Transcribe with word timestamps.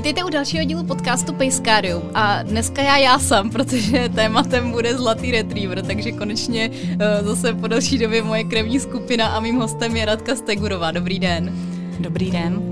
Vítejte 0.00 0.24
u 0.24 0.30
dalšího 0.30 0.64
dílu 0.64 0.84
podcastu 0.84 1.32
Pejskárium 1.32 2.10
a 2.14 2.42
dneska 2.42 2.82
já 2.82 2.96
já 2.96 3.18
jsem, 3.18 3.50
protože 3.50 4.08
tématem 4.14 4.72
bude 4.72 4.96
Zlatý 4.96 5.30
retriever, 5.30 5.86
takže 5.86 6.12
konečně 6.12 6.70
uh, 6.70 7.28
zase 7.28 7.54
po 7.54 7.66
další 7.66 7.98
době 7.98 8.22
moje 8.22 8.44
krevní 8.44 8.80
skupina 8.80 9.26
a 9.26 9.40
mým 9.40 9.56
hostem 9.56 9.96
je 9.96 10.04
Radka 10.04 10.36
Stegurová. 10.36 10.90
Dobrý 10.90 11.18
den. 11.18 11.52
Dobrý 11.98 12.30
den. 12.30 12.62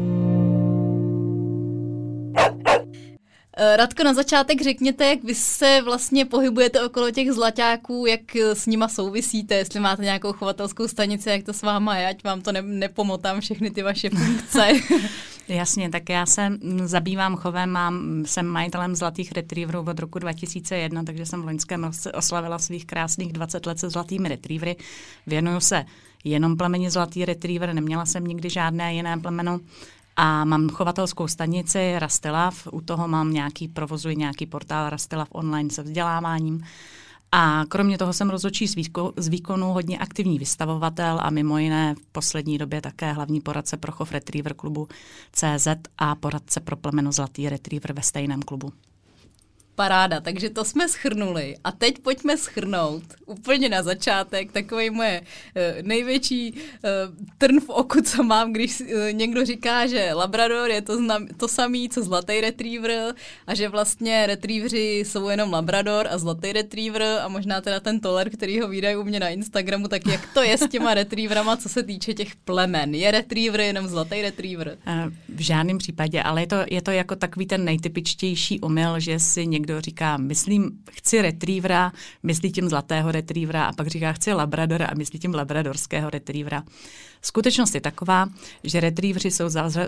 Eh, 3.56 3.76
Radko, 3.76 4.04
na 4.04 4.14
začátek 4.14 4.62
řekněte, 4.62 5.06
jak 5.06 5.24
vy 5.24 5.34
se 5.34 5.80
vlastně 5.84 6.24
pohybujete 6.24 6.84
okolo 6.84 7.10
těch 7.10 7.32
zlaťáků, 7.32 8.06
jak 8.06 8.36
s 8.36 8.66
nima 8.66 8.88
souvisíte, 8.88 9.54
jestli 9.54 9.80
máte 9.80 10.02
nějakou 10.02 10.32
chovatelskou 10.32 10.88
stanici, 10.88 11.30
jak 11.30 11.42
to 11.42 11.52
s 11.52 11.62
váma 11.62 11.96
je, 11.96 12.08
ať 12.08 12.24
vám 12.24 12.40
to 12.40 12.52
ne- 12.52 12.62
nepomotám 12.62 13.40
všechny 13.40 13.70
ty 13.70 13.82
vaše 13.82 14.10
funkce. 14.10 14.68
Jasně, 15.48 15.90
tak 15.90 16.08
já 16.08 16.26
se 16.26 16.58
zabývám 16.84 17.36
chovem, 17.36 17.70
mám, 17.70 18.24
jsem 18.26 18.46
majitelem 18.46 18.94
Zlatých 18.94 19.32
retrieverů 19.32 19.80
od 19.80 19.98
roku 19.98 20.18
2001, 20.18 21.02
takže 21.02 21.26
jsem 21.26 21.42
v 21.42 21.44
loňském 21.44 21.84
roce 21.84 22.12
oslavila 22.12 22.58
svých 22.58 22.86
krásných 22.86 23.32
20 23.32 23.66
let 23.66 23.78
se 23.78 23.90
Zlatými 23.90 24.28
retrievery. 24.28 24.76
Věnuju 25.26 25.60
se 25.60 25.84
jenom 26.24 26.56
plemeni 26.56 26.90
Zlatý 26.90 27.24
retriever, 27.24 27.74
neměla 27.74 28.06
jsem 28.06 28.24
nikdy 28.24 28.50
žádné 28.50 28.94
jiné 28.94 29.18
plemeno. 29.18 29.60
A 30.16 30.44
mám 30.44 30.68
chovatelskou 30.68 31.28
stanici 31.28 31.94
Rastilav, 31.98 32.68
u 32.72 32.80
toho 32.80 33.08
mám 33.08 33.32
nějaký, 33.32 33.68
provozuji 33.68 34.16
nějaký 34.16 34.46
portál 34.46 34.90
Rastilav 34.90 35.28
online 35.30 35.70
se 35.70 35.82
vzděláváním. 35.82 36.64
A 37.32 37.64
kromě 37.68 37.98
toho 37.98 38.12
jsem 38.12 38.30
rozhodčí 38.30 38.68
z, 38.68 38.74
výko, 38.74 39.12
z 39.16 39.28
výkonu 39.28 39.66
hodně 39.66 39.98
aktivní 39.98 40.38
vystavovatel 40.38 41.18
a 41.22 41.30
mimo 41.30 41.58
jiné 41.58 41.94
v 41.94 42.06
poslední 42.12 42.58
době 42.58 42.80
také 42.80 43.12
hlavní 43.12 43.40
poradce 43.40 43.76
pro 43.76 43.92
chov 43.92 44.12
Retriever 44.12 44.54
klubu 44.54 44.88
CZ 45.32 45.68
a 45.98 46.14
poradce 46.14 46.60
pro 46.60 46.76
plemeno 46.76 47.12
Zlatý 47.12 47.48
Retriever 47.48 47.92
ve 47.92 48.02
stejném 48.02 48.42
klubu. 48.42 48.72
Paráda, 49.78 50.20
takže 50.20 50.50
to 50.50 50.64
jsme 50.64 50.88
schrnuli. 50.88 51.56
A 51.64 51.72
teď 51.72 51.98
pojďme 51.98 52.36
schrnout 52.36 53.02
úplně 53.26 53.68
na 53.68 53.82
začátek 53.82 54.52
takový 54.52 54.90
moje 54.90 55.20
uh, 55.20 55.86
největší 55.86 56.52
uh, 56.52 56.58
trn 57.38 57.60
v 57.60 57.68
oku, 57.68 58.00
co 58.02 58.22
mám, 58.22 58.52
když 58.52 58.80
uh, 58.80 58.86
někdo 59.12 59.44
říká, 59.44 59.86
že 59.86 60.10
Labrador 60.12 60.70
je 60.70 60.82
to, 60.82 60.96
znam, 60.96 61.26
to 61.26 61.48
samý, 61.48 61.88
co 61.88 62.02
zlatý 62.02 62.40
retriever 62.40 63.14
a 63.46 63.54
že 63.54 63.68
vlastně 63.68 64.26
retrieveri 64.26 64.98
jsou 64.98 65.28
jenom 65.28 65.52
Labrador 65.52 66.08
a 66.10 66.18
zlatý 66.18 66.52
retriever 66.52 67.02
a 67.02 67.28
možná 67.28 67.60
teda 67.60 67.80
ten 67.80 68.00
toler, 68.00 68.30
který 68.30 68.60
ho 68.60 68.68
vydají 68.68 68.96
u 68.96 69.04
mě 69.04 69.20
na 69.20 69.28
Instagramu, 69.28 69.88
tak 69.88 70.06
jak 70.06 70.34
to 70.34 70.42
je 70.42 70.58
s 70.58 70.68
těma 70.68 70.94
retrieverama, 70.94 71.56
co 71.56 71.68
se 71.68 71.82
týče 71.82 72.14
těch 72.14 72.36
plemen? 72.36 72.94
Je 72.94 73.10
retriever 73.10 73.60
jenom 73.60 73.88
zlatý 73.88 74.22
retriever? 74.22 74.78
V 75.28 75.40
žádném 75.40 75.78
případě, 75.78 76.22
ale 76.22 76.42
je 76.42 76.46
to, 76.46 76.56
je 76.70 76.82
to 76.82 76.90
jako 76.90 77.16
takový 77.16 77.46
ten 77.46 77.64
nejtypičtější 77.64 78.60
omyl, 78.60 79.00
že 79.00 79.18
si 79.18 79.46
někdo 79.46 79.67
někdo 79.68 79.80
říká, 79.80 80.16
myslím, 80.16 80.70
chci 80.90 81.22
retrievera, 81.22 81.92
myslí 82.22 82.52
tím 82.52 82.68
zlatého 82.68 83.12
retrievera 83.12 83.64
a 83.64 83.72
pak 83.72 83.86
říká, 83.86 84.12
chci 84.12 84.32
labradora 84.32 84.86
a 84.86 84.94
myslí 84.94 85.18
tím 85.18 85.34
labradorského 85.34 86.10
retrievera. 86.10 86.62
Skutečnost 87.22 87.74
je 87.74 87.80
taková, 87.80 88.28
že 88.64 88.80
retrievři 88.80 89.30
jsou 89.30 89.44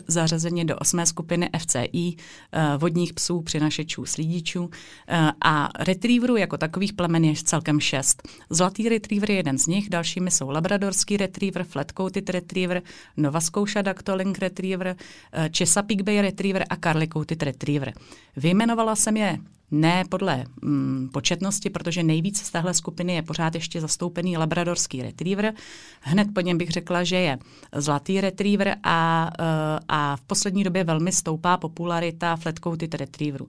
zařazeni 0.07 0.65
do 0.65 0.77
osmé 0.77 1.07
skupiny 1.07 1.51
FCI, 1.59 2.17
eh, 2.53 2.77
vodních 2.79 3.13
psů, 3.13 3.43
přinašečů, 3.43 4.07
slídičů 4.07 4.71
eh, 5.09 5.31
a 5.45 5.69
retrieverů 5.79 6.37
jako 6.37 6.57
takových 6.59 6.93
plemen 6.93 7.25
je 7.25 7.35
celkem 7.45 7.81
šest. 7.81 8.29
Zlatý 8.51 8.89
retriever 8.89 9.31
je 9.31 9.37
jeden 9.37 9.59
z 9.59 9.67
nich, 9.67 9.91
dalšími 9.91 10.31
jsou 10.31 10.51
labradorský 10.51 11.17
retriever, 11.17 11.65
flat-coated 11.65 12.31
retriever, 12.31 12.83
Nova 13.17 13.41
Scotia 13.41 13.83
Dactylink 13.83 14.39
retriever, 14.39 14.97
eh, 15.33 15.51
Chesapeake 15.57 16.03
Bay 16.03 16.21
retriever 16.21 16.65
a 16.71 16.77
coated 17.13 17.43
retriever. 17.43 17.93
Vyjmenovala 18.37 18.97
jsem 18.97 19.17
je 19.17 19.39
ne 19.71 20.05
podle 20.09 20.45
mm, 20.63 21.09
početnosti, 21.13 21.71
protože 21.71 22.03
nejvíc 22.03 22.43
z 22.43 22.51
téhle 22.51 22.75
skupiny 22.75 23.15
je 23.15 23.23
pořád 23.23 23.55
ještě 23.55 23.81
zastoupený 23.81 24.37
labradorský 24.37 25.03
retriever. 25.03 25.55
Hned 26.01 26.29
po 26.35 26.41
něm 26.41 26.59
bych 26.59 26.71
řekla, 26.71 27.05
že 27.05 27.17
je 27.21 27.39
zlatý 27.73 28.21
retriever 28.21 28.77
a, 28.83 29.31
eh, 29.39 29.79
a 29.89 30.17
v 30.17 30.21
poslední 30.21 30.65
době 30.65 30.85
velmi 30.85 31.13
stoupá 31.13 31.57
popularita 31.57 32.37
flat-coated 32.37 32.95
retrieveru. 32.95 33.49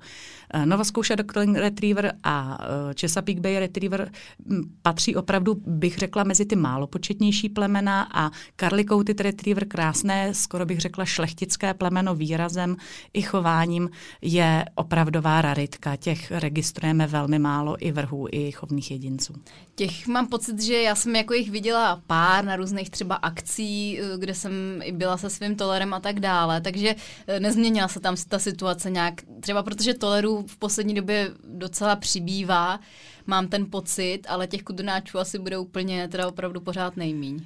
Eh, 0.53 0.65
Nova 0.65 0.83
Scotia 0.83 1.15
Doctrine 1.15 1.59
Retriever 1.59 2.13
a 2.23 2.57
eh, 2.61 2.93
Chesapeake 2.99 3.41
Bay 3.41 3.59
Retriever 3.59 4.11
hm, 4.45 4.61
patří 4.81 5.15
opravdu, 5.15 5.55
bych 5.65 5.97
řekla, 5.97 6.23
mezi 6.23 6.45
ty 6.45 6.55
málo 6.55 6.87
početnější 6.87 7.49
plemena 7.49 8.07
a 8.13 8.31
Carly 8.57 8.85
Coated 8.85 9.21
Retriever, 9.21 9.67
krásné, 9.67 10.33
skoro 10.33 10.65
bych 10.65 10.79
řekla 10.79 11.05
šlechtické 11.05 11.73
plemeno 11.73 12.15
výrazem 12.15 12.77
i 13.13 13.21
chováním, 13.21 13.89
je 14.21 14.65
opravdová 14.75 15.41
raritka. 15.41 15.95
Těch 15.95 16.31
registrujeme 16.31 17.07
velmi 17.07 17.39
málo 17.39 17.75
i 17.79 17.91
vrhů, 17.91 18.27
i 18.31 18.51
chovných 18.51 18.91
jedinců. 18.91 19.33
Těch 19.75 20.07
mám 20.07 20.27
pocit, 20.27 20.61
že 20.61 20.81
já 20.81 20.95
jsem 20.95 21.15
jako 21.15 21.33
jich 21.33 21.51
viděla 21.51 22.01
pár 22.07 22.45
na 22.45 22.55
různých 22.55 22.89
třeba 22.89 23.15
akcí, 23.15 23.99
eh, 23.99 24.17
kde 24.17 24.33
jsem 24.33 24.51
i 24.83 24.91
byla 24.91 25.17
se 25.17 25.29
svým 25.29 25.55
tolerem 25.55 25.93
a 25.93 25.99
tak 25.99 26.19
dále, 26.19 26.61
takže 26.61 26.95
nezměnila 27.39 27.87
se 27.87 27.99
tam 27.99 28.15
ta 28.29 28.39
situace 28.39 28.89
nějak, 28.89 29.21
třeba 29.39 29.63
protože 29.63 29.93
toleru 29.93 30.40
v 30.47 30.57
poslední 30.57 30.93
době 30.93 31.31
docela 31.43 31.95
přibývá, 31.95 32.79
mám 33.27 33.47
ten 33.47 33.65
pocit, 33.69 34.21
ale 34.27 34.47
těch 34.47 34.63
kudunáčů 34.63 35.19
asi 35.19 35.39
bude 35.39 35.57
úplně 35.57 36.07
teda 36.07 36.27
opravdu 36.27 36.61
pořád 36.61 36.97
nejmíň. 36.97 37.45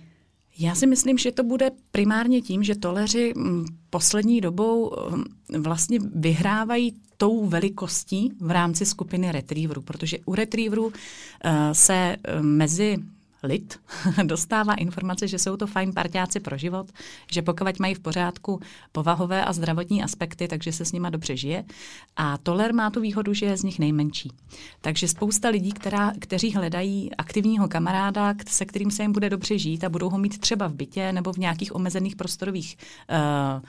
Já 0.58 0.76
si 0.76 0.88
myslím, 0.88 1.18
že 1.18 1.32
to 1.32 1.44
bude 1.44 1.72
primárně 1.92 2.42
tím, 2.42 2.64
že 2.64 2.76
toleři 2.76 3.34
mm, 3.36 3.66
poslední 3.90 4.42
dobou 4.42 4.92
mm, 5.10 5.24
vlastně 5.64 6.00
vyhrávají 6.16 6.94
tou 7.18 7.46
velikostí 7.46 8.32
v 8.40 8.52
rámci 8.52 8.86
skupiny 8.86 9.32
retrieverů, 9.32 9.82
protože 9.82 10.18
u 10.26 10.36
retrieverů 10.36 10.86
uh, 10.86 10.92
se 11.72 11.94
eh, 11.94 12.42
mezi 12.42 12.98
lid 13.46 13.80
dostává 14.24 14.74
informace, 14.74 15.28
že 15.28 15.40
jsou 15.40 15.58
to 15.58 15.68
fajn 15.68 15.94
parťáci 15.94 16.40
pro 16.40 16.58
život, 16.58 16.92
že 17.32 17.42
pokud 17.42 17.80
mají 17.80 17.94
v 17.96 18.00
pořádku 18.00 18.60
povahové 18.92 19.46
a 19.46 19.54
zdravotní 19.54 20.04
aspekty, 20.04 20.48
takže 20.48 20.72
se 20.72 20.86
s 20.86 20.92
nima 20.92 21.10
dobře 21.10 21.38
žije. 21.38 21.64
A 22.16 22.38
Toler 22.38 22.74
má 22.74 22.90
tu 22.90 23.02
výhodu, 23.02 23.34
že 23.34 23.46
je 23.46 23.58
z 23.58 23.64
nich 23.64 23.80
nejmenší. 23.80 24.32
Takže 24.82 25.08
spousta 25.08 25.50
lidí, 25.50 25.72
která, 25.72 26.12
kteří 26.20 26.54
hledají 26.54 27.16
aktivního 27.16 27.68
kamaráda, 27.68 28.34
se 28.48 28.66
kterým 28.66 28.92
se 28.92 29.04
jim 29.04 29.12
bude 29.12 29.30
dobře 29.30 29.58
žít 29.58 29.84
a 29.84 29.90
budou 29.90 30.10
ho 30.10 30.18
mít 30.18 30.40
třeba 30.40 30.68
v 30.68 30.74
bytě 30.74 31.12
nebo 31.12 31.34
v 31.34 31.38
nějakých 31.38 31.76
omezených 31.76 32.16
prostorových 32.16 32.78
uh, 33.10 33.62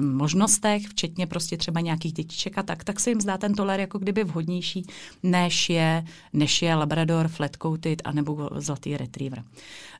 možnostech, 0.00 0.82
včetně 0.88 1.26
prostě 1.26 1.56
třeba 1.56 1.80
nějakých 1.80 2.12
dětiček 2.12 2.58
a 2.58 2.62
tak, 2.62 2.84
tak 2.84 3.00
se 3.00 3.10
jim 3.10 3.20
zdá 3.20 3.38
ten 3.38 3.54
toler 3.54 3.80
jako 3.80 3.98
kdyby 3.98 4.24
vhodnější, 4.24 4.86
než 5.22 5.70
je, 5.70 6.04
než 6.32 6.62
je 6.62 6.74
Labrador, 6.74 7.26
flat-coated 7.28 7.96
anebo 8.04 8.50
zlatý 8.56 8.96
retriever. 8.96 9.42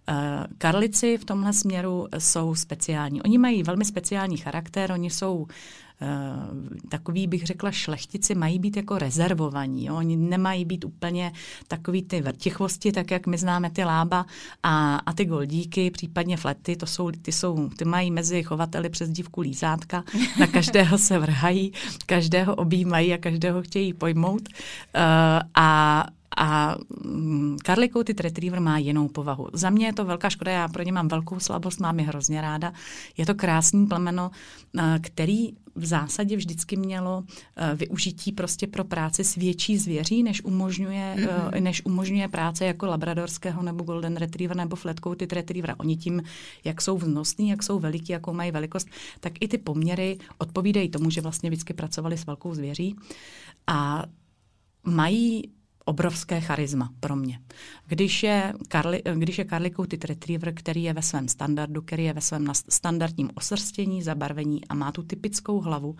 Uh, 0.08 0.14
karlici 0.58 1.18
v 1.18 1.24
tomhle 1.24 1.52
směru 1.52 2.06
jsou 2.18 2.54
speciální. 2.54 3.22
Oni 3.22 3.38
mají 3.38 3.62
velmi 3.62 3.84
speciální 3.84 4.36
charakter, 4.36 4.92
oni 4.92 5.10
jsou 5.10 5.46
Eh, 5.91 5.91
takový, 6.88 7.26
bych 7.26 7.46
řekla, 7.46 7.70
šlechtici 7.70 8.34
mají 8.34 8.58
být 8.58 8.76
jako 8.76 8.98
rezervovaní. 8.98 9.84
Jo? 9.86 9.96
Oni 9.96 10.16
nemají 10.16 10.64
být 10.64 10.84
úplně 10.84 11.32
takový 11.68 12.02
ty 12.02 12.20
vrtichvosti, 12.20 12.92
tak 12.92 13.10
jak 13.10 13.26
my 13.26 13.38
známe 13.38 13.70
ty 13.70 13.84
lába 13.84 14.26
a, 14.62 14.96
a 14.96 15.12
ty 15.12 15.24
goldíky, 15.24 15.90
případně 15.90 16.36
flety, 16.36 16.76
to 16.76 16.86
jsou, 16.86 17.10
ty, 17.10 17.32
jsou, 17.32 17.68
ty 17.68 17.84
mají 17.84 18.10
mezi 18.10 18.42
chovateli 18.42 18.88
přes 18.88 19.10
dívku 19.10 19.40
lízátka, 19.40 20.04
na 20.40 20.46
každého 20.52 20.98
se 20.98 21.18
vrhají, 21.18 21.72
každého 22.06 22.54
objímají 22.54 23.14
a 23.14 23.18
každého 23.18 23.62
chtějí 23.62 23.92
pojmout. 23.92 24.48
Uh, 24.48 25.02
a 25.54 26.06
a 26.36 26.76
mm, 27.04 27.56
Coated 27.92 28.20
Retriever 28.20 28.60
má 28.60 28.78
jinou 28.78 29.08
povahu. 29.08 29.48
Za 29.52 29.70
mě 29.70 29.86
je 29.86 29.92
to 29.92 30.04
velká 30.04 30.30
škoda, 30.30 30.52
já 30.52 30.68
pro 30.68 30.82
ně 30.82 30.92
mám 30.92 31.08
velkou 31.08 31.40
slabost, 31.40 31.80
mám 31.80 32.00
je 32.00 32.06
hrozně 32.06 32.40
ráda. 32.40 32.72
Je 33.16 33.26
to 33.26 33.34
krásný 33.34 33.86
plemeno, 33.86 34.30
eh, 34.78 34.98
který 35.02 35.48
v 35.74 35.84
zásadě 35.84 36.36
vždycky 36.36 36.76
mělo 36.76 37.24
eh, 37.56 37.74
využití 37.74 38.32
prostě 38.32 38.66
pro 38.66 38.84
práci 38.84 39.24
s 39.24 39.34
větší 39.34 39.78
zvěří, 39.78 40.22
než 40.22 40.44
umožňuje, 40.44 41.16
mm-hmm. 41.18 41.60
než 41.60 41.84
umožňuje 41.84 42.28
práce 42.28 42.64
jako 42.64 42.86
labradorského 42.86 43.62
nebo 43.62 43.84
golden 43.84 44.16
retriever 44.16 44.56
nebo 44.56 44.76
flat 44.76 44.96
coated 45.04 45.32
retriever. 45.32 45.74
Oni 45.78 45.96
tím, 45.96 46.22
jak 46.64 46.82
jsou 46.82 46.98
vznosní, 46.98 47.48
jak 47.48 47.62
jsou 47.62 47.78
veliký, 47.78 48.12
jakou 48.12 48.32
mají 48.32 48.50
velikost, 48.50 48.88
tak 49.20 49.32
i 49.40 49.48
ty 49.48 49.58
poměry 49.58 50.18
odpovídají 50.38 50.88
tomu, 50.88 51.10
že 51.10 51.20
vlastně 51.20 51.50
vždycky 51.50 51.74
pracovali 51.74 52.18
s 52.18 52.26
velkou 52.26 52.54
zvěří. 52.54 52.96
A 53.66 54.04
mají 54.84 55.50
obrovské 55.84 56.40
charisma 56.40 56.90
pro 57.00 57.16
mě. 57.16 57.40
Když 57.86 58.22
je, 58.22 58.52
Karli, 58.68 59.02
když 59.14 59.38
je 59.38 59.44
Carly 59.44 59.70
Coated 59.70 60.04
Retriever, 60.04 60.54
který 60.54 60.82
je 60.82 60.92
ve 60.92 61.02
svém 61.02 61.28
standardu, 61.28 61.82
který 61.82 62.04
je 62.04 62.12
ve 62.12 62.20
svém 62.20 62.52
standardním 62.68 63.30
osrstění, 63.34 64.02
zabarvení 64.02 64.64
a 64.68 64.74
má 64.74 64.92
tu 64.92 65.02
typickou 65.02 65.60
hlavu, 65.60 65.96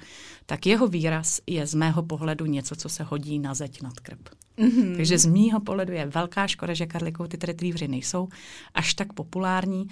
tak 0.46 0.66
jeho 0.66 0.88
výraz 0.88 1.40
je 1.46 1.66
z 1.66 1.74
mého 1.74 2.02
pohledu 2.02 2.46
něco, 2.46 2.76
co 2.76 2.88
se 2.88 3.02
hodí 3.02 3.38
na 3.38 3.54
zeď 3.54 3.82
nad 3.82 4.00
krb. 4.00 4.28
Mm-hmm. 4.58 4.96
Takže 4.96 5.18
z 5.18 5.26
mýho 5.26 5.60
pohledu 5.60 5.92
je 5.92 6.06
velká 6.06 6.46
škoda, 6.46 6.74
že 6.74 6.86
Carly 6.92 7.12
Coated 7.12 7.44
Retrievery 7.44 7.88
nejsou 7.88 8.28
až 8.74 8.94
tak 8.94 9.12
populární, 9.12 9.86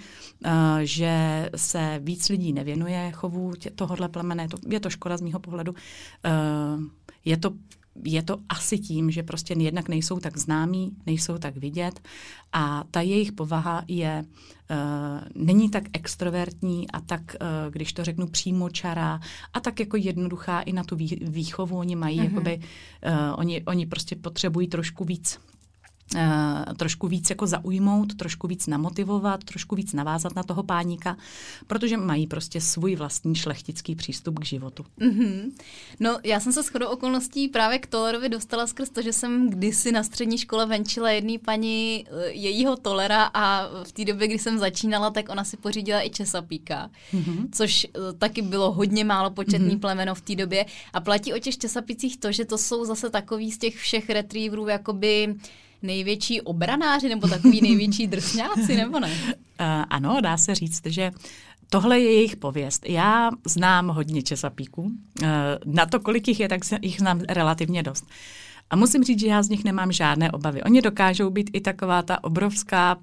uh, 0.45 0.51
že 0.81 1.49
se 1.55 1.99
víc 2.03 2.29
lidí 2.29 2.53
nevěnuje 2.53 3.11
chovu 3.11 3.53
tě, 3.55 3.69
tohohle 3.69 4.09
plemene. 4.09 4.43
Je 4.43 4.49
to, 4.49 4.57
je 4.69 4.79
to 4.79 4.89
škoda 4.89 5.17
z 5.17 5.21
mýho 5.21 5.39
pohledu. 5.39 5.71
Uh, 5.71 6.83
je 7.25 7.37
to 7.37 7.51
je 8.03 8.23
to 8.23 8.37
asi 8.49 8.77
tím, 8.79 9.11
že 9.11 9.23
prostě 9.23 9.55
jednak 9.57 9.89
nejsou 9.89 10.19
tak 10.19 10.37
známí, 10.37 10.91
nejsou 11.05 11.37
tak 11.37 11.57
vidět 11.57 11.99
a 12.53 12.83
ta 12.91 13.01
jejich 13.01 13.31
povaha 13.31 13.83
je, 13.87 14.25
uh, 14.71 15.43
není 15.43 15.69
tak 15.69 15.83
extrovertní 15.93 16.91
a 16.91 17.01
tak, 17.01 17.21
uh, 17.21 17.71
když 17.71 17.93
to 17.93 18.03
řeknu 18.03 18.27
přímo 18.27 18.69
čará 18.69 19.19
a 19.53 19.59
tak 19.59 19.79
jako 19.79 19.97
jednoduchá 19.97 20.61
i 20.61 20.73
na 20.73 20.83
tu 20.83 20.95
výchovu. 21.21 21.77
Oni 21.77 21.95
mají, 21.95 22.19
mm-hmm. 22.19 22.23
jakoby, 22.23 22.57
uh, 22.57 23.39
oni, 23.39 23.63
oni 23.63 23.85
prostě 23.85 24.15
potřebují 24.15 24.67
trošku 24.67 25.05
víc 25.05 25.39
trošku 26.77 27.07
víc 27.07 27.29
jako 27.29 27.47
zaujmout, 27.47 28.17
trošku 28.17 28.47
víc 28.47 28.67
namotivovat, 28.67 29.43
trošku 29.43 29.75
víc 29.75 29.93
navázat 29.93 30.35
na 30.35 30.43
toho 30.43 30.63
páníka, 30.63 31.17
protože 31.67 31.97
mají 31.97 32.27
prostě 32.27 32.61
svůj 32.61 32.95
vlastní 32.95 33.35
šlechtický 33.35 33.95
přístup 33.95 34.39
k 34.39 34.45
životu. 34.45 34.85
Mm-hmm. 34.99 35.51
No, 35.99 36.19
já 36.23 36.39
jsem 36.39 36.53
se 36.53 36.63
shodou 36.63 36.87
okolností 36.87 37.47
právě 37.47 37.79
k 37.79 37.87
Tolerovi 37.87 38.29
dostala 38.29 38.67
skrz 38.67 38.89
to, 38.89 39.01
že 39.01 39.13
jsem 39.13 39.49
kdysi 39.49 39.91
na 39.91 40.03
střední 40.03 40.37
škole 40.37 40.65
venčila 40.65 41.11
jedný 41.11 41.37
paní 41.37 42.05
eh, 42.07 42.29
jejího 42.29 42.75
Tolera 42.75 43.23
a 43.33 43.67
v 43.83 43.91
té 43.91 44.05
době, 44.05 44.27
kdy 44.27 44.39
jsem 44.39 44.59
začínala, 44.59 45.09
tak 45.09 45.29
ona 45.29 45.43
si 45.43 45.57
pořídila 45.57 46.05
i 46.05 46.09
Česapíka, 46.09 46.89
mm-hmm. 47.13 47.47
což 47.51 47.87
uh, 47.97 48.17
taky 48.17 48.41
bylo 48.41 48.71
hodně 48.71 49.05
málo 49.05 49.29
početný 49.29 49.75
mm-hmm. 49.75 49.79
plemeno 49.79 50.15
v 50.15 50.21
té 50.21 50.35
době 50.35 50.65
a 50.93 51.01
platí 51.01 51.33
o 51.33 51.39
těch 51.39 51.57
Česapicích 51.57 52.17
to, 52.17 52.31
že 52.31 52.45
to 52.45 52.57
jsou 52.57 52.85
zase 52.85 53.09
takový 53.09 53.51
z 53.51 53.57
těch 53.57 53.75
všech 53.75 54.09
retrieverů 54.09 54.67
jakoby 54.67 55.35
největší 55.81 56.41
obranáři 56.41 57.09
nebo 57.09 57.27
takový 57.27 57.61
největší 57.61 58.07
drsňáci, 58.07 58.75
nebo 58.75 58.99
ne? 58.99 59.11
Uh, 59.61 59.67
ano, 59.89 60.21
dá 60.21 60.37
se 60.37 60.55
říct, 60.55 60.81
že 60.85 61.11
Tohle 61.73 61.99
je 61.99 62.13
jejich 62.13 62.35
pověst. 62.35 62.89
Já 62.89 63.29
znám 63.47 63.87
hodně 63.87 64.23
česapíků. 64.23 64.81
Uh, 64.81 65.27
na 65.65 65.85
to, 65.85 65.99
kolik 65.99 66.27
jich 66.27 66.39
je, 66.39 66.49
tak 66.49 66.61
jich 66.81 66.99
znám 66.99 67.21
relativně 67.29 67.83
dost. 67.83 68.05
A 68.71 68.75
musím 68.75 69.03
říct, 69.03 69.19
že 69.19 69.27
já 69.27 69.43
z 69.43 69.49
nich 69.49 69.63
nemám 69.63 69.91
žádné 69.91 70.31
obavy. 70.31 70.63
Oni 70.63 70.81
dokážou 70.81 71.29
být 71.29 71.49
i 71.53 71.61
taková 71.61 72.01
ta 72.01 72.23
obrovská 72.23 72.97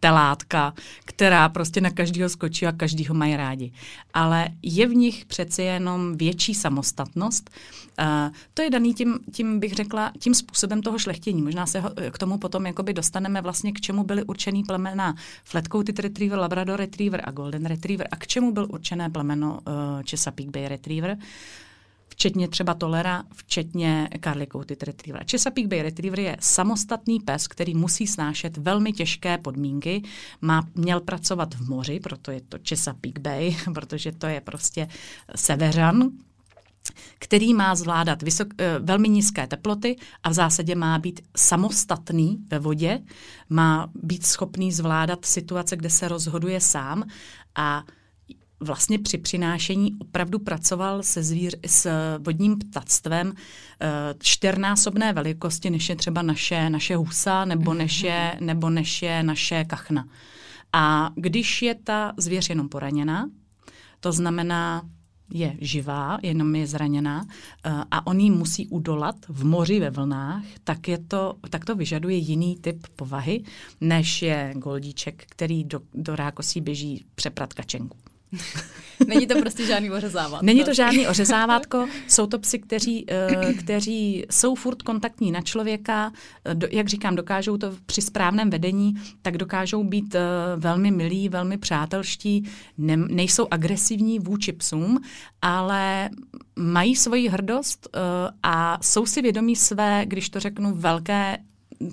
telátka, 0.00 0.74
která 1.04 1.48
prostě 1.48 1.80
na 1.80 1.90
každého 1.90 2.28
skočí 2.28 2.66
a 2.66 2.72
každýho 2.72 3.14
mají 3.14 3.36
rádi. 3.36 3.72
Ale 4.14 4.48
je 4.62 4.86
v 4.86 4.94
nich 4.94 5.24
přeci 5.24 5.62
jenom 5.62 6.16
větší 6.16 6.54
samostatnost. 6.54 7.50
Uh, 7.98 8.34
to 8.54 8.62
je 8.62 8.70
daný 8.70 8.94
tím, 8.94 9.18
tím, 9.32 9.60
bych 9.60 9.72
řekla, 9.72 10.12
tím 10.18 10.34
způsobem 10.34 10.82
toho 10.82 10.98
šlechtění. 10.98 11.42
Možná 11.42 11.66
se 11.66 11.80
ho, 11.80 11.90
k 12.10 12.18
tomu 12.18 12.38
potom 12.38 12.66
jakoby 12.66 12.92
dostaneme 12.92 13.40
vlastně, 13.40 13.72
k 13.72 13.80
čemu 13.80 14.04
byly 14.04 14.22
určený 14.22 14.64
plemena 14.64 15.14
Flatcoated 15.44 15.98
Retriever, 15.98 16.38
Labrador 16.38 16.78
Retriever 16.78 17.22
a 17.24 17.30
Golden 17.30 17.66
Retriever 17.66 18.08
a 18.10 18.16
k 18.16 18.26
čemu 18.26 18.52
byl 18.52 18.66
určené 18.70 19.10
plemeno 19.10 19.52
uh, 19.52 20.02
Chesapeake 20.10 20.50
Bay 20.50 20.68
Retriever. 20.68 21.10
Uh, 21.10 21.24
včetně 22.22 22.48
třeba 22.48 22.74
Tolera, 22.74 23.22
včetně 23.34 24.08
Carly 24.24 24.46
Coated 24.46 24.82
Retrievera. 24.82 25.24
Chesapeake 25.30 25.68
Bay 25.68 25.82
Retriever 25.82 26.20
je 26.20 26.36
samostatný 26.40 27.20
pes, 27.20 27.48
který 27.48 27.74
musí 27.74 28.06
snášet 28.06 28.56
velmi 28.56 28.92
těžké 28.92 29.38
podmínky. 29.38 30.02
Má, 30.40 30.68
měl 30.74 31.00
pracovat 31.00 31.54
v 31.54 31.68
moři, 31.68 32.00
proto 32.00 32.30
je 32.30 32.40
to 32.40 32.58
Chesapeake 32.68 33.18
Bay, 33.18 33.56
protože 33.74 34.12
to 34.12 34.26
je 34.26 34.40
prostě 34.40 34.88
severan, 35.36 36.10
který 37.18 37.54
má 37.54 37.74
zvládat 37.74 38.22
vysok, 38.22 38.48
eh, 38.58 38.78
velmi 38.78 39.08
nízké 39.08 39.46
teploty 39.46 39.96
a 40.22 40.30
v 40.30 40.32
zásadě 40.32 40.74
má 40.74 40.98
být 40.98 41.20
samostatný 41.36 42.38
ve 42.50 42.58
vodě, 42.58 43.02
má 43.48 43.90
být 43.94 44.26
schopný 44.26 44.72
zvládat 44.72 45.24
situace, 45.24 45.76
kde 45.76 45.90
se 45.90 46.08
rozhoduje 46.08 46.60
sám 46.60 47.04
a 47.54 47.84
vlastně 48.62 48.98
při 48.98 49.18
přinášení 49.18 49.96
opravdu 49.98 50.38
pracoval 50.38 51.02
se 51.02 51.22
zvíř, 51.22 51.54
s 51.66 51.90
vodním 52.18 52.58
ptactvem 52.58 53.32
eh, 53.80 53.88
čtyřnásobné 54.18 55.12
velikosti, 55.12 55.70
než 55.70 55.88
je 55.88 55.96
třeba 55.96 56.22
naše, 56.22 56.70
naše 56.70 56.96
husa 56.96 57.44
nebo 57.44 57.70
mhm. 57.70 57.78
než 57.78 58.02
je, 58.02 58.36
nebo 58.40 58.70
než 58.70 59.02
je 59.02 59.22
naše 59.22 59.64
kachna. 59.64 60.08
A 60.72 61.10
když 61.14 61.62
je 61.62 61.74
ta 61.74 62.12
zvěř 62.16 62.48
jenom 62.48 62.68
poraněná, 62.68 63.30
to 64.00 64.12
znamená, 64.12 64.82
je 65.34 65.56
živá, 65.60 66.18
jenom 66.22 66.54
je 66.54 66.66
zraněná 66.66 67.26
eh, 67.64 67.70
a 67.90 68.06
on 68.06 68.20
jí 68.20 68.30
musí 68.30 68.68
udolat 68.68 69.16
v 69.28 69.44
moři 69.44 69.80
ve 69.80 69.90
vlnách, 69.90 70.44
tak, 70.64 70.88
je 70.88 70.98
to, 70.98 71.34
tak 71.50 71.64
to 71.64 71.74
vyžaduje 71.74 72.16
jiný 72.16 72.56
typ 72.56 72.86
povahy, 72.96 73.42
než 73.80 74.22
je 74.22 74.52
goldíček, 74.56 75.24
který 75.28 75.64
do, 75.64 75.80
do 75.94 76.16
rákosí 76.16 76.60
běží 76.60 77.04
přeprat 77.14 77.52
kačenku. 77.52 78.11
Není 79.06 79.26
to 79.26 79.40
prostě 79.40 79.66
žádný 79.66 79.90
ořezávátko. 79.90 80.46
Není 80.46 80.64
to 80.64 80.74
žádný 80.74 81.08
ořezávátko, 81.08 81.88
jsou 82.08 82.26
to 82.26 82.38
psy, 82.38 82.58
kteří, 82.58 83.06
uh, 83.44 83.52
kteří 83.52 84.24
jsou 84.30 84.54
furt 84.54 84.82
kontaktní 84.82 85.32
na 85.32 85.40
člověka, 85.40 86.12
do, 86.54 86.68
jak 86.70 86.88
říkám, 86.88 87.16
dokážou 87.16 87.56
to 87.56 87.74
při 87.86 88.02
správném 88.02 88.50
vedení, 88.50 88.94
tak 89.22 89.38
dokážou 89.38 89.84
být 89.84 90.14
uh, 90.14 90.20
velmi 90.56 90.90
milí, 90.90 91.28
velmi 91.28 91.58
přátelští, 91.58 92.50
ne, 92.78 92.96
nejsou 92.96 93.46
agresivní 93.50 94.18
vůči 94.18 94.52
psům, 94.52 95.00
ale 95.42 96.10
mají 96.56 96.96
svoji 96.96 97.28
hrdost 97.28 97.88
a 98.42 98.78
jsou 98.82 99.06
si 99.06 99.22
vědomí 99.22 99.56
své, 99.56 100.02
když 100.06 100.30
to 100.30 100.40
řeknu, 100.40 100.74
velké 100.74 101.38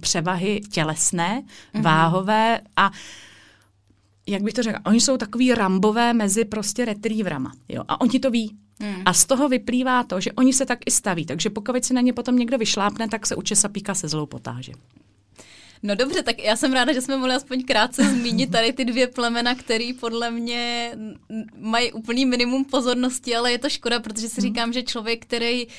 převahy 0.01 0.62
tělesné, 0.71 1.42
mm-hmm. 1.42 1.81
váhové 1.81 2.62
a 2.75 2.89
uh, 2.89 2.95
jak 4.30 4.42
bych 4.42 4.54
to 4.54 4.64
řekla, 4.64 4.81
oni 4.86 5.02
jsou 5.02 5.18
takový 5.18 5.54
rambové 5.54 6.14
mezi 6.14 6.46
prostě 6.46 6.86
retrieverama. 6.86 7.52
Jo? 7.70 7.84
A 7.88 8.02
oni 8.02 8.20
to 8.20 8.31
ví. 8.31 8.56
Hmm. 8.81 9.02
A 9.06 9.14
z 9.14 9.26
toho 9.26 9.50
vyplývá 9.50 10.04
to, 10.04 10.22
že 10.22 10.31
oni 10.31 10.54
se 10.54 10.66
tak 10.66 10.80
i 10.86 10.92
staví. 10.92 11.26
Takže 11.26 11.50
pokud 11.50 11.86
se 11.86 11.94
na 11.94 12.02
ně 12.02 12.14
potom 12.14 12.36
někdo 12.36 12.58
vyšlápne, 12.58 13.08
tak 13.08 13.26
se 13.26 13.36
u 13.36 13.42
Česapíka 13.42 13.94
se 13.94 14.08
zlou 14.08 14.26
potáže. 14.26 14.72
No 15.84 15.96
dobře, 15.96 16.24
tak 16.24 16.44
já 16.44 16.56
jsem 16.56 16.74
ráda, 16.74 16.94
že 16.94 17.02
jsme 17.02 17.18
mohli 17.18 17.36
aspoň 17.36 17.64
krátce 17.64 18.04
zmínit 18.04 18.52
tady 18.52 18.74
ty 18.74 18.86
dvě 18.86 19.08
plemena, 19.08 19.56
které 19.56 19.92
podle 20.00 20.31
mě 20.31 20.92
mají 21.58 21.92
úplný 21.92 22.26
minimum 22.26 22.66
pozornosti, 22.66 23.36
ale 23.36 23.52
je 23.52 23.60
to 23.60 23.70
škoda, 23.70 24.00
protože 24.00 24.30
si 24.30 24.42
mhm. 24.42 24.48
říkám, 24.48 24.74
že 24.74 24.84
člověk, 24.84 25.26
který 25.26 25.68
uh, 25.68 25.72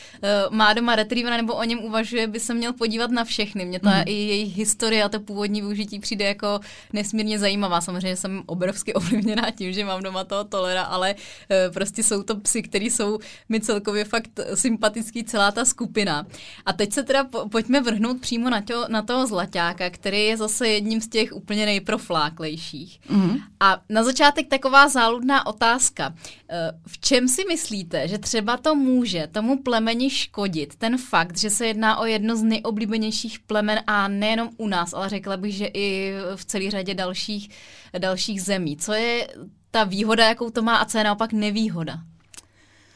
má 0.50 0.72
doma 0.72 0.96
retrievera 0.96 1.36
nebo 1.36 1.54
o 1.54 1.64
něm 1.64 1.78
uvažuje, 1.78 2.26
by 2.26 2.40
se 2.40 2.54
měl 2.54 2.72
podívat 2.72 3.10
na 3.10 3.24
všechny. 3.24 3.64
Mě 3.64 3.80
ta 3.80 3.96
mm. 3.96 4.02
i 4.06 4.12
jejich 4.12 4.56
historie 4.56 5.04
a 5.04 5.08
to 5.08 5.20
původní 5.20 5.60
využití 5.60 6.00
přijde 6.00 6.24
jako 6.24 6.60
nesmírně 6.92 7.38
zajímavá. 7.38 7.80
Samozřejmě 7.80 8.16
jsem 8.16 8.42
obrovsky 8.46 8.94
ovlivněná 9.00 9.50
tím, 9.50 9.72
že 9.72 9.84
mám 9.84 10.02
doma 10.02 10.24
toho 10.24 10.44
tolera, 10.44 10.82
ale 10.82 11.14
uh, 11.14 11.74
prostě 11.74 12.02
jsou 12.02 12.22
to 12.22 12.36
psy, 12.36 12.62
které 12.62 12.84
jsou 12.84 13.18
mi 13.48 13.60
celkově 13.60 14.04
fakt 14.04 14.40
sympatický 14.54 15.24
celá 15.24 15.52
ta 15.52 15.64
skupina. 15.64 16.26
A 16.66 16.72
teď 16.72 16.92
se 16.92 17.02
teda 17.02 17.24
po, 17.24 17.48
pojďme 17.48 17.80
vrhnout 17.80 18.20
přímo 18.20 18.50
na, 18.50 18.60
to, 18.60 18.84
na 18.88 19.02
toho 19.02 19.26
zlaťáka, 19.26 19.89
který 19.90 20.24
je 20.24 20.36
zase 20.36 20.68
jedním 20.68 21.00
z 21.00 21.08
těch 21.08 21.32
úplně 21.32 21.66
nejprofláklejších. 21.66 23.00
Mm-hmm. 23.10 23.42
A 23.60 23.80
na 23.88 24.02
začátek 24.02 24.48
taková 24.48 24.88
záludná 24.88 25.46
otázka. 25.46 26.14
Eh, 26.48 26.72
v 26.86 26.98
čem 26.98 27.28
si 27.28 27.44
myslíte, 27.48 28.08
že 28.08 28.18
třeba 28.18 28.56
to 28.56 28.74
může 28.74 29.26
tomu 29.26 29.62
plemeni 29.62 30.10
škodit, 30.10 30.74
ten 30.76 30.98
fakt, 30.98 31.38
že 31.38 31.50
se 31.50 31.66
jedná 31.66 31.98
o 31.98 32.06
jedno 32.06 32.36
z 32.36 32.42
nejoblíbenějších 32.42 33.38
plemen 33.38 33.80
a 33.86 34.08
nejenom 34.08 34.50
u 34.56 34.68
nás, 34.68 34.94
ale 34.94 35.08
řekla 35.08 35.36
bych, 35.36 35.54
že 35.54 35.66
i 35.66 36.14
v 36.36 36.44
celé 36.44 36.70
řadě 36.70 36.94
dalších, 36.94 37.50
dalších 37.98 38.42
zemí. 38.42 38.76
Co 38.76 38.92
je 38.92 39.28
ta 39.70 39.84
výhoda, 39.84 40.28
jakou 40.28 40.50
to 40.50 40.62
má 40.62 40.76
a 40.76 40.84
co 40.84 40.98
je 40.98 41.04
naopak 41.04 41.32
nevýhoda? 41.32 42.00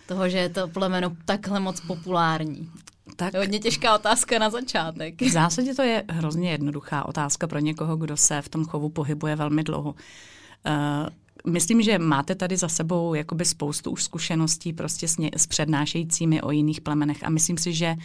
toho, 0.07 0.29
že 0.29 0.39
je 0.39 0.49
to 0.49 0.69
plemeno 0.69 1.17
takhle 1.25 1.61
moc 1.61 1.81
populární. 1.81 2.71
Tak, 3.17 3.35
hodně 3.35 3.59
těžká 3.59 3.95
otázka 3.95 4.39
na 4.39 4.51
začátek. 4.51 5.23
V 5.23 5.31
zásadě 5.31 5.75
to 5.75 5.83
je 5.83 6.05
hrozně 6.09 6.51
jednoduchá 6.51 7.09
otázka 7.09 7.47
pro 7.47 7.59
někoho, 7.59 7.97
kdo 7.97 8.17
se 8.17 8.43
v 8.43 8.49
tom 8.49 8.65
chovu 8.65 8.89
pohybuje 8.89 9.37
velmi 9.37 9.65
dlouho. 9.65 9.91
Uh, 9.91 11.53
myslím, 11.53 11.83
že 11.83 11.99
máte 11.99 12.35
tady 12.35 12.57
za 12.57 12.69
sebou 12.69 13.15
jakoby 13.15 13.45
spoustu 13.45 13.91
už 13.91 14.05
zkušeností 14.05 14.73
prostě 14.73 15.09
s, 15.09 15.17
ně, 15.17 15.31
s 15.37 15.47
přednášejícími 15.47 16.43
o 16.43 16.51
jiných 16.51 16.81
plemenech 16.81 17.25
a 17.25 17.31
myslím 17.31 17.59
si, 17.59 17.73
že 17.73 17.97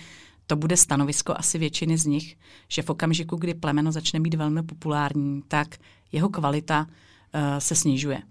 to 0.47 0.55
bude 0.55 0.77
stanovisko 0.77 1.33
asi 1.37 1.57
většiny 1.57 1.97
z 1.97 2.05
nich, 2.05 2.37
že 2.67 2.81
v 2.81 2.89
okamžiku, 2.89 3.35
kdy 3.35 3.53
plemeno 3.53 3.91
začne 3.91 4.19
být 4.19 4.33
velmi 4.33 4.63
populární, 4.63 5.43
tak 5.47 5.77
jeho 6.11 6.29
kvalita 6.29 6.79
uh, 6.81 7.41
se 7.59 7.75
snižuje. 7.75 8.21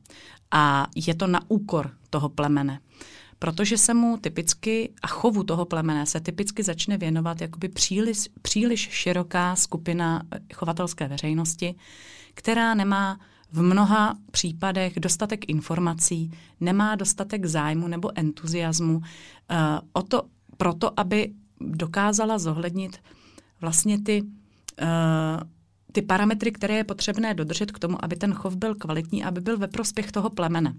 A 0.50 0.86
je 0.94 1.14
to 1.14 1.26
na 1.26 1.40
úkor 1.48 1.90
toho 2.10 2.28
plemene 2.28 2.80
protože 3.38 3.78
se 3.78 3.94
mu 3.94 4.16
typicky 4.16 4.92
a 5.02 5.06
chovu 5.06 5.42
toho 5.42 5.64
plemene 5.64 6.06
se 6.06 6.20
typicky 6.20 6.62
začne 6.62 6.98
věnovat 6.98 7.40
jakoby 7.40 7.68
příliš, 7.68 8.28
příliš 8.42 8.80
široká 8.80 9.56
skupina 9.56 10.22
chovatelské 10.54 11.08
veřejnosti, 11.08 11.74
která 12.34 12.74
nemá 12.74 13.20
v 13.52 13.62
mnoha 13.62 14.16
případech 14.30 15.00
dostatek 15.00 15.48
informací, 15.48 16.30
nemá 16.60 16.94
dostatek 16.94 17.46
zájmu 17.46 17.88
nebo 17.88 18.10
entuziasmu 18.14 18.96
uh, 18.96 19.02
o 19.92 20.02
to, 20.02 20.22
proto, 20.56 21.00
aby 21.00 21.32
dokázala 21.60 22.38
zohlednit 22.38 22.98
vlastně 23.60 24.02
ty, 24.02 24.22
uh, 24.22 24.88
ty 25.92 26.02
parametry, 26.02 26.52
které 26.52 26.74
je 26.74 26.84
potřebné 26.84 27.34
dodržet 27.34 27.72
k 27.72 27.78
tomu, 27.78 28.04
aby 28.04 28.16
ten 28.16 28.34
chov 28.34 28.56
byl 28.56 28.74
kvalitní, 28.74 29.24
aby 29.24 29.40
byl 29.40 29.58
ve 29.58 29.68
prospěch 29.68 30.12
toho 30.12 30.30
plemene. 30.30 30.70
Uh, 30.70 30.76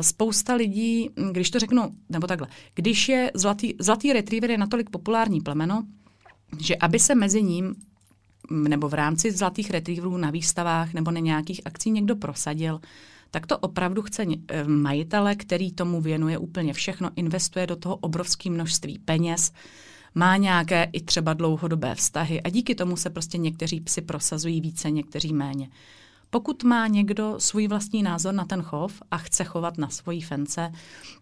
spousta 0.00 0.54
lidí, 0.54 1.10
když 1.32 1.50
to 1.50 1.58
řeknu, 1.58 1.82
nebo 2.08 2.26
takhle, 2.26 2.48
když 2.74 3.08
je 3.08 3.30
zlatý, 3.34 3.74
zlatý 3.78 4.12
retriever 4.12 4.50
je 4.50 4.58
natolik 4.58 4.90
populární 4.90 5.40
plemeno, 5.40 5.84
že 6.60 6.76
aby 6.76 6.98
se 6.98 7.14
mezi 7.14 7.42
ním 7.42 7.74
nebo 8.50 8.88
v 8.88 8.94
rámci 8.94 9.32
zlatých 9.32 9.70
retrieverů 9.70 10.16
na 10.16 10.30
výstavách 10.30 10.94
nebo 10.94 11.10
na 11.10 11.20
nějakých 11.20 11.60
akcí 11.64 11.90
někdo 11.90 12.16
prosadil, 12.16 12.80
tak 13.30 13.46
to 13.46 13.58
opravdu 13.58 14.02
chce 14.02 14.24
eh, 14.48 14.64
majitele, 14.64 15.36
který 15.36 15.72
tomu 15.72 16.00
věnuje 16.00 16.38
úplně 16.38 16.72
všechno, 16.72 17.10
investuje 17.16 17.66
do 17.66 17.76
toho 17.76 17.96
obrovské 17.96 18.50
množství 18.50 18.98
peněz, 18.98 19.52
má 20.14 20.36
nějaké 20.36 20.88
i 20.92 21.00
třeba 21.00 21.32
dlouhodobé 21.34 21.94
vztahy 21.94 22.42
a 22.42 22.48
díky 22.48 22.74
tomu 22.74 22.96
se 22.96 23.10
prostě 23.10 23.38
někteří 23.38 23.80
psi 23.80 24.00
prosazují 24.00 24.60
více, 24.60 24.90
někteří 24.90 25.32
méně. 25.32 25.68
Pokud 26.30 26.64
má 26.64 26.86
někdo 26.86 27.34
svůj 27.38 27.68
vlastní 27.68 28.02
názor 28.02 28.34
na 28.34 28.44
ten 28.44 28.62
chov 28.62 29.02
a 29.10 29.18
chce 29.18 29.44
chovat 29.44 29.78
na 29.78 29.88
svojí 29.88 30.20
fence, 30.20 30.72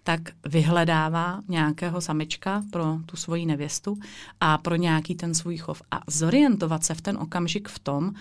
tak 0.03 0.21
vyhledává 0.47 1.41
nějakého 1.49 2.01
samička 2.01 2.65
pro 2.73 2.99
tu 3.07 3.17
svoji 3.17 3.47
nevěstu 3.47 3.99
a 4.41 4.59
pro 4.59 4.77
nějaký 4.77 5.15
ten 5.15 5.35
svůj 5.35 5.57
chov. 5.57 5.83
A 5.91 6.01
zorientovat 6.07 6.85
se 6.85 6.95
v 6.95 7.01
ten 7.01 7.19
okamžik 7.19 7.69
v 7.69 7.79
tom, 7.79 8.13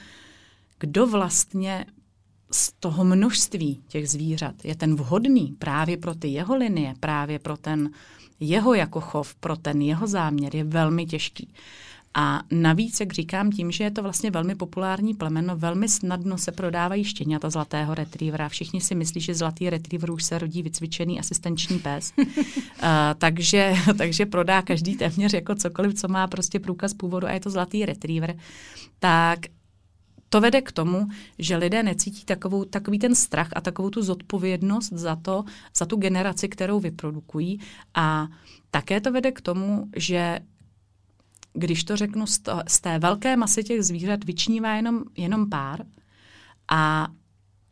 kdo 0.79 1.07
vlastně 1.07 1.85
z 2.51 2.71
toho 2.79 3.03
množství 3.03 3.83
těch 3.87 4.09
zvířat 4.09 4.65
je 4.65 4.75
ten 4.75 4.95
vhodný 4.95 5.55
právě 5.59 5.97
pro 5.97 6.15
ty 6.15 6.27
jeho 6.27 6.55
linie, 6.55 6.93
právě 6.99 7.39
pro 7.39 7.57
ten 7.57 7.89
jeho 8.39 8.73
jako 8.73 9.01
chov, 9.01 9.35
pro 9.35 9.55
ten 9.55 9.81
jeho 9.81 10.07
záměr 10.07 10.55
je 10.55 10.63
velmi 10.63 11.05
těžký. 11.05 11.53
A 12.17 12.41
navíc, 12.51 12.99
jak 12.99 13.13
říkám, 13.13 13.51
tím, 13.51 13.71
že 13.71 13.83
je 13.83 13.91
to 13.91 14.03
vlastně 14.03 14.31
velmi 14.31 14.55
populární 14.55 15.13
plemeno, 15.13 15.57
velmi 15.57 15.89
snadno 15.89 16.37
se 16.37 16.51
prodávají 16.51 17.03
štěňata 17.03 17.49
zlatého 17.49 17.95
retrievera. 17.95 18.49
Všichni 18.49 18.81
si 18.81 18.95
myslí, 18.95 19.21
že 19.21 19.35
zlatý 19.35 19.69
retriever 19.69 20.11
už 20.11 20.23
se 20.23 20.39
rodí 20.39 20.61
vycvičený 20.61 21.19
asistenční 21.19 21.79
pes. 21.79 22.13
uh, 22.17 22.25
takže, 23.17 23.73
takže 23.97 24.25
prodá 24.25 24.61
každý 24.61 24.95
téměř 24.95 25.33
jako 25.33 25.55
cokoliv, 25.55 25.93
co 25.93 26.07
má 26.07 26.27
prostě 26.27 26.59
průkaz 26.59 26.93
původu 26.93 27.27
a 27.27 27.31
je 27.31 27.39
to 27.39 27.49
zlatý 27.49 27.85
retriever. 27.85 28.37
Tak 28.99 29.39
to 30.29 30.41
vede 30.41 30.61
k 30.61 30.71
tomu, 30.71 31.07
že 31.39 31.57
lidé 31.57 31.83
necítí 31.83 32.25
takovou, 32.25 32.65
takový 32.65 32.99
ten 32.99 33.15
strach 33.15 33.49
a 33.55 33.61
takovou 33.61 33.89
tu 33.89 34.01
zodpovědnost 34.01 34.93
za 34.93 35.15
to, 35.15 35.43
za 35.77 35.85
tu 35.85 35.95
generaci, 35.95 36.49
kterou 36.49 36.79
vyprodukují. 36.79 37.59
A 37.95 38.27
také 38.71 39.01
to 39.01 39.11
vede 39.11 39.31
k 39.31 39.41
tomu, 39.41 39.87
že 39.95 40.39
když 41.55 41.83
to 41.83 41.95
řeknu, 41.95 42.27
z, 42.27 42.79
té 42.81 42.99
velké 42.99 43.37
masy 43.37 43.63
těch 43.63 43.83
zvířat 43.83 44.23
vyčnívá 44.23 44.75
jenom, 44.75 45.03
jenom 45.17 45.49
pár 45.49 45.85
a 46.71 47.07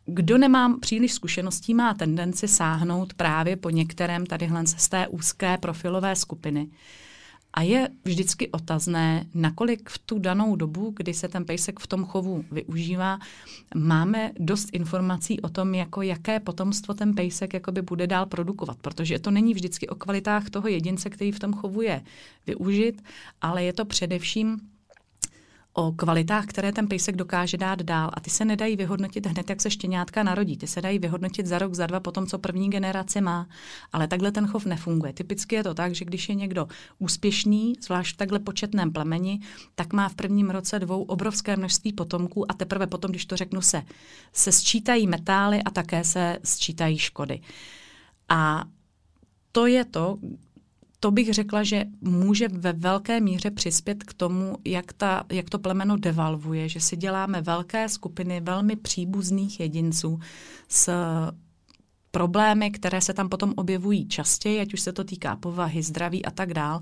kdo 0.05 0.37
nemá 0.37 0.77
příliš 0.79 1.13
zkušeností, 1.13 1.73
má 1.73 1.93
tendenci 1.93 2.47
sáhnout 2.47 3.13
právě 3.13 3.55
po 3.55 3.69
některém 3.69 4.25
tadyhle 4.25 4.67
z 4.67 4.89
té 4.89 5.07
úzké 5.07 5.57
profilové 5.57 6.15
skupiny. 6.15 6.67
A 7.53 7.61
je 7.61 7.89
vždycky 8.05 8.49
otazné, 8.49 9.25
nakolik 9.33 9.89
v 9.89 9.97
tu 9.97 10.19
danou 10.19 10.55
dobu, 10.55 10.93
kdy 10.95 11.13
se 11.13 11.27
ten 11.27 11.45
pejsek 11.45 11.79
v 11.79 11.87
tom 11.87 12.05
chovu 12.05 12.45
využívá, 12.51 13.19
máme 13.75 14.31
dost 14.39 14.69
informací 14.73 15.41
o 15.41 15.49
tom, 15.49 15.75
jako 15.75 16.01
jaké 16.01 16.39
potomstvo 16.39 16.93
ten 16.93 17.13
pejsek 17.13 17.53
jakoby 17.53 17.81
bude 17.81 18.07
dál 18.07 18.25
produkovat. 18.25 18.77
Protože 18.81 19.19
to 19.19 19.31
není 19.31 19.53
vždycky 19.53 19.89
o 19.89 19.95
kvalitách 19.95 20.49
toho 20.49 20.67
jedince, 20.67 21.09
který 21.09 21.31
v 21.31 21.39
tom 21.39 21.53
chovu 21.53 21.81
je 21.81 22.01
využit, 22.47 23.03
ale 23.41 23.63
je 23.63 23.73
to 23.73 23.85
především 23.85 24.72
o 25.73 25.91
kvalitách, 25.91 26.45
které 26.45 26.71
ten 26.71 26.87
pejsek 26.87 27.15
dokáže 27.15 27.57
dát 27.57 27.81
dál. 27.81 28.11
A 28.13 28.19
ty 28.19 28.29
se 28.29 28.45
nedají 28.45 28.75
vyhodnotit 28.75 29.25
hned, 29.25 29.49
jak 29.49 29.61
se 29.61 29.71
štěňátka 29.71 30.23
narodí. 30.23 30.57
Ty 30.57 30.67
se 30.67 30.81
dají 30.81 30.99
vyhodnotit 30.99 31.45
za 31.45 31.59
rok, 31.59 31.73
za 31.73 31.87
dva, 31.87 31.99
potom, 31.99 32.27
co 32.27 32.39
první 32.39 32.69
generace 32.69 33.21
má. 33.21 33.47
Ale 33.93 34.07
takhle 34.07 34.31
ten 34.31 34.47
chov 34.47 34.65
nefunguje. 34.65 35.13
Typicky 35.13 35.55
je 35.55 35.63
to 35.63 35.73
tak, 35.73 35.95
že 35.95 36.05
když 36.05 36.29
je 36.29 36.35
někdo 36.35 36.67
úspěšný, 36.99 37.73
zvlášť 37.81 38.13
v 38.13 38.17
takhle 38.17 38.39
početném 38.39 38.91
plemeni, 38.91 39.39
tak 39.75 39.93
má 39.93 40.09
v 40.09 40.15
prvním 40.15 40.49
roce 40.49 40.79
dvou 40.79 41.03
obrovské 41.03 41.57
množství 41.57 41.93
potomků 41.93 42.51
a 42.51 42.53
teprve 42.53 42.87
potom, 42.87 43.11
když 43.11 43.25
to 43.25 43.35
řeknu 43.35 43.61
se, 43.61 43.83
se 44.33 44.51
sčítají 44.51 45.07
metály 45.07 45.63
a 45.63 45.69
také 45.69 46.03
se 46.03 46.39
sčítají 46.43 46.97
škody. 46.97 47.41
A 48.29 48.63
to 49.51 49.67
je 49.67 49.85
to, 49.85 50.17
to 51.03 51.11
bych 51.11 51.33
řekla, 51.33 51.63
že 51.63 51.85
může 52.01 52.47
ve 52.47 52.73
velké 52.73 53.19
míře 53.21 53.51
přispět 53.51 54.03
k 54.03 54.13
tomu, 54.13 54.57
jak, 54.65 54.93
ta, 54.93 55.23
jak 55.31 55.49
to 55.49 55.59
plemeno 55.59 55.97
devalvuje, 55.97 56.69
že 56.69 56.79
si 56.79 56.97
děláme 56.97 57.41
velké 57.41 57.89
skupiny 57.89 58.41
velmi 58.41 58.75
příbuzných 58.75 59.59
jedinců 59.59 60.19
s 60.67 60.91
problémy, 62.11 62.71
které 62.71 63.01
se 63.01 63.13
tam 63.13 63.29
potom 63.29 63.53
objevují 63.55 64.07
častěji, 64.07 64.59
ať 64.59 64.73
už 64.73 64.81
se 64.81 64.93
to 64.93 65.03
týká 65.03 65.35
povahy, 65.35 65.83
zdraví 65.83 66.25
a 66.25 66.31
tak 66.31 66.53
dál 66.53 66.81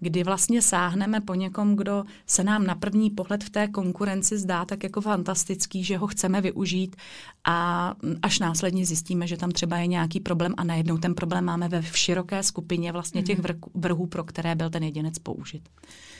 kdy 0.00 0.24
vlastně 0.24 0.62
sáhneme 0.62 1.20
po 1.20 1.34
někom, 1.34 1.76
kdo 1.76 2.04
se 2.26 2.44
nám 2.44 2.66
na 2.66 2.74
první 2.74 3.10
pohled 3.10 3.44
v 3.44 3.50
té 3.50 3.68
konkurenci 3.68 4.38
zdá 4.38 4.64
tak 4.64 4.82
jako 4.82 5.00
fantastický, 5.00 5.84
že 5.84 5.96
ho 5.96 6.06
chceme 6.06 6.40
využít 6.40 6.96
a 7.50 7.94
až 8.22 8.38
následně 8.38 8.86
zjistíme, 8.86 9.26
že 9.26 9.36
tam 9.36 9.50
třeba 9.50 9.78
je 9.78 9.86
nějaký 9.86 10.20
problém 10.20 10.54
a 10.56 10.64
najednou 10.64 10.98
ten 10.98 11.14
problém 11.14 11.44
máme 11.44 11.68
ve 11.68 11.82
široké 11.82 12.42
skupině 12.42 12.92
vlastně 12.92 13.22
těch 13.22 13.38
mhm. 13.38 13.60
vrhů, 13.74 14.06
pro 14.06 14.24
které 14.24 14.54
byl 14.54 14.70
ten 14.70 14.82
jedinec 14.82 15.18
použit. 15.18 15.68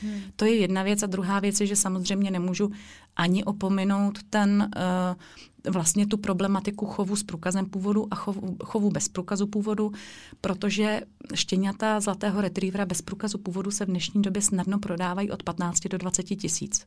Hmm. 0.01 0.21
To 0.35 0.45
je 0.45 0.55
jedna 0.55 0.83
věc 0.83 1.03
a 1.03 1.07
druhá 1.07 1.39
věc 1.39 1.61
je, 1.61 1.67
že 1.67 1.75
samozřejmě 1.75 2.31
nemůžu 2.31 2.71
ani 3.15 3.43
opominout 3.43 4.19
ten 4.29 4.71
uh, 5.65 5.71
vlastně 5.73 6.07
tu 6.07 6.17
problematiku 6.17 6.85
chovu 6.85 7.15
s 7.15 7.23
průkazem 7.23 7.65
původu 7.65 8.07
a 8.11 8.15
chovu, 8.15 8.57
chovu 8.63 8.89
bez 8.89 9.07
průkazu 9.07 9.47
původu, 9.47 9.91
protože 10.41 11.01
štěňata 11.33 11.99
zlatého 11.99 12.41
retrievera 12.41 12.85
bez 12.85 13.01
průkazu 13.01 13.37
původu 13.37 13.71
se 13.71 13.85
v 13.85 13.89
dnešní 13.89 14.21
době 14.21 14.41
snadno 14.41 14.79
prodávají 14.79 15.31
od 15.31 15.43
15 15.43 15.87
do 15.87 15.97
20 15.97 16.23
tisíc. 16.23 16.85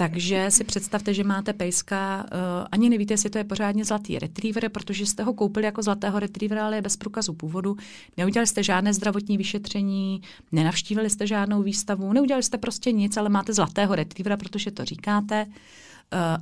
Takže 0.00 0.50
si 0.50 0.64
představte, 0.64 1.14
že 1.14 1.24
máte 1.24 1.52
pejska, 1.52 2.24
uh, 2.32 2.66
ani 2.72 2.88
nevíte, 2.88 3.14
jestli 3.14 3.30
to 3.30 3.38
je 3.38 3.44
pořádně 3.44 3.84
zlatý 3.84 4.18
retriever, 4.18 4.68
protože 4.68 5.06
jste 5.06 5.22
ho 5.22 5.32
koupili 5.32 5.66
jako 5.66 5.82
zlatého 5.82 6.18
retrievera, 6.18 6.66
ale 6.66 6.76
je 6.76 6.82
bez 6.82 6.96
průkazu 6.96 7.32
původu. 7.32 7.76
Neudělali 8.16 8.46
jste 8.46 8.62
žádné 8.62 8.94
zdravotní 8.94 9.38
vyšetření, 9.38 10.22
nenavštívili 10.52 11.10
jste 11.10 11.26
žádnou 11.26 11.62
výstavu, 11.62 12.12
neudělali 12.12 12.42
jste 12.42 12.58
prostě 12.58 12.92
nic, 12.92 13.16
ale 13.16 13.28
máte 13.28 13.52
zlatého 13.52 13.94
retrievera, 13.94 14.36
protože 14.36 14.70
to 14.70 14.84
říkáte. 14.84 15.46
Uh, 15.46 15.52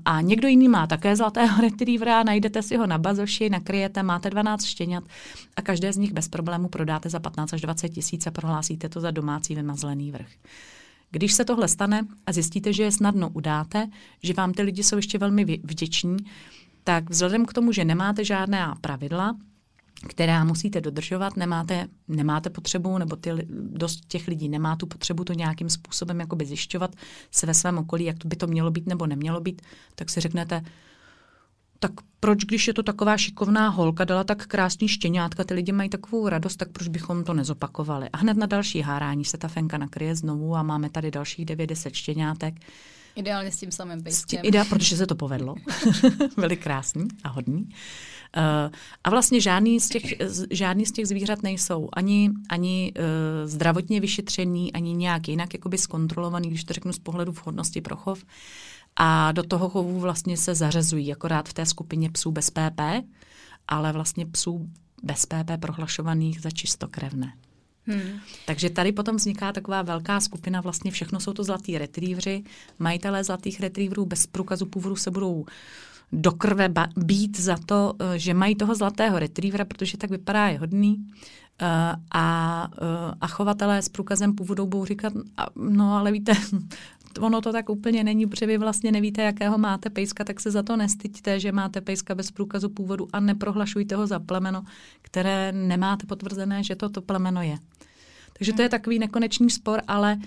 a 0.04 0.20
někdo 0.20 0.48
jiný 0.48 0.68
má 0.68 0.86
také 0.86 1.16
zlatého 1.16 1.60
retrievera, 1.62 2.22
najdete 2.22 2.62
si 2.62 2.76
ho 2.76 2.86
na 2.86 2.98
bazoši, 2.98 3.50
nakryjete, 3.50 4.02
máte 4.02 4.30
12 4.30 4.64
štěňat 4.64 5.04
a 5.56 5.62
každé 5.62 5.92
z 5.92 5.96
nich 5.96 6.12
bez 6.12 6.28
problému 6.28 6.68
prodáte 6.68 7.08
za 7.08 7.20
15 7.20 7.52
až 7.52 7.60
20 7.60 7.88
tisíc 7.88 8.26
a 8.26 8.30
prohlásíte 8.30 8.88
to 8.88 9.00
za 9.00 9.10
domácí 9.10 9.54
vymazlený 9.54 10.12
vrch. 10.12 10.30
Když 11.10 11.32
se 11.32 11.44
tohle 11.44 11.68
stane 11.68 12.02
a 12.26 12.32
zjistíte, 12.32 12.72
že 12.72 12.82
je 12.82 12.92
snadno 12.92 13.28
udáte, 13.28 13.86
že 14.22 14.34
vám 14.34 14.52
ty 14.52 14.62
lidi 14.62 14.82
jsou 14.82 14.96
ještě 14.96 15.18
velmi 15.18 15.44
vděční, 15.44 16.16
tak 16.84 17.10
vzhledem 17.10 17.46
k 17.46 17.52
tomu, 17.52 17.72
že 17.72 17.84
nemáte 17.84 18.24
žádná 18.24 18.74
pravidla, 18.80 19.36
která 20.08 20.44
musíte 20.44 20.80
dodržovat, 20.80 21.36
nemáte, 21.36 21.88
nemáte 22.08 22.50
potřebu, 22.50 22.98
nebo 22.98 23.16
ty, 23.16 23.30
dost 23.50 24.04
těch 24.08 24.28
lidí 24.28 24.48
nemá 24.48 24.76
tu 24.76 24.86
potřebu 24.86 25.24
to 25.24 25.32
nějakým 25.32 25.70
způsobem 25.70 26.20
jakoby 26.20 26.46
zjišťovat 26.46 26.96
se 27.30 27.46
ve 27.46 27.54
svém 27.54 27.78
okolí, 27.78 28.04
jak 28.04 28.18
to 28.18 28.28
by 28.28 28.36
to 28.36 28.46
mělo 28.46 28.70
být 28.70 28.86
nebo 28.86 29.06
nemělo 29.06 29.40
být, 29.40 29.62
tak 29.94 30.10
si 30.10 30.20
řeknete, 30.20 30.62
tak 31.78 31.92
proč, 32.20 32.44
když 32.44 32.68
je 32.68 32.74
to 32.74 32.82
taková 32.82 33.16
šikovná 33.16 33.68
holka, 33.68 34.04
dala 34.04 34.24
tak 34.24 34.46
krásný 34.46 34.88
štěňátka, 34.88 35.44
ty 35.44 35.54
lidi 35.54 35.72
mají 35.72 35.88
takovou 35.88 36.28
radost, 36.28 36.56
tak 36.56 36.68
proč 36.68 36.88
bychom 36.88 37.24
to 37.24 37.34
nezopakovali? 37.34 38.08
A 38.12 38.16
hned 38.16 38.36
na 38.36 38.46
další 38.46 38.80
hárání 38.80 39.24
se 39.24 39.38
ta 39.38 39.48
fenka 39.48 39.78
nakryje 39.78 40.14
znovu 40.14 40.56
a 40.56 40.62
máme 40.62 40.90
tady 40.90 41.10
dalších 41.10 41.44
90 41.44 41.94
štěňátek. 41.94 42.54
Ideálně 43.16 43.52
s 43.52 43.56
tím 43.56 43.72
samým 43.72 44.02
pejskem. 44.02 44.40
Ideál, 44.42 44.64
protože 44.64 44.96
se 44.96 45.06
to 45.06 45.14
povedlo. 45.14 45.54
Byli 46.40 46.56
krásní 46.56 47.08
a 47.24 47.28
hodní. 47.28 47.62
Uh, 47.62 48.72
a 49.04 49.10
vlastně 49.10 49.40
žádný 49.40 49.80
z, 49.80 49.88
těch, 49.88 50.02
žádný 50.50 50.86
z 50.86 50.92
těch 50.92 51.06
zvířat 51.06 51.42
nejsou 51.42 51.88
ani, 51.92 52.30
ani 52.48 52.92
uh, 52.96 53.04
zdravotně 53.48 54.00
vyšetřený, 54.00 54.72
ani 54.72 54.92
nějak 54.92 55.28
jinak 55.28 55.54
jakoby 55.54 55.78
zkontrolovaný, 55.78 56.48
když 56.48 56.64
to 56.64 56.72
řeknu 56.72 56.92
z 56.92 56.98
pohledu 56.98 57.32
vhodnosti 57.32 57.80
pro 57.80 57.96
chov. 57.96 58.24
A 58.96 59.32
do 59.32 59.42
toho 59.42 59.68
chovu 59.68 60.00
vlastně 60.00 60.36
se 60.36 60.54
zařazují, 60.54 61.12
akorát 61.12 61.48
v 61.48 61.54
té 61.54 61.66
skupině 61.66 62.10
psů 62.10 62.30
bez 62.30 62.50
PP, 62.50 62.80
ale 63.68 63.92
vlastně 63.92 64.26
psů 64.26 64.70
bez 65.02 65.26
PP 65.26 65.50
prohlašovaných 65.60 66.40
za 66.40 66.50
čistokrevné. 66.50 67.32
Hmm. 67.86 68.20
Takže 68.46 68.70
tady 68.70 68.92
potom 68.92 69.16
vzniká 69.16 69.52
taková 69.52 69.82
velká 69.82 70.20
skupina, 70.20 70.60
vlastně 70.60 70.90
všechno 70.90 71.20
jsou 71.20 71.32
to 71.32 71.44
zlatí 71.44 71.78
retrievři. 71.78 72.44
Majitelé 72.78 73.24
zlatých 73.24 73.60
retrieverů 73.60 74.06
bez 74.06 74.26
průkazu 74.26 74.66
původu 74.66 74.96
se 74.96 75.10
budou 75.10 75.46
do 76.12 76.32
krve 76.32 76.68
být 76.96 77.40
za 77.40 77.56
to, 77.66 77.94
eh, 77.98 78.18
že 78.18 78.34
mají 78.34 78.54
toho 78.54 78.74
zlatého 78.74 79.18
retrievera, 79.18 79.64
protože 79.64 79.96
tak 79.96 80.10
vypadá 80.10 80.48
je 80.48 80.58
hodný. 80.58 81.06
Uh, 81.62 81.68
a, 82.10 82.68
uh, 82.82 83.14
a 83.20 83.26
chovatelé 83.26 83.82
s 83.82 83.88
průkazem 83.88 84.34
původu 84.34 84.66
budou 84.66 84.84
říkat, 84.84 85.12
no 85.56 85.94
ale 85.94 86.12
víte, 86.12 86.32
ono 87.18 87.40
to 87.40 87.52
tak 87.52 87.70
úplně 87.70 88.04
není, 88.04 88.26
protože 88.26 88.46
vy 88.46 88.58
vlastně 88.58 88.92
nevíte, 88.92 89.22
jakého 89.22 89.58
máte 89.58 89.90
pejska, 89.90 90.24
tak 90.24 90.40
se 90.40 90.50
za 90.50 90.62
to 90.62 90.76
nestyďte, 90.76 91.40
že 91.40 91.52
máte 91.52 91.80
pejska 91.80 92.14
bez 92.14 92.30
průkazu 92.30 92.68
původu 92.68 93.08
a 93.12 93.20
neprohlašujte 93.20 93.96
ho 93.96 94.06
za 94.06 94.18
plemeno, 94.18 94.62
které 95.02 95.52
nemáte 95.52 96.06
potvrzené, 96.06 96.62
že 96.62 96.76
to 96.76 96.88
to 96.88 97.02
plemeno 97.02 97.42
je. 97.42 97.58
Takže 98.38 98.52
to 98.52 98.62
je 98.62 98.68
takový 98.68 98.98
nekonečný 98.98 99.50
spor, 99.50 99.82
ale 99.88 100.16
uh, 100.16 100.22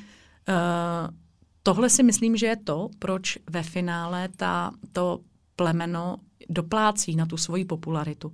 tohle 1.63 1.89
si 1.89 2.03
myslím, 2.03 2.38
že 2.38 2.46
je 2.46 2.55
to, 2.55 2.89
proč 3.00 3.38
ve 3.50 3.63
finále 3.63 4.29
ta, 4.36 4.72
to 4.91 5.19
plemeno 5.55 6.17
doplácí 6.50 7.15
na 7.15 7.25
tu 7.25 7.38
svoji 7.38 7.65
popularitu. 7.65 8.34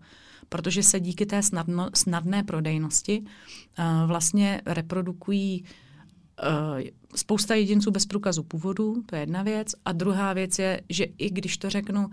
Protože 0.50 0.84
se 0.84 1.00
díky 1.00 1.26
té 1.26 1.44
snadno, 1.44 1.90
snadné 1.94 2.44
prodejnosti 2.44 3.22
uh, 3.22 4.08
vlastně 4.08 4.62
reprodukují 4.66 5.62
uh, 5.62 5.68
spousta 7.16 7.56
jedinců 7.56 7.92
bez 7.92 8.06
průkazu 8.06 8.44
původu, 8.44 9.04
to 9.06 9.16
je 9.16 9.22
jedna 9.22 9.44
věc. 9.44 9.76
A 9.86 9.92
druhá 9.92 10.34
věc 10.34 10.60
je, 10.60 10.82
že 10.90 11.06
i 11.18 11.30
když 11.30 11.58
to 11.58 11.70
řeknu, 11.70 12.10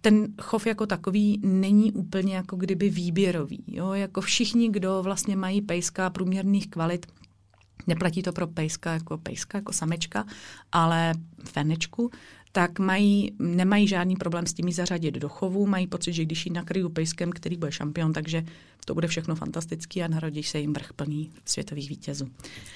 ten 0.00 0.28
chov 0.42 0.66
jako 0.66 0.86
takový 0.86 1.40
není 1.44 1.92
úplně 1.92 2.36
jako 2.36 2.56
kdyby 2.56 2.90
výběrový. 2.90 3.64
Jo? 3.66 3.92
Jako 3.92 4.20
všichni, 4.20 4.70
kdo 4.70 5.02
vlastně 5.02 5.36
mají 5.36 5.62
pejska 5.62 6.10
průměrných 6.10 6.68
kvalit, 6.68 7.06
neplatí 7.86 8.22
to 8.22 8.32
pro 8.32 8.46
pejska 8.46 8.92
jako 8.92 9.18
pejska, 9.18 9.58
jako 9.58 9.72
samečka, 9.72 10.26
ale 10.72 11.12
fenečku, 11.44 12.10
tak 12.52 12.78
mají, 12.78 13.32
nemají 13.38 13.88
žádný 13.88 14.16
problém 14.16 14.46
s 14.46 14.54
tím 14.54 14.66
jí 14.66 14.72
zařadit 14.72 15.14
do 15.14 15.28
chovu, 15.28 15.66
mají 15.66 15.86
pocit, 15.86 16.12
že 16.12 16.24
když 16.24 16.46
ji 16.46 16.52
nakryju 16.52 16.88
pejskem, 16.88 17.30
který 17.30 17.56
bude 17.56 17.72
šampion, 17.72 18.12
takže 18.12 18.44
to 18.86 18.94
bude 18.94 19.08
všechno 19.08 19.34
fantastický 19.34 20.02
a 20.02 20.08
narodí 20.08 20.42
se 20.42 20.58
jim 20.58 20.72
vrch 20.72 20.92
plný 20.92 21.30
světových 21.44 21.88
vítězů. 21.88 22.28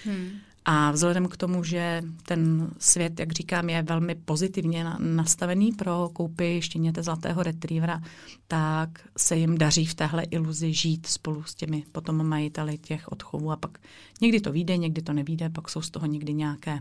Hmm. 0.05 0.31
A 0.71 0.91
vzhledem 0.91 1.29
k 1.29 1.37
tomu, 1.37 1.65
že 1.65 2.03
ten 2.23 2.71
svět, 2.79 3.21
jak 3.21 3.33
říkám, 3.33 3.71
je 3.71 3.83
velmi 3.83 4.15
pozitivně 4.15 4.85
nastavený 4.99 5.73
pro 5.73 6.11
koupy 6.13 6.63
štěněte 6.63 7.03
zlatého 7.03 7.43
retrievera, 7.43 8.03
tak 8.49 8.89
se 9.17 9.37
jim 9.37 9.59
daří 9.59 9.87
v 9.87 9.95
téhle 9.95 10.23
iluzi 10.23 10.73
žít 10.73 11.07
spolu 11.07 11.43
s 11.43 11.55
těmi 11.55 11.85
potom 11.93 12.27
majiteli 12.27 12.79
těch 12.79 13.09
odchovů 13.09 13.53
a 13.53 13.57
pak 13.57 13.79
někdy 14.21 14.41
to 14.41 14.53
vyjde, 14.53 14.77
někdy 14.77 15.03
to 15.03 15.13
nevíde, 15.13 15.51
pak 15.51 15.69
jsou 15.69 15.83
z 15.83 15.91
toho 15.91 16.07
někdy 16.07 16.35
nějaké 16.35 16.81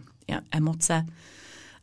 emoce 0.52 1.06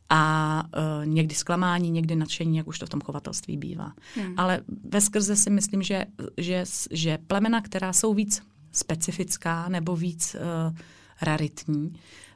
a 0.09 0.63
uh, 0.63 1.05
někdy 1.05 1.35
zklamání, 1.35 1.91
někdy 1.91 2.15
nadšení, 2.15 2.57
jak 2.57 2.67
už 2.67 2.79
to 2.79 2.85
v 2.85 2.89
tom 2.89 3.01
chovatelství 3.01 3.57
bývá. 3.57 3.93
Hmm. 4.15 4.33
Ale 4.37 4.61
ve 4.89 5.01
skrze 5.01 5.35
si 5.35 5.49
myslím, 5.49 5.83
že, 5.83 6.05
že, 6.37 6.63
že 6.91 7.17
plemena, 7.27 7.61
která 7.61 7.93
jsou 7.93 8.13
víc 8.13 8.41
specifická 8.71 9.69
nebo 9.69 9.95
víc 9.95 10.35
uh, 10.35 10.77
raritní, 11.25 11.93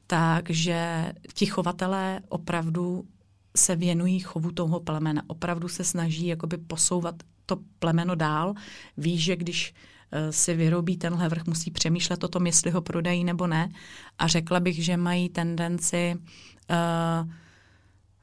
takže 0.07 1.11
ti 1.33 1.45
chovatelé 1.45 2.19
opravdu 2.29 3.05
se 3.57 3.75
věnují 3.75 4.19
chovu 4.19 4.51
toho 4.51 4.79
plemena. 4.79 5.21
Opravdu 5.27 5.67
se 5.67 5.83
snaží 5.83 6.27
jakoby 6.27 6.57
posouvat 6.57 7.15
to 7.45 7.57
plemeno 7.79 8.15
dál. 8.15 8.53
Ví, 8.97 9.17
že 9.17 9.35
když 9.35 9.73
uh, 9.73 10.19
si 10.29 10.53
vyrobí 10.53 10.97
tenhle 10.97 11.29
vrch, 11.29 11.45
musí 11.45 11.71
přemýšlet 11.71 12.23
o 12.23 12.27
tom, 12.27 12.45
jestli 12.45 12.71
ho 12.71 12.81
prodají 12.81 13.23
nebo 13.23 13.47
ne. 13.47 13.69
A 14.19 14.27
řekla 14.27 14.59
bych, 14.59 14.83
že 14.85 14.97
mají 14.97 15.29
tendenci 15.29 16.15
uh, 16.15 17.29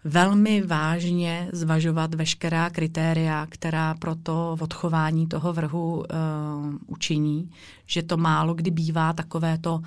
velmi 0.04 0.62
vážně 0.62 1.48
zvažovat 1.52 2.14
veškerá 2.14 2.70
kritéria, 2.70 3.46
která 3.50 3.94
pro 3.94 4.14
to 4.14 4.56
odchování 4.60 5.26
toho 5.26 5.52
vrhu 5.52 5.96
uh, 5.96 6.04
učiní, 6.86 7.50
že 7.86 8.02
to 8.02 8.16
málo 8.16 8.54
kdy 8.54 8.70
bývá 8.70 9.12
takové 9.12 9.58
to, 9.58 9.80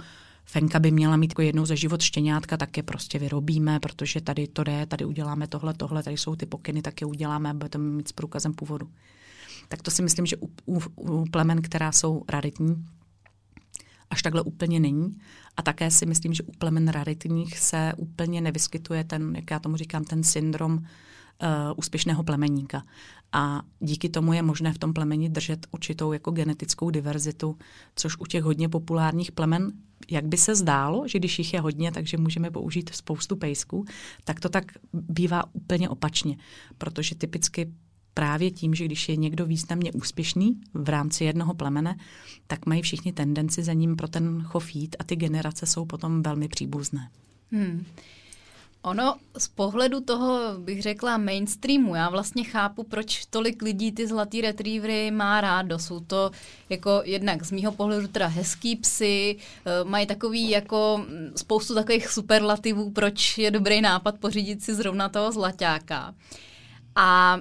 Fenka 0.52 0.80
by 0.80 0.92
měla 0.92 1.18
mít 1.18 1.32
jako 1.32 1.42
jednou 1.42 1.66
za 1.66 1.76
život 1.76 2.02
štěňátka, 2.02 2.58
tak 2.58 2.78
je 2.78 2.84
prostě 2.84 3.20
vyrobíme, 3.20 3.80
protože 3.80 4.22
tady 4.22 4.48
to 4.48 4.64
jde, 4.64 4.86
tady 4.86 5.06
uděláme 5.06 5.48
tohle, 5.48 5.74
tohle, 5.74 6.04
tady 6.04 6.18
jsou 6.18 6.36
ty 6.36 6.46
pokyny, 6.46 6.82
tak 6.82 7.02
je 7.02 7.08
uděláme 7.08 7.50
a 7.50 7.54
budeme 7.54 7.90
mít 7.90 8.08
s 8.08 8.12
průkazem 8.12 8.54
původu. 8.54 8.90
Tak 9.68 9.82
to 9.82 9.92
si 9.92 10.02
myslím, 10.02 10.26
že 10.26 10.38
u, 10.38 10.50
u, 10.66 10.80
u 10.96 11.26
plemen, 11.32 11.62
která 11.62 11.92
jsou 11.92 12.24
raritní, 12.30 12.86
až 14.10 14.22
takhle 14.22 14.42
úplně 14.42 14.80
není. 14.80 15.18
A 15.58 15.62
také 15.62 15.92
si 15.92 16.06
myslím, 16.06 16.34
že 16.34 16.44
u 16.44 16.52
plemen 16.52 16.88
raritních 16.88 17.60
se 17.60 17.94
úplně 17.98 18.42
nevyskytuje 18.42 19.04
ten, 19.04 19.36
jak 19.36 19.52
já 19.52 19.60
tomu 19.60 19.78
říkám, 19.78 20.04
ten 20.04 20.24
syndrom 20.24 20.74
uh, 20.74 20.80
úspěšného 21.76 22.24
plemeníka. 22.24 22.84
A 23.32 23.62
díky 23.80 24.10
tomu 24.10 24.34
je 24.34 24.42
možné 24.42 24.74
v 24.74 24.78
tom 24.78 24.94
plemeni 24.94 25.30
držet 25.30 25.68
určitou 25.72 26.14
jako 26.14 26.32
genetickou 26.32 26.90
diverzitu, 26.90 27.58
což 27.96 28.18
u 28.20 28.26
těch 28.26 28.44
hodně 28.44 28.70
populárních 28.70 29.32
plemen, 29.32 29.72
jak 30.12 30.26
by 30.26 30.38
se 30.38 30.56
zdálo, 30.56 31.08
že 31.08 31.20
když 31.20 31.40
jich 31.40 31.54
je 31.54 31.60
hodně, 31.60 31.92
takže 31.92 32.18
můžeme 32.18 32.52
použít 32.52 32.90
spoustu 32.94 33.36
pejsků, 33.36 33.86
tak 34.24 34.40
to 34.40 34.50
tak 34.50 34.72
bývá 34.94 35.44
úplně 35.54 35.90
opačně, 35.90 36.38
protože 36.78 37.16
typicky 37.16 37.74
právě 38.14 38.52
tím, 38.52 38.76
že 38.76 38.86
když 38.86 39.10
je 39.10 39.16
někdo 39.16 39.46
významně 39.46 39.92
úspěšný 39.92 40.62
v 40.74 40.90
rámci 40.90 41.24
jednoho 41.24 41.54
plemene, 41.54 41.98
tak 42.48 42.66
mají 42.66 42.82
všichni 42.82 43.14
tendenci 43.14 43.64
za 43.64 43.74
ním 43.74 43.96
pro 43.96 44.08
ten 44.08 44.44
chov 44.44 44.76
jít 44.76 44.96
a 45.00 45.04
ty 45.04 45.16
generace 45.16 45.66
jsou 45.66 45.86
potom 45.86 46.24
velmi 46.24 46.48
příbuzné. 46.48 47.10
Hmm. 47.52 47.86
Ono 48.82 49.16
z 49.38 49.48
pohledu 49.48 50.02
toho, 50.02 50.58
bych 50.58 50.82
řekla, 50.82 51.18
mainstreamu, 51.18 51.96
já 51.96 52.10
vlastně 52.10 52.44
chápu, 52.44 52.84
proč 52.84 53.26
tolik 53.26 53.62
lidí 53.62 53.92
ty 53.92 54.08
zlatý 54.08 54.42
retrievery 54.42 55.12
má 55.12 55.42
rádo. 55.42 55.80
Jsou 55.80 56.00
to 56.00 56.32
jako 56.70 57.02
jednak 57.06 57.44
z 57.44 57.52
mýho 57.52 57.72
pohledu 57.72 58.08
teda 58.08 58.28
hezký 58.28 58.76
psy, 58.76 59.38
eh, 59.66 59.84
mají 59.84 60.06
takový 60.06 60.50
jako 60.50 61.06
spoustu 61.36 61.76
takových 61.76 62.10
superlativů, 62.10 62.92
proč 62.92 63.38
je 63.38 63.52
dobrý 63.52 63.82
nápad 63.82 64.16
pořídit 64.20 64.64
si 64.64 64.76
zrovna 64.76 65.10
toho 65.10 65.32
zlaťáka. 65.32 66.16
A 66.96 67.40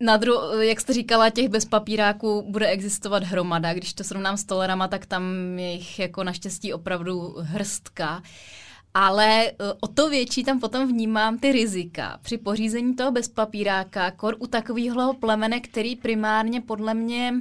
na 0.00 0.18
dru- 0.18 0.60
jak 0.60 0.80
jste 0.80 0.92
říkala, 0.92 1.30
těch 1.30 1.48
bez 1.48 1.64
papíráků 1.64 2.46
bude 2.50 2.66
existovat 2.66 3.22
hromada. 3.22 3.74
Když 3.74 3.92
to 3.92 4.04
srovnám 4.04 4.36
s 4.36 4.44
tolerama, 4.44 4.88
tak 4.88 5.06
tam 5.06 5.22
je 5.58 5.72
jich 5.72 5.98
jako 5.98 6.24
naštěstí 6.24 6.72
opravdu 6.72 7.34
hrstka. 7.38 8.22
Ale 8.98 9.46
eh, 9.46 9.54
o 9.80 9.88
to 9.88 10.10
větší 10.10 10.44
tam 10.44 10.60
potom 10.60 10.88
vnímám 10.88 11.38
ty 11.38 11.52
rizika. 11.52 12.18
Při 12.22 12.38
pořízení 12.38 12.94
toho 12.94 13.10
bez 13.10 13.28
papíráka, 13.28 14.10
kor 14.10 14.36
u 14.38 14.46
takového 14.46 15.14
plemene, 15.14 15.60
který 15.60 15.96
primárně 15.96 16.60
podle 16.60 16.94
mě 16.94 17.34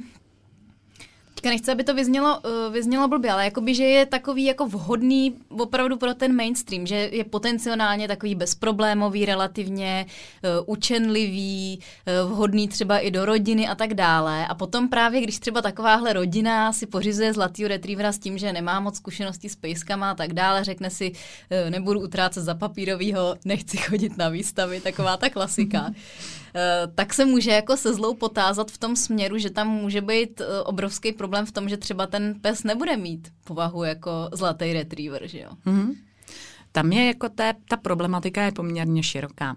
teďka 1.35 1.49
nechci, 1.49 1.71
aby 1.71 1.83
to 1.83 1.93
vyznělo, 1.93 2.39
uh, 2.39 2.73
vyznělo 2.73 3.07
blbě, 3.07 3.31
ale 3.31 3.45
jakoby, 3.45 3.75
že 3.75 3.83
je 3.83 4.05
takový 4.05 4.45
jako 4.45 4.67
vhodný 4.67 5.35
opravdu 5.49 5.97
pro 5.97 6.13
ten 6.13 6.35
mainstream, 6.35 6.87
že 6.87 6.95
je 6.95 7.23
potenciálně 7.23 8.07
takový 8.07 8.35
bezproblémový, 8.35 9.25
relativně 9.25 10.05
uh, 10.05 10.63
učenlivý, 10.65 11.79
uh, 12.23 12.31
vhodný 12.31 12.67
třeba 12.67 12.99
i 12.99 13.11
do 13.11 13.25
rodiny 13.25 13.67
a 13.67 13.75
tak 13.75 13.93
dále. 13.93 14.47
A 14.47 14.55
potom 14.55 14.89
právě, 14.89 15.21
když 15.21 15.39
třeba 15.39 15.61
takováhle 15.61 16.13
rodina 16.13 16.73
si 16.73 16.85
pořizuje 16.85 17.33
zlatý 17.33 17.67
retrievera 17.67 18.11
s 18.11 18.19
tím, 18.19 18.37
že 18.37 18.53
nemá 18.53 18.79
moc 18.79 18.95
zkušeností 18.95 19.49
s 19.49 19.55
pejskama 19.55 20.11
a 20.11 20.15
tak 20.15 20.33
dále, 20.33 20.63
řekne 20.63 20.89
si, 20.89 21.11
uh, 21.11 21.69
nebudu 21.69 21.99
utrácet 21.99 22.43
za 22.43 22.55
papírovýho, 22.55 23.35
nechci 23.45 23.77
chodit 23.77 24.17
na 24.17 24.29
výstavy, 24.29 24.81
taková 24.81 25.17
ta 25.17 25.29
klasika. 25.29 25.91
Eh, 26.57 26.87
tak 26.95 27.13
se 27.13 27.25
může 27.25 27.51
jako 27.51 27.77
se 27.77 27.93
zlou 27.93 28.13
potázat 28.13 28.71
v 28.71 28.77
tom 28.77 28.95
směru, 28.95 29.37
že 29.37 29.49
tam 29.49 29.67
může 29.67 30.01
být 30.01 30.41
eh, 30.41 30.61
obrovský 30.61 31.11
problém 31.11 31.45
v 31.45 31.51
tom, 31.51 31.69
že 31.69 31.77
třeba 31.77 32.07
ten 32.07 32.35
pes 32.41 32.63
nebude 32.63 32.97
mít 32.97 33.31
povahu 33.43 33.83
jako 33.83 34.29
zlatý 34.33 34.73
retriever, 34.73 35.27
že 35.27 35.39
jo? 35.39 35.49
Mm-hmm. 35.65 35.95
Tam 36.71 36.91
je 36.91 37.05
jako 37.05 37.29
té, 37.29 37.53
ta 37.69 37.77
problematika 37.77 38.43
je 38.43 38.51
poměrně 38.51 39.03
široká. 39.03 39.55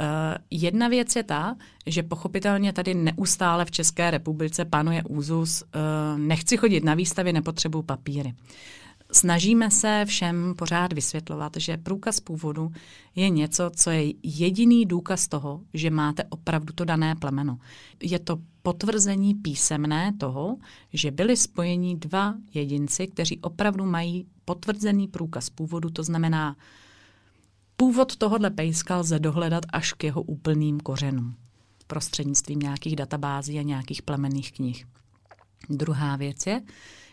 Uh, 0.00 0.06
jedna 0.50 0.88
věc 0.88 1.16
je 1.16 1.22
ta, 1.22 1.56
že 1.86 2.02
pochopitelně 2.02 2.72
tady 2.72 2.94
neustále 2.94 3.64
v 3.64 3.70
České 3.70 4.10
republice 4.10 4.64
panuje 4.64 5.02
úzus, 5.08 5.62
uh, 5.62 6.18
nechci 6.18 6.56
chodit 6.56 6.84
na 6.84 6.94
výstavy, 6.94 7.32
nepotřebuji 7.32 7.82
papíry. 7.82 8.34
Snažíme 9.12 9.70
se 9.70 10.04
všem 10.06 10.54
pořád 10.58 10.92
vysvětlovat, 10.92 11.52
že 11.56 11.76
průkaz 11.76 12.20
původu 12.20 12.72
je 13.14 13.30
něco, 13.30 13.70
co 13.76 13.90
je 13.90 14.12
jediný 14.22 14.86
důkaz 14.86 15.28
toho, 15.28 15.60
že 15.74 15.90
máte 15.90 16.24
opravdu 16.24 16.72
to 16.72 16.84
dané 16.84 17.14
plemeno. 17.14 17.58
Je 18.02 18.18
to 18.18 18.38
potvrzení 18.62 19.34
písemné 19.34 20.12
toho, 20.18 20.56
že 20.92 21.10
byli 21.10 21.36
spojeni 21.36 21.96
dva 21.96 22.34
jedinci, 22.54 23.06
kteří 23.06 23.40
opravdu 23.40 23.84
mají 23.84 24.26
potvrzený 24.44 25.08
průkaz 25.08 25.50
původu, 25.50 25.90
to 25.90 26.02
znamená, 26.02 26.56
původ 27.76 28.16
tohohle 28.16 28.50
pejska 28.50 28.96
lze 28.96 29.18
dohledat 29.18 29.64
až 29.72 29.92
k 29.92 30.04
jeho 30.04 30.22
úplným 30.22 30.80
kořenům 30.80 31.34
prostřednictvím 31.86 32.58
nějakých 32.58 32.96
databází 32.96 33.58
a 33.58 33.62
nějakých 33.62 34.02
plemenných 34.02 34.52
knih. 34.52 34.86
Druhá 35.70 36.16
věc 36.16 36.46
je, 36.46 36.62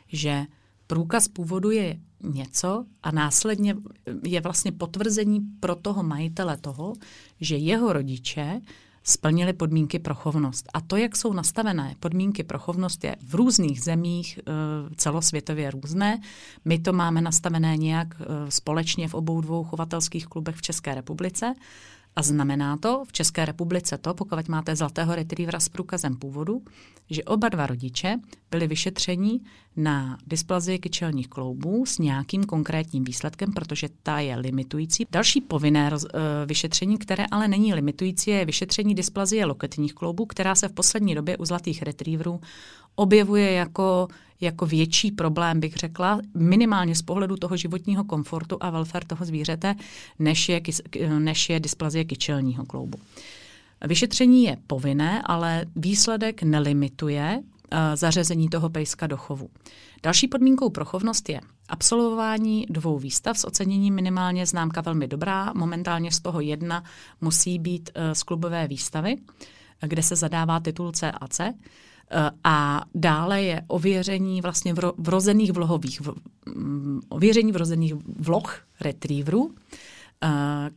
že 0.08 0.46
průkaz 0.90 1.28
původu 1.28 1.72
je 1.72 2.00
něco 2.24 2.86
a 3.04 3.12
následně 3.12 3.76
je 4.24 4.42
vlastně 4.42 4.72
potvrzení 4.72 5.40
pro 5.60 5.76
toho 5.76 6.04
majitele 6.04 6.58
toho, 6.58 6.94
že 7.42 7.58
jeho 7.58 7.94
rodiče 7.94 8.62
splnili 9.04 9.54
podmínky 9.54 10.00
pro 10.00 10.16
chovnost. 10.16 10.70
A 10.74 10.82
to, 10.82 10.96
jak 10.98 11.16
jsou 11.16 11.34
nastavené 11.34 11.96
podmínky 12.00 12.44
pro 12.44 12.60
chovnost, 12.60 13.04
je 13.04 13.16
v 13.28 13.36
různých 13.36 13.82
zemích 13.82 14.40
eh, 14.40 14.52
celosvětově 14.96 15.72
různé. 15.72 16.22
My 16.66 16.80
to 16.80 16.94
máme 16.94 17.22
nastavené 17.22 17.78
nějak 17.78 18.22
eh, 18.22 18.52
společně 18.52 19.08
v 19.08 19.14
obou 19.14 19.42
dvou 19.42 19.64
chovatelských 19.64 20.28
klubech 20.28 20.56
v 20.56 20.62
České 20.62 20.96
republice. 20.96 21.54
A 22.16 22.22
znamená 22.22 22.78
to 22.78 23.04
v 23.08 23.12
České 23.12 23.46
republice 23.46 23.98
to, 23.98 24.14
pokud 24.14 24.50
máte 24.50 24.76
zlatého 24.76 25.16
retrievera 25.16 25.60
s 25.60 25.70
průkazem 25.70 26.16
původu, 26.16 26.62
že 27.10 27.24
oba 27.24 27.50
dva 27.50 27.68
rodiče 27.68 28.20
byli 28.52 28.68
vyšetřeni 28.68 29.40
na 29.76 30.18
dysplazii 30.28 30.80
kyčelních 30.80 31.28
kloubů 31.28 31.86
s 31.86 31.98
nějakým 31.98 32.44
konkrétním 32.44 33.04
výsledkem, 33.04 33.54
protože 33.54 33.90
ta 34.04 34.20
je 34.20 34.36
limitující. 34.36 35.06
Další 35.12 35.42
povinné 35.42 35.90
roz, 35.90 36.04
uh, 36.04 36.10
vyšetření, 36.46 36.98
které 36.98 37.26
ale 37.32 37.48
není 37.48 37.74
limitující, 37.74 38.32
je 38.32 38.46
vyšetření 38.46 38.96
dysplazie 38.96 39.46
loketních 39.46 39.94
kloubů, 39.94 40.26
která 40.26 40.56
se 40.56 40.68
v 40.68 40.74
poslední 40.74 41.16
době 41.16 41.38
u 41.38 41.46
zlatých 41.46 41.82
retrieverů 41.82 42.42
objevuje 42.96 43.52
jako, 43.52 44.08
jako 44.42 44.66
větší 44.66 45.12
problém, 45.12 45.60
bych 45.60 45.76
řekla, 45.76 46.20
minimálně 46.38 46.96
z 46.96 47.02
pohledu 47.02 47.36
toho 47.38 47.58
životního 47.58 48.04
komfortu 48.04 48.58
a 48.60 48.70
welfare 48.70 49.06
toho 49.06 49.26
zvířete, 49.26 49.76
než 50.20 50.50
je, 50.50 50.62
než 51.20 51.50
je 51.50 51.60
dysplazie 51.60 52.06
kyčelního 52.06 52.66
kloubu. 52.66 53.00
Vyšetření 53.88 54.44
je 54.44 54.58
povinné, 54.68 55.22
ale 55.26 55.66
výsledek 55.76 56.44
nelimituje 56.44 57.40
uh, 57.42 57.80
zařazení 57.96 58.50
toho 58.50 58.70
pejska 58.70 59.08
do 59.08 59.18
chovu. 59.18 59.50
Další 60.04 60.28
podmínkou 60.28 60.70
pro 60.70 60.86
chovnost 60.86 61.30
je 61.30 61.42
absolvování 61.70 62.66
dvou 62.70 63.00
výstav 63.00 63.38
s 63.38 63.46
oceněním 63.48 63.96
minimálně 63.96 64.46
známka 64.46 64.82
velmi 64.82 65.08
dobrá. 65.08 65.54
Momentálně 65.56 66.12
z 66.12 66.20
toho 66.20 66.40
jedna 66.40 66.84
musí 67.22 67.60
být 67.60 67.90
uh, 67.96 68.02
z 68.14 68.24
klubové 68.24 68.68
výstavy, 68.68 69.16
kde 69.82 70.04
se 70.04 70.16
zadává 70.16 70.60
titul 70.60 70.92
CAC. 70.92 71.42
A 72.44 72.86
dále 72.96 73.42
je 73.42 73.62
ověření 73.68 74.42
vlastně 74.42 74.74
vrozených 74.98 75.52
vlohových, 75.52 76.02
mm, 76.56 77.02
ověření 77.10 77.52
vrozených 77.52 77.94
vloh 78.20 78.62
retrieverů, 78.82 79.56
eh, 80.24 80.70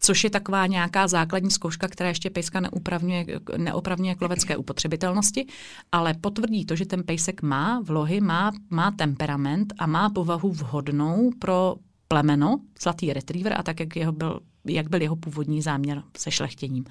což 0.00 0.24
je 0.24 0.30
taková 0.30 0.66
nějaká 0.66 1.08
základní 1.08 1.50
zkouška, 1.50 1.88
která 1.88 2.08
ještě 2.08 2.30
pejska 2.30 2.60
neopravňuje, 2.60 3.26
neopravňuje 3.56 4.14
k 4.14 4.20
lovecké 4.20 4.56
upotřebitelnosti, 4.56 5.46
ale 5.92 6.14
potvrdí 6.14 6.64
to, 6.64 6.76
že 6.76 6.86
ten 6.86 7.02
pejsek 7.02 7.42
má 7.42 7.80
vlohy, 7.80 8.20
má, 8.20 8.52
má 8.70 8.90
temperament 8.90 9.72
a 9.78 9.86
má 9.86 10.10
povahu 10.10 10.52
vhodnou 10.52 11.30
pro 11.38 11.76
plemeno, 12.08 12.60
zlatý 12.82 13.12
retriever 13.12 13.54
a 13.58 13.62
tak, 13.62 13.80
jak, 13.80 13.96
jeho 13.96 14.12
byl, 14.12 14.40
jak 14.64 14.90
byl 14.90 15.02
jeho 15.02 15.16
původní 15.16 15.62
záměr 15.62 16.02
se 16.16 16.30
šlechtěním. 16.30 16.84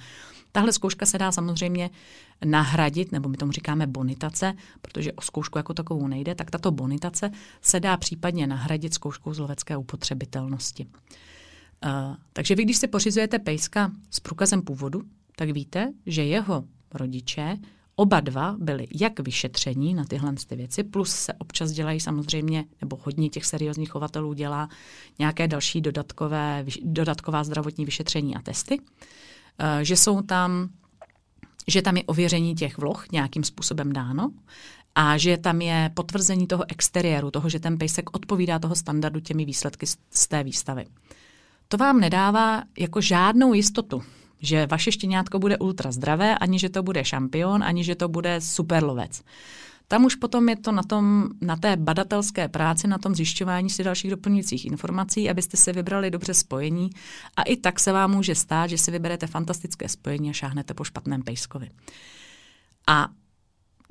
Tahle 0.52 0.74
zkouška 0.74 1.06
se 1.06 1.18
dá 1.18 1.32
samozřejmě 1.32 1.90
nahradit, 2.46 3.12
nebo 3.12 3.30
my 3.30 3.38
tomu 3.38 3.52
říkáme 3.52 3.88
bonitace, 3.88 4.54
protože 4.82 5.14
o 5.14 5.22
zkoušku 5.22 5.58
jako 5.58 5.74
takovou 5.74 6.08
nejde, 6.08 6.36
tak 6.36 6.52
tato 6.52 6.72
bonitace 6.72 7.32
se 7.62 7.80
dá 7.80 7.98
případně 7.98 8.48
nahradit 8.48 8.94
zkouškou 8.94 9.34
z 9.34 9.40
lovecké 9.40 9.78
upotřebitelnosti. 9.78 10.86
Uh, 11.86 12.16
takže 12.34 12.56
vy, 12.56 12.64
když 12.64 12.78
si 12.78 12.88
pořizujete 12.88 13.40
pejska 13.40 13.92
s 14.10 14.20
průkazem 14.20 14.62
původu, 14.62 15.02
tak 15.36 15.50
víte, 15.50 15.94
že 16.06 16.24
jeho 16.24 16.64
rodiče 16.94 17.58
Oba 18.00 18.20
dva 18.20 18.56
byli 18.60 18.88
jak 19.02 19.20
vyšetření 19.20 19.94
na 19.94 20.06
tyhle 20.06 20.34
ty 20.48 20.56
věci, 20.56 20.84
plus 20.84 21.12
se 21.12 21.34
občas 21.34 21.72
dělají 21.72 22.00
samozřejmě, 22.00 22.66
nebo 22.82 23.00
hodně 23.04 23.30
těch 23.30 23.46
seriózních 23.46 23.90
chovatelů 23.90 24.34
dělá 24.34 24.70
nějaké 25.20 25.48
další 25.48 25.82
dodatkové, 25.82 26.66
dodatková 26.82 27.44
zdravotní 27.44 27.86
vyšetření 27.86 28.36
a 28.36 28.42
testy. 28.42 28.80
Eh, 28.80 29.29
že 29.82 29.98
jsou 29.98 30.22
tam, 30.22 30.70
že 31.68 31.82
tam 31.82 31.98
je 31.98 32.04
ověření 32.04 32.56
těch 32.56 32.78
vloh 32.78 33.06
nějakým 33.12 33.44
způsobem 33.44 33.94
dáno 33.94 34.32
a 34.96 35.18
že 35.18 35.38
tam 35.38 35.62
je 35.62 35.92
potvrzení 35.94 36.48
toho 36.48 36.64
exteriéru, 36.68 37.32
toho, 37.32 37.50
že 37.50 37.60
ten 37.60 37.78
pejsek 37.78 38.16
odpovídá 38.16 38.60
toho 38.60 38.76
standardu 38.76 39.20
těmi 39.20 39.46
výsledky 39.46 39.86
z 40.12 40.28
té 40.28 40.44
výstavy. 40.44 40.86
To 41.68 41.78
vám 41.78 42.00
nedává 42.00 42.64
jako 42.78 43.02
žádnou 43.02 43.54
jistotu, 43.54 44.04
že 44.42 44.66
vaše 44.66 44.92
štěňátko 44.92 45.40
bude 45.40 45.58
ultra 45.58 45.92
zdravé, 45.92 46.38
ani 46.38 46.60
že 46.60 46.70
to 46.70 46.84
bude 46.84 47.06
šampion, 47.06 47.64
ani 47.64 47.84
že 47.84 47.96
to 47.96 48.08
bude 48.08 48.42
superlovec. 48.42 49.22
Tam 49.92 50.06
už 50.06 50.16
potom 50.16 50.50
je 50.50 50.56
to 50.56 50.72
na, 50.72 50.84
tom, 50.84 51.30
na 51.42 51.56
té 51.56 51.76
badatelské 51.76 52.48
práci, 52.48 52.88
na 52.88 52.98
tom 52.98 53.16
zjišťování 53.16 53.70
si 53.70 53.84
dalších 53.84 54.12
doplňujících 54.12 54.66
informací, 54.66 55.30
abyste 55.30 55.58
si 55.58 55.74
vybrali 55.74 56.12
dobře 56.12 56.34
spojení 56.34 56.90
a 57.36 57.44
i 57.44 57.58
tak 57.58 57.80
se 57.80 57.92
vám 57.92 58.12
může 58.12 58.36
stát, 58.36 58.68
že 58.68 58.78
si 58.78 58.92
vyberete 58.92 59.28
fantastické 59.28 59.90
spojení 59.90 60.30
a 60.30 60.34
šáhnete 60.34 60.74
po 60.74 60.84
špatném 60.84 61.22
pejskovi. 61.22 61.70
A 62.88 63.10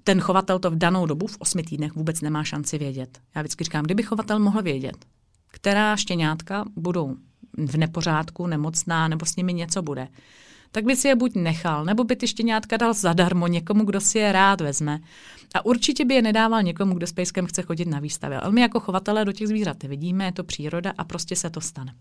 ten 0.04 0.20
chovatel 0.20 0.58
to 0.58 0.70
v 0.70 0.76
danou 0.76 1.06
dobu 1.06 1.26
v 1.26 1.36
osmi 1.38 1.62
týdnech 1.62 1.94
vůbec 1.94 2.20
nemá 2.20 2.44
šanci 2.44 2.78
vědět. 2.78 3.18
Já 3.34 3.42
vždycky 3.42 3.64
říkám, 3.64 3.84
kdyby 3.84 4.02
chovatel 4.02 4.38
mohl 4.38 4.62
vědět, 4.62 5.06
která 5.48 5.96
štěňátka 5.96 6.64
budou 6.76 7.16
v 7.66 7.76
nepořádku, 7.76 8.46
nemocná, 8.46 9.08
nebo 9.08 9.26
s 9.26 9.36
nimi 9.36 9.52
něco 9.52 9.82
bude, 9.82 10.08
tak 10.70 10.84
by 10.84 10.96
si 10.96 11.08
je 11.08 11.16
buď 11.16 11.34
nechal, 11.34 11.84
nebo 11.84 12.04
by 12.04 12.16
ty 12.16 12.28
štěňátka 12.28 12.76
dal 12.76 12.94
zadarmo 12.94 13.46
někomu, 13.46 13.84
kdo 13.84 14.00
si 14.00 14.18
je 14.18 14.32
rád 14.32 14.60
vezme. 14.60 15.00
A 15.54 15.64
určitě 15.64 16.04
by 16.04 16.14
je 16.14 16.22
nedával 16.22 16.62
někomu, 16.62 16.94
kdo 16.94 17.06
s 17.06 17.12
pejskem 17.12 17.46
chce 17.46 17.62
chodit 17.62 17.88
na 17.88 18.00
výstavy. 18.00 18.36
Ale 18.36 18.52
my 18.52 18.60
jako 18.60 18.80
chovatelé 18.80 19.24
do 19.24 19.32
těch 19.32 19.48
zvířat 19.48 19.82
vidíme, 19.82 20.24
je 20.24 20.32
to 20.32 20.44
příroda 20.44 20.92
a 20.98 21.04
prostě 21.04 21.36
se 21.36 21.50
to 21.50 21.60
stane. 21.60 21.94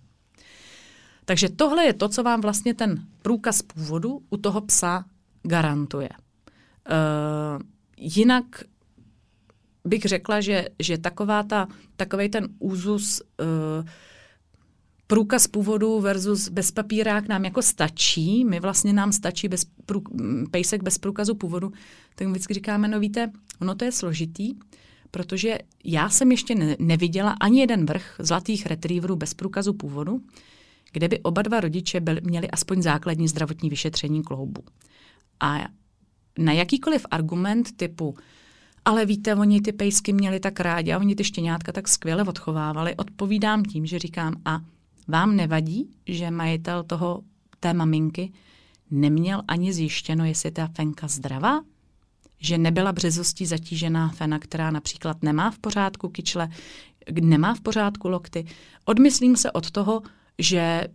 Takže 1.26 1.50
tohle 1.50 1.86
je 1.86 1.94
to, 1.94 2.10
co 2.10 2.24
vám 2.24 2.42
vlastně 2.42 2.74
ten 2.74 3.04
průkaz 3.22 3.62
původu 3.62 4.22
u 4.30 4.38
toho 4.38 4.62
psa 4.62 5.06
garantuje. 5.44 6.10
Uh, 6.10 7.62
jinak 7.98 8.46
bych 9.86 10.02
řekla, 10.02 10.42
že, 10.42 10.68
že 10.80 10.98
taková 10.98 11.44
ta, 11.44 11.68
takovej 11.96 12.30
ten 12.30 12.48
úzus 12.60 13.22
uh, 13.22 13.88
průkaz 15.08 15.48
původu 15.48 16.00
versus 16.00 16.50
bezpapírák 16.50 17.28
nám 17.28 17.46
jako 17.46 17.62
stačí, 17.62 18.46
my 18.46 18.60
vlastně 18.60 18.94
nám 18.94 19.12
stačí 19.12 19.48
bez 19.48 19.66
prů, 19.86 20.04
pejsek 20.52 20.84
bez 20.84 20.98
průkazu 20.98 21.36
původu, 21.36 21.72
tak 22.16 22.28
vždycky 22.28 22.54
říkáme, 22.54 22.88
no 22.88 23.00
víte, 23.00 23.32
ono 23.62 23.76
to 23.76 23.86
je 23.86 23.92
složitý, 23.92 24.56
protože 25.12 25.58
já 25.84 26.10
jsem 26.10 26.32
ještě 26.32 26.56
ne, 26.56 26.76
neviděla 26.80 27.32
ani 27.32 27.60
jeden 27.60 27.86
vrch 27.86 28.16
zlatých 28.20 28.66
retrieverů 28.66 29.16
bez 29.16 29.34
průkazu 29.34 29.74
původu, 29.74 30.22
kde 30.92 31.08
by 31.08 31.20
oba 31.20 31.42
dva 31.42 31.60
rodiče 31.60 32.00
byli, 32.00 32.22
měli 32.24 32.52
aspoň 32.52 32.82
základní 32.82 33.28
zdravotní 33.28 33.70
vyšetření 33.70 34.24
kloubu. 34.24 34.64
A 35.40 35.68
na 36.40 36.52
jakýkoliv 36.52 37.06
argument 37.12 37.78
typu 37.78 38.16
ale 38.88 39.06
víte, 39.06 39.36
oni 39.36 39.62
ty 39.62 39.72
pejsky 39.72 40.14
měli 40.14 40.40
tak 40.40 40.60
rádi 40.60 40.94
a 40.94 40.98
oni 41.00 41.16
ty 41.16 41.24
štěňátka 41.24 41.72
tak 41.72 41.88
skvěle 41.88 42.24
odchovávali, 42.24 42.96
odpovídám 42.96 43.64
tím, 43.64 43.86
že 43.86 44.00
říkám 44.00 44.34
a 44.46 44.60
vám 45.08 45.36
nevadí, 45.36 45.90
že 46.06 46.32
majitel 46.32 46.84
toho, 46.84 47.22
té 47.60 47.74
maminky 47.74 48.32
neměl 48.92 49.42
ani 49.48 49.74
zjištěno, 49.74 50.26
jestli 50.26 50.52
ta 50.52 50.68
fenka 50.68 51.08
zdravá? 51.08 51.62
Že 52.40 52.58
nebyla 52.58 52.92
březostí 52.92 53.46
zatížená 53.46 54.10
fena, 54.10 54.40
která 54.40 54.72
například 54.72 55.24
nemá 55.24 55.52
v 55.52 55.60
pořádku 55.60 56.10
kyčle, 56.10 56.50
nemá 57.22 57.56
v 57.56 57.62
pořádku 57.62 58.10
lokty. 58.10 58.46
Odmyslím 58.86 59.36
se 59.38 59.52
od 59.52 59.72
toho, 59.72 60.02
že 60.40 60.88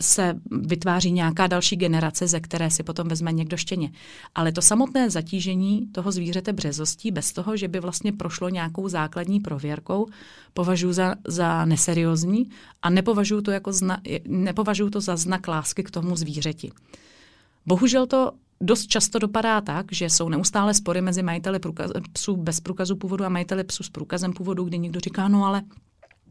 se 0.00 0.34
vytváří 0.50 1.12
nějaká 1.12 1.46
další 1.46 1.76
generace, 1.76 2.26
ze 2.26 2.40
které 2.40 2.70
si 2.70 2.82
potom 2.82 3.08
vezme 3.08 3.32
někdo 3.32 3.56
štěně. 3.56 3.92
Ale 4.34 4.52
to 4.52 4.62
samotné 4.62 5.10
zatížení 5.10 5.86
toho 5.92 6.12
zvířete 6.12 6.52
březostí 6.52 7.10
bez 7.10 7.32
toho, 7.32 7.56
že 7.56 7.68
by 7.68 7.80
vlastně 7.80 8.12
prošlo 8.12 8.48
nějakou 8.48 8.88
základní 8.88 9.40
prověrkou, 9.40 10.06
považuji 10.54 10.92
za, 10.92 11.14
za 11.28 11.64
neseriózní 11.64 12.48
a 12.82 12.90
nepovažuji 12.90 13.40
to, 13.40 13.50
jako 13.50 13.72
zna, 13.72 14.00
nepovažuji 14.28 14.90
to 14.90 15.00
za 15.00 15.16
znak 15.16 15.48
lásky 15.48 15.82
k 15.82 15.90
tomu 15.90 16.16
zvířeti. 16.16 16.72
Bohužel 17.66 18.06
to 18.06 18.32
dost 18.60 18.86
často 18.86 19.18
dopadá 19.18 19.60
tak, 19.60 19.86
že 19.92 20.10
jsou 20.10 20.28
neustále 20.28 20.74
spory 20.74 21.00
mezi 21.00 21.22
majiteli 21.22 21.58
průkaz, 21.58 21.90
psů 22.12 22.36
bez 22.36 22.60
průkazu 22.60 22.96
původu 22.96 23.24
a 23.24 23.28
majiteli 23.28 23.64
psů 23.64 23.82
s 23.82 23.90
průkazem 23.90 24.32
původu, 24.32 24.64
kdy 24.64 24.78
někdo 24.78 25.00
říká, 25.00 25.28
no 25.28 25.44
ale 25.44 25.62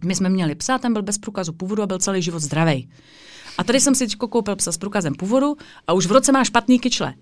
my 0.03 0.15
jsme 0.15 0.29
měli 0.29 0.55
psa, 0.55 0.77
ten 0.77 0.93
byl 0.93 1.03
bez 1.03 1.17
průkazu 1.17 1.53
původu 1.53 1.84
a 1.84 1.88
byl 1.88 1.99
celý 1.99 2.21
život 2.21 2.39
zdravý. 2.39 2.89
A 3.58 3.63
tady 3.63 3.79
jsem 3.79 3.95
si 3.95 4.08
koupil 4.08 4.55
psa 4.55 4.71
s 4.71 4.77
průkazem 4.77 5.13
původu 5.13 5.58
a 5.88 5.93
už 5.93 6.05
v 6.05 6.12
roce 6.12 6.31
má 6.31 6.43
špatný 6.43 6.79
kyčle. 6.79 7.13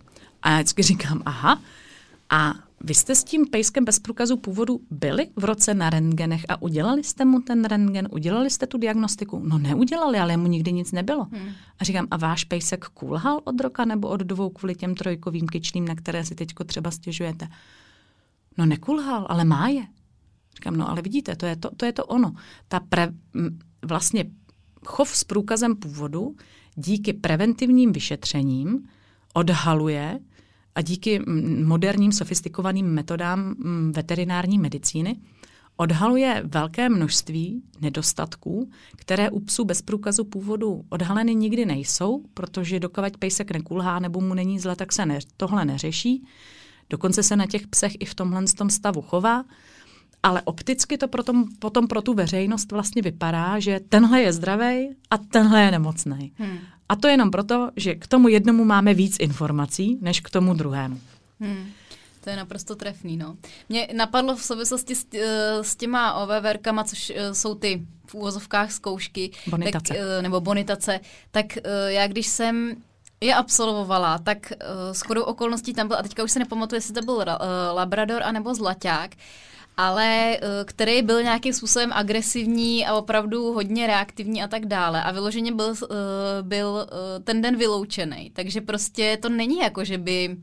A 0.42 0.50
já 0.50 0.58
vždycky 0.58 0.84
říkám, 0.84 1.22
aha, 1.26 1.62
a 2.30 2.54
vy 2.82 2.94
jste 2.94 3.16
s 3.16 3.24
tím 3.24 3.46
pejskem 3.46 3.86
bez 3.86 4.00
průkazu 4.00 4.38
původu 4.38 4.80
byli 4.92 5.28
v 5.36 5.44
roce 5.44 5.74
na 5.74 5.90
rentgenech 5.90 6.46
a 6.50 6.62
udělali 6.62 7.04
jste 7.04 7.26
mu 7.26 7.42
ten 7.42 7.66
rentgen, 7.66 8.08
udělali 8.12 8.50
jste 8.50 8.68
tu 8.68 8.78
diagnostiku? 8.78 9.42
No 9.44 9.58
neudělali, 9.58 10.20
ale 10.20 10.38
mu 10.38 10.48
nikdy 10.48 10.72
nic 10.72 10.92
nebylo. 10.92 11.28
Hmm. 11.32 11.50
A 11.80 11.84
říkám, 11.84 12.08
a 12.12 12.18
váš 12.18 12.44
pejsek 12.44 12.86
kulhal 12.86 13.42
od 13.44 13.62
roka 13.62 13.86
nebo 13.86 14.08
od 14.08 14.22
dvou 14.22 14.50
kvůli 14.50 14.76
těm 14.76 14.96
trojkovým 14.96 15.48
kyčlím, 15.48 15.88
na 15.88 15.96
které 15.96 16.26
si 16.26 16.36
teď 16.36 16.50
třeba 16.66 16.92
stěžujete? 16.92 17.48
No 18.58 18.66
nekulhal, 18.66 19.26
ale 19.30 19.46
má 19.46 19.68
je. 19.68 19.84
Říkám, 20.56 20.78
no 20.78 20.90
ale 20.90 21.02
vidíte, 21.02 21.36
to 21.36 21.46
je 21.46 21.56
to, 21.56 21.70
to, 21.78 21.86
je 21.86 21.94
to 21.94 22.06
ono. 22.06 22.34
Ta 22.68 22.80
pre, 22.80 23.14
vlastně 23.86 24.26
chov 24.86 25.10
s 25.10 25.24
průkazem 25.24 25.76
původu 25.76 26.36
díky 26.76 27.14
preventivním 27.14 27.94
vyšetřením 27.94 28.88
odhaluje 29.34 30.20
a 30.76 30.82
díky 30.82 31.22
moderním 31.66 32.12
sofistikovaným 32.12 32.86
metodám 32.86 33.56
veterinární 33.92 34.60
medicíny 34.60 35.16
odhaluje 35.78 36.44
velké 36.46 36.90
množství 36.90 37.64
nedostatků, 37.82 38.70
které 38.96 39.30
u 39.30 39.40
psů 39.40 39.66
bez 39.66 39.82
průkazu 39.82 40.24
původu 40.24 40.86
odhaleny 40.90 41.36
nikdy 41.36 41.66
nejsou, 41.66 42.24
protože 42.34 42.80
dokovat 42.80 43.18
pejsek 43.18 43.52
nekulhá 43.52 44.00
nebo 44.00 44.22
mu 44.22 44.34
není 44.34 44.60
zle, 44.60 44.76
tak 44.76 44.94
se 44.94 45.06
ne, 45.06 45.20
tohle 45.38 45.66
neřeší. 45.66 46.26
Dokonce 46.90 47.24
se 47.24 47.36
na 47.36 47.46
těch 47.46 47.68
psech 47.68 47.94
i 48.00 48.06
v 48.06 48.16
tomhle 48.16 48.44
tom 48.58 48.70
stavu 48.70 49.02
chová, 49.02 49.44
ale 50.24 50.42
opticky 50.42 50.98
to 50.98 51.08
potom, 51.08 51.46
potom 51.60 51.88
pro 51.88 52.02
tu 52.02 52.14
veřejnost 52.14 52.72
vlastně 52.72 53.02
vypadá, 53.02 53.60
že 53.60 53.80
tenhle 53.90 54.22
je 54.22 54.34
zdravý 54.34 54.90
a 55.12 55.18
tenhle 55.18 55.62
je 55.62 55.72
nemocný. 55.72 56.32
Hmm. 56.38 56.58
A 56.90 56.96
to 56.96 57.08
jenom 57.08 57.32
proto, 57.32 57.70
že 57.76 57.96
k 57.96 58.08
tomu 58.08 58.28
jednomu 58.28 58.66
máme 58.66 58.94
víc 58.94 59.18
informací, 59.20 59.98
než 60.02 60.20
k 60.20 60.30
tomu 60.30 60.54
druhému. 60.54 61.00
Hmm. 61.40 61.66
To 62.24 62.30
je 62.30 62.36
naprosto 62.36 62.76
trefný, 62.76 63.18
no. 63.18 63.36
Mě 63.70 63.88
napadlo 63.94 64.36
v 64.36 64.44
souvislosti 64.44 64.96
s, 64.96 65.06
eh, 65.14 65.64
s 65.64 65.76
těma 65.76 66.14
OVVRkama, 66.14 66.84
což 66.84 67.10
eh, 67.16 67.34
jsou 67.34 67.56
ty 67.56 67.86
v 68.08 68.16
úvozovkách 68.16 68.72
zkoušky. 68.72 69.32
Bonitace. 69.48 69.94
Tak, 69.94 69.98
eh, 69.98 70.22
nebo 70.22 70.42
bonitace. 70.42 71.00
Tak 71.32 71.46
já 71.88 72.08
když 72.08 72.28
jsem 72.28 72.76
je 73.22 73.36
absolvovala, 73.36 74.18
tak 74.18 74.54
s 74.92 75.02
chodou 75.02 75.24
okolností 75.24 75.74
tam 75.74 75.88
byl, 75.88 75.98
a 75.98 76.04
teďka 76.04 76.24
už 76.24 76.32
se 76.32 76.40
nepamatuju, 76.40 76.78
jestli 76.78 76.94
to 76.94 77.02
byl 77.02 77.26
Labrador 77.74 78.24
anebo 78.24 78.56
Zlaťák, 78.56 79.16
ale 79.78 80.38
který 80.66 81.02
byl 81.02 81.24
nějakým 81.24 81.54
způsobem 81.54 81.94
agresivní 81.94 82.86
a 82.86 82.96
opravdu 82.96 83.54
hodně 83.54 83.88
reaktivní 83.88 84.44
a 84.44 84.48
tak 84.48 84.66
dále. 84.66 85.04
A 85.04 85.12
vyloženě 85.12 85.52
byl, 85.52 85.76
byl 86.42 86.88
ten 87.24 87.42
den 87.42 87.58
vyloučený. 87.58 88.32
Takže 88.34 88.62
prostě 88.62 89.18
to 89.22 89.30
není 89.30 89.58
jako, 89.58 89.84
že 89.84 89.98
by 89.98 90.38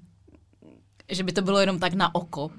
že 1.12 1.24
by 1.24 1.32
to 1.32 1.42
bylo 1.42 1.58
jenom 1.58 1.78
tak 1.78 1.94
na 1.94 2.14
oko. 2.14 2.50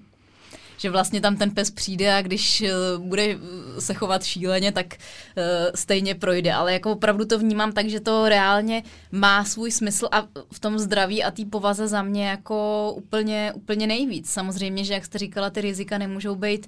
Že 0.82 0.90
vlastně 0.90 1.22
tam 1.22 1.36
ten 1.36 1.52
pes 1.52 1.72
přijde 1.72 2.14
a 2.14 2.22
když 2.22 2.62
uh, 2.62 3.06
bude 3.08 3.24
eh, 3.24 3.82
se 3.82 3.94
chovat 3.94 4.24
šíleně, 4.24 4.72
tak 4.72 4.86
uh, 4.96 5.44
stejně 5.76 6.16
projde. 6.16 6.54
Ale 6.54 6.74
jako 6.74 6.92
opravdu 6.92 7.26
to 7.26 7.40
vnímám 7.40 7.72
tak, 7.72 7.90
že 7.90 8.00
to 8.00 8.30
reálně 8.30 8.84
má 9.12 9.46
svůj 9.46 9.72
smysl 9.72 10.08
a 10.12 10.28
v 10.54 10.60
tom 10.60 10.80
zdraví 10.80 11.24
a 11.24 11.32
té 11.32 11.46
povaze 11.46 11.88
za 11.88 12.02
mě 12.02 12.28
jako 12.28 12.92
úplně, 12.98 13.52
úplně 13.56 13.88
nejvíc. 13.88 14.30
Samozřejmě, 14.30 14.84
že 14.84 14.94
jak 14.94 15.06
jste 15.06 15.18
říkala, 15.18 15.50
ty 15.50 15.62
rizika 15.62 15.98
nemůžou 15.98 16.36
být 16.36 16.68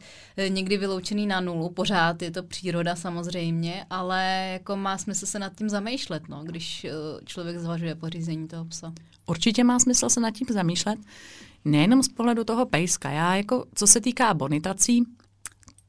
někdy 0.50 0.78
vyloučený 0.78 1.28
na 1.28 1.42
nulu. 1.42 1.70
Pořád 1.70 2.22
je 2.22 2.32
to 2.32 2.44
příroda 2.44 2.96
samozřejmě, 2.96 3.86
ale 3.90 4.50
jako 4.54 4.76
má 4.76 4.98
smysl 4.98 5.26
se 5.26 5.40
nad 5.40 5.56
tím 5.56 5.70
zamýšlet, 5.70 6.24
no, 6.30 6.44
když 6.44 6.88
člověk 7.26 7.58
zvažuje 7.58 7.96
pořízení 7.96 8.48
toho 8.48 8.66
psa. 8.66 8.94
Určitě 9.26 9.64
má 9.64 9.80
smysl 9.80 10.10
se 10.10 10.20
nad 10.20 10.32
tím 10.32 10.48
zamýšlet 10.52 11.00
nejenom 11.66 12.04
z 12.04 12.10
pohledu 12.10 12.44
toho 12.44 12.66
pejska. 12.66 13.10
Já 13.10 13.36
jako, 13.36 13.66
co 13.76 13.88
se 13.88 14.02
týká 14.02 14.34
bonitací, 14.34 15.04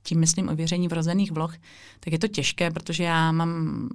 tím 0.03 0.21
myslím 0.21 0.49
ověření 0.49 0.89
vrozených 0.89 1.33
vloh, 1.33 1.55
tak 2.01 2.13
je 2.13 2.19
to 2.19 2.29
těžké, 2.29 2.71
protože 2.71 3.05
já 3.05 3.33
mám 3.33 3.89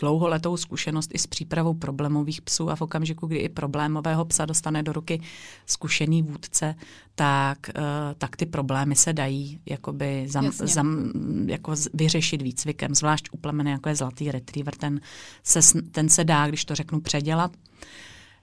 dlouholetou 0.00 0.56
zkušenost 0.56 1.10
i 1.14 1.18
s 1.18 1.26
přípravou 1.26 1.74
problémových 1.74 2.42
psů 2.42 2.70
a 2.70 2.76
v 2.76 2.82
okamžiku, 2.82 3.26
kdy 3.26 3.38
i 3.38 3.48
problémového 3.48 4.24
psa 4.24 4.46
dostane 4.46 4.82
do 4.82 4.92
ruky 4.92 5.20
zkušený 5.66 6.22
vůdce, 6.22 6.74
tak, 7.14 7.58
uh, 7.76 7.82
tak 8.18 8.36
ty 8.36 8.46
problémy 8.46 8.96
se 8.96 9.12
dají 9.12 9.60
jakoby 9.66 10.24
zam, 10.28 10.50
zam, 10.52 11.12
jako 11.46 11.74
vyřešit 11.94 12.42
výcvikem, 12.42 12.94
zvlášť 12.94 13.28
u 13.32 13.36
plemene, 13.36 13.70
jako 13.70 13.88
je 13.88 13.94
zlatý 13.96 14.30
retriever, 14.30 14.74
ten 14.76 15.00
se, 15.42 15.82
ten 15.82 16.08
se 16.08 16.24
dá, 16.24 16.46
když 16.46 16.64
to 16.64 16.74
řeknu, 16.74 17.00
předělat. 17.00 17.52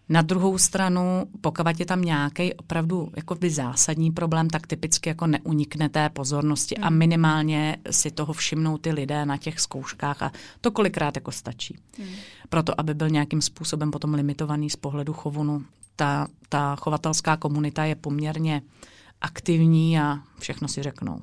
Na 0.09 0.21
druhou 0.21 0.57
stranu, 0.57 1.25
pokud 1.41 1.79
je 1.79 1.85
tam 1.85 2.01
nějaký 2.01 2.53
opravdu 2.53 3.11
jako 3.15 3.35
by 3.35 3.49
zásadní 3.49 4.11
problém, 4.11 4.49
tak 4.49 4.67
typicky 4.67 5.09
jako 5.09 5.27
neunikne 5.27 5.89
té 5.89 6.09
pozornosti 6.09 6.75
hmm. 6.77 6.87
a 6.87 6.89
minimálně 6.89 7.77
si 7.91 8.11
toho 8.11 8.33
všimnou 8.33 8.77
ty 8.77 8.91
lidé 8.91 9.25
na 9.25 9.37
těch 9.37 9.59
zkouškách 9.59 10.23
a 10.23 10.31
to 10.61 10.71
kolikrát 10.71 11.15
jako 11.15 11.31
stačí. 11.31 11.77
Hmm. 11.97 12.07
Proto, 12.49 12.79
aby 12.79 12.93
byl 12.93 13.09
nějakým 13.09 13.41
způsobem 13.41 13.91
potom 13.91 14.13
limitovaný 14.13 14.69
z 14.69 14.75
pohledu 14.75 15.13
chovunu. 15.13 15.63
Ta, 15.95 16.27
ta 16.49 16.75
chovatelská 16.75 17.37
komunita 17.37 17.85
je 17.85 17.95
poměrně 17.95 18.61
uh, 18.61 18.89
aktivní 19.21 19.99
a 19.99 20.19
všechno 20.39 20.67
si 20.67 20.83
řeknou. 20.83 21.21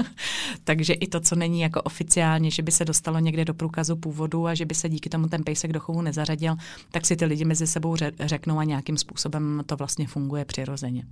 Takže 0.64 0.92
i 0.92 1.06
to, 1.06 1.20
co 1.20 1.36
není 1.36 1.60
jako 1.60 1.82
oficiálně, 1.82 2.50
že 2.50 2.62
by 2.62 2.72
se 2.72 2.84
dostalo 2.84 3.18
někde 3.18 3.44
do 3.44 3.54
průkazu 3.54 3.96
původu 3.96 4.46
a 4.46 4.54
že 4.54 4.64
by 4.64 4.74
se 4.74 4.88
díky 4.88 5.08
tomu 5.08 5.28
ten 5.28 5.44
pejsek 5.44 5.72
do 5.72 5.80
chovu 5.80 6.02
nezařadil, 6.02 6.56
tak 6.90 7.06
si 7.06 7.16
ty 7.16 7.24
lidi 7.24 7.44
mezi 7.44 7.66
sebou 7.66 7.96
řeknou 8.20 8.58
a 8.58 8.64
nějakým 8.64 8.98
způsobem 8.98 9.62
to 9.66 9.76
vlastně 9.76 10.06
funguje 10.06 10.44
přirozeně. 10.44 11.06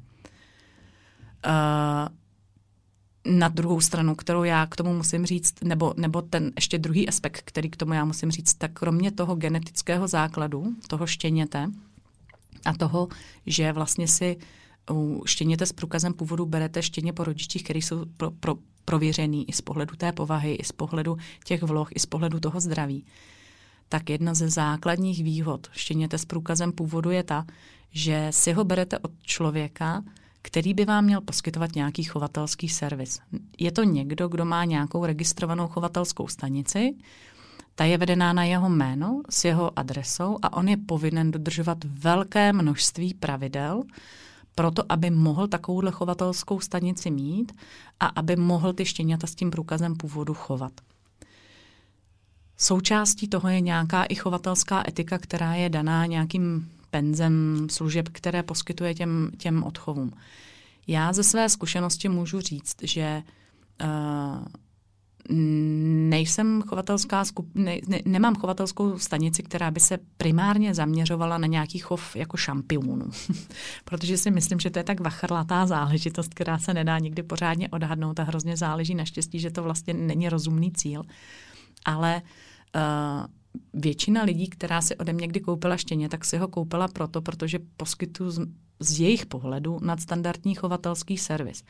Uh, 1.46 2.08
na 3.38 3.48
druhou 3.48 3.80
stranu, 3.80 4.14
kterou 4.14 4.44
já 4.44 4.66
k 4.66 4.76
tomu 4.76 4.94
musím 4.94 5.26
říct, 5.26 5.54
nebo, 5.64 5.94
nebo 5.96 6.22
ten 6.22 6.52
ještě 6.56 6.78
druhý 6.78 7.08
aspekt, 7.08 7.42
který 7.44 7.70
k 7.70 7.76
tomu 7.76 7.92
já 7.92 8.04
musím 8.04 8.30
říct, 8.30 8.54
tak 8.54 8.72
kromě 8.72 9.10
toho 9.10 9.34
genetického 9.34 10.08
základu, 10.08 10.74
toho 10.88 11.06
štěněte 11.06 11.70
a 12.64 12.72
toho, 12.72 13.08
že 13.46 13.72
vlastně 13.72 14.08
si 14.08 14.36
uh, 14.36 14.42
u 14.90 15.22
štěněte 15.26 15.66
s 15.66 15.72
průkazem 15.72 16.12
původu 16.12 16.46
berete 16.46 16.82
štěně 16.82 17.12
po 17.12 17.24
rodičích, 17.24 17.64
který 17.64 17.82
jsou 17.82 18.04
pro, 18.16 18.30
pro, 18.30 18.54
prověřený 18.84 19.48
i 19.48 19.52
z 19.52 19.60
pohledu 19.60 19.96
té 19.96 20.12
povahy, 20.12 20.54
i 20.54 20.64
z 20.64 20.72
pohledu 20.72 21.16
těch 21.44 21.62
vloh, 21.62 21.88
i 21.94 22.00
z 22.00 22.06
pohledu 22.06 22.40
toho 22.40 22.60
zdraví, 22.60 23.04
tak 23.88 24.10
jedna 24.10 24.34
ze 24.34 24.48
základních 24.48 25.24
výhod 25.24 25.68
štěněte 25.72 26.18
s 26.18 26.24
průkazem 26.24 26.72
původu 26.72 27.10
je 27.10 27.22
ta, 27.22 27.46
že 27.90 28.28
si 28.30 28.52
ho 28.52 28.64
berete 28.64 28.98
od 28.98 29.10
člověka, 29.22 30.02
který 30.42 30.74
by 30.74 30.84
vám 30.84 31.04
měl 31.04 31.20
poskytovat 31.20 31.74
nějaký 31.74 32.02
chovatelský 32.04 32.68
servis. 32.68 33.20
Je 33.58 33.72
to 33.72 33.82
někdo, 33.82 34.28
kdo 34.28 34.44
má 34.44 34.64
nějakou 34.64 35.04
registrovanou 35.04 35.68
chovatelskou 35.68 36.28
stanici, 36.28 36.94
ta 37.74 37.84
je 37.84 37.98
vedená 37.98 38.32
na 38.32 38.44
jeho 38.44 38.68
jméno 38.68 39.22
s 39.30 39.44
jeho 39.44 39.78
adresou 39.78 40.38
a 40.42 40.52
on 40.52 40.68
je 40.68 40.76
povinen 40.76 41.30
dodržovat 41.30 41.78
velké 41.84 42.52
množství 42.52 43.14
pravidel, 43.14 43.82
proto, 44.56 44.82
aby 44.88 45.10
mohl 45.10 45.48
takovouhle 45.48 45.90
chovatelskou 45.90 46.60
stanici 46.60 47.10
mít 47.10 47.52
a 48.00 48.06
aby 48.06 48.36
mohl 48.36 48.72
ty 48.72 48.84
štěňata 48.84 49.26
s 49.26 49.34
tím 49.34 49.50
průkazem 49.50 49.96
původu 49.96 50.34
chovat. 50.34 50.72
Součástí 52.56 53.28
toho 53.28 53.48
je 53.48 53.60
nějaká 53.60 54.04
i 54.04 54.14
chovatelská 54.14 54.84
etika, 54.88 55.18
která 55.18 55.54
je 55.54 55.68
daná 55.68 56.06
nějakým 56.06 56.72
penzem 56.90 57.66
služeb, 57.70 58.08
které 58.12 58.42
poskytuje 58.42 58.94
těm, 58.94 59.30
těm 59.38 59.62
odchovům. 59.62 60.12
Já 60.86 61.12
ze 61.12 61.24
své 61.24 61.48
zkušenosti 61.48 62.08
můžu 62.08 62.40
říct, 62.40 62.76
že 62.82 63.22
uh, 63.84 64.44
nejsem 65.30 66.62
chovatelská 66.62 67.24
skup, 67.24 67.48
ne, 67.54 67.78
ne, 67.88 68.00
nemám 68.04 68.34
chovatelskou 68.34 68.98
stanici, 68.98 69.42
která 69.42 69.70
by 69.70 69.80
se 69.80 69.98
primárně 70.16 70.74
zaměřovala 70.74 71.38
na 71.38 71.46
nějaký 71.46 71.78
chov 71.78 72.16
jako 72.16 72.36
šampionů. 72.36 73.10
Protože 73.84 74.18
si 74.18 74.30
myslím, 74.30 74.60
že 74.60 74.70
to 74.70 74.78
je 74.78 74.84
tak 74.84 75.00
vachrlatá 75.00 75.66
záležitost, 75.66 76.34
která 76.34 76.58
se 76.58 76.74
nedá 76.74 76.98
nikdy 76.98 77.22
pořádně 77.22 77.68
odhadnout 77.68 78.20
a 78.20 78.22
hrozně 78.22 78.56
záleží 78.56 78.94
naštěstí, 78.94 79.40
že 79.40 79.50
to 79.50 79.62
vlastně 79.62 79.94
není 79.94 80.28
rozumný 80.28 80.72
cíl. 80.72 81.02
Ale 81.84 82.22
uh, 82.74 83.26
většina 83.74 84.22
lidí, 84.22 84.48
která 84.48 84.80
si 84.80 84.96
ode 84.96 85.12
mě 85.12 85.28
kdy 85.28 85.40
koupila 85.40 85.76
štěně, 85.76 86.08
tak 86.08 86.24
si 86.24 86.36
ho 86.38 86.48
koupila 86.48 86.88
proto, 86.88 87.22
protože 87.22 87.58
poskytuju 87.76 88.30
z, 88.30 88.40
z 88.80 89.00
jejich 89.00 89.26
pohledu 89.26 89.78
nadstandardní 89.82 90.54
chovatelský 90.54 91.18
servis. 91.18 91.64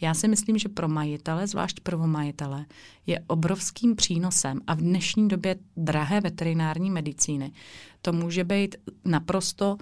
Já 0.00 0.14
si 0.14 0.28
myslím, 0.28 0.58
že 0.58 0.68
pro 0.68 0.88
majitele, 0.88 1.46
zvlášť 1.46 1.80
prvomajitele, 1.80 2.66
je 3.06 3.24
obrovským 3.26 3.96
přínosem 3.96 4.60
a 4.66 4.74
v 4.74 4.78
dnešní 4.78 5.28
době 5.28 5.56
drahé 5.76 6.20
veterinární 6.20 6.90
medicíny 6.90 7.52
to 8.02 8.12
může 8.12 8.44
být 8.44 8.76
naprosto 9.04 9.76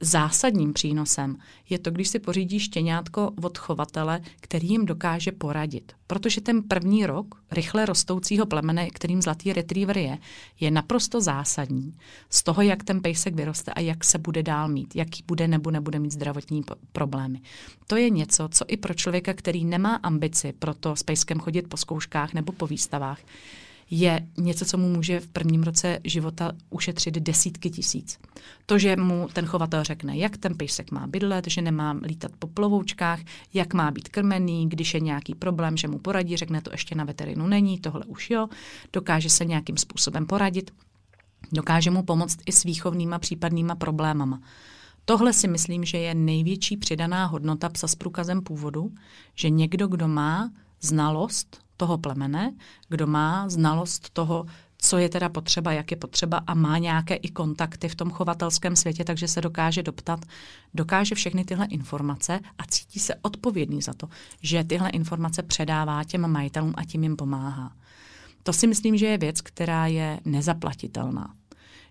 zásadním 0.00 0.72
přínosem 0.72 1.36
je 1.68 1.78
to, 1.78 1.90
když 1.90 2.08
si 2.08 2.18
pořídí 2.18 2.60
štěňátko 2.60 3.32
od 3.42 3.58
chovatele, 3.58 4.20
který 4.40 4.68
jim 4.68 4.86
dokáže 4.86 5.32
poradit. 5.32 5.92
Protože 6.06 6.40
ten 6.40 6.62
první 6.62 7.06
rok 7.06 7.34
rychle 7.50 7.86
rostoucího 7.86 8.46
plemene, 8.46 8.90
kterým 8.90 9.22
zlatý 9.22 9.52
retriever 9.52 9.98
je, 9.98 10.18
je 10.60 10.70
naprosto 10.70 11.20
zásadní 11.20 11.96
z 12.30 12.42
toho, 12.42 12.62
jak 12.62 12.84
ten 12.84 13.00
pejsek 13.00 13.34
vyroste 13.34 13.72
a 13.72 13.80
jak 13.80 14.04
se 14.04 14.18
bude 14.18 14.42
dál 14.42 14.68
mít, 14.68 14.96
jaký 14.96 15.24
bude 15.26 15.48
nebo 15.48 15.70
nebude 15.70 15.98
mít 15.98 16.12
zdravotní 16.12 16.64
problémy. 16.92 17.40
To 17.86 17.96
je 17.96 18.10
něco, 18.10 18.48
co 18.48 18.64
i 18.68 18.76
pro 18.76 18.94
člověka, 18.94 19.34
který 19.34 19.64
nemá 19.64 19.94
ambici 19.94 20.52
pro 20.52 20.74
to 20.74 20.96
s 20.96 21.02
pejskem 21.02 21.40
chodit 21.40 21.68
po 21.68 21.76
zkouškách 21.76 22.34
nebo 22.34 22.52
po 22.52 22.66
výstavách, 22.66 23.18
je 23.90 24.28
něco, 24.36 24.64
co 24.64 24.78
mu 24.78 24.88
může 24.88 25.20
v 25.20 25.28
prvním 25.28 25.62
roce 25.62 25.98
života 26.04 26.52
ušetřit 26.70 27.14
desítky 27.14 27.70
tisíc. 27.70 28.18
To, 28.66 28.78
že 28.78 28.96
mu 28.96 29.28
ten 29.32 29.46
chovatel 29.46 29.84
řekne, 29.84 30.16
jak 30.16 30.36
ten 30.36 30.56
pejsek 30.56 30.90
má 30.90 31.06
bydlet, 31.06 31.46
že 31.46 31.62
nemá 31.62 32.00
lítat 32.02 32.32
po 32.38 32.46
plovoučkách, 32.46 33.20
jak 33.54 33.74
má 33.74 33.90
být 33.90 34.08
krmený, 34.08 34.68
když 34.68 34.94
je 34.94 35.00
nějaký 35.00 35.34
problém, 35.34 35.76
že 35.76 35.88
mu 35.88 35.98
poradí, 35.98 36.36
řekne 36.36 36.60
to 36.62 36.70
ještě 36.72 36.94
na 36.94 37.04
veterinu 37.04 37.46
není, 37.46 37.80
tohle 37.80 38.04
už 38.04 38.30
jo, 38.30 38.48
dokáže 38.92 39.30
se 39.30 39.44
nějakým 39.44 39.76
způsobem 39.76 40.26
poradit, 40.26 40.70
dokáže 41.52 41.90
mu 41.90 42.02
pomoct 42.02 42.38
i 42.46 42.52
s 42.52 42.64
výchovnýma 42.64 43.18
případnýma 43.18 43.74
problémama. 43.74 44.40
Tohle 45.04 45.32
si 45.32 45.48
myslím, 45.48 45.84
že 45.84 45.98
je 45.98 46.14
největší 46.14 46.76
přidaná 46.76 47.26
hodnota 47.26 47.68
psa 47.68 47.88
s 47.88 47.94
průkazem 47.94 48.42
původu, 48.42 48.92
že 49.34 49.50
někdo, 49.50 49.88
kdo 49.88 50.08
má 50.08 50.50
znalost 50.80 51.65
toho 51.76 51.98
plemene, 51.98 52.54
kdo 52.88 53.06
má 53.06 53.48
znalost 53.48 54.10
toho, 54.10 54.46
co 54.78 54.98
je 54.98 55.08
teda 55.08 55.28
potřeba, 55.28 55.72
jak 55.72 55.90
je 55.90 55.96
potřeba 55.96 56.40
a 56.46 56.54
má 56.54 56.78
nějaké 56.78 57.14
i 57.14 57.28
kontakty 57.28 57.88
v 57.88 57.94
tom 57.94 58.10
chovatelském 58.10 58.76
světě, 58.76 59.04
takže 59.04 59.28
se 59.28 59.40
dokáže 59.40 59.82
doptat, 59.82 60.20
dokáže 60.74 61.14
všechny 61.14 61.44
tyhle 61.44 61.66
informace 61.66 62.40
a 62.58 62.64
cítí 62.66 63.00
se 63.00 63.14
odpovědný 63.22 63.82
za 63.82 63.94
to, 63.94 64.08
že 64.42 64.64
tyhle 64.64 64.90
informace 64.90 65.42
předává 65.42 66.04
těm 66.04 66.28
majitelům 66.28 66.74
a 66.76 66.84
tím 66.84 67.02
jim 67.02 67.16
pomáhá. 67.16 67.72
To 68.42 68.52
si 68.52 68.66
myslím, 68.66 68.96
že 68.96 69.06
je 69.06 69.18
věc, 69.18 69.40
která 69.40 69.86
je 69.86 70.20
nezaplatitelná 70.24 71.34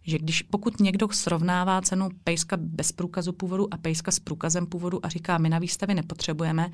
že 0.08 0.18
když 0.18 0.42
pokud 0.42 0.80
někdo 0.80 1.08
srovnává 1.12 1.82
cenu 1.82 2.10
pejska 2.24 2.58
bez 2.60 2.92
průkazu 2.92 3.34
původu 3.34 3.74
a 3.74 3.78
pejska 3.78 4.12
s 4.12 4.20
průkazem 4.20 4.66
původu 4.66 5.06
a 5.06 5.10
říká, 5.10 5.38
my 5.38 5.50
na 5.50 5.60
výstavě 5.60 5.96
nepotřebujeme, 5.96 6.72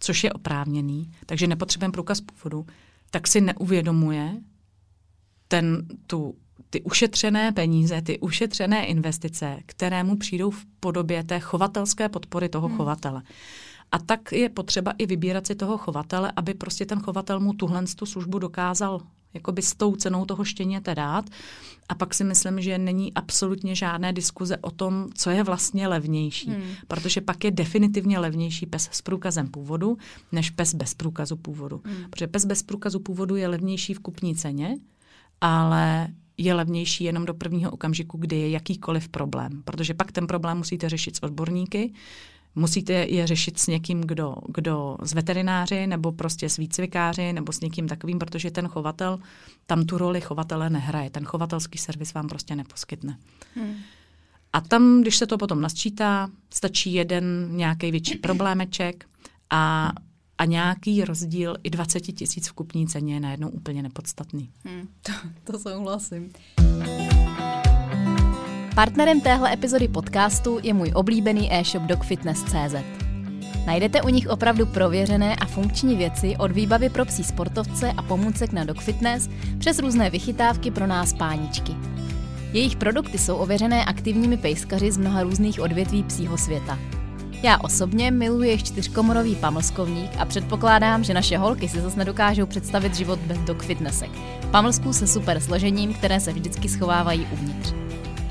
což 0.00 0.24
je 0.24 0.32
oprávněný, 0.32 1.10
takže 1.26 1.46
nepotřebujeme 1.46 1.92
průkaz 1.92 2.20
původu, 2.20 2.66
tak 3.10 3.26
si 3.26 3.40
neuvědomuje 3.40 4.36
ten, 5.48 5.86
tu, 6.06 6.34
ty 6.70 6.82
ušetřené 6.82 7.52
peníze, 7.52 8.02
ty 8.02 8.18
ušetřené 8.18 8.86
investice, 8.86 9.58
které 9.66 10.04
mu 10.04 10.16
přijdou 10.16 10.50
v 10.50 10.64
podobě 10.80 11.24
té 11.24 11.40
chovatelské 11.40 12.08
podpory 12.08 12.48
toho 12.48 12.68
hmm. 12.68 12.76
chovatele. 12.76 13.22
A 13.94 13.98
tak 13.98 14.32
je 14.32 14.48
potřeba 14.48 14.92
i 14.98 15.06
vybírat 15.06 15.46
si 15.46 15.54
toho 15.54 15.78
chovatele, 15.78 16.32
aby 16.36 16.54
prostě 16.54 16.86
ten 16.86 17.00
chovatel 17.00 17.40
mu 17.40 17.52
tuhle 17.52 17.84
tu 17.96 18.06
službu 18.06 18.38
dokázal 18.38 19.00
jakoby 19.34 19.62
s 19.62 19.74
tou 19.74 19.96
cenou 19.96 20.24
toho 20.24 20.44
štěněte 20.44 20.94
dát. 20.94 21.24
A 21.88 21.94
pak 21.94 22.14
si 22.14 22.24
myslím, 22.24 22.60
že 22.60 22.78
není 22.78 23.14
absolutně 23.14 23.74
žádné 23.74 24.12
diskuze 24.12 24.56
o 24.56 24.70
tom, 24.70 25.08
co 25.14 25.30
je 25.30 25.42
vlastně 25.42 25.88
levnější. 25.88 26.50
Hmm. 26.50 26.62
Protože 26.88 27.20
pak 27.20 27.44
je 27.44 27.50
definitivně 27.50 28.18
levnější 28.18 28.66
pes 28.66 28.88
s 28.92 29.02
průkazem 29.02 29.48
původu, 29.48 29.98
než 30.32 30.50
pes 30.50 30.74
bez 30.74 30.94
průkazu 30.94 31.36
původu. 31.36 31.82
Hmm. 31.84 32.10
Protože 32.10 32.26
pes 32.26 32.44
bez 32.44 32.62
průkazu 32.62 33.00
původu 33.00 33.36
je 33.36 33.48
levnější 33.48 33.94
v 33.94 34.00
kupní 34.00 34.34
ceně, 34.34 34.78
ale 35.40 36.08
je 36.38 36.54
levnější 36.54 37.04
jenom 37.04 37.24
do 37.24 37.34
prvního 37.34 37.70
okamžiku, 37.70 38.18
kdy 38.18 38.36
je 38.36 38.50
jakýkoliv 38.50 39.08
problém. 39.08 39.62
Protože 39.64 39.94
pak 39.94 40.12
ten 40.12 40.26
problém 40.26 40.58
musíte 40.58 40.88
řešit 40.88 41.16
s 41.16 41.22
odborníky, 41.22 41.92
musíte 42.54 42.92
je 42.92 43.26
řešit 43.26 43.58
s 43.58 43.66
někým, 43.66 44.00
kdo, 44.00 44.34
kdo 44.48 44.96
z 45.02 45.12
veterináři 45.12 45.86
nebo 45.86 46.12
prostě 46.12 46.48
s 46.48 46.56
výcvikáři 46.56 47.32
nebo 47.32 47.52
s 47.52 47.60
někým 47.60 47.88
takovým, 47.88 48.18
protože 48.18 48.50
ten 48.50 48.68
chovatel 48.68 49.18
tam 49.66 49.84
tu 49.84 49.98
roli 49.98 50.20
chovatele 50.20 50.70
nehraje. 50.70 51.10
Ten 51.10 51.24
chovatelský 51.24 51.78
servis 51.78 52.14
vám 52.14 52.28
prostě 52.28 52.56
neposkytne. 52.56 53.18
Hmm. 53.54 53.74
A 54.52 54.60
tam, 54.60 55.00
když 55.02 55.16
se 55.16 55.26
to 55.26 55.38
potom 55.38 55.60
nasčítá, 55.60 56.30
stačí 56.54 56.92
jeden 56.92 57.48
nějaký 57.50 57.90
větší 57.90 58.18
problémeček 58.18 59.06
a, 59.50 59.92
a 60.38 60.44
nějaký 60.44 61.04
rozdíl 61.04 61.56
i 61.62 61.70
20 61.70 62.00
tisíc 62.00 62.48
v 62.48 62.52
kupní 62.52 62.86
ceně 62.86 63.14
je 63.14 63.20
najednou 63.20 63.48
úplně 63.48 63.82
nepodstatný. 63.82 64.50
Hmm, 64.64 64.88
to, 65.02 65.12
to 65.52 65.58
souhlasím. 65.58 66.32
Partnerem 68.74 69.20
téhle 69.20 69.52
epizody 69.52 69.88
podcastu 69.88 70.58
je 70.62 70.74
můj 70.74 70.92
oblíbený 70.94 71.52
e-shop 71.52 71.82
dogfitness.cz. 71.82 72.74
Najdete 73.66 74.02
u 74.02 74.08
nich 74.08 74.28
opravdu 74.28 74.66
prověřené 74.66 75.36
a 75.36 75.46
funkční 75.46 75.96
věci 75.96 76.36
od 76.38 76.52
výbavy 76.52 76.88
pro 76.88 77.04
psí 77.04 77.24
sportovce 77.24 77.92
a 77.96 78.02
pomůcek 78.02 78.52
na 78.52 78.64
dogfitness 78.64 79.28
přes 79.58 79.78
různé 79.78 80.10
vychytávky 80.10 80.70
pro 80.70 80.86
nás 80.86 81.12
páničky. 81.12 81.72
Jejich 82.52 82.76
produkty 82.76 83.18
jsou 83.18 83.36
ověřené 83.36 83.84
aktivními 83.84 84.36
pejskaři 84.36 84.92
z 84.92 84.98
mnoha 84.98 85.22
různých 85.22 85.60
odvětví 85.60 86.02
psího 86.02 86.38
světa. 86.38 86.78
Já 87.42 87.58
osobně 87.58 88.10
miluji 88.10 88.58
čtyřkomorový 88.58 89.36
pamlskovník 89.36 90.10
a 90.18 90.24
předpokládám, 90.24 91.04
že 91.04 91.14
naše 91.14 91.38
holky 91.38 91.68
si 91.68 91.80
zase 91.80 91.98
nedokážou 91.98 92.46
představit 92.46 92.94
život 92.94 93.18
bez 93.18 93.38
dogfitnessek. 93.38 94.10
Pamlsků 94.50 94.92
se 94.92 95.06
super 95.06 95.40
složením, 95.40 95.94
které 95.94 96.20
se 96.20 96.32
vždycky 96.32 96.68
schovávají 96.68 97.26
uvnitř. 97.32 97.74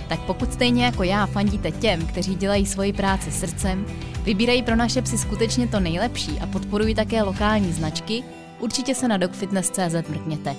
Tak 0.09 0.19
pokud 0.19 0.53
stejně 0.53 0.85
jako 0.85 1.03
já 1.03 1.25
fandíte 1.25 1.71
těm, 1.71 2.07
kteří 2.07 2.35
dělají 2.35 2.65
svoji 2.65 2.93
práci 2.93 3.31
srdcem, 3.31 3.85
vybírají 4.23 4.63
pro 4.63 4.75
naše 4.75 5.01
psy 5.01 5.17
skutečně 5.17 5.67
to 5.67 5.79
nejlepší 5.79 6.39
a 6.39 6.47
podporují 6.47 6.95
také 6.95 7.23
lokální 7.23 7.73
značky, 7.73 8.23
určitě 8.59 8.95
se 8.95 9.07
na 9.07 9.17
dogfitness.cz 9.17 10.09
mrkněte. 10.09 10.55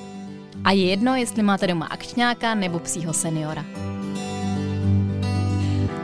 A 0.65 0.73
je 0.73 0.85
jedno, 0.85 1.15
jestli 1.15 1.43
máte 1.43 1.67
doma 1.67 1.87
akčňáka 1.87 2.55
nebo 2.55 2.79
psího 2.79 3.13
seniora. 3.13 3.65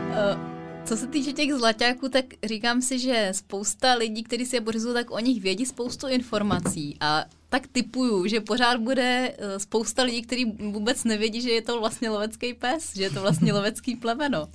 Uh, 0.09 0.51
co 0.85 0.97
se 0.97 1.07
týče 1.07 1.33
těch 1.33 1.53
zlaťáků, 1.53 2.09
tak 2.09 2.25
říkám 2.43 2.81
si, 2.81 2.99
že 2.99 3.29
spousta 3.31 3.93
lidí, 3.93 4.23
kteří 4.23 4.45
si 4.45 4.55
je 4.55 4.61
pořizují, 4.61 4.93
tak 4.93 5.11
o 5.11 5.19
nich 5.19 5.41
vědí 5.41 5.65
spoustu 5.65 6.07
informací 6.07 6.97
a 6.99 7.25
tak 7.51 7.67
typuju, 7.67 8.27
že 8.27 8.41
pořád 8.41 8.79
bude 8.79 9.35
eh, 9.37 9.59
spousta 9.59 10.03
lidí, 10.03 10.21
kteří 10.21 10.45
vůbec 10.45 11.03
nevědí, 11.03 11.41
že 11.41 11.49
je 11.49 11.61
to 11.61 11.79
vlastně 11.79 12.09
lovecký 12.09 12.53
pes, 12.53 12.95
že 12.95 13.03
je 13.03 13.09
to 13.09 13.21
vlastně 13.21 13.53
lovecký 13.59 13.95
plemeno. 13.95 14.47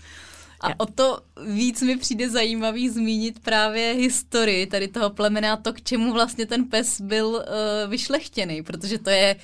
A 0.61 0.80
o 0.80 0.87
to 0.87 1.20
víc 1.46 1.82
mi 1.82 1.96
přijde 1.96 2.30
zajímavý 2.30 2.88
zmínit 2.88 3.38
právě 3.38 3.92
historii 3.92 4.66
tady 4.66 4.88
toho 4.88 5.11
plemena 5.11 5.52
a 5.52 5.56
to, 5.56 5.72
k 5.72 5.82
čemu 5.82 6.12
vlastně 6.12 6.46
ten 6.46 6.64
pes 6.64 7.00
byl 7.00 7.26
uh, 7.26 7.90
vyšlechtěný, 7.90 8.62
protože 8.62 8.98
to 8.98 9.11
je 9.11 9.37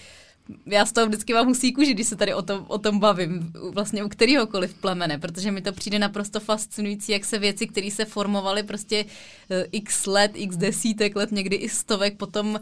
já 0.67 0.87
z 0.87 0.93
toho 0.93 1.07
vždycky 1.07 1.35
mám 1.35 1.47
husí 1.47 1.73
kůži, 1.73 1.95
když 1.95 2.07
se 2.07 2.17
tady 2.17 2.35
o 2.35 2.43
tom, 2.43 2.65
o 2.69 2.79
tom 2.79 2.99
bavím, 2.99 3.53
vlastně 3.75 4.05
u 4.05 4.09
kteréhokoliv 4.09 4.75
plemene, 4.75 5.19
protože 5.19 5.51
mi 5.51 5.63
to 5.63 5.73
přijde 5.73 5.99
naprosto 5.99 6.41
fascinující, 6.41 7.13
jak 7.13 7.25
se 7.25 7.39
věci, 7.39 7.67
které 7.67 7.91
se 7.91 8.05
formovaly 8.05 8.63
prostě 8.63 9.05
uh, 9.05 9.57
x 9.73 10.07
let, 10.07 10.33
x 10.35 10.57
desítek 10.57 11.17
let, 11.17 11.33
někdy 11.33 11.57
i 11.57 11.69
stovek, 11.69 12.17
potom 12.17 12.49
uh, 12.55 12.61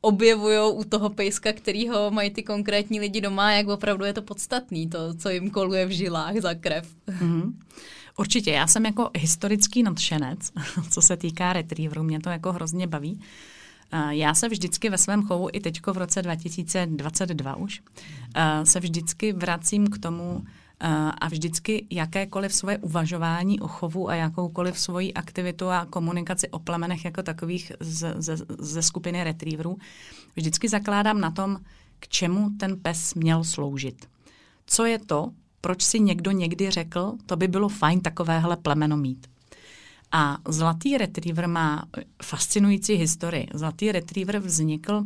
objevují 0.00 0.72
u 0.72 0.84
toho 0.84 1.10
pejska, 1.10 1.52
kterýho 1.52 2.10
mají 2.10 2.30
ty 2.30 2.42
konkrétní 2.42 3.00
lidi 3.00 3.20
doma, 3.20 3.52
jak 3.52 3.68
opravdu 3.68 4.04
je 4.04 4.12
to 4.12 4.22
podstatný, 4.22 4.88
to, 4.88 5.14
co 5.14 5.28
jim 5.30 5.50
koluje 5.50 5.86
v 5.86 5.90
žilách 5.90 6.36
za 6.40 6.54
krev. 6.54 6.88
Mm-hmm. 7.08 7.52
Určitě, 8.18 8.50
já 8.50 8.66
jsem 8.66 8.86
jako 8.86 9.10
historický 9.14 9.82
nadšenec, 9.82 10.52
co 10.90 11.02
se 11.02 11.16
týká 11.16 11.52
retrieverů, 11.52 12.02
mě 12.02 12.20
to 12.20 12.30
jako 12.30 12.52
hrozně 12.52 12.86
baví. 12.86 13.20
Já 14.10 14.34
se 14.34 14.48
vždycky 14.48 14.90
ve 14.90 14.98
svém 14.98 15.22
chovu, 15.22 15.48
i 15.52 15.60
teď 15.60 15.80
v 15.86 15.96
roce 15.96 16.22
2022 16.22 17.56
už, 17.56 17.82
se 18.64 18.80
vždycky 18.80 19.32
vracím 19.32 19.86
k 19.86 19.98
tomu, 19.98 20.44
a 21.20 21.28
vždycky 21.28 21.86
jakékoliv 21.90 22.54
svoje 22.54 22.78
uvažování 22.78 23.60
o 23.60 23.68
chovu 23.68 24.08
a 24.08 24.14
jakoukoliv 24.14 24.78
svoji 24.78 25.14
aktivitu 25.14 25.70
a 25.70 25.86
komunikaci 25.90 26.48
o 26.48 26.58
plemenech 26.58 27.04
jako 27.04 27.22
takových 27.22 27.72
z, 27.80 28.14
ze, 28.18 28.36
ze 28.58 28.82
skupiny 28.82 29.24
retrieverů, 29.24 29.78
vždycky 30.36 30.68
zakládám 30.68 31.20
na 31.20 31.30
tom, 31.30 31.58
k 31.98 32.08
čemu 32.08 32.50
ten 32.50 32.80
pes 32.80 33.14
měl 33.14 33.44
sloužit. 33.44 34.08
Co 34.66 34.84
je 34.84 34.98
to, 34.98 35.30
proč 35.60 35.82
si 35.82 36.00
někdo 36.00 36.30
někdy 36.30 36.70
řekl, 36.70 37.12
to 37.26 37.36
by 37.36 37.48
bylo 37.48 37.68
fajn 37.68 38.00
takovéhle 38.00 38.56
plemeno 38.56 38.96
mít. 38.96 39.26
A 40.12 40.38
Zlatý 40.48 40.98
retriever 40.98 41.48
má 41.48 41.84
fascinující 42.22 42.94
historii. 42.94 43.46
Zlatý 43.54 43.92
retriever 43.92 44.38
vznikl 44.38 45.04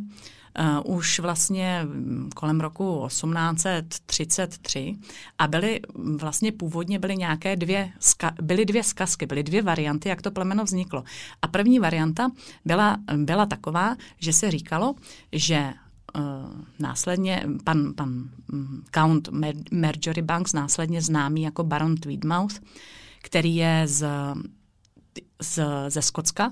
Uh, 0.59 0.95
už 0.95 1.19
vlastně 1.19 1.87
kolem 2.35 2.61
roku 2.61 3.03
1833 3.07 4.95
a 5.37 5.47
byly 5.47 5.79
vlastně 6.17 6.51
původně 6.51 6.99
byly 6.99 7.17
nějaké 7.17 7.55
dvě, 7.55 7.91
byly 8.41 8.65
dvě 8.65 8.83
zkazky, 8.83 9.25
byly 9.25 9.43
dvě 9.43 9.61
varianty, 9.61 10.09
jak 10.09 10.21
to 10.21 10.31
plemeno 10.31 10.63
vzniklo. 10.63 11.03
A 11.41 11.47
první 11.47 11.79
varianta 11.79 12.31
byla, 12.65 12.97
byla 13.15 13.45
taková, 13.45 13.95
že 14.19 14.33
se 14.33 14.51
říkalo, 14.51 14.95
že 15.31 15.73
uh, 16.15 16.21
následně 16.79 17.45
pan, 17.63 17.93
pan 17.93 18.29
um, 18.53 18.83
Count 18.93 19.29
Marjorie 19.71 20.23
Banks, 20.23 20.53
následně 20.53 21.01
známý 21.01 21.41
jako 21.41 21.63
Baron 21.63 21.95
Tweedmouth, 21.95 22.61
který 23.21 23.55
je 23.55 23.83
z 23.85 24.07
z, 25.41 25.59
ze 25.87 26.01
Skotska, 26.01 26.51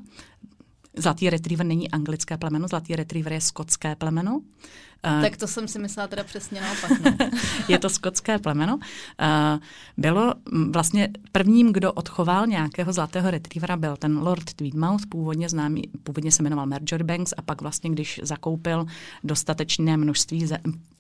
zlatý 0.98 1.30
retriever 1.30 1.66
není 1.66 1.92
anglické 1.92 2.38
plemeno, 2.38 2.68
zlatý 2.68 2.96
retriever 2.96 3.34
je 3.34 3.42
skotské 3.42 3.96
plemeno. 3.96 4.38
Uh, 4.38 5.22
tak 5.22 5.38
to 5.38 5.48
jsem 5.48 5.68
si 5.68 5.80
myslela 5.80 6.08
teda 6.08 6.24
přesně 6.24 6.62
naopak. 6.62 6.92
No. 7.00 7.30
je 7.68 7.80
to 7.80 7.90
skotské 7.90 8.40
plemeno. 8.40 8.76
Uh, 8.76 9.60
bylo 9.98 10.34
vlastně 10.72 11.10
prvním, 11.32 11.74
kdo 11.74 11.94
odchoval 11.94 12.48
nějakého 12.48 12.94
zlatého 12.94 13.32
retrievera, 13.32 13.78
byl 13.78 13.98
ten 13.98 14.18
Lord 14.18 14.54
Tweedmouth, 14.54 15.06
původně 15.10 15.50
známý, 15.50 15.84
původně 16.04 16.32
se 16.32 16.44
jmenoval 16.44 16.66
Marjorie 16.66 17.04
Banks 17.04 17.34
a 17.38 17.42
pak 17.42 17.62
vlastně, 17.62 17.90
když 17.90 18.20
zakoupil 18.24 18.86
dostatečné 19.24 19.98
množství 19.98 20.48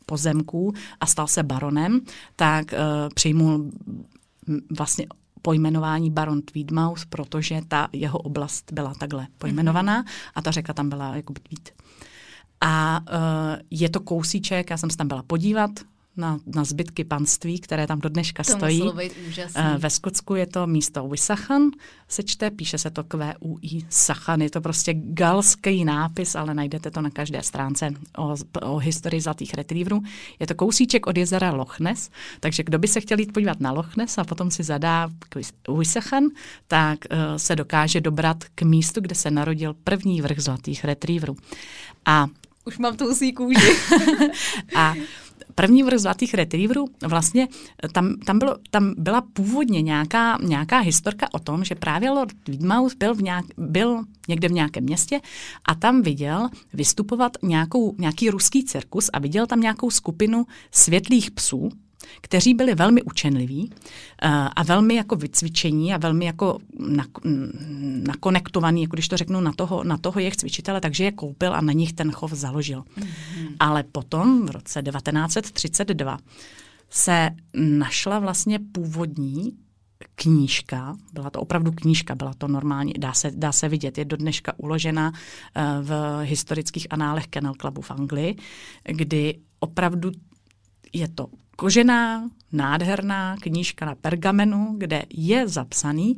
pozemků 0.05 0.73
a 0.99 1.05
stal 1.05 1.27
se 1.27 1.43
baronem, 1.43 2.01
tak 2.35 2.71
uh, 2.71 2.79
přijmul 3.13 3.71
vlastně 4.77 5.07
pojmenování 5.41 6.11
Baron 6.11 6.41
Tweedmouth, 6.41 7.05
protože 7.05 7.61
ta 7.67 7.89
jeho 7.93 8.19
oblast 8.19 8.73
byla 8.73 8.93
takhle 8.93 9.27
pojmenovaná 9.37 10.05
a 10.35 10.41
ta 10.41 10.51
řeka 10.51 10.73
tam 10.73 10.89
byla 10.89 11.15
jako 11.15 11.33
Tweed. 11.33 11.73
A 12.61 12.99
uh, 13.11 13.61
je 13.71 13.89
to 13.89 13.99
kousíček, 13.99 14.69
já 14.69 14.77
jsem 14.77 14.89
se 14.89 14.97
tam 14.97 15.07
byla 15.07 15.23
podívat, 15.23 15.71
na, 16.19 16.39
na 16.45 16.63
zbytky 16.63 17.03
panství, 17.03 17.59
které 17.59 17.87
tam 17.87 17.99
do 17.99 18.09
dneška 18.09 18.43
to 18.43 18.51
stojí. 18.51 18.83
úžasný. 19.27 19.61
Ve 19.77 19.89
Skotsku 19.89 20.35
je 20.35 20.47
to 20.47 20.67
místo 20.67 21.07
Wisachan, 21.07 21.71
se 22.07 22.23
čte, 22.23 22.51
píše 22.51 22.77
se 22.77 22.89
to 22.89 23.03
QUI 23.03 23.85
Sachan, 23.89 24.41
je 24.41 24.49
to 24.49 24.61
prostě 24.61 24.93
galský 24.97 25.85
nápis, 25.85 26.35
ale 26.35 26.53
najdete 26.53 26.91
to 26.91 27.01
na 27.01 27.09
každé 27.09 27.43
stránce 27.43 27.89
o, 28.17 28.35
o 28.61 28.77
historii 28.77 29.21
zlatých 29.21 29.53
retrieverů. 29.53 30.01
Je 30.39 30.47
to 30.47 30.55
kousíček 30.55 31.07
od 31.07 31.17
jezera 31.17 31.51
Loch 31.51 31.79
Ness, 31.79 32.09
takže 32.39 32.63
kdo 32.63 32.79
by 32.79 32.87
se 32.87 33.01
chtěl 33.01 33.19
jít 33.19 33.33
podívat 33.33 33.59
na 33.59 33.71
Loch 33.71 33.97
Ness 33.97 34.17
a 34.17 34.23
potom 34.23 34.51
si 34.51 34.63
zadá 34.63 35.09
Wisachan, 35.77 36.23
tak 36.67 36.99
uh, 37.11 37.17
se 37.37 37.55
dokáže 37.55 38.01
dobrat 38.01 38.43
k 38.55 38.61
místu, 38.61 39.01
kde 39.01 39.15
se 39.15 39.31
narodil 39.31 39.75
první 39.83 40.21
vrch 40.21 40.39
zlatých 40.39 40.83
retrieverů. 40.83 41.35
A 42.05 42.27
už 42.65 42.77
mám 42.77 42.97
tu 42.97 43.05
kůži. 43.35 43.75
a 44.75 44.93
první 45.59 45.83
vrch 45.83 45.99
zlatých 45.99 46.33
retrieverů, 46.33 46.85
vlastně 47.07 47.47
tam, 47.91 48.15
tam, 48.25 48.39
bylo, 48.39 48.55
tam 48.69 48.93
byla 48.97 49.21
původně 49.21 49.81
nějaká, 49.81 50.37
nějaká 50.43 50.79
historka 50.79 51.27
o 51.33 51.39
tom, 51.39 51.63
že 51.63 51.75
právě 51.75 52.09
Lord 52.09 52.35
Widmouth 52.47 52.95
byl, 52.95 53.15
v 53.15 53.21
nějak, 53.21 53.45
byl 53.57 54.03
někde 54.27 54.47
v 54.47 54.51
nějakém 54.51 54.83
městě 54.83 55.19
a 55.65 55.75
tam 55.75 56.01
viděl 56.01 56.49
vystupovat 56.73 57.31
nějakou, 57.43 57.95
nějaký 57.97 58.29
ruský 58.29 58.63
cirkus 58.63 59.09
a 59.13 59.19
viděl 59.19 59.47
tam 59.47 59.61
nějakou 59.61 59.91
skupinu 59.91 60.45
světlých 60.71 61.31
psů, 61.31 61.69
kteří 62.21 62.53
byli 62.53 62.75
velmi 62.75 63.01
učenliví 63.01 63.69
uh, 63.69 64.29
a 64.55 64.63
velmi 64.63 64.95
jako 64.95 65.15
vycvičení 65.15 65.93
a 65.93 65.97
velmi 65.97 66.25
jako 66.25 66.57
nakonektovaní, 68.07 68.81
jako 68.81 68.95
když 68.95 69.07
to 69.07 69.17
řeknu, 69.17 69.41
na 69.41 69.53
toho, 69.53 69.83
na 69.83 69.97
toho 69.97 70.19
jejich 70.19 70.35
cvičitele, 70.35 70.81
takže 70.81 71.03
je 71.03 71.11
koupil 71.11 71.55
a 71.55 71.61
na 71.61 71.73
nich 71.73 71.93
ten 71.93 72.11
chov 72.11 72.31
založil. 72.33 72.81
Mm-hmm. 72.81 73.55
Ale 73.59 73.83
potom 73.83 74.45
v 74.45 74.51
roce 74.51 74.81
1932 74.81 76.17
se 76.89 77.29
našla 77.53 78.19
vlastně 78.19 78.59
původní 78.71 79.53
knížka, 80.15 80.97
byla 81.13 81.29
to 81.29 81.39
opravdu 81.39 81.71
knížka, 81.71 82.15
byla 82.15 82.33
to 82.33 82.47
normálně, 82.47 82.93
dá 82.97 83.13
se, 83.13 83.31
dá 83.35 83.51
se 83.51 83.69
vidět, 83.69 83.97
je 83.97 84.05
do 84.05 84.17
dneška 84.17 84.53
uložena 84.57 85.11
uh, 85.11 85.63
v 85.85 86.19
historických 86.23 86.87
análech 86.89 87.27
Kennel 87.27 87.53
Clubu 87.61 87.81
v 87.81 87.91
Anglii, 87.91 88.35
kdy 88.83 89.39
opravdu 89.59 90.11
je 90.93 91.07
to 91.07 91.27
kožená, 91.59 92.29
nádherná 92.51 93.35
knížka 93.41 93.85
na 93.85 93.95
pergamenu, 93.95 94.75
kde 94.77 95.03
je 95.09 95.47
zapsaný 95.47 96.17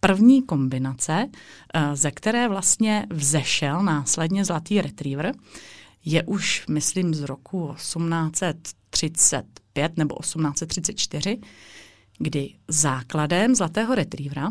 první 0.00 0.42
kombinace, 0.42 1.28
eh, 1.74 1.96
ze 1.96 2.10
které 2.10 2.48
vlastně 2.48 3.06
vzešel 3.10 3.82
následně 3.82 4.44
zlatý 4.44 4.80
retriever. 4.80 5.34
Je 6.04 6.22
už, 6.22 6.64
myslím, 6.68 7.14
z 7.14 7.22
roku 7.22 7.74
1835 7.76 9.96
nebo 9.96 10.16
1834, 10.20 11.38
kdy 12.18 12.54
základem 12.68 13.54
zlatého 13.54 13.94
retrievera 13.94 14.50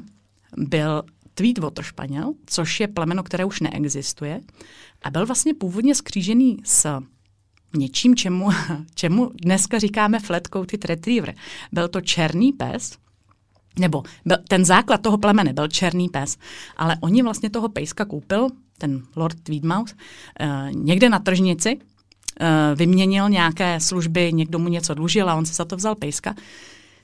byl 0.58 1.04
Tweedwater 1.34 1.86
španěl, 1.86 2.34
což 2.46 2.80
je 2.80 2.88
plemeno, 2.88 3.24
které 3.24 3.46
už 3.46 3.60
neexistuje, 3.60 4.42
a 5.02 5.10
byl 5.10 5.26
vlastně 5.26 5.54
původně 5.54 5.96
skřížený 5.96 6.58
s 6.64 7.00
něčím, 7.76 8.16
čemu, 8.16 8.50
čemu 8.96 9.32
dneska 9.42 9.80
říkáme 9.80 10.20
flat-coated 10.20 10.86
retriever. 10.86 11.36
Byl 11.72 11.88
to 11.88 12.02
černý 12.02 12.54
pes, 12.54 12.98
nebo 13.80 14.04
byl, 14.26 14.38
ten 14.48 14.66
základ 14.66 15.02
toho 15.02 15.18
plemene 15.18 15.54
byl 15.54 15.68
černý 15.68 16.10
pes, 16.10 16.38
ale 16.78 16.98
oni 17.02 17.24
vlastně 17.24 17.50
toho 17.50 17.70
pejska 17.70 18.06
koupil, 18.06 18.48
ten 18.78 19.04
Lord 19.16 19.44
Tweedmouth, 19.44 19.94
uh, 19.94 20.72
někde 20.72 21.10
na 21.10 21.20
tržnici, 21.20 21.76
uh, 21.76 22.48
vyměnil 22.76 23.30
nějaké 23.30 23.80
služby, 23.80 24.34
někdo 24.34 24.60
mu 24.60 24.70
něco 24.70 24.94
dlužil 24.94 25.30
a 25.30 25.36
on 25.36 25.46
se 25.46 25.54
za 25.54 25.66
to 25.66 25.76
vzal 25.76 25.96
pejska, 25.96 26.36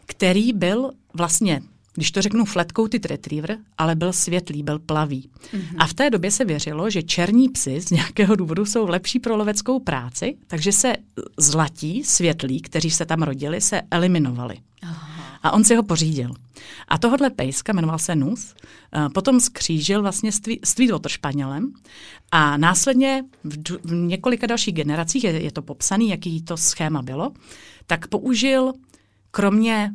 který 0.06 0.54
byl 0.54 0.92
vlastně 1.14 1.62
když 1.94 2.12
to 2.12 2.22
řeknu 2.22 2.46
flat-coated 2.46 3.06
retriever, 3.06 3.58
ale 3.78 3.96
byl 3.96 4.14
světlý, 4.14 4.64
byl 4.64 4.80
plavý. 4.80 5.30
Mm-hmm. 5.54 5.76
A 5.78 5.88
v 5.88 5.94
té 5.94 6.10
době 6.10 6.32
se 6.32 6.46
věřilo, 6.46 6.90
že 6.90 7.04
černí 7.04 7.50
psy 7.50 7.82
z 7.82 7.90
nějakého 7.90 8.36
důvodu 8.36 8.66
jsou 8.66 8.88
lepší 8.88 9.20
pro 9.20 9.38
loveckou 9.38 9.80
práci, 9.80 10.38
takže 10.48 10.72
se 10.72 10.96
zlatí, 11.38 12.04
světlí, 12.04 12.62
kteří 12.62 12.92
se 12.92 13.06
tam 13.06 13.24
rodili, 13.24 13.62
se 13.62 13.82
eliminovali. 13.92 14.58
Aha. 14.82 15.40
A 15.44 15.52
on 15.52 15.64
si 15.64 15.76
ho 15.76 15.84
pořídil. 15.84 16.34
A 16.88 16.98
tohohle 16.98 17.30
pejska, 17.30 17.74
jmenoval 17.74 18.00
se 18.00 18.16
Nus, 18.16 18.56
potom 19.14 19.40
skřížil 19.40 20.02
vlastně 20.02 20.32
s 20.64 20.74
Tweedwater 20.76 21.12
Španělem 21.12 21.74
a 22.32 22.58
následně 22.58 23.24
v, 23.44 23.58
v 23.84 23.94
několika 23.94 24.48
dalších 24.48 24.74
generacích, 24.74 25.24
je, 25.24 25.44
je 25.44 25.52
to 25.52 25.62
popsaný, 25.62 26.10
jaký 26.10 26.42
to 26.42 26.58
schéma 26.58 27.02
bylo, 27.02 27.32
tak 27.88 28.08
použil 28.08 28.74
kromě 29.32 29.92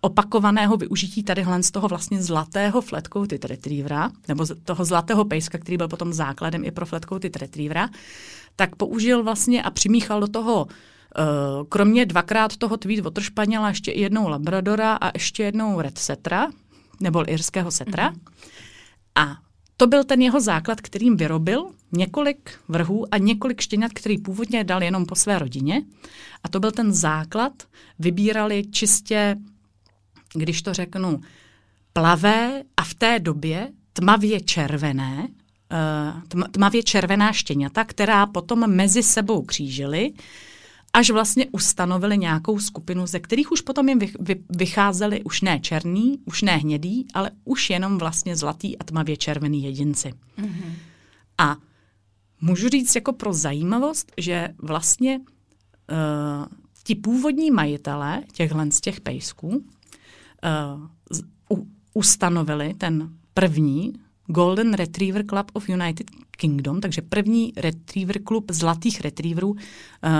opakovaného 0.00 0.76
využití 0.76 1.22
tadyhle 1.22 1.62
z 1.62 1.70
toho 1.70 1.88
vlastně 1.88 2.22
zlatého 2.22 2.80
flatcoated 2.80 3.44
retrievera, 3.44 4.10
nebo 4.28 4.44
z 4.44 4.54
toho 4.64 4.84
zlatého 4.84 5.24
pejska, 5.24 5.58
který 5.58 5.76
byl 5.76 5.88
potom 5.88 6.12
základem 6.12 6.64
i 6.64 6.70
pro 6.70 6.86
flatcoated 6.86 7.36
retrievera, 7.36 7.88
tak 8.56 8.76
použil 8.76 9.22
vlastně 9.22 9.62
a 9.62 9.70
přimíchal 9.70 10.20
do 10.20 10.28
toho 10.28 10.64
uh, 10.64 11.66
kromě 11.68 12.06
dvakrát 12.06 12.56
toho 12.56 12.76
Tweedwater 12.76 13.24
Španěla 13.24 13.68
ještě 13.68 13.92
jednou 13.92 14.28
Labradora 14.28 14.94
a 14.94 15.10
ještě 15.14 15.42
jednou 15.42 15.80
Red 15.80 15.98
Setra, 15.98 16.48
nebo 17.00 17.32
irského 17.32 17.70
setra. 17.70 18.10
Mm-hmm. 18.10 18.32
A 19.14 19.36
to 19.76 19.86
byl 19.86 20.04
ten 20.04 20.22
jeho 20.22 20.40
základ, 20.40 20.80
kterým 20.80 21.16
vyrobil 21.16 21.70
několik 21.92 22.50
vrhů 22.68 23.14
a 23.14 23.18
několik 23.18 23.60
štěňat, 23.60 23.92
který 23.92 24.18
původně 24.18 24.64
dal 24.64 24.82
jenom 24.82 25.06
po 25.06 25.14
své 25.14 25.38
rodině. 25.38 25.82
A 26.42 26.48
to 26.48 26.60
byl 26.60 26.72
ten 26.72 26.92
základ. 26.92 27.52
Vybírali 27.98 28.64
čistě 28.70 29.36
když 30.34 30.62
to 30.62 30.74
řeknu, 30.74 31.20
plavé 31.92 32.62
a 32.76 32.84
v 32.84 32.94
té 32.94 33.18
době 33.18 33.72
tmavě 33.92 34.40
červené, 34.40 35.28
eh, 35.72 36.48
tmavě 36.50 36.82
červená 36.82 37.32
štěňata, 37.32 37.84
která 37.84 38.26
potom 38.26 38.70
mezi 38.70 39.02
sebou 39.02 39.42
křížily, 39.42 40.12
až 40.92 41.10
vlastně 41.10 41.46
ustanovili 41.52 42.18
nějakou 42.18 42.58
skupinu, 42.58 43.06
ze 43.06 43.20
kterých 43.20 43.52
už 43.52 43.60
potom 43.60 43.88
jim 43.88 44.00
vycházeli 44.50 45.22
už 45.22 45.40
ne 45.40 45.60
černý, 45.60 46.18
už 46.24 46.42
ne 46.42 46.56
hnědý, 46.56 47.06
ale 47.14 47.30
už 47.44 47.70
jenom 47.70 47.98
vlastně 47.98 48.36
zlatý 48.36 48.78
a 48.78 48.84
tmavě 48.84 49.16
červený 49.16 49.62
jedinci. 49.62 50.12
Mm-hmm. 50.38 50.72
A 51.38 51.56
můžu 52.40 52.68
říct 52.68 52.94
jako 52.94 53.12
pro 53.12 53.32
zajímavost, 53.32 54.12
že 54.16 54.48
vlastně 54.58 55.18
uh, 55.18 56.46
ti 56.84 56.94
původní 56.94 57.50
majitelé 57.50 58.22
těchhle 58.32 58.70
z 58.70 58.80
těch 58.80 59.00
pejsků 59.00 59.64
uh, 60.44 61.60
ustanovili 61.94 62.74
ten 62.74 63.08
první 63.34 63.92
Golden 64.26 64.74
Retriever 64.74 65.26
Club 65.26 65.50
of 65.52 65.68
United 65.68 66.06
Kingdom, 66.30 66.80
takže 66.80 67.02
první 67.02 67.52
retriever 67.56 68.22
klub 68.22 68.50
zlatých 68.50 69.00
retrieverů 69.00 69.50
uh, 69.50 69.58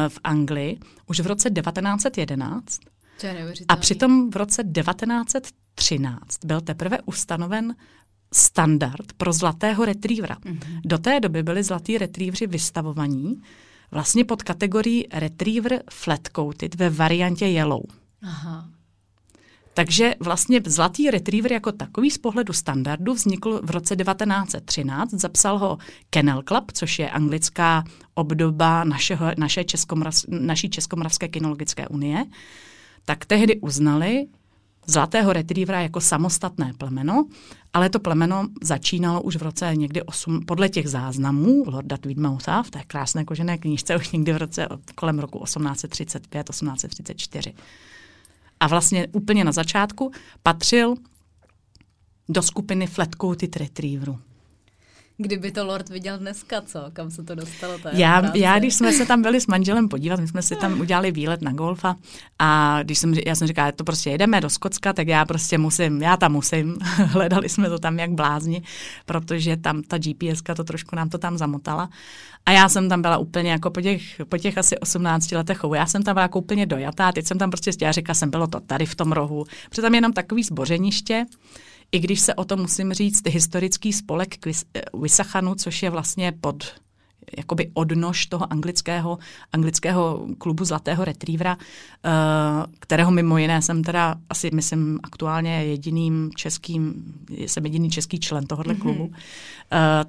v 0.09 0.19
Anglii 0.25 0.79
už 1.07 1.21
v 1.21 1.27
roce 1.27 1.51
1911. 1.51 2.81
A 3.69 3.77
přitom 3.77 4.31
v 4.31 4.37
roce 4.37 4.65
1913 4.65 6.45
byl 6.45 6.61
teprve 6.61 6.99
ustanoven 7.07 7.75
standard 8.35 9.13
pro 9.17 9.33
zlatého 9.33 9.85
retrievera. 9.85 10.37
Mm-hmm. 10.37 10.81
Do 10.85 10.99
té 10.99 11.21
doby 11.21 11.43
byli 11.43 11.63
zlatí 11.63 11.99
retrievři 11.99 12.47
vystavovaní 12.47 13.43
vlastně 13.91 14.25
pod 14.25 14.43
kategorií 14.43 15.07
retriever 15.13 15.83
flat 15.91 16.21
coated 16.37 16.75
ve 16.75 16.91
variantě 16.91 17.47
yellow. 17.47 17.83
Aha. 18.23 18.69
Takže 19.79 20.15
vlastně 20.21 20.61
zlatý 20.67 21.11
retriever 21.11 21.53
jako 21.53 21.73
takový 21.73 22.11
z 22.11 22.19
pohledu 22.19 22.53
standardu 22.53 23.15
vznikl 23.15 23.61
v 23.63 23.71
roce 23.71 23.97
1913. 23.97 25.11
Zapsal 25.11 25.59
ho 25.59 25.79
Kennel 26.11 26.43
Club, 26.49 26.73
což 26.73 26.99
je 26.99 27.11
anglická 27.11 27.85
obdoba 28.15 28.85
našeho, 28.85 29.27
naše 29.39 29.65
českomrav, 29.65 30.15
naší 30.29 30.71
Českomoravské 30.71 31.29
kinologické 31.29 31.89
unie. 31.89 32.25
Tak 33.05 33.25
tehdy 33.25 33.61
uznali 33.61 34.27
zlatého 34.87 35.33
retrievera 35.33 35.81
jako 35.81 36.01
samostatné 36.01 36.73
plemeno 36.79 37.27
ale 37.73 37.91
to 37.91 38.01
plemeno 38.01 38.49
začínalo 38.63 39.23
už 39.23 39.37
v 39.37 39.43
roce 39.43 39.71
někdy 39.75 40.03
8, 40.03 40.45
podle 40.47 40.69
těch 40.69 40.89
záznamů 40.89 41.65
Lorda 41.67 41.97
Tweedmoutha 41.97 42.63
v 42.63 42.71
té 42.71 42.83
krásné 42.87 43.25
kožené 43.25 43.59
knížce 43.59 43.97
už 43.97 44.11
někdy 44.11 44.33
v 44.33 44.37
roce 44.37 44.69
kolem 44.95 45.19
roku 45.19 45.45
1835, 45.45 46.49
1834. 46.51 47.55
A 48.61 48.67
vlastně 48.67 49.09
úplně 49.13 49.45
na 49.45 49.53
začátku 49.53 50.11
patřil 50.43 50.95
do 52.29 52.43
skupiny 52.43 52.87
Flatcoated 52.87 53.57
Retrieveru. 53.57 54.19
Kdyby 55.21 55.51
to 55.51 55.67
Lord 55.67 55.89
viděl 55.89 56.19
dneska, 56.19 56.61
co? 56.61 56.85
Kam 56.93 57.11
se 57.11 57.23
to 57.23 57.35
dostalo? 57.35 57.79
To 57.79 57.89
já, 57.93 58.37
já, 58.37 58.59
když 58.59 58.75
jsme 58.75 58.93
se 58.93 59.07
tam 59.07 59.23
byli 59.23 59.41
s 59.41 59.47
manželem 59.47 59.89
podívat, 59.89 60.21
my 60.21 60.29
jsme 60.29 60.43
si 60.43 60.57
tam 60.57 60.81
udělali 60.81 61.13
výlet 61.13 61.43
na 61.43 61.53
golfa 61.53 61.97
a 62.39 62.79
když 62.83 62.99
jsem, 62.99 63.15
já 63.27 63.35
jsem 63.35 63.49
říkala, 63.49 63.73
to 63.73 63.85
prostě 63.85 64.11
jedeme 64.11 64.41
do 64.41 64.51
Skocka, 64.51 64.93
tak 64.93 65.09
já 65.09 65.25
prostě 65.25 65.59
musím, 65.59 66.03
já 66.03 66.17
tam 66.17 66.33
musím. 66.33 66.79
Hledali 66.83 67.49
jsme 67.49 67.69
to 67.69 67.79
tam 67.79 67.99
jak 67.99 68.11
blázni, 68.11 68.63
protože 69.07 69.57
tam 69.57 69.83
ta 69.83 69.99
GPS 69.99 70.43
to 70.57 70.65
trošku 70.65 70.97
nám 70.97 71.09
to 71.09 71.19
tam 71.19 71.39
zamotala. 71.39 71.89
A 72.47 72.53
já 72.53 72.69
jsem 72.69 72.89
tam 72.89 73.03
byla 73.03 73.17
úplně 73.17 73.51
jako 73.51 73.71
po 73.71 73.81
těch, 73.81 74.03
po 74.29 74.39
těch 74.39 74.59
asi 74.59 74.79
18 74.79 75.33
letech 75.33 75.61
já 75.75 75.87
jsem 75.87 76.03
tam 76.03 76.15
byla 76.15 76.23
jako 76.23 76.39
úplně 76.39 76.67
dojatá, 76.67 77.13
teď 77.13 77.27
jsem 77.27 77.39
tam 77.39 77.51
prostě, 77.51 77.71
já 77.81 77.93
říkala 77.93 78.15
jsem, 78.15 78.31
bylo 78.31 78.47
to 78.47 78.61
tady 78.61 78.87
v 78.87 78.95
tom 78.95 79.13
rohu, 79.13 79.45
protože 79.71 79.83
tam 79.83 79.95
je 79.95 79.99
jenom 79.99 80.13
takový 80.13 80.43
zbořeniště, 80.43 81.27
i 81.93 81.99
když 81.99 82.21
se 82.21 82.35
o 82.35 82.45
tom 82.45 82.61
musím 82.61 82.93
říct, 82.93 83.23
historický 83.29 83.93
spolek 83.93 84.35
Wisachanu, 85.03 85.55
což 85.55 85.83
je 85.83 85.91
vlastně 85.91 86.33
pod 86.41 86.65
jakoby 87.37 87.71
odnož 87.75 88.27
toho 88.27 88.53
anglického, 88.53 89.19
anglického 89.53 90.27
klubu 90.39 90.65
Zlatého 90.65 91.05
retrievera, 91.05 91.57
uh, 91.57 92.73
kterého 92.81 93.11
mimo 93.11 93.39
jiné 93.39 93.63
jsem 93.63 93.85
teda 93.85 94.15
asi, 94.31 94.51
myslím, 94.55 95.01
aktuálně 95.03 95.65
jediným 95.65 96.31
českým, 96.37 96.95
jsem 97.31 97.65
jediný 97.65 97.91
český 97.91 98.21
člen 98.21 98.47
tohohle 98.47 98.75
mm-hmm. 98.75 98.81
klubu, 98.81 99.05
uh, 99.05 99.11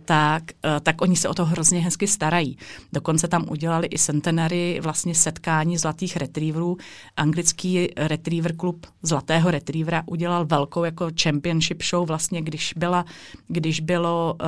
tak, 0.06 0.44
uh, 0.66 0.80
tak 0.84 1.02
oni 1.02 1.16
se 1.16 1.30
o 1.30 1.34
to 1.34 1.46
hrozně 1.46 1.80
hezky 1.80 2.08
starají. 2.08 2.58
Dokonce 2.94 3.28
tam 3.28 3.46
udělali 3.50 3.88
i 3.92 3.98
centenary 3.98 4.80
vlastně 4.84 5.16
setkání 5.16 5.78
zlatých 5.78 6.18
retrieverů. 6.18 6.78
Anglický 7.18 7.88
retriever 7.98 8.56
klub 8.56 8.86
Zlatého 9.02 9.52
retrievera 9.52 10.04
udělal 10.06 10.46
velkou 10.46 10.84
jako 10.84 11.08
championship 11.24 11.84
show 11.84 12.08
vlastně, 12.08 12.42
když 12.42 12.74
byla, 12.78 13.06
když 13.48 13.80
bylo, 13.80 14.38
uh, 14.42 14.48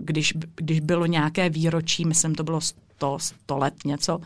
když, 0.00 0.34
když 0.56 0.80
bylo 0.80 1.06
nějaké 1.06 1.50
výročí 1.50 2.01
starší, 2.02 2.08
myslím, 2.08 2.34
to 2.34 2.44
bylo 2.44 2.60
100, 2.60 3.18
100 3.18 3.58
let 3.58 3.74
něco, 3.84 4.20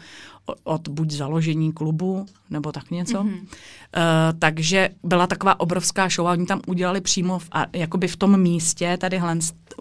od 0.64 0.88
buď 0.88 1.10
založení 1.10 1.72
klubu, 1.72 2.26
nebo 2.50 2.72
tak 2.72 2.90
něco. 2.90 3.22
Mm-hmm. 3.22 3.40
Uh, 3.40 4.38
takže 4.38 4.88
byla 5.02 5.26
taková 5.26 5.60
obrovská 5.60 6.08
show 6.08 6.26
a 6.26 6.32
oni 6.32 6.46
tam 6.46 6.60
udělali 6.66 7.00
přímo 7.00 7.38
v, 7.38 7.48
a, 7.52 7.66
jakoby 7.72 8.08
v 8.08 8.16
tom 8.16 8.40
místě, 8.40 8.96
tady 8.96 9.18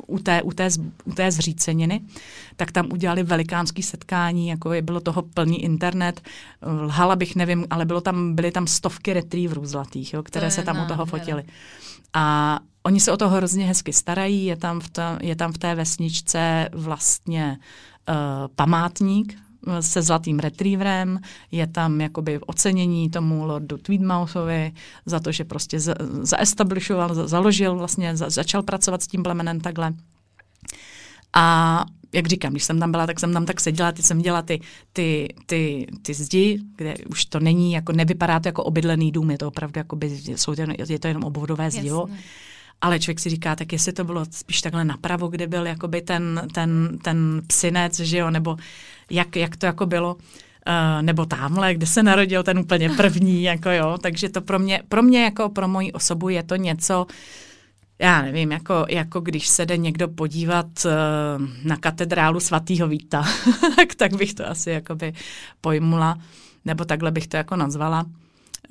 u 0.07 0.19
té, 0.19 0.41
u, 0.41 0.51
té, 0.51 0.69
u 1.05 1.11
té 1.13 1.31
zříceniny, 1.31 2.01
tak 2.55 2.71
tam 2.71 2.87
udělali 2.91 3.23
velikánský 3.23 3.83
setkání, 3.83 4.47
jako 4.47 4.73
je, 4.73 4.81
bylo 4.81 4.99
toho 4.99 5.21
plný 5.21 5.63
internet. 5.63 6.21
Lhala 6.61 7.15
bych, 7.15 7.35
nevím, 7.35 7.65
ale 7.69 7.85
bylo 7.85 8.01
tam, 8.01 8.35
byly 8.35 8.51
tam 8.51 8.67
stovky 8.67 9.13
retrieverů 9.13 9.65
zlatých, 9.65 10.13
jo, 10.13 10.23
které 10.23 10.47
to 10.47 10.53
se 10.55 10.63
tam 10.63 10.83
u 10.85 10.87
toho 10.87 11.05
fotily. 11.05 11.43
A 12.13 12.59
oni 12.83 12.99
se 12.99 13.11
o 13.11 13.17
to 13.17 13.29
hrozně 13.29 13.65
hezky 13.65 13.93
starají, 13.93 14.45
je 14.45 14.55
tam 14.55 14.79
v, 14.79 14.89
ta, 14.89 15.19
je 15.21 15.35
tam 15.35 15.51
v 15.51 15.57
té 15.57 15.75
vesničce 15.75 16.69
vlastně 16.71 17.57
uh, 18.09 18.15
památník 18.55 19.44
se 19.79 20.01
zlatým 20.01 20.39
retrieverem, 20.39 21.19
je 21.51 21.67
tam 21.67 22.01
jakoby 22.01 22.39
ocenění 22.39 23.09
tomu 23.09 23.45
Lordu 23.45 23.77
Tweedmouthovi 23.77 24.71
za 25.05 25.19
to, 25.19 25.31
že 25.31 25.43
prostě 25.43 25.79
zaestablishoval, 26.21 27.13
za, 27.13 27.27
založil 27.27 27.75
vlastně, 27.75 28.17
za, 28.17 28.29
začal 28.29 28.63
pracovat 28.63 29.03
s 29.03 29.07
tím 29.07 29.23
plemenem 29.23 29.59
takhle. 29.59 29.93
A 31.33 31.85
jak 32.13 32.27
říkám, 32.27 32.51
když 32.51 32.63
jsem 32.63 32.79
tam 32.79 32.91
byla, 32.91 33.07
tak 33.07 33.19
jsem 33.19 33.33
tam 33.33 33.45
tak 33.45 33.61
seděla, 33.61 33.91
teď 33.91 34.05
jsem 34.05 34.21
dělala 34.21 34.41
ty, 34.41 34.61
ty, 34.93 35.27
ty, 35.45 35.87
ty 36.01 36.13
zdi, 36.13 36.59
kde 36.75 36.95
už 37.09 37.25
to 37.25 37.39
není, 37.39 37.73
jako 37.73 37.91
nevypadá 37.91 38.39
to 38.39 38.47
jako 38.47 38.63
obydlený 38.63 39.11
dům, 39.11 39.31
je 39.31 39.37
to 39.37 39.47
opravdu, 39.47 39.79
jako 39.79 39.95
by, 39.95 40.21
jsou 40.35 40.55
to, 40.55 40.61
je 40.89 40.99
to 40.99 41.07
jenom 41.07 41.23
obvodové 41.23 41.71
zdi. 41.71 41.91
Ale 42.85 42.99
člověk 42.99 43.19
si 43.19 43.29
říká, 43.29 43.55
tak 43.55 43.73
jestli 43.73 43.93
to 43.93 44.03
bylo 44.03 44.25
spíš 44.31 44.61
takhle 44.61 44.85
napravo, 44.85 45.27
kde 45.27 45.47
byl 45.47 45.67
jakoby 45.67 46.01
ten, 46.01 46.47
ten, 46.53 46.97
ten 47.01 47.41
psinec, 47.47 47.99
že 47.99 48.17
jo, 48.17 48.29
nebo 48.29 48.57
jak, 49.09 49.35
jak 49.35 49.57
to 49.57 49.65
jako 49.65 49.85
bylo. 49.85 50.15
Uh, 50.15 51.01
nebo 51.01 51.25
tamhle, 51.25 51.73
kde 51.73 51.85
se 51.85 52.03
narodil 52.03 52.43
ten 52.43 52.59
úplně 52.59 52.89
první, 52.89 53.43
jako 53.51 53.69
jo, 53.69 53.97
takže 54.01 54.29
to 54.29 54.41
pro 54.41 54.59
mě, 54.59 54.81
pro 54.89 55.03
mě 55.03 55.23
jako 55.23 55.49
pro 55.49 55.67
moji 55.67 55.91
osobu 55.91 56.29
je 56.29 56.43
to 56.43 56.55
něco, 56.55 57.05
já 57.99 58.21
nevím, 58.21 58.51
jako, 58.51 58.85
jako 58.89 59.19
když 59.21 59.47
se 59.47 59.65
jde 59.65 59.77
někdo 59.77 60.07
podívat 60.07 60.65
uh, 60.85 60.91
na 61.63 61.77
katedrálu 61.77 62.39
svatého 62.39 62.87
Víta, 62.87 63.25
tak, 63.75 63.95
tak 63.95 64.15
bych 64.15 64.33
to 64.33 64.49
asi 64.49 64.69
jakoby 64.69 65.13
pojmula, 65.61 66.17
nebo 66.65 66.85
takhle 66.85 67.11
bych 67.11 67.27
to 67.27 67.37
jako 67.37 67.55
nazvala. 67.55 68.05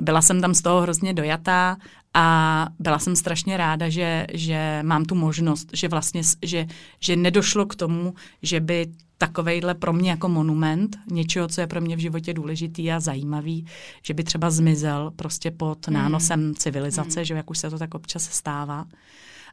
Byla 0.03 0.23
jsem 0.23 0.41
tam 0.41 0.55
z 0.55 0.62
toho 0.62 0.81
hrozně 0.81 1.15
dojatá 1.15 1.77
a 2.15 2.69
byla 2.79 2.99
jsem 2.99 3.17
strašně 3.17 3.57
ráda, 3.57 3.89
že, 3.89 4.27
že 4.33 4.81
mám 4.83 5.05
tu 5.05 5.15
možnost, 5.15 5.69
že 5.73 5.89
vlastně, 5.89 6.23
že, 6.43 6.67
že 7.01 7.17
nedošlo 7.17 7.67
k 7.67 7.75
tomu, 7.75 8.15
že 8.43 8.61
by 8.61 8.87
takovejhle 9.19 9.75
pro 9.75 9.93
mě 9.93 10.11
jako 10.11 10.29
monument, 10.29 10.97
něčeho, 11.11 11.49
co 11.49 11.61
je 11.61 11.67
pro 11.67 11.81
mě 11.81 11.97
v 11.97 11.99
životě 11.99 12.35
důležitý 12.35 12.93
a 12.93 13.01
zajímavý, 13.01 13.67
že 14.03 14.15
by 14.15 14.25
třeba 14.25 14.51
zmizel 14.51 15.12
prostě 15.17 15.51
pod 15.51 15.87
hmm. 15.87 15.95
nánosem 15.95 16.55
civilizace, 16.55 17.21
mm. 17.21 17.25
že 17.25 17.35
jak 17.35 17.51
už 17.51 17.59
se 17.59 17.71
to 17.71 17.79
tak 17.79 17.95
občas 17.95 18.23
stává. 18.23 18.87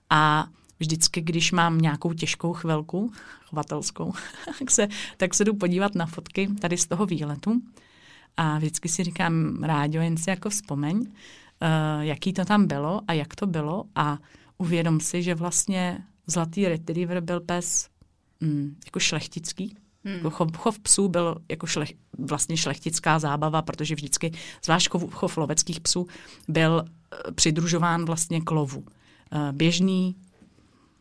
A 0.09 0.47
vždycky, 0.79 1.21
když 1.21 1.51
mám 1.51 1.77
nějakou 1.77 2.13
těžkou 2.13 2.53
chvilku, 2.53 3.11
chovatelskou, 3.45 4.13
tak 4.59 4.71
se, 4.71 4.87
tak 5.17 5.33
se 5.33 5.45
jdu 5.45 5.53
podívat 5.53 5.95
na 5.95 6.05
fotky 6.05 6.49
tady 6.59 6.77
z 6.77 6.87
toho 6.87 7.05
výletu 7.05 7.61
a 8.37 8.57
vždycky 8.57 8.89
si 8.89 9.03
říkám, 9.03 9.63
rádio, 9.63 10.03
jen 10.03 10.17
si 10.17 10.29
jako 10.29 10.49
vzpomeň, 10.49 11.05
jaký 12.01 12.33
to 12.33 12.45
tam 12.45 12.67
bylo 12.67 13.01
a 13.07 13.13
jak 13.13 13.35
to 13.35 13.47
bylo 13.47 13.83
a 13.95 14.17
uvědom 14.57 14.99
si, 14.99 15.23
že 15.23 15.35
vlastně 15.35 16.03
zlatý 16.27 16.67
retriever 16.67 17.21
byl 17.21 17.41
pes 17.41 17.89
mm, 18.39 18.75
jako 18.85 18.99
šlechtický, 18.99 19.75
Hmm. 20.05 20.15
Jako 20.15 20.29
chov, 20.29 20.57
chov 20.57 20.79
psů 20.79 21.07
byl 21.07 21.37
jako 21.49 21.67
šlech, 21.67 21.93
vlastně 22.17 22.57
šlechtická 22.57 23.19
zábava, 23.19 23.61
protože 23.61 23.95
vždycky, 23.95 24.31
zvlášť 24.65 24.89
chov, 24.89 25.13
chov 25.13 25.37
loveckých 25.37 25.79
psů, 25.79 26.07
byl 26.47 26.85
uh, 26.85 27.31
přidružován 27.33 28.05
vlastně 28.05 28.41
k 28.41 28.51
lovu. 28.51 28.79
Uh, 28.79 29.51
běžný 29.51 30.15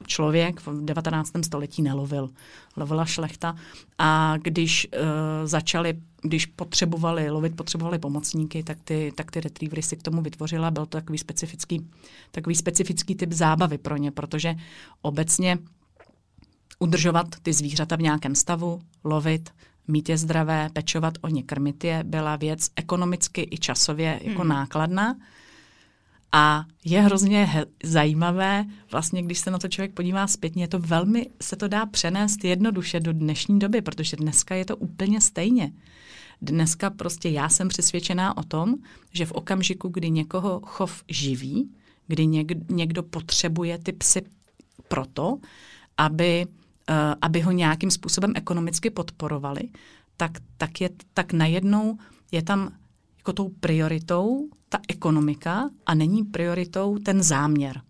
člověk 0.07 0.61
v 0.61 0.85
19. 0.85 1.33
století 1.45 1.83
nelovil. 1.83 2.31
Lovila 2.77 3.05
šlechta 3.05 3.57
a 3.99 4.35
když 4.43 4.89
uh, 4.93 5.01
začali, 5.45 5.95
když 6.23 6.47
potřebovali 6.47 7.31
lovit, 7.31 7.57
potřebovali 7.57 7.99
pomocníky, 7.99 8.63
tak 8.63 8.79
ty, 8.85 9.13
tak 9.17 9.31
ty 9.31 9.41
retrievery 9.41 9.83
si 9.83 9.97
k 9.97 10.03
tomu 10.03 10.23
vytvořila. 10.23 10.71
Byl 10.71 10.87
to 10.87 10.99
takový 10.99 11.19
specifický, 11.19 11.91
takový 12.31 12.55
specifický 12.55 13.15
typ 13.15 13.33
zábavy 13.33 13.79
pro 13.79 13.97
ně, 13.97 14.11
protože 14.11 14.55
obecně 15.03 15.59
udržovat 16.79 17.27
ty 17.43 17.53
zvířata 17.53 17.97
v 17.97 18.03
nějakém 18.03 18.35
stavu, 18.35 18.81
lovit, 19.05 19.51
mít 19.89 20.09
je 20.09 20.19
zdravé, 20.19 20.71
pečovat 20.73 21.15
o 21.21 21.29
ně, 21.29 21.43
krmit 21.43 21.85
je, 21.85 22.05
byla 22.05 22.37
věc 22.37 22.69
ekonomicky 22.77 23.49
i 23.51 23.59
časově 23.59 24.21
jako 24.23 24.41
hmm. 24.41 24.49
nákladná. 24.49 25.17
A 26.33 26.65
je 26.85 27.01
hrozně 27.01 27.65
zajímavé, 27.83 28.65
vlastně 28.93 29.23
když 29.23 29.39
se 29.39 29.51
na 29.51 29.59
to 29.59 29.69
člověk 29.69 29.93
podívá 29.93 30.27
zpětně, 30.27 30.69
to 30.69 30.79
velmi 30.79 31.31
se 31.43 31.57
to 31.57 31.69
dá 31.69 31.87
přenést 31.87 32.45
jednoduše 32.45 33.01
do 33.01 33.13
dnešní 33.13 33.59
doby, 33.59 33.83
protože 33.83 34.17
dneska 34.17 34.55
je 34.55 34.65
to 34.65 34.77
úplně 34.77 35.21
stejně. 35.21 35.73
Dneska 36.43 36.91
prostě 36.91 37.29
já 37.29 37.49
jsem 37.49 37.69
přesvědčená 37.69 38.37
o 38.37 38.43
tom, 38.43 38.75
že 39.13 39.27
v 39.27 39.33
okamžiku, 39.33 39.89
kdy 39.89 40.11
někoho 40.11 40.61
chov 40.65 41.05
živí, 41.09 41.71
kdy 42.07 42.27
něk- 42.27 42.75
někdo 42.75 43.03
potřebuje 43.03 43.79
ty 43.79 43.93
psy 43.93 44.23
proto, 44.89 45.39
aby, 45.97 46.47
uh, 46.47 46.95
aby 47.23 47.41
ho 47.41 47.51
nějakým 47.51 47.91
způsobem 47.91 48.33
ekonomicky 48.35 48.91
podporovali, 48.91 49.61
tak, 50.17 50.33
tak, 50.57 50.81
je, 50.81 50.91
tak 51.15 51.33
najednou 51.33 51.99
je 52.33 52.43
tam 52.43 52.73
jako 53.21 53.33
tou 53.33 53.49
prioritou 53.49 54.49
ta 54.69 54.79
ekonomika 54.89 55.71
a 55.87 55.95
není 55.95 56.25
prioritou 56.25 56.99
ten 56.99 57.23
záměr. 57.23 57.81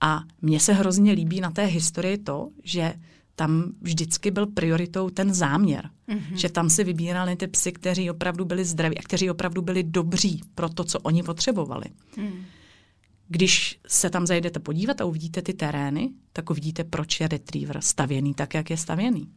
A 0.00 0.22
mně 0.42 0.60
se 0.60 0.72
hrozně 0.72 1.12
líbí 1.12 1.40
na 1.40 1.50
té 1.50 1.64
historii 1.64 2.18
to, 2.18 2.48
že 2.64 2.94
tam 3.34 3.72
vždycky 3.80 4.30
byl 4.30 4.46
prioritou 4.46 5.10
ten 5.10 5.34
záměr. 5.34 5.90
Mm-hmm. 6.08 6.34
Že 6.34 6.48
tam 6.48 6.70
si 6.70 6.84
vybírali 6.84 7.36
ty 7.36 7.46
psy, 7.46 7.72
kteří 7.72 8.10
opravdu 8.10 8.44
byli 8.44 8.64
zdraví 8.64 8.98
a 8.98 9.02
kteří 9.02 9.30
opravdu 9.30 9.62
byli 9.62 9.82
dobří 9.82 10.40
pro 10.54 10.68
to, 10.68 10.84
co 10.84 10.98
oni 10.98 11.22
potřebovali. 11.22 11.84
Mm. 12.16 12.44
Když 13.28 13.80
se 13.86 14.10
tam 14.10 14.26
zajdete 14.26 14.60
podívat 14.60 15.00
a 15.00 15.04
uvidíte 15.04 15.42
ty 15.42 15.54
terény, 15.54 16.10
tak 16.32 16.50
uvidíte, 16.50 16.84
proč 16.84 17.20
je 17.20 17.28
retriever 17.28 17.80
stavěný 17.80 18.34
tak, 18.34 18.54
jak 18.54 18.70
je 18.70 18.76
stavěný. 18.76 19.28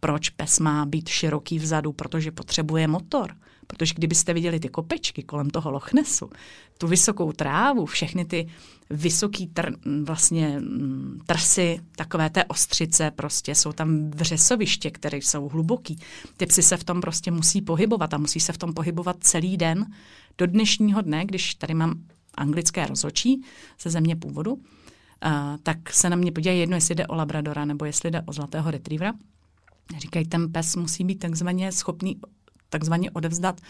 proč 0.00 0.28
pes 0.28 0.58
má 0.58 0.86
být 0.86 1.08
široký 1.08 1.58
vzadu, 1.58 1.92
protože 1.92 2.30
potřebuje 2.30 2.88
motor. 2.88 3.36
Protože 3.76 3.94
kdybyste 3.94 4.34
viděli 4.34 4.60
ty 4.60 4.68
kopečky 4.68 5.22
kolem 5.22 5.50
toho 5.50 5.70
Lochnesu, 5.70 6.30
tu 6.78 6.86
vysokou 6.86 7.32
trávu, 7.32 7.86
všechny 7.86 8.24
ty 8.24 8.48
vysoký 8.90 9.46
tr, 9.46 9.72
vlastně 10.02 10.58
mm, 10.60 11.20
trsy, 11.26 11.80
takové 11.96 12.30
té 12.30 12.44
ostřice, 12.44 13.10
prostě 13.10 13.54
jsou 13.54 13.72
tam 13.72 14.10
vřesoviště, 14.10 14.90
které 14.90 15.16
jsou 15.16 15.48
hluboký. 15.48 15.98
Ty 16.36 16.46
psy 16.46 16.62
se 16.62 16.76
v 16.76 16.84
tom 16.84 17.00
prostě 17.00 17.30
musí 17.30 17.62
pohybovat 17.62 18.14
a 18.14 18.18
musí 18.18 18.40
se 18.40 18.52
v 18.52 18.58
tom 18.58 18.74
pohybovat 18.74 19.16
celý 19.20 19.56
den 19.56 19.86
do 20.38 20.46
dnešního 20.46 21.02
dne, 21.02 21.24
když 21.24 21.54
tady 21.54 21.74
mám 21.74 21.94
anglické 22.34 22.86
rozhočí 22.86 23.42
ze 23.80 23.90
země 23.90 24.16
původu, 24.16 24.52
uh, 24.52 24.60
tak 25.62 25.92
se 25.92 26.10
na 26.10 26.16
mě 26.16 26.32
podívají 26.32 26.60
jedno, 26.60 26.76
jestli 26.76 26.94
jde 26.94 27.06
o 27.06 27.14
labradora 27.14 27.64
nebo 27.64 27.84
jestli 27.84 28.10
jde 28.10 28.22
o 28.26 28.32
zlatého 28.32 28.70
retrievera. 28.70 29.12
Říkají, 29.98 30.26
ten 30.26 30.52
pes 30.52 30.76
musí 30.76 31.04
být 31.04 31.18
takzvaně 31.18 31.72
schopný 31.72 32.20
takzvaně 32.70 33.10
odevzdat 33.10 33.60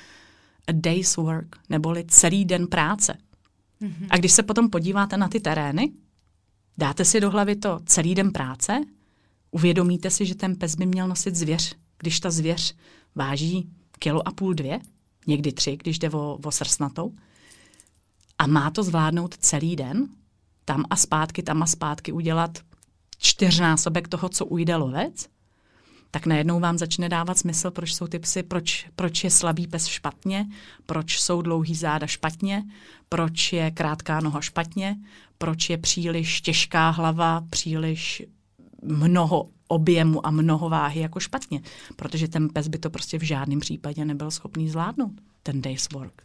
a 0.66 0.72
day's 0.72 1.16
work, 1.16 1.56
neboli 1.68 2.04
celý 2.08 2.44
den 2.44 2.66
práce. 2.66 3.18
Mm-hmm. 3.82 4.06
A 4.10 4.16
když 4.16 4.32
se 4.32 4.42
potom 4.42 4.70
podíváte 4.70 5.16
na 5.16 5.28
ty 5.28 5.40
terény, 5.40 5.92
dáte 6.78 7.04
si 7.04 7.20
do 7.20 7.30
hlavy 7.30 7.56
to 7.56 7.80
celý 7.86 8.14
den 8.14 8.32
práce, 8.32 8.80
uvědomíte 9.50 10.10
si, 10.10 10.26
že 10.26 10.34
ten 10.34 10.56
pes 10.56 10.74
by 10.74 10.86
měl 10.86 11.08
nosit 11.08 11.36
zvěř, 11.36 11.74
když 11.98 12.20
ta 12.20 12.30
zvěř 12.30 12.76
váží 13.14 13.70
kilo 13.98 14.28
a 14.28 14.32
půl, 14.32 14.54
dvě, 14.54 14.80
někdy 15.26 15.52
tři, 15.52 15.76
když 15.76 15.98
jde 15.98 16.10
o, 16.10 16.38
o 16.44 16.50
srsnatou, 16.50 17.14
a 18.38 18.46
má 18.46 18.70
to 18.70 18.82
zvládnout 18.82 19.36
celý 19.36 19.76
den, 19.76 20.08
tam 20.64 20.84
a 20.90 20.96
zpátky, 20.96 21.42
tam 21.42 21.62
a 21.62 21.66
zpátky 21.66 22.12
udělat 22.12 22.58
čtyřnásobek 23.18 24.08
toho, 24.08 24.28
co 24.28 24.46
ujde 24.46 24.76
lovec, 24.76 25.28
tak 26.10 26.26
najednou 26.26 26.60
vám 26.60 26.78
začne 26.78 27.08
dávat 27.08 27.38
smysl, 27.38 27.70
proč 27.70 27.94
jsou 27.94 28.06
ty 28.06 28.18
psy, 28.18 28.42
proč, 28.42 28.86
proč 28.96 29.24
je 29.24 29.30
slabý 29.30 29.66
pes 29.66 29.86
špatně, 29.86 30.46
proč 30.86 31.20
jsou 31.20 31.42
dlouhý 31.42 31.74
záda 31.74 32.06
špatně, 32.06 32.64
proč 33.08 33.52
je 33.52 33.70
krátká 33.70 34.20
noha 34.20 34.40
špatně, 34.40 34.96
proč 35.38 35.70
je 35.70 35.78
příliš 35.78 36.40
těžká 36.40 36.90
hlava, 36.90 37.44
příliš 37.50 38.22
mnoho 38.82 39.48
objemu 39.68 40.26
a 40.26 40.30
mnoho 40.30 40.68
váhy 40.68 41.00
jako 41.00 41.20
špatně. 41.20 41.60
Protože 41.96 42.28
ten 42.28 42.48
pes 42.48 42.68
by 42.68 42.78
to 42.78 42.90
prostě 42.90 43.18
v 43.18 43.22
žádném 43.22 43.60
případě 43.60 44.04
nebyl 44.04 44.30
schopný 44.30 44.68
zvládnout, 44.68 45.12
ten 45.42 45.62
day's 45.62 45.88
work. 45.92 46.22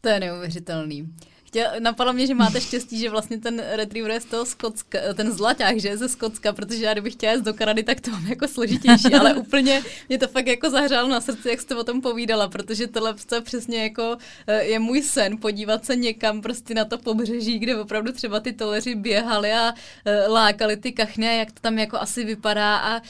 To 0.00 0.08
je 0.08 0.20
neuvěřitelný. 0.20 1.12
Chtěl, 1.56 1.70
napadlo 1.78 2.12
mě, 2.12 2.26
že 2.26 2.34
máte 2.34 2.60
štěstí, 2.60 2.98
že 2.98 3.10
vlastně 3.10 3.38
ten 3.38 3.62
retriever 3.70 4.10
je 4.10 4.20
z 4.20 4.24
toho 4.24 4.46
Skotska, 4.46 4.98
ten 5.14 5.32
zlaťák, 5.32 5.80
že 5.80 5.88
je 5.88 5.96
ze 5.96 6.08
Skotska, 6.08 6.52
protože 6.52 6.84
já 6.84 6.92
kdybych 6.92 7.12
chtěla 7.12 7.32
jít 7.32 7.44
do 7.44 7.54
Kanady, 7.54 7.82
tak 7.82 8.00
to 8.00 8.10
mám 8.10 8.26
jako 8.26 8.48
složitější, 8.48 9.14
ale 9.14 9.34
úplně 9.44 9.82
mě 10.08 10.18
to 10.18 10.28
fakt 10.28 10.46
jako 10.46 10.70
zahřálo 10.70 11.08
na 11.08 11.20
srdci, 11.20 11.48
jak 11.48 11.60
jste 11.60 11.76
o 11.76 11.84
tom 11.84 12.00
povídala, 12.00 12.48
protože 12.48 12.86
tohle 12.86 13.14
je 13.34 13.40
přesně 13.40 13.82
jako 13.82 14.16
eh, 14.46 14.64
je 14.64 14.78
můj 14.78 15.02
sen, 15.02 15.38
podívat 15.38 15.84
se 15.84 15.96
někam 15.96 16.42
prostě 16.42 16.74
na 16.74 16.84
to 16.84 16.98
pobřeží, 16.98 17.58
kde 17.58 17.80
opravdu 17.80 18.12
třeba 18.12 18.40
ty 18.40 18.52
toleři 18.52 18.94
běhali 18.94 19.52
a 19.52 19.74
eh, 20.04 20.28
lákali 20.28 20.76
ty 20.76 20.92
kachny 20.92 21.28
a 21.28 21.32
jak 21.32 21.52
to 21.52 21.60
tam 21.60 21.78
jako 21.78 21.96
asi 21.96 22.24
vypadá 22.24 22.76
a 22.76 23.02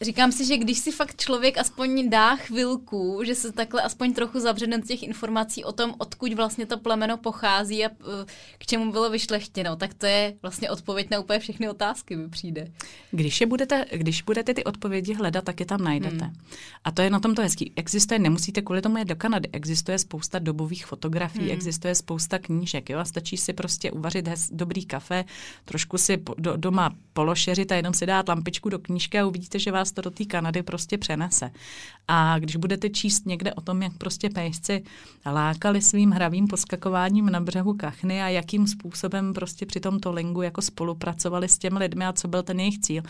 Říkám 0.00 0.32
si, 0.32 0.44
že 0.44 0.56
když 0.56 0.78
si 0.78 0.92
fakt 0.92 1.20
člověk 1.20 1.58
aspoň 1.58 2.10
dá 2.10 2.36
chvilku, 2.36 3.20
že 3.24 3.34
se 3.34 3.52
takhle 3.52 3.82
aspoň 3.82 4.12
trochu 4.12 4.40
zavře 4.40 4.66
do 4.66 4.80
těch 4.80 5.02
informací 5.02 5.64
o 5.64 5.72
tom, 5.72 5.94
odkud 5.98 6.32
vlastně 6.32 6.66
to 6.66 6.78
plemeno 6.78 7.16
pochází 7.16 7.84
a 7.84 7.88
eh, 7.88 8.26
k 8.58 8.66
čemu 8.66 8.92
bylo 8.92 9.10
vyšlechtěno, 9.10 9.76
tak 9.76 9.94
to 9.94 10.06
je 10.06 10.34
vlastně 10.42 10.70
odpověď 10.70 11.10
na 11.10 11.20
úplně 11.20 11.38
všechny 11.38 11.68
otázky 11.68 12.16
mi 12.16 12.28
přijde. 12.28 12.72
Když, 13.10 13.40
je 13.40 13.46
budete, 13.46 13.84
když 13.92 14.22
budete 14.22 14.54
ty 14.54 14.64
odpovědi 14.64 15.14
hledat, 15.14 15.44
tak 15.44 15.60
je 15.60 15.66
tam 15.66 15.84
najdete. 15.84 16.24
Hmm. 16.24 16.34
A 16.84 16.90
to 16.90 17.02
je 17.02 17.10
na 17.10 17.20
tom 17.20 17.34
to 17.34 17.42
hezký. 17.42 17.72
Existuje, 17.76 18.18
nemusíte 18.18 18.62
kvůli 18.62 18.82
tomu 18.82 18.98
jít 18.98 19.08
do 19.08 19.16
Kanady, 19.16 19.48
existuje 19.52 19.98
spousta 19.98 20.38
dobových 20.38 20.86
fotografií, 20.86 21.44
hmm. 21.44 21.52
existuje 21.52 21.94
spousta 21.94 22.38
knížek, 22.38 22.90
jo, 22.90 22.98
a 22.98 23.04
stačí 23.04 23.36
si 23.36 23.52
prostě 23.52 23.90
uvařit 23.90 24.28
hez, 24.28 24.50
dobrý 24.52 24.84
kafe, 24.84 25.24
trošku 25.64 25.98
si 25.98 26.16
po, 26.16 26.34
do, 26.38 26.56
doma 26.56 26.94
pološeřit 27.12 27.72
a 27.72 27.74
jenom 27.74 27.94
si 27.94 28.06
dát 28.06 28.28
lampičku 28.28 28.68
do 28.68 28.78
knížky 28.78 29.18
a 29.18 29.26
uvidíte, 29.26 29.58
že 29.58 29.72
vás 29.72 29.85
vás 29.86 29.92
to 29.92 30.02
do 30.02 30.10
té 30.10 30.24
Kanady 30.24 30.62
prostě 30.62 30.98
přenese. 30.98 31.50
A 32.08 32.38
když 32.38 32.56
budete 32.56 32.90
číst 32.90 33.26
někde 33.26 33.54
o 33.54 33.60
tom, 33.60 33.82
jak 33.82 33.92
prostě 33.98 34.30
pejsci 34.30 34.82
lákali 35.26 35.82
svým 35.82 36.10
hravým 36.10 36.46
poskakováním 36.46 37.30
na 37.30 37.40
břehu 37.40 37.74
kachny 37.74 38.22
a 38.22 38.28
jakým 38.28 38.66
způsobem 38.66 39.34
prostě 39.34 39.66
při 39.66 39.80
tom 39.80 40.00
tolingu 40.00 40.42
jako 40.42 40.62
spolupracovali 40.62 41.48
s 41.48 41.58
těmi 41.58 41.78
lidmi 41.78 42.06
a 42.06 42.12
co 42.12 42.28
byl 42.28 42.42
ten 42.42 42.60
jejich 42.60 42.78
cíl, 42.78 43.02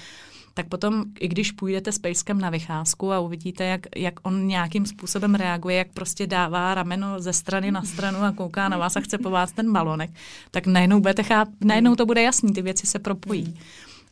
tak 0.55 0.69
potom, 0.69 1.05
i 1.21 1.29
když 1.29 1.53
půjdete 1.53 1.93
s 1.93 1.99
pejskem 1.99 2.41
na 2.41 2.51
vycházku 2.51 3.13
a 3.13 3.21
uvidíte, 3.21 3.65
jak, 3.65 3.87
jak 3.97 4.15
on 4.23 4.47
nějakým 4.47 4.87
způsobem 4.87 5.35
reaguje, 5.35 5.77
jak 5.77 5.93
prostě 5.93 6.27
dává 6.27 6.75
rameno 6.75 7.21
ze 7.21 7.33
strany 7.33 7.71
na 7.71 7.83
stranu 7.83 8.19
a 8.19 8.33
kouká 8.33 8.69
na 8.69 8.79
vás 8.79 8.97
a 8.97 9.01
chce 9.01 9.19
po 9.19 9.31
vás 9.31 9.53
ten 9.53 9.73
balonek, 9.73 10.11
tak 10.51 10.67
najednou, 10.67 11.01
budete 11.01 11.23
cháp, 11.23 11.49
najednou 11.65 11.95
to 11.95 12.07
bude 12.07 12.23
jasný, 12.23 12.53
ty 12.53 12.63
věci 12.63 12.87
se 12.87 12.99
propojí. 12.99 13.57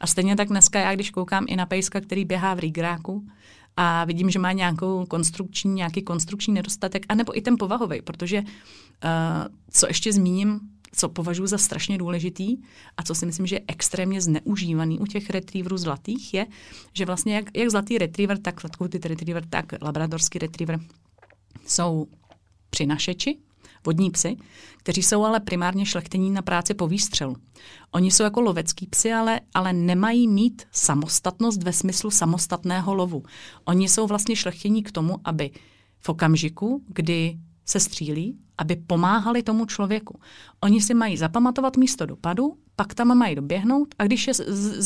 A 0.05 0.07
stejně 0.07 0.37
tak 0.37 0.49
dneska 0.49 0.81
já, 0.81 0.95
když 0.95 1.11
koukám 1.11 1.45
i 1.49 1.57
na 1.57 1.67
pejska, 1.67 2.01
který 2.01 2.25
běhá 2.25 2.55
v 2.55 2.59
rigráku, 2.59 3.27
a 3.77 4.05
vidím, 4.05 4.31
že 4.31 4.39
má 4.39 4.53
nějakou 4.53 5.07
konstrukční, 5.07 5.75
nějaký 5.75 6.03
konstrukční 6.03 6.55
nedostatek, 6.55 7.07
anebo 7.09 7.39
i 7.39 7.41
ten 7.41 7.57
povahový, 7.59 8.03
protože 8.03 8.39
uh, 8.41 8.47
co 9.71 9.87
ještě 9.87 10.13
zmíním, 10.13 10.61
co 10.93 11.09
považuji 11.09 11.47
za 11.47 11.59
strašně 11.59 11.99
důležitý 11.99 12.57
a 12.97 13.03
co 13.03 13.15
si 13.15 13.27
myslím, 13.27 13.47
že 13.47 13.57
je 13.57 13.65
extrémně 13.69 14.21
zneužívaný 14.21 14.99
u 14.99 15.07
těch 15.07 15.31
retrieverů 15.31 15.79
zlatých, 15.79 16.35
je, 16.35 16.47
že 16.93 17.07
vlastně 17.07 17.35
jak, 17.35 17.57
jak 17.57 17.71
zlatý 17.71 17.99
retriever, 17.99 18.39
tak 18.39 18.61
zlatkoutý 18.61 18.99
retriever, 18.99 19.45
tak 19.51 19.73
labradorský 19.83 20.39
retriever 20.39 20.81
jsou 21.67 22.07
přinašeči, 22.71 23.39
vodní 23.87 24.11
psy, 24.11 24.37
kteří 24.77 25.03
jsou 25.03 25.25
ale 25.25 25.41
primárně 25.41 25.87
šlechtení 25.87 26.31
na 26.31 26.43
práci 26.43 26.75
po 26.75 26.89
výstřelu. 26.89 27.37
Oni 27.91 28.11
jsou 28.11 28.23
jako 28.23 28.41
lovecký 28.41 28.87
psy, 28.87 29.13
ale, 29.13 29.41
ale 29.55 29.73
nemají 29.73 30.29
mít 30.29 30.63
samostatnost 30.73 31.63
ve 31.63 31.73
smyslu 31.73 32.11
samostatného 32.11 32.95
lovu. 32.95 33.23
Oni 33.65 33.89
jsou 33.89 34.07
vlastně 34.07 34.37
šlechtění 34.37 34.83
k 34.83 34.93
tomu, 34.93 35.17
aby 35.25 35.51
v 36.01 36.09
okamžiku, 36.09 36.85
kdy 36.89 37.39
se 37.65 37.81
střílí, 37.81 38.39
aby 38.59 38.77
pomáhali 38.77 39.43
tomu 39.43 39.67
člověku. 39.67 40.21
Oni 40.61 40.81
si 40.81 40.95
mají 40.95 41.17
zapamatovat 41.17 41.77
místo 41.77 42.07
dopadu, 42.07 42.57
pak 42.77 42.95
tam 42.95 43.19
mají 43.19 43.35
doběhnout 43.35 43.95
a 43.99 44.05
když 44.05 44.27
je, 44.27 44.33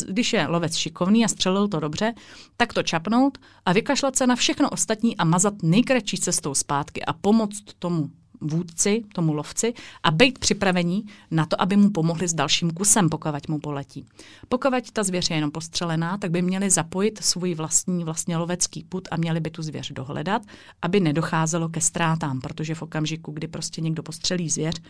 když 0.08 0.32
je 0.32 0.46
lovec 0.46 0.76
šikovný 0.76 1.24
a 1.24 1.28
střelil 1.28 1.68
to 1.68 1.80
dobře, 1.80 2.14
tak 2.56 2.72
to 2.72 2.82
čapnout 2.82 3.38
a 3.64 3.72
vykašlat 3.72 4.16
se 4.16 4.26
na 4.26 4.36
všechno 4.36 4.70
ostatní 4.70 5.16
a 5.16 5.24
mazat 5.24 5.54
nejkratší 5.62 6.16
cestou 6.16 6.54
zpátky 6.54 7.04
a 7.04 7.12
pomoct 7.12 7.62
tomu 7.78 8.10
vůdci, 8.40 9.04
tomu 9.14 9.32
lovci 9.32 9.74
a 10.02 10.10
být 10.10 10.38
připravení 10.38 11.06
na 11.30 11.46
to, 11.46 11.62
aby 11.62 11.76
mu 11.76 11.90
pomohli 11.90 12.28
s 12.28 12.34
dalším 12.34 12.70
kusem, 12.70 13.08
pokud 13.08 13.48
mu 13.48 13.58
poletí. 13.58 14.06
Pokud 14.48 14.90
ta 14.92 15.02
zvěř 15.02 15.30
je 15.30 15.36
jenom 15.36 15.50
postřelená, 15.50 16.18
tak 16.18 16.30
by 16.30 16.42
měli 16.42 16.70
zapojit 16.70 17.18
svůj 17.22 17.54
vlastní 17.54 18.04
vlastně 18.04 18.36
lovecký 18.36 18.84
put 18.84 19.08
a 19.10 19.16
měli 19.16 19.40
by 19.40 19.50
tu 19.50 19.62
zvěř 19.62 19.92
dohledat, 19.92 20.42
aby 20.82 21.00
nedocházelo 21.00 21.68
ke 21.68 21.80
ztrátám, 21.80 22.40
protože 22.40 22.74
v 22.74 22.82
okamžiku, 22.82 23.32
kdy 23.32 23.48
prostě 23.48 23.80
někdo 23.80 24.02
postřelí 24.02 24.50
zvěř, 24.50 24.80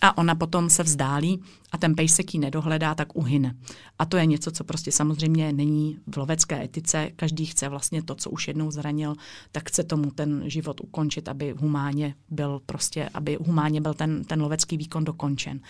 a 0.00 0.18
ona 0.18 0.34
potom 0.34 0.70
se 0.70 0.82
vzdálí 0.82 1.42
a 1.72 1.78
ten 1.78 1.94
pejsek 1.94 2.34
ji 2.34 2.40
nedohledá, 2.40 2.94
tak 2.94 3.16
uhyne. 3.16 3.54
A 3.98 4.04
to 4.04 4.16
je 4.16 4.26
něco, 4.26 4.50
co 4.50 4.64
prostě 4.64 4.92
samozřejmě 4.92 5.52
není 5.52 5.98
v 6.06 6.16
lovecké 6.16 6.64
etice. 6.64 7.10
Každý 7.16 7.46
chce 7.46 7.68
vlastně 7.68 8.02
to, 8.02 8.14
co 8.14 8.30
už 8.30 8.48
jednou 8.48 8.70
zranil, 8.70 9.14
tak 9.52 9.68
chce 9.68 9.84
tomu 9.84 10.10
ten 10.10 10.42
život 10.46 10.80
ukončit, 10.80 11.28
aby 11.28 11.54
humánně 11.58 12.14
byl 12.30 12.60
prostě, 12.66 13.08
aby 13.14 13.38
humánně 13.40 13.80
byl 13.80 13.94
ten, 13.94 14.24
ten 14.24 14.42
lovecký 14.42 14.76
výkon 14.76 15.04
dokončen. 15.04 15.60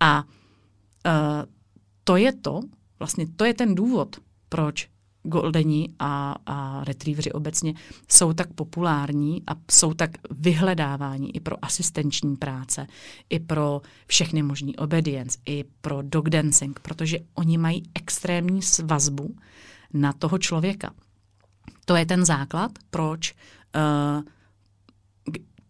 A 0.00 0.24
uh, 0.24 1.12
to 2.04 2.16
je 2.16 2.32
to, 2.32 2.60
vlastně 2.98 3.26
to 3.36 3.44
je 3.44 3.54
ten 3.54 3.74
důvod, 3.74 4.16
proč 4.48 4.88
goldeni 5.24 5.88
a, 5.98 6.34
a 6.46 6.84
retrieveri 6.84 7.32
obecně 7.32 7.74
jsou 8.08 8.32
tak 8.32 8.52
populární 8.52 9.42
a 9.46 9.52
jsou 9.70 9.94
tak 9.94 10.10
vyhledávání 10.30 11.36
i 11.36 11.40
pro 11.40 11.64
asistenční 11.64 12.36
práce, 12.36 12.86
i 13.30 13.40
pro 13.40 13.82
všechny 14.06 14.42
možný 14.42 14.76
obedience, 14.76 15.38
i 15.46 15.64
pro 15.80 16.02
dog 16.02 16.28
dancing, 16.28 16.80
protože 16.80 17.18
oni 17.34 17.58
mají 17.58 17.82
extrémní 17.94 18.62
svazbu 18.62 19.36
na 19.92 20.12
toho 20.12 20.38
člověka. 20.38 20.90
To 21.84 21.96
je 21.96 22.06
ten 22.06 22.24
základ, 22.24 22.70
proč 22.90 23.34
uh, 23.74 24.22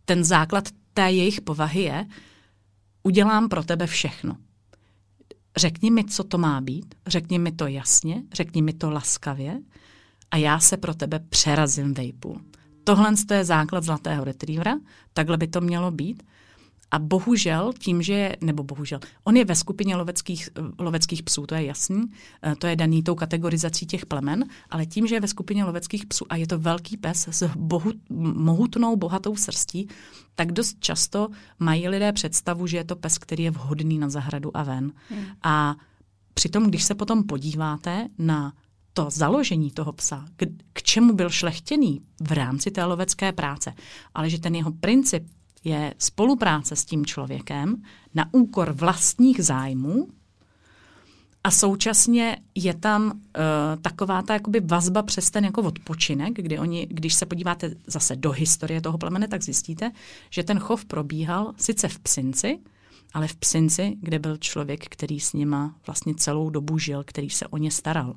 ten 0.04 0.24
základ 0.24 0.68
té 0.94 1.12
jejich 1.12 1.40
povahy 1.40 1.82
je, 1.82 2.06
udělám 3.02 3.48
pro 3.48 3.64
tebe 3.64 3.86
všechno. 3.86 4.36
Řekni 5.56 5.90
mi, 5.90 6.04
co 6.04 6.24
to 6.24 6.38
má 6.38 6.60
být, 6.60 6.94
řekni 7.06 7.38
mi 7.38 7.52
to 7.52 7.66
jasně, 7.66 8.22
řekni 8.32 8.62
mi 8.62 8.72
to 8.72 8.90
laskavě 8.90 9.60
a 10.30 10.36
já 10.36 10.60
se 10.60 10.76
pro 10.76 10.94
tebe 10.94 11.18
přerazím 11.28 11.94
vejpůl. 11.94 12.40
Tohle 12.84 13.12
je 13.34 13.44
základ 13.44 13.84
zlatého 13.84 14.24
retrievera, 14.24 14.78
takhle 15.12 15.36
by 15.36 15.48
to 15.48 15.60
mělo 15.60 15.90
být. 15.90 16.22
A 16.94 16.98
bohužel 16.98 17.72
tím, 17.78 18.02
že, 18.02 18.32
nebo 18.40 18.62
bohužel, 18.62 19.00
on 19.24 19.36
je 19.36 19.44
ve 19.44 19.54
skupině 19.54 19.96
loveckých, 19.96 20.48
loveckých 20.78 21.22
psů, 21.22 21.46
to 21.46 21.54
je 21.54 21.64
jasný, 21.64 22.06
eh, 22.42 22.54
to 22.56 22.66
je 22.66 22.76
daný 22.76 23.02
tou 23.02 23.14
kategorizací 23.14 23.86
těch 23.86 24.06
plemen, 24.06 24.44
ale 24.70 24.86
tím, 24.86 25.06
že 25.06 25.14
je 25.14 25.20
ve 25.20 25.28
skupině 25.28 25.64
loveckých 25.64 26.06
psů 26.06 26.24
a 26.28 26.36
je 26.36 26.46
to 26.46 26.58
velký 26.58 26.96
pes 26.96 27.28
s 27.28 27.50
bohu, 27.56 27.92
mohutnou, 28.34 28.96
bohatou 28.96 29.36
srstí, 29.36 29.88
tak 30.34 30.52
dost 30.52 30.76
často 30.80 31.28
mají 31.58 31.88
lidé 31.88 32.12
představu, 32.12 32.66
že 32.66 32.76
je 32.76 32.84
to 32.84 32.96
pes, 32.96 33.18
který 33.18 33.42
je 33.42 33.50
vhodný 33.50 33.98
na 33.98 34.08
zahradu 34.08 34.56
a 34.56 34.62
ven. 34.62 34.92
Hmm. 35.10 35.24
A 35.42 35.76
přitom, 36.34 36.66
když 36.66 36.84
se 36.84 36.94
potom 36.94 37.22
podíváte 37.22 38.08
na 38.18 38.52
to 38.92 39.10
založení 39.10 39.70
toho 39.70 39.92
psa, 39.92 40.24
k, 40.36 40.46
k 40.72 40.82
čemu 40.82 41.14
byl 41.14 41.30
šlechtěný 41.30 42.00
v 42.20 42.32
rámci 42.32 42.70
té 42.70 42.84
lovecké 42.84 43.32
práce, 43.32 43.74
ale 44.14 44.30
že 44.30 44.40
ten 44.40 44.54
jeho 44.54 44.72
princip 44.72 45.26
je 45.64 45.94
spolupráce 45.98 46.76
s 46.76 46.84
tím 46.84 47.06
člověkem 47.06 47.82
na 48.14 48.28
úkor 48.32 48.72
vlastních 48.72 49.44
zájmů 49.44 50.08
a 51.44 51.50
současně 51.50 52.36
je 52.54 52.74
tam 52.74 53.04
uh, 53.06 53.12
taková 53.82 54.22
ta 54.22 54.34
jakoby 54.34 54.60
vazba 54.60 55.02
přes 55.02 55.30
ten 55.30 55.44
jako 55.44 55.62
odpočinek, 55.62 56.32
kdy 56.34 56.58
oni, 56.58 56.86
když 56.90 57.14
se 57.14 57.26
podíváte 57.26 57.70
zase 57.86 58.16
do 58.16 58.30
historie 58.30 58.80
toho 58.80 58.98
plemene, 58.98 59.28
tak 59.28 59.42
zjistíte, 59.42 59.92
že 60.30 60.42
ten 60.42 60.58
chov 60.58 60.84
probíhal 60.84 61.52
sice 61.56 61.88
v 61.88 61.98
Psinci, 61.98 62.58
ale 63.14 63.28
v 63.28 63.36
Psinci, 63.36 63.96
kde 64.00 64.18
byl 64.18 64.36
člověk, 64.36 64.84
který 64.88 65.20
s 65.20 65.32
nima 65.32 65.74
vlastně 65.86 66.14
celou 66.14 66.50
dobu 66.50 66.78
žil, 66.78 67.04
který 67.06 67.30
se 67.30 67.46
o 67.46 67.56
ně 67.56 67.70
staral. 67.70 68.14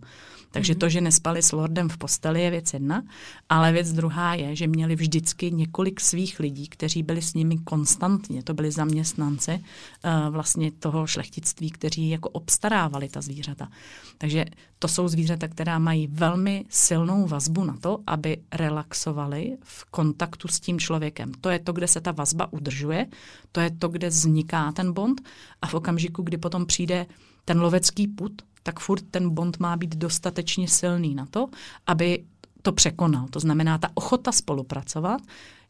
Takže 0.58 0.74
mm-hmm. 0.74 0.78
to, 0.78 0.90
že 0.90 1.02
nespali 1.02 1.44
s 1.44 1.52
Lordem 1.52 1.90
v 1.90 1.98
posteli, 1.98 2.42
je 2.42 2.50
věc 2.52 2.74
jedna, 2.74 3.04
ale 3.50 3.72
věc 3.72 3.94
druhá 3.94 4.34
je, 4.34 4.56
že 4.56 4.68
měli 4.68 4.96
vždycky 4.96 5.52
několik 5.52 6.00
svých 6.02 6.40
lidí, 6.40 6.68
kteří 6.68 7.04
byli 7.04 7.22
s 7.22 7.34
nimi 7.34 7.58
konstantně. 7.58 8.44
To 8.44 8.54
byli 8.54 8.72
zaměstnanci 8.72 9.52
uh, 9.54 10.34
vlastně 10.34 10.72
toho 10.72 11.08
šlechtictví, 11.08 11.72
kteří 11.72 12.10
jako 12.10 12.30
obstarávali 12.30 13.10
ta 13.10 13.22
zvířata. 13.22 13.70
Takže 14.18 14.46
to 14.80 14.88
jsou 14.88 15.08
zvířata, 15.08 15.48
která 15.48 15.80
mají 15.80 16.08
velmi 16.08 16.66
silnou 16.70 17.28
vazbu 17.28 17.64
na 17.64 17.78
to, 17.78 18.00
aby 18.08 18.38
relaxovali 18.54 19.58
v 19.64 19.86
kontaktu 19.86 20.48
s 20.48 20.60
tím 20.60 20.80
člověkem. 20.80 21.32
To 21.42 21.50
je 21.50 21.60
to, 21.60 21.74
kde 21.74 21.88
se 21.88 22.02
ta 22.02 22.12
vazba 22.12 22.54
udržuje, 22.54 23.06
to 23.52 23.60
je 23.62 23.72
to, 23.72 23.88
kde 23.88 24.10
vzniká 24.10 24.72
ten 24.72 24.94
bond 24.94 25.22
a 25.62 25.68
v 25.68 25.74
okamžiku, 25.74 26.22
kdy 26.24 26.38
potom 26.38 26.66
přijde 26.66 27.06
ten 27.46 27.62
lovecký 27.62 28.08
put, 28.08 28.42
tak 28.68 28.80
furt 28.80 29.04
ten 29.12 29.30
bond 29.30 29.60
má 29.60 29.78
být 29.78 29.96
dostatečně 29.96 30.68
silný 30.68 31.16
na 31.16 31.26
to, 31.26 31.48
aby 31.88 32.26
to 32.62 32.72
překonal. 32.72 33.28
To 33.28 33.40
znamená, 33.40 33.78
ta 33.78 33.90
ochota 33.94 34.32
spolupracovat 34.32 35.22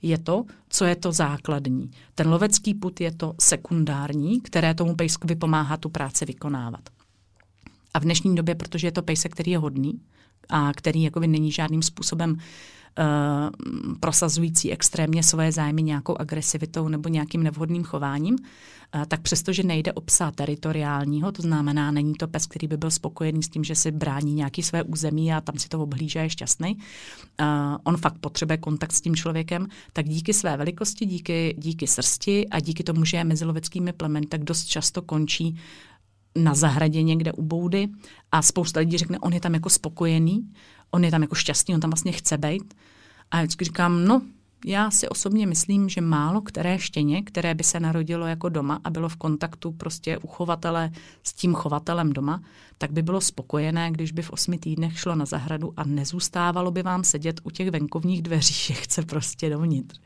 je 0.01 0.17
to, 0.17 0.45
co 0.69 0.85
je 0.85 0.95
to 0.95 1.11
základní. 1.11 1.91
Ten 2.15 2.29
lovecký 2.29 2.73
put 2.73 3.01
je 3.01 3.11
to 3.11 3.33
sekundární, 3.41 4.41
které 4.41 4.73
tomu 4.73 4.95
pejskovi 4.95 5.35
pomáhá 5.35 5.77
tu 5.77 5.89
práci 5.89 6.25
vykonávat. 6.25 6.81
A 7.93 7.99
v 7.99 8.03
dnešní 8.03 8.35
době, 8.35 8.55
protože 8.55 8.87
je 8.87 8.91
to 8.91 9.01
pejsek, 9.01 9.31
který 9.31 9.51
je 9.51 9.57
hodný 9.57 10.01
a 10.49 10.71
který 10.73 11.03
jakoby 11.03 11.27
není 11.27 11.51
žádným 11.51 11.81
způsobem 11.81 12.37
prosazující 13.99 14.71
extrémně 14.71 15.23
svoje 15.23 15.51
zájmy 15.51 15.83
nějakou 15.83 16.17
agresivitou 16.17 16.87
nebo 16.87 17.09
nějakým 17.09 17.43
nevhodným 17.43 17.83
chováním, 17.83 18.33
uh, 18.33 19.05
tak 19.07 19.21
přestože 19.21 19.63
nejde 19.63 19.93
o 19.93 20.01
psa 20.01 20.31
teritoriálního, 20.31 21.31
to 21.31 21.41
znamená, 21.41 21.91
není 21.91 22.13
to 22.13 22.27
pes, 22.27 22.47
který 22.47 22.67
by 22.67 22.77
byl 22.77 22.91
spokojený 22.91 23.43
s 23.43 23.49
tím, 23.49 23.63
že 23.63 23.75
si 23.75 23.91
brání 23.91 24.33
nějaký 24.33 24.63
své 24.63 24.83
území 24.83 25.33
a 25.33 25.41
tam 25.41 25.57
si 25.57 25.69
to 25.69 25.79
obhlíží 25.79 26.19
a 26.19 26.21
je 26.21 26.29
šťastný. 26.29 26.75
Uh, 26.75 27.45
on 27.83 27.97
fakt 27.97 28.17
potřebuje 28.19 28.57
kontakt 28.57 28.91
s 28.91 29.01
tím 29.01 29.15
člověkem, 29.15 29.67
tak 29.93 30.05
díky 30.05 30.33
své 30.33 30.57
velikosti, 30.57 31.05
díky, 31.05 31.55
díky 31.57 31.87
srsti 31.87 32.47
a 32.47 32.59
díky 32.59 32.83
tomu, 32.83 33.05
že 33.05 33.17
je 33.17 33.23
mezi 33.23 33.45
loveckými 33.45 33.93
plemeny, 33.93 34.25
tak 34.25 34.43
dost 34.43 34.65
často 34.65 35.01
končí 35.01 35.57
na 36.37 36.55
zahradě 36.55 37.03
někde 37.03 37.33
u 37.33 37.41
boudy 37.41 37.87
a 38.31 38.41
spousta 38.41 38.79
lidí 38.79 38.97
řekne, 38.97 39.19
on 39.19 39.33
je 39.33 39.39
tam 39.39 39.53
jako 39.53 39.69
spokojený, 39.69 40.49
on 40.91 41.03
je 41.03 41.11
tam 41.11 41.21
jako 41.21 41.35
šťastný, 41.35 41.75
on 41.75 41.81
tam 41.81 41.89
vlastně 41.89 42.11
chce 42.11 42.37
být. 42.37 42.73
A 43.31 43.37
já 43.37 43.43
vždycky 43.43 43.65
říkám, 43.65 44.05
no, 44.05 44.21
já 44.65 44.91
si 44.91 45.09
osobně 45.09 45.47
myslím, 45.47 45.89
že 45.89 46.01
málo 46.01 46.41
které 46.41 46.79
štěně, 46.79 47.23
které 47.23 47.55
by 47.55 47.63
se 47.63 47.79
narodilo 47.79 48.27
jako 48.27 48.49
doma 48.49 48.79
a 48.83 48.89
bylo 48.89 49.09
v 49.09 49.15
kontaktu 49.15 49.71
prostě 49.71 50.17
u 50.17 50.27
chovatele 50.27 50.91
s 51.23 51.33
tím 51.33 51.53
chovatelem 51.53 52.13
doma, 52.13 52.41
tak 52.77 52.91
by 52.91 53.01
bylo 53.01 53.21
spokojené, 53.21 53.91
když 53.91 54.11
by 54.11 54.21
v 54.21 54.29
osmi 54.29 54.57
týdnech 54.57 54.99
šlo 54.99 55.15
na 55.15 55.25
zahradu 55.25 55.73
a 55.77 55.83
nezůstávalo 55.83 56.71
by 56.71 56.83
vám 56.83 57.03
sedět 57.03 57.41
u 57.43 57.49
těch 57.49 57.71
venkovních 57.71 58.21
dveří, 58.21 58.53
že 58.67 58.73
chce 58.73 59.01
prostě 59.01 59.49
dovnitř. 59.49 59.99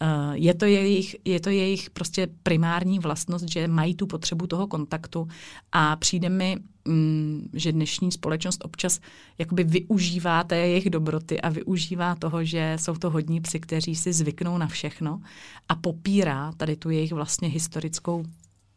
Eh, 0.00 0.32
je 0.34 0.54
to 0.54 0.64
jejich, 0.64 1.16
je 1.24 1.40
to 1.40 1.50
jejich 1.50 1.90
prostě 1.90 2.28
primární 2.42 2.98
vlastnost, 2.98 3.48
že 3.48 3.68
mají 3.68 3.94
tu 3.94 4.06
potřebu 4.06 4.46
toho 4.46 4.66
kontaktu 4.66 5.28
a 5.72 5.96
přijde 5.96 6.28
mi, 6.28 6.56
mm, 6.84 7.48
že 7.52 7.72
dnešní 7.72 8.12
společnost 8.12 8.64
občas 8.64 9.00
jakoby 9.38 9.64
využívá 9.64 10.44
té 10.44 10.56
jejich 10.56 10.90
dobroty 10.90 11.40
a 11.40 11.48
využívá 11.48 12.14
toho, 12.14 12.44
že 12.44 12.76
jsou 12.80 12.94
to 12.94 13.10
hodní 13.10 13.40
psy, 13.40 13.60
kteří 13.60 13.96
si 13.96 14.12
zvyknou 14.12 14.58
na 14.58 14.66
všechno 14.66 15.20
a 15.68 15.74
popírá 15.74 16.52
tady 16.52 16.76
tu 16.76 16.90
jejich 16.90 17.12
vlastně 17.12 17.48
historickou 17.48 18.24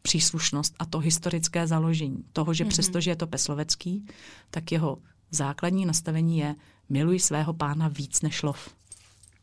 příslušnost 0.02 0.74
a 0.78 0.84
to 0.84 0.98
historické 0.98 1.66
založení. 1.66 2.24
Toho, 2.32 2.54
že 2.54 2.64
mm-hmm. 2.64 2.68
přestože 2.68 3.10
je 3.10 3.16
to 3.16 3.26
peslovecký, 3.26 4.06
tak 4.50 4.72
jeho 4.72 4.98
základní 5.30 5.86
nastavení 5.86 6.38
je 6.38 6.54
miluj 6.88 7.18
svého 7.18 7.52
pána 7.52 7.88
víc 7.88 8.22
než 8.22 8.42
lov. 8.42 8.79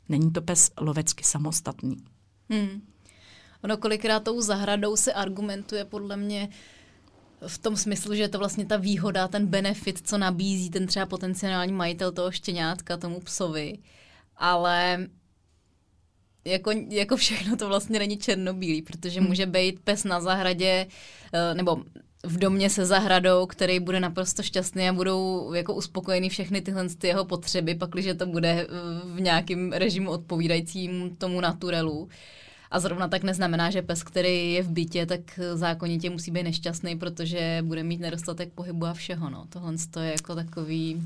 Není 0.09 0.31
to 0.31 0.41
pes 0.41 0.71
lovecky 0.79 1.23
samostatný. 1.23 1.97
Hmm. 2.49 2.81
Ono 3.63 3.77
kolikrát 3.77 4.23
tou 4.23 4.41
zahradou 4.41 4.95
se 4.95 5.13
argumentuje 5.13 5.85
podle 5.85 6.17
mě 6.17 6.49
v 7.47 7.57
tom 7.57 7.77
smyslu, 7.77 8.15
že 8.15 8.21
je 8.21 8.29
to 8.29 8.39
vlastně 8.39 8.65
ta 8.65 8.77
výhoda, 8.77 9.27
ten 9.27 9.47
benefit, 9.47 10.07
co 10.07 10.17
nabízí 10.17 10.69
ten 10.69 10.87
třeba 10.87 11.05
potenciální 11.05 11.73
majitel 11.73 12.11
toho 12.11 12.31
štěňátka 12.31 12.97
tomu 12.97 13.19
psovi. 13.19 13.77
Ale 14.35 15.07
jako, 16.45 16.71
jako 16.89 17.17
všechno 17.17 17.57
to 17.57 17.67
vlastně 17.67 17.99
není 17.99 18.17
černobílý, 18.17 18.81
protože 18.81 19.19
hmm. 19.19 19.29
může 19.29 19.45
být 19.45 19.79
pes 19.79 20.03
na 20.03 20.21
zahradě, 20.21 20.87
eh, 21.33 21.55
nebo 21.55 21.83
v 22.27 22.37
domě 22.37 22.69
se 22.69 22.85
zahradou, 22.85 23.45
který 23.45 23.79
bude 23.79 23.99
naprosto 23.99 24.43
šťastný 24.43 24.89
a 24.89 24.93
budou 24.93 25.53
jako 25.53 25.73
uspokojeny 25.73 26.29
všechny 26.29 26.61
tyhle 26.61 26.89
ty 26.89 27.07
jeho 27.07 27.25
potřeby, 27.25 27.75
pakliže 27.75 28.13
to 28.13 28.25
bude 28.25 28.49
eh, 28.49 28.67
v 29.15 29.21
nějakém 29.21 29.71
režimu 29.71 30.11
odpovídajícím 30.11 31.15
tomu 31.15 31.41
naturelu. 31.41 32.09
A 32.71 32.79
zrovna 32.79 33.07
tak 33.07 33.23
neznamená, 33.23 33.71
že 33.71 33.81
pes, 33.81 34.03
který 34.03 34.53
je 34.53 34.63
v 34.63 34.69
bytě, 34.69 35.05
tak 35.05 35.39
zákonitě 35.53 36.09
musí 36.09 36.31
být 36.31 36.43
nešťastný, 36.43 36.95
protože 36.95 37.59
bude 37.61 37.83
mít 37.83 37.99
nedostatek 37.99 38.53
pohybu 38.53 38.85
a 38.85 38.93
všeho. 38.93 39.29
No. 39.29 39.45
Tohle 39.49 39.73
je 40.01 40.11
jako 40.11 40.35
takový 40.35 41.01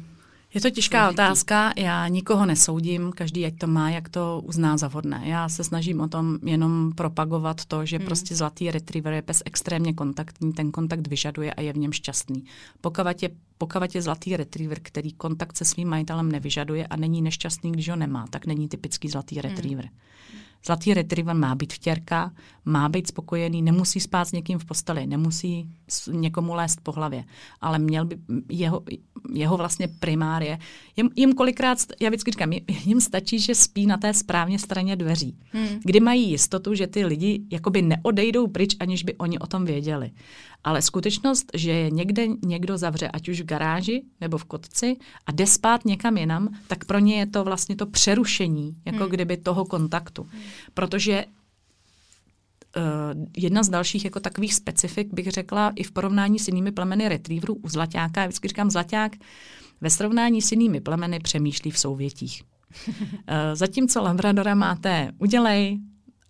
je 0.53 0.61
to 0.61 0.69
těžká 0.69 1.03
složitý. 1.03 1.15
otázka, 1.15 1.73
já 1.77 2.07
nikoho 2.07 2.45
nesoudím, 2.45 3.11
každý 3.11 3.45
ať 3.45 3.57
to 3.57 3.67
má, 3.67 3.89
jak 3.89 4.09
to 4.09 4.41
uzná 4.43 4.77
za 4.77 4.87
vhodné. 4.87 5.21
Já 5.25 5.49
se 5.49 5.63
snažím 5.63 6.01
o 6.01 6.07
tom 6.07 6.37
jenom 6.43 6.91
propagovat 6.95 7.65
to, 7.65 7.85
že 7.85 7.97
hmm. 7.97 8.05
prostě 8.05 8.35
zlatý 8.35 8.71
retriever 8.71 9.13
je 9.13 9.21
pes 9.21 9.43
extrémně 9.45 9.93
kontaktní, 9.93 10.53
ten 10.53 10.71
kontakt 10.71 11.07
vyžaduje 11.07 11.53
a 11.53 11.61
je 11.61 11.73
v 11.73 11.77
něm 11.77 11.91
šťastný. 11.91 12.43
Pokud 12.81 13.21
je, 13.21 13.29
pokud 13.57 13.95
je 13.95 14.01
zlatý 14.01 14.37
retriever, 14.37 14.79
který 14.81 15.13
kontakt 15.13 15.57
se 15.57 15.65
svým 15.65 15.87
majitelem 15.87 16.31
nevyžaduje 16.31 16.87
a 16.87 16.95
není 16.95 17.21
nešťastný, 17.21 17.71
když 17.71 17.89
ho 17.89 17.95
nemá, 17.95 18.27
tak 18.29 18.45
není 18.45 18.67
typický 18.67 19.09
zlatý 19.09 19.35
hmm. 19.35 19.41
retriever. 19.41 19.85
Hmm. 19.85 20.41
Zlatý 20.65 20.93
retriever 20.93 21.35
má 21.35 21.55
být 21.55 21.73
vtěrka, 21.73 22.31
má 22.65 22.89
být 22.89 23.07
spokojený, 23.07 23.61
nemusí 23.61 23.99
spát 23.99 24.25
s 24.25 24.31
někým 24.31 24.59
v 24.59 24.65
posteli, 24.65 25.07
nemusí 25.07 25.69
někomu 26.11 26.53
lézt 26.53 26.81
po 26.83 26.91
hlavě, 26.91 27.23
ale 27.61 27.79
měl 27.79 28.05
by, 28.05 28.17
jeho, 28.49 28.83
jeho 29.33 29.57
vlastně 29.57 29.87
primár 29.87 30.43
je, 30.43 30.59
jim, 30.97 31.09
jim 31.15 31.33
kolikrát, 31.33 31.77
já 32.01 32.09
vždycky 32.09 32.31
říkám, 32.31 32.51
jim 32.85 33.01
stačí, 33.01 33.39
že 33.39 33.55
spí 33.55 33.85
na 33.85 33.97
té 33.97 34.13
správně 34.13 34.59
straně 34.59 34.95
dveří, 34.95 35.37
hmm. 35.51 35.67
kdy 35.83 35.99
mají 35.99 36.29
jistotu, 36.29 36.73
že 36.73 36.87
ty 36.87 37.05
lidi 37.05 37.41
jakoby 37.51 37.81
neodejdou 37.81 38.47
pryč, 38.47 38.75
aniž 38.79 39.03
by 39.03 39.15
oni 39.15 39.39
o 39.39 39.47
tom 39.47 39.65
věděli. 39.65 40.11
Ale 40.63 40.81
skutečnost, 40.81 41.51
že 41.53 41.71
je 41.71 41.91
někde 41.91 42.27
někdo 42.45 42.77
zavře, 42.77 43.07
ať 43.07 43.29
už 43.29 43.41
v 43.41 43.45
garáži 43.45 44.03
nebo 44.21 44.37
v 44.37 44.43
kotci 44.43 44.97
a 45.25 45.31
jde 45.31 45.47
spát 45.47 45.85
někam 45.85 46.17
jinam, 46.17 46.49
tak 46.67 46.85
pro 46.85 46.99
ně 46.99 47.19
je 47.19 47.25
to 47.25 47.43
vlastně 47.43 47.75
to 47.75 47.85
přerušení, 47.85 48.75
jako 48.85 49.03
hmm. 49.03 49.09
kdyby 49.09 49.37
toho 49.37 49.65
kontaktu. 49.65 50.23
Hmm. 50.23 50.41
Protože 50.73 51.25
Uh, 52.77 53.25
jedna 53.37 53.63
z 53.63 53.69
dalších 53.69 54.05
jako 54.05 54.19
takových 54.19 54.53
specifik 54.53 55.13
bych 55.13 55.31
řekla 55.31 55.71
i 55.75 55.83
v 55.83 55.91
porovnání 55.91 56.39
s 56.39 56.47
jinými 56.47 56.71
plemeny 56.71 57.09
retrieverů 57.09 57.55
u 57.55 57.69
zlaťáka, 57.69 58.21
já 58.21 58.27
vždycky 58.27 58.47
říkám 58.47 58.71
zlaťák, 58.71 59.11
ve 59.81 59.89
srovnání 59.89 60.41
s 60.41 60.51
jinými 60.51 60.81
plemeny 60.81 61.19
přemýšlí 61.19 61.71
v 61.71 61.79
souvětích. 61.79 62.43
uh, 62.87 62.93
zatímco 63.53 64.01
Labradora 64.01 64.55
máte 64.55 65.11
udělej, 65.17 65.79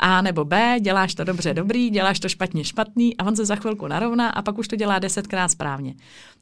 A 0.03 0.21
nebo 0.21 0.45
B, 0.45 0.75
děláš 0.81 1.15
to 1.15 1.23
dobře 1.23 1.53
dobrý, 1.53 1.89
děláš 1.89 2.19
to 2.19 2.29
špatně 2.29 2.63
špatný 2.63 3.17
a 3.17 3.25
on 3.25 3.35
se 3.35 3.45
za 3.45 3.55
chvilku 3.55 3.87
narovná 3.87 4.29
a 4.29 4.41
pak 4.41 4.57
už 4.57 4.67
to 4.67 4.75
dělá 4.75 4.99
desetkrát 4.99 5.51
správně. 5.51 5.95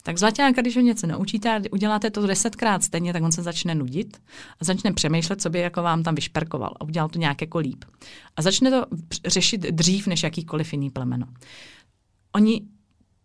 Tak 0.03 0.17
zlaťánka, 0.17 0.61
když 0.61 0.75
ho 0.75 0.81
něco 0.81 1.07
naučíte 1.07 1.61
uděláte 1.71 2.09
to 2.09 2.27
desetkrát 2.27 2.83
stejně, 2.83 3.13
tak 3.13 3.23
on 3.23 3.31
se 3.31 3.43
začne 3.43 3.75
nudit 3.75 4.17
a 4.61 4.65
začne 4.65 4.93
přemýšlet, 4.93 5.41
co 5.41 5.49
by 5.49 5.59
jako 5.59 5.81
vám 5.81 6.03
tam 6.03 6.15
vyšperkoval 6.15 6.73
a 6.79 6.83
udělal 6.83 7.09
to 7.09 7.19
nějak 7.19 7.41
jako 7.41 7.57
líp. 7.57 7.85
A 8.35 8.41
začne 8.41 8.71
to 8.71 8.85
řešit 9.25 9.61
dřív 9.61 10.07
než 10.07 10.23
jakýkoliv 10.23 10.73
jiný 10.73 10.89
plemeno. 10.89 11.25
Oni, 12.35 12.61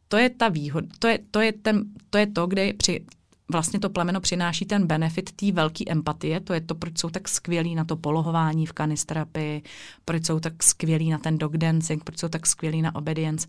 to 0.08 0.16
je 0.16 0.30
ta 0.30 0.48
výhoda, 0.48 0.86
to 0.98 1.08
je, 1.08 1.18
to 1.30 1.40
je, 1.40 1.52
ten, 1.52 1.84
to, 2.10 2.18
je 2.18 2.26
to, 2.26 2.46
kde 2.46 2.72
při 2.72 3.04
vlastně 3.48 3.80
to 3.80 3.90
plemeno 3.90 4.20
přináší 4.20 4.64
ten 4.64 4.86
benefit 4.86 5.32
té 5.32 5.52
velké 5.52 5.84
empatie, 5.88 6.40
to 6.40 6.54
je 6.54 6.60
to, 6.60 6.74
proč 6.74 6.98
jsou 6.98 7.10
tak 7.10 7.28
skvělí 7.28 7.74
na 7.74 7.84
to 7.84 7.96
polohování 7.96 8.66
v 8.66 8.72
kanistrapy, 8.72 9.62
proč 10.04 10.26
jsou 10.26 10.40
tak 10.40 10.62
skvělí 10.62 11.10
na 11.10 11.18
ten 11.18 11.38
dog 11.38 11.56
dancing, 11.56 12.04
proč 12.04 12.18
jsou 12.18 12.28
tak 12.28 12.46
skvělí 12.46 12.82
na 12.82 12.94
obedience, 12.94 13.48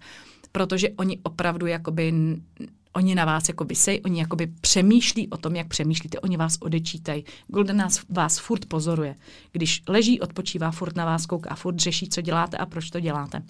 protože 0.52 0.90
oni 0.90 1.20
opravdu 1.24 1.68
jakoby 1.68 2.14
oni 2.96 3.16
na 3.16 3.26
vás 3.26 3.48
jako 3.48 3.64
vysej, 3.64 4.02
oni 4.06 4.20
jakoby 4.20 4.48
přemýšlí 4.48 5.30
o 5.30 5.38
tom, 5.38 5.56
jak 5.56 5.68
přemýšlíte, 5.68 6.20
oni 6.20 6.38
vás 6.38 6.58
odečítají. 6.60 7.26
Golden 7.48 7.78
nás, 7.78 8.02
vás 8.10 8.40
furt 8.40 8.66
pozoruje. 8.66 9.16
Když 9.52 9.84
leží, 9.88 10.20
odpočívá, 10.20 10.72
furt 10.72 10.96
na 10.96 11.06
vás 11.06 11.26
kouká, 11.26 11.56
furt 11.56 11.80
řeší, 11.80 12.10
co 12.10 12.22
děláte 12.22 12.58
a 12.58 12.66
proč 12.66 12.90
to 12.90 13.00
děláte. 13.00 13.44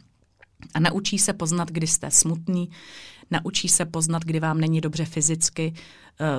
A 0.73 0.79
naučí 0.79 1.19
se 1.19 1.33
poznat, 1.33 1.71
kdy 1.71 1.87
jste 1.87 2.11
smutný, 2.11 2.69
naučí 3.31 3.67
se 3.67 3.85
poznat, 3.85 4.23
kdy 4.23 4.39
vám 4.39 4.61
není 4.61 4.81
dobře 4.81 5.05
fyzicky, 5.05 5.73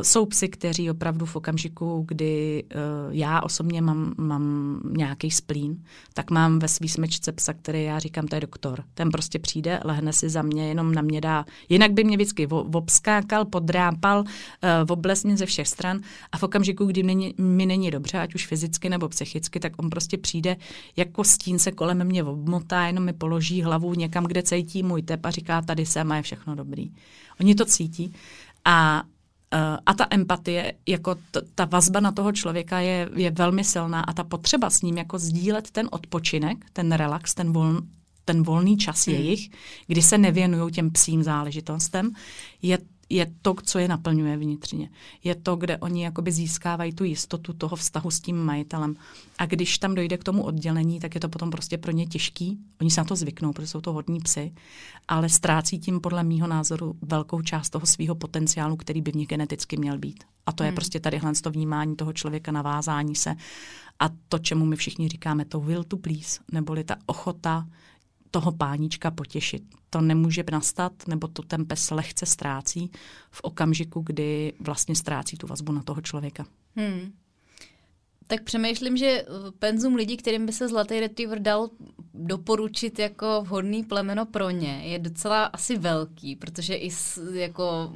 jsou 0.03 0.27
psy, 0.27 0.49
kteří 0.49 0.91
opravdu 0.91 1.27
v 1.27 1.37
okamžiku, 1.37 2.05
kdy 2.09 2.65
uh, 2.75 2.81
já 3.15 3.41
osobně 3.41 3.83
mám, 3.83 4.15
mám 4.19 4.81
nějaký 4.97 5.31
splín, 5.31 5.85
tak 6.15 6.31
mám 6.31 6.59
ve 6.59 6.69
svý 6.69 6.89
smečce 6.89 7.33
psa, 7.33 7.53
který 7.53 7.85
já 7.85 7.99
říkám, 7.99 8.27
to 8.27 8.35
je 8.35 8.41
doktor. 8.41 8.85
Ten 8.95 9.11
prostě 9.11 9.39
přijde, 9.39 9.81
lehne 9.85 10.13
si 10.13 10.29
za 10.29 10.43
mě, 10.43 10.69
jenom 10.69 10.95
na 10.95 11.03
mě 11.03 11.21
dá. 11.21 11.45
Jinak 11.69 11.93
by 11.93 12.05
mě 12.05 12.17
vždycky 12.17 12.47
obskákal, 12.47 13.45
podrápal, 13.45 14.25
obles 14.89 15.25
mě 15.25 15.37
ze 15.37 15.47
všech 15.47 15.69
stran 15.69 16.01
a 16.33 16.39
v 16.39 16.43
okamžiku, 16.43 16.85
kdy 16.85 17.03
mě, 17.03 17.33
mi 17.39 17.67
není 17.67 17.91
dobře, 17.91 18.19
ať 18.19 18.35
už 18.35 18.47
fyzicky 18.47 18.89
nebo 18.89 19.09
psychicky, 19.09 19.61
tak 19.61 19.73
on 19.77 19.91
prostě 19.91 20.19
přijde, 20.19 20.57
jako 20.97 21.25
stín 21.25 21.59
se 21.59 21.73
kolem 21.73 22.05
mě 22.05 22.25
obmotá, 22.25 22.87
jenom 22.87 23.05
mi 23.05 23.13
položí 23.13 23.63
hlavu 23.63 23.95
někam, 23.95 24.25
kde 24.25 24.43
cítí 24.43 24.83
můj 24.83 25.03
tep 25.03 25.27
a 25.27 25.31
říká, 25.31 25.63
tady 25.63 25.87
jsem 25.87 26.13
a 26.13 26.17
je 26.17 26.23
všechno 26.23 26.55
dobrý. 26.55 26.91
Oni 27.41 27.55
to 27.55 27.65
cítí. 27.65 28.13
A 28.65 29.03
Eh, 29.07 29.16
a 29.87 29.95
ta 29.95 30.07
empatie, 30.11 30.75
jako 30.87 31.15
t- 31.15 31.41
ta 31.55 31.65
vazba 31.65 32.01
na 32.01 32.13
toho 32.13 32.33
člověka 32.33 32.81
je, 32.81 33.09
je 33.15 33.31
velmi 33.31 33.65
silná 33.65 34.01
a 34.01 34.13
ta 34.13 34.25
potřeba 34.25 34.71
s 34.71 34.83
ním 34.83 34.99
jako 34.99 35.19
sdílet 35.19 35.71
ten 35.71 35.89
odpočinek, 35.93 36.67
ten 36.73 36.93
relax, 36.93 37.35
ten, 37.35 37.53
vol, 37.53 37.81
ten 38.25 38.43
volný 38.43 38.77
čas 38.77 39.07
hmm. 39.07 39.17
jejich, 39.17 39.51
kdy 39.87 40.03
se 40.03 40.19
nevěnují 40.19 40.73
těm 40.73 40.91
psím 40.91 41.23
záležitostem, 41.23 42.11
je 42.63 42.79
je 43.09 43.33
to, 43.43 43.55
co 43.63 43.79
je 43.79 43.89
naplňuje 43.89 44.37
vnitřně. 44.37 44.91
Je 45.25 45.35
to, 45.35 45.57
kde 45.57 45.79
oni 45.79 46.05
jakoby 46.05 46.33
získávají 46.33 46.93
tu 46.93 47.05
jistotu 47.05 47.53
toho 47.53 47.77
vztahu 47.77 48.11
s 48.11 48.21
tím 48.21 48.37
majitelem. 48.37 48.95
A 49.39 49.47
když 49.47 49.79
tam 49.79 49.95
dojde 49.95 50.19
k 50.19 50.25
tomu 50.25 50.43
oddělení, 50.43 51.01
tak 51.01 51.15
je 51.15 51.21
to 51.21 51.29
potom 51.29 51.51
prostě 51.51 51.79
pro 51.79 51.93
ně 51.93 52.07
těžký. 52.07 52.59
Oni 52.81 52.91
se 52.91 53.01
na 53.01 53.05
to 53.05 53.17
zvyknou, 53.17 53.53
protože 53.53 53.67
jsou 53.67 53.81
to 53.81 53.93
hodní 53.93 54.21
psy, 54.21 54.53
ale 55.09 55.29
ztrácí 55.29 55.79
tím 55.79 56.01
podle 56.01 56.25
mýho 56.25 56.47
názoru 56.47 56.97
velkou 57.03 57.43
část 57.43 57.71
toho 57.71 57.87
svého 57.87 58.15
potenciálu, 58.15 58.77
který 58.77 59.03
by 59.03 59.13
v 59.13 59.17
nich 59.17 59.29
geneticky 59.29 59.77
měl 59.77 59.99
být. 59.99 60.25
A 60.47 60.53
to 60.53 60.63
je 60.63 60.69
hmm. 60.69 60.75
prostě 60.75 61.01
tady 61.01 61.21
to 61.43 61.51
vnímání 61.51 61.97
toho 61.97 62.13
člověka, 62.13 62.53
navázání 62.53 63.15
se. 63.15 63.37
A 63.99 64.11
to, 64.29 64.39
čemu 64.39 64.65
my 64.65 64.77
všichni 64.77 65.09
říkáme, 65.09 65.45
to 65.45 65.61
will 65.61 65.85
to 65.85 65.97
please, 65.97 66.41
neboli 66.53 66.85
ta 66.85 66.97
ochota 67.07 67.67
toho 68.31 68.53
pánička 68.53 69.11
potěšit. 69.11 69.63
To 69.97 70.03
nemůže 70.03 70.45
nastat, 70.53 70.93
nebo 71.09 71.29
to 71.29 71.43
ten 71.43 71.67
pes 71.67 71.91
lehce 71.91 72.27
ztrácí 72.27 72.91
v 73.31 73.41
okamžiku, 73.43 74.03
kdy 74.07 74.53
vlastně 74.61 74.95
ztrácí 74.95 75.37
tu 75.37 75.47
vazbu 75.47 75.73
na 75.73 75.83
toho 75.83 76.01
člověka. 76.01 76.47
Hmm. 76.77 77.13
Tak 78.27 78.43
přemýšlím, 78.43 78.97
že 78.97 79.25
penzum 79.59 79.95
lidí, 79.95 80.17
kterým 80.17 80.47
by 80.47 80.53
se 80.53 80.69
zlatý 80.69 81.01
retriever 81.01 81.39
dal 81.39 81.69
doporučit 82.15 82.99
jako 82.99 83.43
vhodný 83.47 83.85
plemeno 83.85 84.27
pro 84.27 84.51
ně, 84.51 84.81
je 84.85 84.99
docela 84.99 85.45
asi 85.45 85.79
velký, 85.79 86.37
protože 86.37 86.75
i 86.75 86.91
s, 86.91 87.33
jako, 87.33 87.93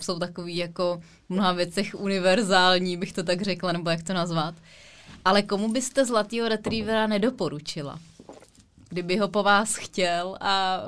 jsou 0.00 0.18
takový 0.18 0.56
jako 0.56 1.00
v 1.26 1.34
mnoha 1.34 1.52
věcech 1.52 1.94
univerzální, 1.94 2.96
bych 2.96 3.12
to 3.12 3.22
tak 3.22 3.42
řekla, 3.42 3.72
nebo 3.72 3.90
jak 3.90 4.02
to 4.02 4.12
nazvat. 4.12 4.54
Ale 5.24 5.42
komu 5.42 5.72
byste 5.72 6.04
zlatýho 6.04 6.48
retrievera 6.48 7.06
nedoporučila? 7.06 7.98
Kdyby 8.90 9.16
ho 9.16 9.28
po 9.28 9.42
vás 9.42 9.74
chtěl 9.74 10.36
a 10.40 10.78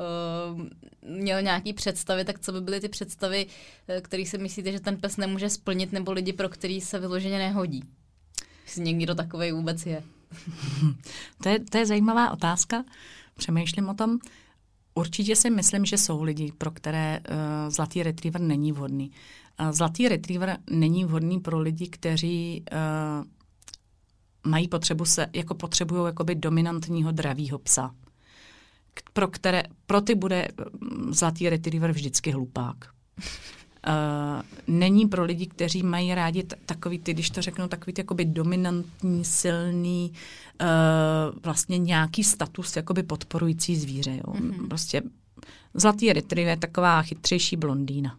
uh, 0.54 0.62
měl 1.08 1.42
nějaký 1.42 1.72
představy, 1.72 2.24
tak 2.24 2.38
co 2.38 2.52
by 2.52 2.60
byly 2.60 2.80
ty 2.80 2.88
představy, 2.88 3.46
eh, 3.88 4.00
které 4.00 4.26
si 4.26 4.38
myslíte, 4.38 4.72
že 4.72 4.80
ten 4.80 4.96
pes 4.96 5.16
nemůže 5.16 5.50
splnit, 5.50 5.92
nebo 5.92 6.12
lidi, 6.12 6.32
pro 6.32 6.48
který 6.48 6.80
se 6.80 6.98
vyloženě 6.98 7.38
nehodí? 7.38 7.84
Jestli 8.64 8.82
někdo 8.82 9.14
takový 9.14 9.52
vůbec 9.52 9.86
je. 9.86 10.02
to 11.42 11.48
je. 11.48 11.60
To 11.60 11.78
je 11.78 11.86
zajímavá 11.86 12.30
otázka. 12.30 12.84
Přemýšlím 13.36 13.88
o 13.88 13.94
tom. 13.94 14.18
Určitě 14.94 15.36
si 15.36 15.50
myslím, 15.50 15.84
že 15.84 15.98
jsou 15.98 16.22
lidi, 16.22 16.52
pro 16.58 16.70
které 16.70 17.20
uh, 17.20 17.70
zlatý 17.70 18.02
retriever 18.02 18.40
není 18.40 18.72
vhodný. 18.72 19.10
Uh, 19.60 19.72
zlatý 19.72 20.08
retriever 20.08 20.58
není 20.70 21.04
vhodný 21.04 21.40
pro 21.40 21.58
lidi, 21.58 21.88
kteří 21.88 22.64
uh, 22.72 23.26
mají 24.46 24.68
potřebu 24.68 25.04
se, 25.04 25.26
jako 25.32 25.54
potřebují 25.54 26.06
jakoby 26.06 26.34
dominantního 26.34 27.12
dravýho 27.12 27.58
psa. 27.58 27.94
Pro, 29.12 29.28
které, 29.28 29.62
pro 29.86 30.00
ty 30.00 30.14
bude 30.14 30.48
mm, 30.80 31.14
zlatý 31.14 31.48
retriever 31.48 31.92
vždycky 31.92 32.30
hlupák. 32.30 32.76
Uh, 33.88 34.42
není 34.66 35.06
pro 35.06 35.24
lidi, 35.24 35.46
kteří 35.46 35.82
mají 35.82 36.14
rádi 36.14 36.42
t- 36.42 36.56
takový 36.66 36.98
ty, 36.98 37.14
když 37.14 37.30
to 37.30 37.42
řeknu, 37.42 37.68
takový 37.68 37.92
ty 37.92 38.00
jakoby 38.00 38.24
dominantní, 38.24 39.24
silný, 39.24 40.12
uh, 40.60 41.38
vlastně 41.42 41.78
nějaký 41.78 42.24
status 42.24 42.76
jakoby 42.76 43.02
podporující 43.02 43.76
zvíře. 43.76 44.10
Jo. 44.16 44.32
Mm-hmm. 44.32 44.68
Prostě 44.68 45.02
zlatý 45.74 46.12
retriever 46.12 46.50
je 46.50 46.56
taková 46.56 47.02
chytřejší 47.02 47.56
blondýna. 47.56 48.16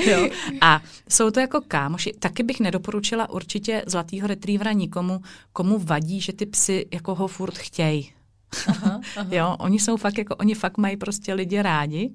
jo. 0.06 0.28
A 0.60 0.82
jsou 1.08 1.30
to 1.30 1.40
jako 1.40 1.60
kámoši. 1.68 2.12
Taky 2.18 2.42
bych 2.42 2.60
nedoporučila 2.60 3.30
určitě 3.30 3.82
zlatýho 3.86 4.26
retrievera 4.26 4.72
nikomu, 4.72 5.22
komu 5.52 5.78
vadí, 5.78 6.20
že 6.20 6.32
ty 6.32 6.46
psy 6.46 6.86
jako 6.92 7.14
ho 7.14 7.28
furt 7.28 7.58
chtějí. 7.58 8.12
Aha, 8.66 9.00
aha. 9.16 9.28
Jo, 9.30 9.56
oni 9.58 9.80
jsou 9.80 9.96
fakt 9.96 10.18
jako, 10.18 10.36
oni 10.36 10.54
fakt 10.54 10.78
mají 10.78 10.96
prostě 10.96 11.34
lidi 11.34 11.62
rádi 11.62 12.10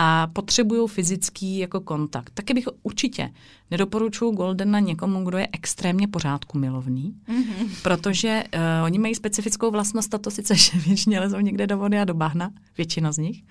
a 0.00 0.26
potřebují 0.32 0.88
fyzický 0.88 1.58
jako 1.58 1.80
kontakt. 1.80 2.30
Taky 2.34 2.54
bych 2.54 2.68
určitě 2.82 3.30
nedoporučuju 3.70 4.30
Goldena 4.30 4.80
někomu, 4.80 5.24
kdo 5.24 5.38
je 5.38 5.48
extrémně 5.52 6.08
pořádku 6.08 6.58
milovný, 6.58 7.14
mm-hmm. 7.28 7.68
protože 7.82 8.44
uh, 8.54 8.60
oni 8.84 8.98
mají 8.98 9.14
specifickou 9.14 9.70
vlastnost, 9.70 10.14
a 10.14 10.18
to 10.18 10.30
sice, 10.30 10.56
že 10.56 10.78
většině 10.78 11.20
lezou 11.20 11.40
někde 11.40 11.66
do 11.66 11.78
vody 11.78 11.98
a 11.98 12.04
do 12.04 12.14
bahna, 12.14 12.50
většina 12.76 13.12
z 13.12 13.18
nich, 13.18 13.42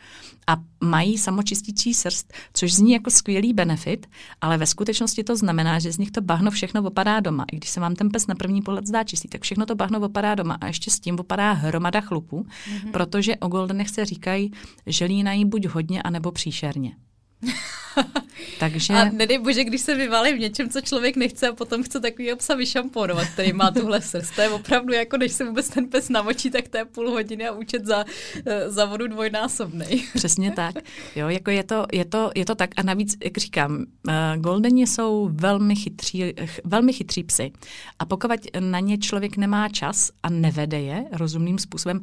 a 0.47 0.57
mají 0.83 1.17
samočistící 1.17 1.93
srst, 1.93 2.33
což 2.53 2.73
zní 2.73 2.91
jako 2.91 3.09
skvělý 3.09 3.53
benefit, 3.53 4.07
ale 4.41 4.57
ve 4.57 4.65
skutečnosti 4.65 5.23
to 5.23 5.35
znamená, 5.35 5.79
že 5.79 5.91
z 5.91 5.97
nich 5.97 6.11
to 6.11 6.21
bahno 6.21 6.51
všechno 6.51 6.83
opadá 6.83 7.19
doma. 7.19 7.45
I 7.51 7.55
když 7.55 7.69
se 7.69 7.79
vám 7.79 7.95
ten 7.95 8.09
pes 8.09 8.27
na 8.27 8.35
první 8.35 8.61
pohled 8.61 8.87
zdá 8.87 9.03
čistý, 9.03 9.27
tak 9.27 9.41
všechno 9.41 9.65
to 9.65 9.75
bahno 9.75 9.99
opadá 9.99 10.35
doma 10.35 10.57
a 10.61 10.67
ještě 10.67 10.91
s 10.91 10.99
tím 10.99 11.19
opadá 11.19 11.51
hromada 11.51 12.01
chlupů, 12.01 12.45
mm-hmm. 12.45 12.91
protože 12.91 13.35
o 13.35 13.47
Goldenech 13.47 13.89
se 13.89 14.05
říkají, 14.05 14.51
že 14.85 15.05
línají 15.05 15.45
buď 15.45 15.65
hodně, 15.65 16.01
anebo 16.01 16.31
příšerně. 16.37 16.95
Takže... 18.59 18.93
A 18.93 19.05
nedej 19.05 19.37
bože, 19.37 19.63
když 19.63 19.81
se 19.81 19.95
vyvalí 19.95 20.33
v 20.33 20.39
něčem, 20.39 20.69
co 20.69 20.81
člověk 20.81 21.15
nechce 21.15 21.47
a 21.47 21.53
potom 21.53 21.83
chce 21.83 21.99
takový 21.99 22.35
psa 22.35 22.55
vyšamponovat, 22.55 23.27
který 23.27 23.53
má 23.53 23.71
tuhle 23.71 24.01
srst. 24.01 24.35
To 24.35 24.41
je 24.41 24.49
opravdu 24.49 24.93
jako, 24.93 25.17
než 25.17 25.31
se 25.31 25.45
vůbec 25.45 25.69
ten 25.69 25.89
pes 25.89 26.09
namočí, 26.09 26.49
tak 26.49 26.67
to 26.67 26.77
je 26.77 26.85
půl 26.85 27.11
hodiny 27.11 27.47
a 27.47 27.51
účet 27.51 27.85
za, 27.85 28.05
eh, 28.45 28.69
za 28.69 28.85
vodu 28.85 29.07
dvojnásobný. 29.07 29.85
Přesně 30.13 30.51
tak. 30.51 30.75
Jo, 31.15 31.29
jako 31.29 31.51
je 31.51 31.63
to, 31.63 31.85
je, 31.93 32.05
to, 32.05 32.31
je 32.35 32.45
to 32.45 32.55
tak. 32.55 32.69
A 32.77 32.83
navíc, 32.83 33.17
jak 33.23 33.37
říkám, 33.37 33.77
uh, 33.77 34.13
Goldeni 34.41 34.87
jsou 34.87 35.29
velmi 35.33 35.75
chytří, 35.75 36.33
velmi 36.63 36.93
chytří 36.93 37.23
psy. 37.23 37.51
A 37.99 38.05
pokud 38.05 38.31
na 38.59 38.79
ně 38.79 38.97
člověk 38.97 39.37
nemá 39.37 39.69
čas 39.69 40.11
a 40.23 40.29
nevede 40.29 40.81
je 40.81 41.05
rozumným 41.11 41.59
způsobem, 41.59 41.99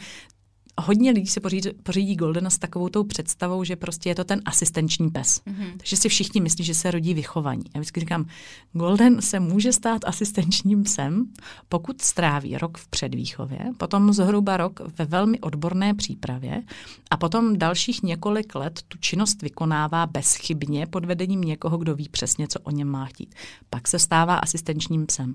hodně 0.80 1.10
lidí 1.10 1.26
se 1.26 1.40
pořídí, 1.40 1.70
pořídí 1.82 2.16
Goldena 2.16 2.50
s 2.50 2.58
takovou 2.58 2.88
tou 2.88 3.04
představou, 3.04 3.64
že 3.64 3.76
prostě 3.76 4.08
je 4.08 4.14
to 4.14 4.24
ten 4.24 4.42
asistenční 4.44 5.10
pes. 5.10 5.40
Mm-hmm. 5.46 5.76
Takže 5.76 5.96
si 5.96 6.08
všichni 6.08 6.40
myslí, 6.40 6.64
že 6.64 6.74
se 6.74 6.90
rodí 6.90 7.14
vychovaní. 7.14 7.64
Já 7.74 7.80
vždycky 7.80 8.00
říkám, 8.00 8.26
Golden 8.72 9.22
se 9.22 9.40
může 9.40 9.72
stát 9.72 10.04
asistenčním 10.04 10.82
psem, 10.82 11.26
pokud 11.68 12.00
stráví 12.00 12.58
rok 12.58 12.78
v 12.78 12.88
předvýchově, 12.88 13.58
potom 13.76 14.12
zhruba 14.12 14.56
rok 14.56 14.80
ve 14.98 15.04
velmi 15.04 15.40
odborné 15.40 15.94
přípravě 15.94 16.62
a 17.10 17.16
potom 17.16 17.58
dalších 17.58 18.02
několik 18.02 18.54
let 18.54 18.80
tu 18.88 18.98
činnost 18.98 19.42
vykonává 19.42 20.06
bezchybně 20.06 20.86
pod 20.86 21.04
vedením 21.04 21.40
někoho, 21.40 21.78
kdo 21.78 21.94
ví 21.94 22.08
přesně, 22.08 22.48
co 22.48 22.60
o 22.60 22.70
něm 22.70 22.88
má 22.88 23.04
chtít. 23.04 23.34
Pak 23.70 23.88
se 23.88 23.98
stává 23.98 24.36
asistenčním 24.36 25.06
psem. 25.06 25.34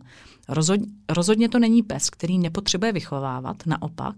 Rozhodně, 0.49 0.87
rozhodně 1.09 1.49
to 1.49 1.59
není 1.59 1.83
pes, 1.83 2.09
který 2.09 2.39
nepotřebuje 2.39 2.91
vychovávat, 2.91 3.65
naopak. 3.65 4.15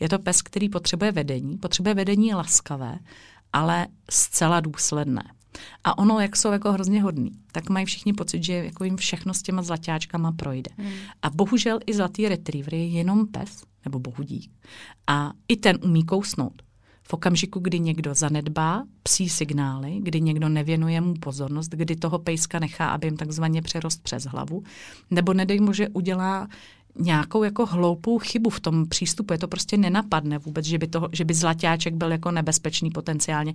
Je 0.00 0.08
to 0.08 0.18
pes, 0.18 0.42
který 0.42 0.61
potřebuje 0.68 1.12
vedení, 1.12 1.58
potřebuje 1.58 1.94
vedení 1.94 2.34
laskavé, 2.34 2.98
ale 3.52 3.86
zcela 4.10 4.60
důsledné. 4.60 5.22
A 5.84 5.98
ono, 5.98 6.20
jak 6.20 6.36
jsou 6.36 6.52
jako 6.52 6.72
hrozně 6.72 7.02
hodný, 7.02 7.30
tak 7.52 7.68
mají 7.68 7.86
všichni 7.86 8.12
pocit, 8.12 8.44
že 8.44 8.52
jako 8.52 8.84
jim 8.84 8.96
všechno 8.96 9.34
s 9.34 9.42
těma 9.42 9.62
zlatáčkama 9.62 10.32
projde. 10.32 10.70
Hmm. 10.76 10.92
A 11.22 11.30
bohužel 11.30 11.78
i 11.86 11.94
zlatý 11.94 12.28
retriever 12.28 12.74
je 12.74 12.86
jenom 12.86 13.26
pes, 13.26 13.62
nebo 13.84 13.98
bohudík. 13.98 14.52
A 15.06 15.32
i 15.48 15.56
ten 15.56 15.78
umí 15.82 16.04
kousnout. 16.04 16.62
V 17.02 17.14
okamžiku, 17.14 17.60
kdy 17.60 17.80
někdo 17.80 18.14
zanedbá 18.14 18.84
psí 19.02 19.28
signály, 19.28 19.98
kdy 20.02 20.20
někdo 20.20 20.48
nevěnuje 20.48 21.00
mu 21.00 21.14
pozornost, 21.14 21.68
kdy 21.68 21.96
toho 21.96 22.18
pejska 22.18 22.58
nechá, 22.58 22.88
aby 22.88 23.06
jim 23.06 23.16
takzvaně 23.16 23.62
přerost 23.62 24.02
přes 24.02 24.24
hlavu, 24.24 24.62
nebo 25.10 25.34
nedej 25.34 25.60
mu, 25.60 25.72
že 25.72 25.88
udělá 25.88 26.48
nějakou 26.98 27.42
jako 27.42 27.66
hloupou 27.66 28.18
chybu 28.18 28.50
v 28.50 28.60
tom 28.60 28.88
přístupu. 28.88 29.32
Je 29.32 29.38
to 29.38 29.48
prostě 29.48 29.76
nenapadne 29.76 30.38
vůbec, 30.38 30.66
že 30.66 30.78
by, 30.78 30.86
to, 30.86 31.08
že 31.12 31.24
by 31.24 31.34
zlatáček 31.34 31.94
byl 31.94 32.12
jako 32.12 32.30
nebezpečný 32.30 32.90
potenciálně. 32.90 33.54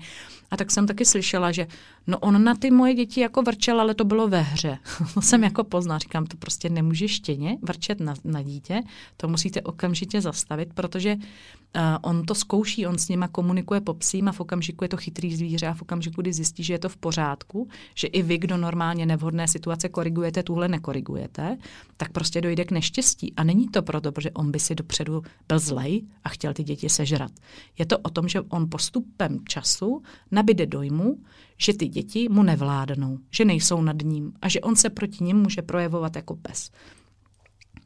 A 0.52 0.58
tak 0.58 0.72
jsem 0.72 0.88
taky 0.88 1.06
slyšela, 1.06 1.52
že 1.52 1.68
no 2.08 2.20
on 2.20 2.44
na 2.44 2.56
ty 2.56 2.72
moje 2.72 2.94
děti 2.94 3.22
jako 3.22 3.42
vrčel, 3.42 3.82
ale 3.82 3.94
to 3.94 4.06
bylo 4.06 4.28
ve 4.28 4.42
hře. 4.42 4.78
to 5.14 5.22
jsem 5.22 5.44
jako 5.44 5.64
poznal. 5.64 6.00
Říkám, 6.00 6.26
to 6.26 6.38
prostě 6.38 6.70
nemůže 6.70 7.08
štěně 7.08 7.58
vrčet 7.62 8.00
na, 8.00 8.14
na 8.24 8.42
dítě, 8.42 8.82
to 9.18 9.28
musíte 9.28 9.62
okamžitě 9.62 10.22
zastavit, 10.22 10.74
protože 10.74 11.16
uh, 11.16 11.82
on 12.02 12.26
to 12.26 12.36
zkouší, 12.36 12.88
on 12.88 12.98
s 12.98 13.10
nima 13.10 13.28
komunikuje 13.28 13.82
po 13.82 13.94
psím 13.94 14.28
a 14.28 14.32
v 14.32 14.40
okamžiku 14.40 14.84
je 14.84 14.90
to 14.90 14.98
chytrý 14.98 15.36
zvíře 15.36 15.68
a 15.68 15.74
v 15.74 15.82
okamžiku, 15.82 16.22
kdy 16.22 16.34
zjistí, 16.34 16.64
že 16.64 16.74
je 16.74 16.80
to 16.80 16.90
v 16.90 16.98
pořádku, 16.98 17.70
že 17.96 18.08
i 18.08 18.22
vy, 18.22 18.38
kdo 18.38 18.58
normálně 18.58 19.06
nevhodné 19.06 19.48
situace 19.48 19.90
korigujete, 19.90 20.44
tuhle 20.44 20.68
nekorigujete, 20.68 21.58
tak 21.98 22.12
prostě 22.12 22.42
dojde 22.42 22.66
k 22.66 22.72
neštěstí 22.72 23.27
a 23.36 23.44
není 23.44 23.68
to 23.68 23.82
proto, 23.82 24.12
protože 24.12 24.32
on 24.32 24.52
by 24.52 24.60
si 24.60 24.76
dopředu 24.76 25.22
byl 25.48 25.60
zlej 25.60 26.08
a 26.24 26.30
chtěl 26.30 26.54
ty 26.54 26.64
děti 26.64 26.90
sežrat. 26.90 27.32
Je 27.78 27.86
to 27.86 27.98
o 27.98 28.10
tom, 28.10 28.28
že 28.28 28.42
on 28.42 28.70
postupem 28.70 29.40
času 29.48 30.04
nabide 30.32 30.66
dojmu, 30.66 31.18
že 31.58 31.74
ty 31.74 31.88
děti 31.88 32.30
mu 32.30 32.44
nevládnou, 32.44 33.20
že 33.32 33.46
nejsou 33.46 33.82
nad 33.82 34.02
ním 34.04 34.34
a 34.42 34.50
že 34.50 34.62
on 34.62 34.76
se 34.76 34.90
proti 34.90 35.24
ním 35.24 35.38
může 35.38 35.62
projevovat 35.62 36.16
jako 36.16 36.36
pes. 36.36 36.72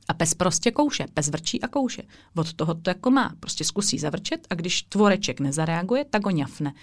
A 0.07 0.13
pes 0.13 0.33
prostě 0.33 0.71
kouše, 0.71 1.05
pes 1.13 1.29
vrčí 1.29 1.61
a 1.61 1.67
kouše. 1.67 2.03
Od 2.35 2.53
toho 2.53 2.73
to 2.73 2.89
jako 2.89 3.11
má. 3.11 3.35
Prostě 3.39 3.63
zkusí 3.63 3.99
zavrčet 3.99 4.47
a 4.49 4.55
když 4.55 4.81
tvoreček 4.81 5.39
nezareaguje, 5.39 6.05
tak 6.05 6.25
ho 6.25 6.31
ňafne. 6.31 6.73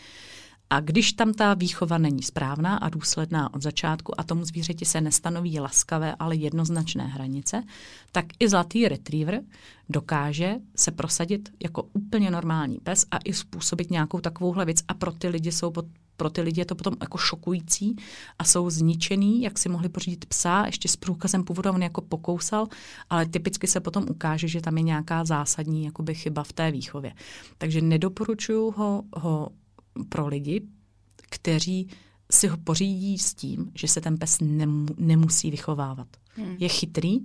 A 0.70 0.80
když 0.80 1.12
tam 1.12 1.34
ta 1.34 1.54
výchova 1.54 1.98
není 1.98 2.22
správná 2.22 2.76
a 2.76 2.88
důsledná 2.88 3.54
od 3.54 3.62
začátku 3.62 4.20
a 4.20 4.22
tomu 4.22 4.44
zvířeti 4.44 4.84
se 4.84 5.00
nestanoví 5.00 5.60
laskavé, 5.60 6.14
ale 6.18 6.36
jednoznačné 6.36 7.06
hranice, 7.06 7.62
tak 8.12 8.26
i 8.40 8.48
zlatý 8.48 8.88
retriever 8.88 9.42
dokáže 9.88 10.56
se 10.76 10.90
prosadit 10.90 11.48
jako 11.62 11.82
úplně 11.92 12.30
normální 12.30 12.78
pes 12.78 13.06
a 13.10 13.18
i 13.24 13.32
způsobit 13.32 13.90
nějakou 13.90 14.20
takovouhle 14.20 14.64
věc. 14.64 14.78
A 14.88 14.94
pro 14.94 15.12
ty 15.12 15.28
lidi 15.28 15.52
jsou 15.52 15.72
pro 16.16 16.30
ty 16.30 16.40
lidi 16.40 16.60
je 16.60 16.64
to 16.64 16.74
potom 16.74 16.94
jako 17.00 17.18
šokující 17.18 17.96
a 18.38 18.44
jsou 18.44 18.70
zničený, 18.70 19.42
jak 19.42 19.58
si 19.58 19.68
mohli 19.68 19.88
pořídit 19.88 20.26
psa, 20.26 20.66
ještě 20.66 20.88
s 20.88 20.96
průkazem 20.96 21.44
původu 21.44 21.70
on 21.70 21.82
jako 21.82 22.00
pokousal, 22.00 22.66
ale 23.10 23.26
typicky 23.26 23.66
se 23.66 23.80
potom 23.80 24.06
ukáže, 24.10 24.48
že 24.48 24.60
tam 24.60 24.76
je 24.76 24.82
nějaká 24.82 25.24
zásadní 25.24 25.84
jakoby 25.84 26.14
chyba 26.14 26.42
v 26.42 26.52
té 26.52 26.70
výchově. 26.70 27.12
Takže 27.58 27.80
nedoporučuju 27.80 28.70
ho, 28.70 29.02
ho 29.16 29.48
pro 30.04 30.26
lidi, 30.26 30.62
kteří 31.30 31.88
si 32.32 32.48
ho 32.48 32.56
pořídí 32.56 33.18
s 33.18 33.34
tím, 33.34 33.72
že 33.74 33.88
se 33.88 34.00
ten 34.00 34.18
pes 34.18 34.38
nemu, 34.40 34.86
nemusí 34.98 35.50
vychovávat. 35.50 36.08
Hmm. 36.36 36.56
Je 36.58 36.68
chytrý 36.68 37.20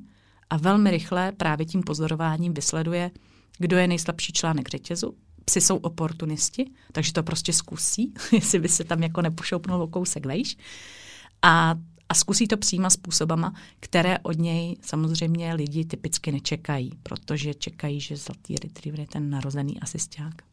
a 0.50 0.58
velmi 0.58 0.92
rychle 0.92 1.32
právě 1.32 1.66
tím 1.66 1.82
pozorováním 1.84 2.54
vysleduje, 2.54 3.12
kdo 3.58 3.78
je 3.78 3.88
nejslabší 3.88 4.34
článek 4.34 4.70
řetězu. 4.70 5.16
Psi 5.46 5.62
jsou 5.62 5.78
oportunisti, 5.78 6.72
takže 6.92 7.14
to 7.14 7.24
prostě 7.24 7.54
zkusí, 7.54 8.14
jestli 8.32 8.60
by 8.60 8.70
se 8.70 8.84
tam 8.84 9.04
jako 9.04 9.22
nepošoupnul 9.22 9.82
o 9.82 9.88
kousek 9.88 10.26
vejš. 10.26 10.58
A, 11.42 11.76
a 12.10 12.14
zkusí 12.14 12.48
to 12.48 12.58
příma 12.58 12.90
způsobama, 12.90 13.54
které 13.80 14.20
od 14.20 14.38
něj 14.38 14.78
samozřejmě 14.82 15.54
lidi 15.54 15.86
typicky 15.86 16.32
nečekají, 16.32 16.92
protože 17.04 17.54
čekají, 17.54 18.00
že 18.00 18.18
zlatý 18.18 18.56
retriever 18.56 19.00
je 19.00 19.08
ten 19.08 19.30
narozený 19.30 19.80
asisták. 19.80 20.44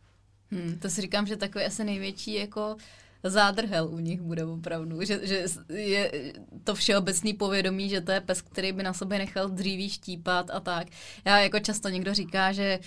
Hmm, 0.52 0.78
to 0.78 0.90
si 0.90 1.00
říkám, 1.00 1.26
že 1.26 1.36
takový 1.36 1.64
asi 1.64 1.84
největší 1.84 2.34
jako 2.34 2.76
zádrhel 3.24 3.88
u 3.88 3.98
nich 3.98 4.20
bude 4.20 4.44
opravdu, 4.44 5.04
že, 5.04 5.20
že 5.26 5.44
je 5.68 6.32
to 6.64 6.74
všeobecný 6.74 7.34
povědomí, 7.34 7.88
že 7.88 8.00
to 8.00 8.12
je 8.12 8.20
pes, 8.20 8.42
který 8.42 8.72
by 8.72 8.82
na 8.82 8.92
sobě 8.92 9.18
nechal 9.18 9.48
dříví 9.48 9.90
štípat 9.90 10.50
a 10.50 10.60
tak. 10.60 10.86
Já 11.24 11.38
jako 11.38 11.58
často 11.58 11.88
někdo 11.88 12.14
říká, 12.14 12.52
že 12.52 12.78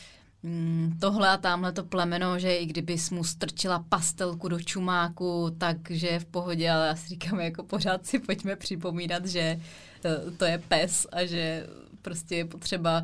mm, 0.43 0.97
tohle 1.01 1.29
a 1.29 1.37
tamhle 1.37 1.71
to 1.71 1.83
plemeno, 1.83 2.39
že 2.39 2.55
i 2.55 2.65
kdyby 2.65 2.97
mu 3.11 3.23
strčila 3.23 3.85
pastelku 3.89 4.47
do 4.47 4.59
čumáku, 4.59 5.55
takže 5.57 6.07
je 6.07 6.19
v 6.19 6.25
pohodě, 6.25 6.71
ale 6.71 6.87
já 6.87 6.95
si 6.95 7.09
říkám, 7.09 7.39
jako 7.39 7.63
pořád 7.63 8.05
si 8.05 8.19
pojďme 8.19 8.55
připomínat, 8.55 9.25
že 9.25 9.59
to, 10.01 10.09
to 10.37 10.45
je 10.45 10.57
pes 10.57 11.07
a 11.11 11.25
že 11.25 11.67
prostě 12.01 12.35
je 12.35 12.45
potřeba 12.45 13.03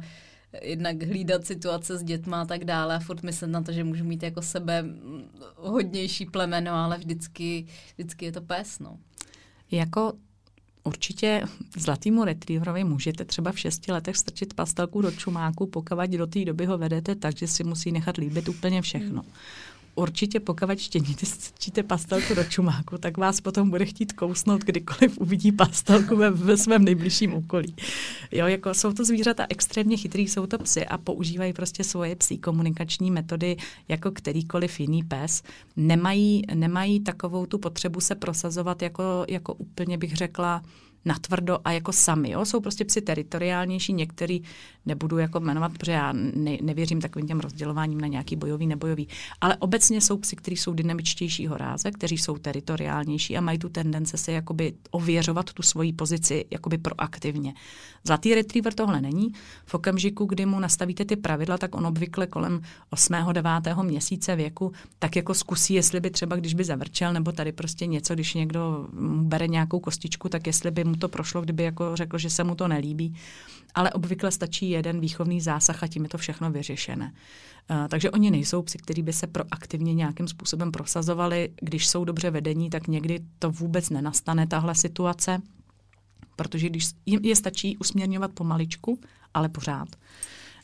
jednak 0.61 1.03
hlídat 1.03 1.45
situace 1.45 1.97
s 1.97 2.03
dětma 2.03 2.41
a 2.41 2.45
tak 2.45 2.65
dále 2.65 2.95
a 2.95 2.99
furt 2.99 3.23
myslet 3.23 3.47
na 3.47 3.61
to, 3.61 3.71
že 3.71 3.83
můžu 3.83 4.03
mít 4.03 4.23
jako 4.23 4.41
sebe 4.41 4.85
hodnější 5.55 6.25
plemeno, 6.25 6.71
ale 6.71 6.97
vždycky, 6.97 7.65
vždycky 7.97 8.25
je 8.25 8.31
to 8.31 8.41
pes, 8.41 8.79
no. 8.79 8.97
Jako 9.71 10.13
Určitě 10.83 11.41
zlatýmu 11.77 12.23
retrieverovi 12.23 12.83
můžete 12.83 13.25
třeba 13.25 13.51
v 13.51 13.59
šesti 13.59 13.91
letech 13.91 14.17
strčit 14.17 14.53
pastelku 14.53 15.01
do 15.01 15.11
čumáku, 15.11 15.67
pokud 15.67 15.99
do 16.07 16.27
té 16.27 16.45
doby 16.45 16.65
ho 16.65 16.77
vedete 16.77 17.15
tak, 17.15 17.37
že 17.37 17.47
si 17.47 17.63
musí 17.63 17.91
nechat 17.91 18.17
líbit 18.17 18.49
úplně 18.49 18.81
všechno. 18.81 19.21
Hmm 19.21 19.31
určitě 19.99 20.39
pokud 20.39 20.79
štěníte, 20.79 21.25
strčíte 21.25 21.83
pastelku 21.83 22.33
do 22.33 22.43
čumáku, 22.43 22.97
tak 22.97 23.17
vás 23.17 23.41
potom 23.41 23.69
bude 23.69 23.85
chtít 23.85 24.13
kousnout, 24.13 24.61
kdykoliv 24.61 25.17
uvidí 25.17 25.51
pastelku 25.51 26.15
ve, 26.15 26.31
ve 26.31 26.57
svém 26.57 26.85
nejbližším 26.85 27.33
okolí. 27.33 27.75
Jo, 28.31 28.47
jako 28.47 28.73
jsou 28.73 28.93
to 28.93 29.05
zvířata 29.05 29.45
extrémně 29.49 29.97
chytrý, 29.97 30.27
jsou 30.27 30.45
to 30.45 30.57
psy 30.57 30.85
a 30.85 30.97
používají 30.97 31.53
prostě 31.53 31.83
svoje 31.83 32.15
psí 32.15 32.37
komunikační 32.37 33.11
metody 33.11 33.57
jako 33.87 34.11
kterýkoliv 34.11 34.79
jiný 34.79 35.03
pes. 35.03 35.43
Nemají, 35.75 36.41
nemají 36.53 36.99
takovou 36.99 37.45
tu 37.45 37.57
potřebu 37.57 37.99
se 37.99 38.15
prosazovat 38.15 38.81
jako, 38.81 39.25
jako 39.27 39.53
úplně 39.53 39.97
bych 39.97 40.15
řekla, 40.15 40.61
natvrdo 41.05 41.59
a 41.63 41.71
jako 41.71 41.91
sami. 41.93 42.29
Jo? 42.29 42.45
Jsou 42.45 42.59
prostě 42.59 42.85
psi 42.85 43.01
teritoriálnější, 43.01 43.93
některý 43.93 44.41
nebudu 44.89 45.17
jako 45.17 45.39
jmenovat, 45.39 45.73
protože 45.73 45.91
já 45.91 46.13
ne, 46.13 46.57
nevěřím 46.61 47.01
takovým 47.01 47.27
těm 47.27 47.39
rozdělováním 47.39 48.01
na 48.01 48.07
nějaký 48.07 48.35
bojový, 48.35 48.67
nebojový. 48.67 49.07
Ale 49.41 49.55
obecně 49.55 50.01
jsou 50.01 50.17
psi, 50.17 50.35
kteří 50.35 50.57
jsou 50.57 50.73
dynamičtějšího 50.73 51.57
ráze, 51.57 51.91
kteří 51.91 52.17
jsou 52.17 52.37
teritoriálnější 52.37 53.37
a 53.37 53.41
mají 53.41 53.59
tu 53.59 53.69
tendence 53.69 54.17
se 54.17 54.31
jakoby 54.31 54.73
ověřovat 54.91 55.53
tu 55.53 55.63
svoji 55.63 55.93
pozici 55.93 56.45
jakoby 56.51 56.77
proaktivně. 56.77 57.53
Zlatý 58.03 58.35
retriever 58.35 58.73
tohle 58.73 59.01
není. 59.01 59.33
V 59.65 59.73
okamžiku, 59.73 60.25
kdy 60.25 60.45
mu 60.45 60.59
nastavíte 60.59 61.05
ty 61.05 61.15
pravidla, 61.15 61.57
tak 61.57 61.75
on 61.75 61.85
obvykle 61.85 62.27
kolem 62.27 62.61
8. 62.89 63.13
9. 63.31 63.51
měsíce 63.81 64.35
věku 64.35 64.71
tak 64.99 65.15
jako 65.15 65.33
zkusí, 65.33 65.73
jestli 65.73 65.99
by 65.99 66.09
třeba, 66.09 66.35
když 66.35 66.53
by 66.53 66.63
zavrčel, 66.63 67.13
nebo 67.13 67.31
tady 67.31 67.51
prostě 67.51 67.85
něco, 67.85 68.13
když 68.13 68.33
někdo 68.33 68.87
mu 68.99 69.23
bere 69.23 69.47
nějakou 69.47 69.79
kostičku, 69.79 70.29
tak 70.29 70.47
jestli 70.47 70.71
by 70.71 70.83
mu 70.83 70.95
to 70.95 71.09
prošlo, 71.09 71.41
kdyby 71.41 71.63
jako 71.63 71.95
řekl, 71.95 72.17
že 72.17 72.29
se 72.29 72.43
mu 72.43 72.55
to 72.55 72.67
nelíbí. 72.67 73.15
Ale 73.75 73.91
obvykle 73.91 74.31
stačí 74.31 74.69
jeden 74.80 74.99
výchovný 74.99 75.41
zásah 75.41 75.84
a 75.84 75.88
tím 75.88 76.03
je 76.03 76.09
to 76.09 76.17
všechno 76.17 76.51
vyřešené. 76.51 77.13
Uh, 77.71 77.88
takže 77.88 78.11
oni 78.11 78.32
nejsou 78.32 78.61
psi, 78.61 78.77
kteří 78.77 79.01
by 79.01 79.13
se 79.13 79.27
proaktivně 79.27 79.93
nějakým 79.93 80.27
způsobem 80.27 80.71
prosazovali. 80.71 81.49
Když 81.61 81.88
jsou 81.88 82.05
dobře 82.05 82.32
vedení, 82.32 82.69
tak 82.69 82.88
někdy 82.88 83.19
to 83.39 83.51
vůbec 83.51 83.89
nenastane, 83.89 84.47
tahle 84.47 84.75
situace, 84.75 85.41
protože 86.36 86.69
když 86.69 86.89
jim 87.05 87.19
je 87.23 87.36
stačí 87.36 87.77
usměrňovat 87.77 88.32
pomaličku, 88.32 88.99
ale 89.34 89.49
pořád 89.49 89.89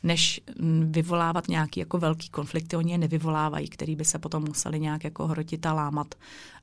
než 0.05 0.41
vyvolávat 0.85 1.47
nějaký 1.47 1.79
jako 1.79 1.97
velký 1.97 2.29
konflikty, 2.29 2.75
oni 2.75 2.91
je 2.91 2.97
nevyvolávají, 2.97 3.67
který 3.69 3.95
by 3.95 4.05
se 4.05 4.19
potom 4.19 4.43
museli 4.43 4.79
nějak 4.79 5.03
jako 5.03 5.27
hrotit 5.27 5.65
a 5.65 5.73
lámat 5.73 6.15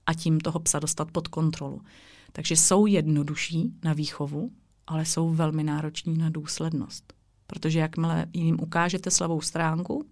a 0.06 0.14
tím 0.14 0.40
toho 0.40 0.60
psa 0.60 0.78
dostat 0.78 1.10
pod 1.10 1.28
kontrolu. 1.28 1.80
Takže 2.32 2.56
jsou 2.56 2.86
jednodušší 2.86 3.72
na 3.84 3.92
výchovu, 3.92 4.50
ale 4.86 5.04
jsou 5.04 5.30
velmi 5.30 5.64
nároční 5.64 6.18
na 6.18 6.30
důslednost. 6.30 7.12
Protože 7.52 7.78
jakmile 7.78 8.26
jim 8.32 8.60
ukážete 8.60 9.10
slabou 9.10 9.40
stránku, 9.40 10.06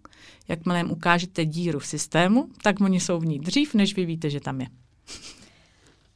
jakmile 0.49 0.79
jim 0.79 0.91
ukážete 0.91 1.45
díru 1.45 1.79
v 1.79 1.87
systému, 1.87 2.49
tak 2.63 2.81
oni 2.81 3.01
jsou 3.01 3.19
v 3.21 3.27
ní 3.27 3.39
dřív, 3.39 3.75
než 3.75 3.97
vy 3.97 4.07
víte, 4.07 4.31
že 4.31 4.41
tam 4.41 4.61
je. 4.61 4.67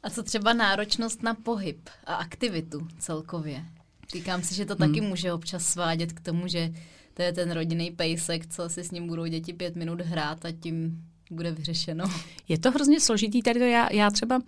A 0.02 0.10
co 0.10 0.22
třeba 0.22 0.52
náročnost 0.52 1.22
na 1.22 1.34
pohyb 1.34 1.88
a 2.06 2.14
aktivitu 2.14 2.88
celkově? 2.98 3.64
Říkám 4.12 4.42
si, 4.42 4.54
že 4.54 4.64
to 4.64 4.74
taky 4.74 5.00
hmm. 5.00 5.08
může 5.08 5.32
občas 5.32 5.66
svádět 5.66 6.12
k 6.12 6.20
tomu, 6.20 6.48
že 6.48 6.72
to 7.14 7.22
je 7.22 7.32
ten 7.32 7.50
rodinný 7.50 7.90
pejsek, 7.90 8.46
co 8.46 8.68
si 8.68 8.84
s 8.84 8.90
ním 8.90 9.06
budou 9.06 9.26
děti 9.26 9.52
pět 9.52 9.76
minut 9.76 10.00
hrát 10.00 10.44
a 10.44 10.52
tím 10.52 11.04
bude 11.30 11.52
vyřešeno. 11.52 12.04
Je 12.48 12.58
to 12.58 12.70
hrozně 12.70 13.00
složitý. 13.00 13.42
Tady 13.42 13.60
to 13.60 13.66
já, 13.66 13.92
já 13.92 14.10
třeba, 14.10 14.36
uh, 14.36 14.44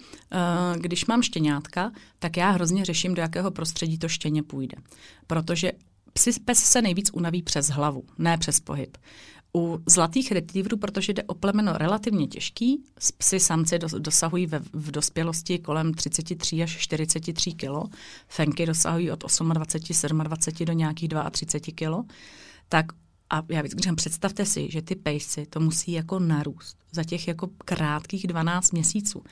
když 0.77 1.07
mám 1.07 1.22
štěňátka, 1.22 1.93
tak 2.18 2.37
já 2.37 2.51
hrozně 2.51 2.85
řeším, 2.85 3.14
do 3.14 3.22
jakého 3.22 3.51
prostředí 3.51 3.99
to 3.99 4.09
štěně 4.09 4.43
půjde. 4.43 4.77
Protože 5.27 5.72
psi, 6.17 6.41
pes 6.41 6.59
se 6.59 6.83
nejvíc 6.83 7.11
unaví 7.12 7.43
přes 7.43 7.69
hlavu, 7.69 8.05
ne 8.19 8.39
přes 8.39 8.61
pohyb. 8.61 8.97
U 9.57 9.79
zlatých 9.87 10.33
retrieverů, 10.33 10.77
protože 10.77 11.12
jde 11.12 11.23
o 11.23 11.35
plemeno 11.35 11.73
relativně 11.73 12.27
těžký, 12.27 12.85
psy 13.19 13.41
samci 13.41 13.79
dosahují 13.99 14.47
ve, 14.47 14.59
v 14.59 14.91
dospělosti 14.91 15.59
kolem 15.59 15.95
33 15.95 16.62
až 16.62 16.77
43 16.77 17.53
kg, 17.53 17.95
fenky 18.29 18.67
dosahují 18.67 19.11
od 19.11 19.25
28, 19.53 20.19
27 20.23 20.67
do 20.67 20.73
nějakých 20.73 21.09
32 21.31 22.03
kg, 22.03 22.12
tak 22.69 22.87
a 23.31 23.43
já 23.49 23.61
vždycky 23.61 23.83
říkám, 23.83 23.97
představte 23.97 24.45
si, 24.45 24.70
že 24.70 24.83
ty 24.83 24.95
pejsci 24.95 25.47
to 25.47 25.61
musí 25.61 25.93
jako 25.93 26.18
narůst 26.18 26.77
za 26.93 27.05
těch 27.05 27.29
jako 27.29 27.49
krátkých 27.64 28.27
12 28.27 28.72
měsíců. 28.72 29.22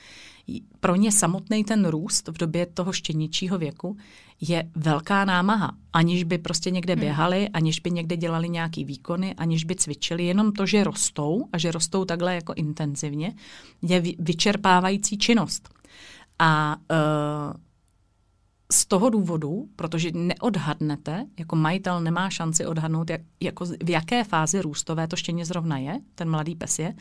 Pro 0.79 0.95
ně 0.95 1.11
samotný 1.11 1.63
ten 1.63 1.85
růst 1.85 2.27
v 2.27 2.37
době 2.37 2.65
toho 2.65 2.93
štěničího 2.93 3.57
věku 3.57 3.97
je 4.41 4.69
velká 4.75 5.25
námaha. 5.25 5.71
Aniž 5.93 6.23
by 6.23 6.37
prostě 6.37 6.71
někde 6.71 6.93
hmm. 6.93 6.99
běhali, 6.99 7.49
aniž 7.49 7.79
by 7.79 7.91
někde 7.91 8.17
dělali 8.17 8.49
nějaký 8.49 8.85
výkony, 8.85 9.33
aniž 9.33 9.63
by 9.63 9.75
cvičili. 9.75 10.25
Jenom 10.25 10.51
to, 10.51 10.65
že 10.65 10.83
rostou 10.83 11.45
a 11.53 11.57
že 11.57 11.71
rostou 11.71 12.05
takhle 12.05 12.35
jako 12.35 12.53
intenzivně, 12.53 13.33
je 13.81 14.03
vyčerpávající 14.19 15.17
činnost. 15.17 15.69
A 16.39 16.75
uh, 16.91 17.64
z 18.71 18.85
toho 18.85 19.09
důvodu, 19.09 19.69
protože 19.75 20.11
neodhadnete, 20.13 21.25
jako 21.39 21.55
majitel 21.55 22.01
nemá 22.01 22.29
šanci 22.29 22.65
odhadnout, 22.65 23.09
jak, 23.09 23.21
jako 23.41 23.65
v 23.65 23.89
jaké 23.89 24.23
fázi 24.23 24.61
růstové 24.61 25.07
to 25.07 25.15
štěně 25.15 25.45
zrovna 25.45 25.77
je, 25.77 25.99
ten 26.15 26.29
mladý 26.29 26.55
pes 26.55 26.79
je, 26.79 26.93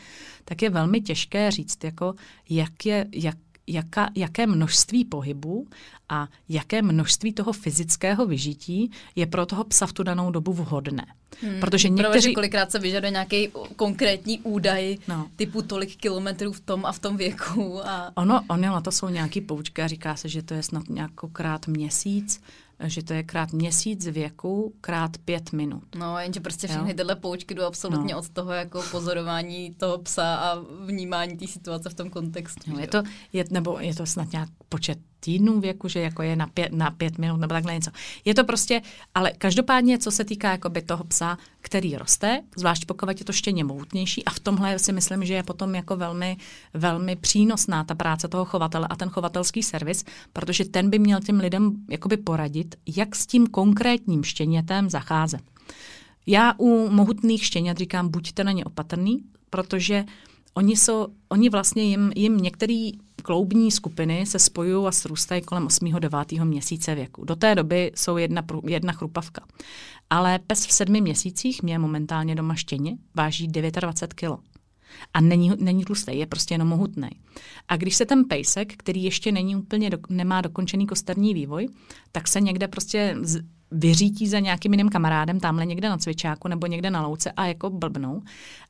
tak 0.45 0.63
je 0.63 0.71
velmi 0.71 1.01
těžké 1.01 1.51
říct, 1.51 1.85
jako 1.85 2.15
jak 2.51 2.87
je, 2.87 3.07
jak, 3.13 3.37
jaka, 3.67 4.11
jaké 4.15 4.47
množství 4.47 5.05
pohybu 5.05 5.67
a 6.09 6.29
jaké 6.49 6.83
množství 6.83 7.33
toho 7.33 7.53
fyzického 7.53 8.27
vyžití 8.27 8.91
je 9.17 9.27
pro 9.27 9.47
toho 9.47 9.65
psa 9.65 9.87
v 9.87 9.93
tu 9.93 10.03
danou 10.03 10.31
dobu 10.31 10.53
vhodné. 10.53 11.07
Hmm, 11.43 11.61
Protože 11.61 11.89
někteří... 11.89 12.35
kolikrát 12.35 12.71
se 12.71 12.79
vyžaduje 12.79 13.11
nějaký 13.11 13.49
konkrétní 13.77 14.41
údaj 14.41 14.97
no. 15.09 15.29
typu 15.37 15.63
tolik 15.63 15.97
kilometrů 15.97 16.53
v 16.53 16.61
tom 16.61 16.87
a 16.87 16.93
v 16.93 16.99
tom 16.99 17.17
věku. 17.17 17.87
A... 17.87 18.13
Ono, 18.15 18.41
ono, 18.49 18.63
na 18.63 18.81
to 18.81 18.93
jsou 18.93 19.09
nějaký 19.09 19.41
poučky 19.41 19.83
a 19.83 19.87
říká 19.87 20.17
se, 20.17 20.29
že 20.29 20.43
to 20.43 20.55
je 20.55 20.63
snad 20.63 20.89
nějakokrát 20.89 21.67
měsíc 21.67 22.43
že 22.81 23.03
to 23.03 23.13
je 23.13 23.23
krát 23.23 23.53
měsíc 23.53 24.07
věku, 24.07 24.75
krát 24.81 25.19
pět 25.19 25.53
minut. 25.53 25.97
No, 25.97 26.19
jenže 26.19 26.41
prostě 26.41 26.67
všechny 26.67 26.91
jo? 26.91 26.97
tyhle 26.97 27.17
poučky 27.17 27.55
jdou 27.55 27.63
absolutně 27.63 28.15
no. 28.15 28.21
od 28.21 28.29
toho 28.29 28.53
jako 28.53 28.83
pozorování 28.91 29.75
toho 29.75 29.99
psa 29.99 30.35
a 30.35 30.59
vnímání 30.87 31.37
té 31.37 31.47
situace 31.47 31.91
v 31.91 31.95
tom 31.95 32.11
kontextu. 32.11 32.73
No, 32.73 32.79
je 32.79 32.87
to, 32.87 33.03
je, 33.33 33.45
nebo 33.51 33.79
je 33.81 33.95
to 33.95 34.07
snad 34.07 34.33
nějak 34.33 34.49
počet 34.69 34.99
týdnů 35.25 35.61
věku, 35.61 35.89
že 35.89 36.01
jako 36.01 36.23
je 36.23 36.37
na 36.37 36.47
pět, 36.47 36.73
na 36.73 36.91
pět 36.91 37.19
minut 37.19 37.37
nebo 37.37 37.55
takhle 37.55 37.75
něco. 37.75 37.91
Je 38.25 38.35
to 38.35 38.45
prostě, 38.45 38.83
ale 39.15 39.33
každopádně, 39.39 39.99
co 39.99 40.11
se 40.11 40.25
týká 40.25 40.51
jakoby 40.51 40.83
toho 40.83 41.05
psa, 41.05 41.39
který 41.61 41.97
roste, 41.97 42.43
zvlášť 42.57 42.85
pokud 42.85 43.09
je 43.09 43.25
to 43.25 43.33
štěně 43.33 43.65
mohutnější 43.65 44.25
a 44.25 44.31
v 44.31 44.41
tomhle 44.41 44.79
si 44.79 44.93
myslím, 44.93 45.25
že 45.25 45.35
je 45.35 45.43
potom 45.43 45.75
jako 45.75 45.97
velmi, 45.97 46.37
velmi 46.75 47.17
přínosná 47.17 47.85
ta 47.85 47.95
práce 47.95 48.29
toho 48.29 48.45
chovatele 48.45 48.87
a 48.91 48.97
ten 48.97 49.09
chovatelský 49.09 49.63
servis, 49.63 50.05
protože 50.33 50.65
ten 50.65 50.91
by 50.91 50.99
měl 50.99 51.21
těm 51.21 51.41
lidem 51.41 51.73
jakoby 51.91 52.17
poradit, 52.17 52.75
jak 52.97 53.17
s 53.17 53.27
tím 53.27 53.47
konkrétním 53.47 54.25
štěnětem 54.25 54.91
zacházet. 54.91 55.43
Já 56.27 56.55
u 56.59 56.89
mohutných 56.89 57.45
štěňat 57.45 57.77
říkám, 57.77 58.09
buďte 58.09 58.45
na 58.45 58.53
ně 58.53 58.65
opatrný, 58.65 59.25
protože 59.51 60.05
oni, 60.55 60.77
jsou, 60.77 61.07
oni 61.29 61.51
vlastně 61.51 61.83
jim, 61.83 62.13
jim 62.17 62.37
některý 62.37 62.93
kloubní 63.25 63.71
skupiny 63.71 64.27
se 64.27 64.39
spojují 64.39 64.87
a 64.87 64.93
srůstají 64.93 65.43
kolem 65.43 65.67
8. 65.67 65.93
9. 65.99 66.33
měsíce 66.33 66.95
věku. 66.95 67.25
Do 67.25 67.37
té 67.37 67.55
doby 67.55 67.93
jsou 67.95 68.17
jedna, 68.17 68.43
jedna 68.67 68.93
chrupavka. 68.93 69.47
Ale 70.11 70.39
pes 70.39 70.67
v 70.67 70.73
sedmi 70.73 71.01
měsících 71.01 71.63
mě 71.63 71.79
momentálně 71.79 72.35
doma 72.35 72.55
štěně, 72.55 72.97
váží 73.15 73.49
29 73.49 74.15
kg. 74.15 74.45
A 75.15 75.21
není, 75.21 75.53
není 75.59 75.85
tlustý, 75.85 76.19
je 76.19 76.27
prostě 76.27 76.55
jenom 76.55 76.69
mohutný. 76.69 77.09
A 77.69 77.77
když 77.77 77.97
se 77.97 78.07
ten 78.07 78.25
pejsek, 78.25 78.77
který 78.77 79.05
ještě 79.05 79.33
není 79.33 79.57
úplně, 79.57 79.91
do, 79.91 79.99
nemá 80.09 80.41
dokončený 80.41 80.87
kosterní 80.87 81.35
vývoj, 81.35 81.69
tak 82.13 82.29
se 82.29 82.41
někde 82.41 82.69
prostě 82.69 83.17
z, 83.23 83.43
vyřítí 83.71 84.29
za 84.29 84.39
nějakým 84.39 84.73
jiným 84.73 84.89
kamarádem, 84.89 85.41
tamhle 85.41 85.67
někde 85.67 85.89
na 85.89 85.99
cvičáku 85.99 86.49
nebo 86.49 86.67
někde 86.67 86.91
na 86.91 87.07
louce 87.07 87.33
a 87.33 87.47
jako 87.47 87.71
blbnou. 87.71 88.23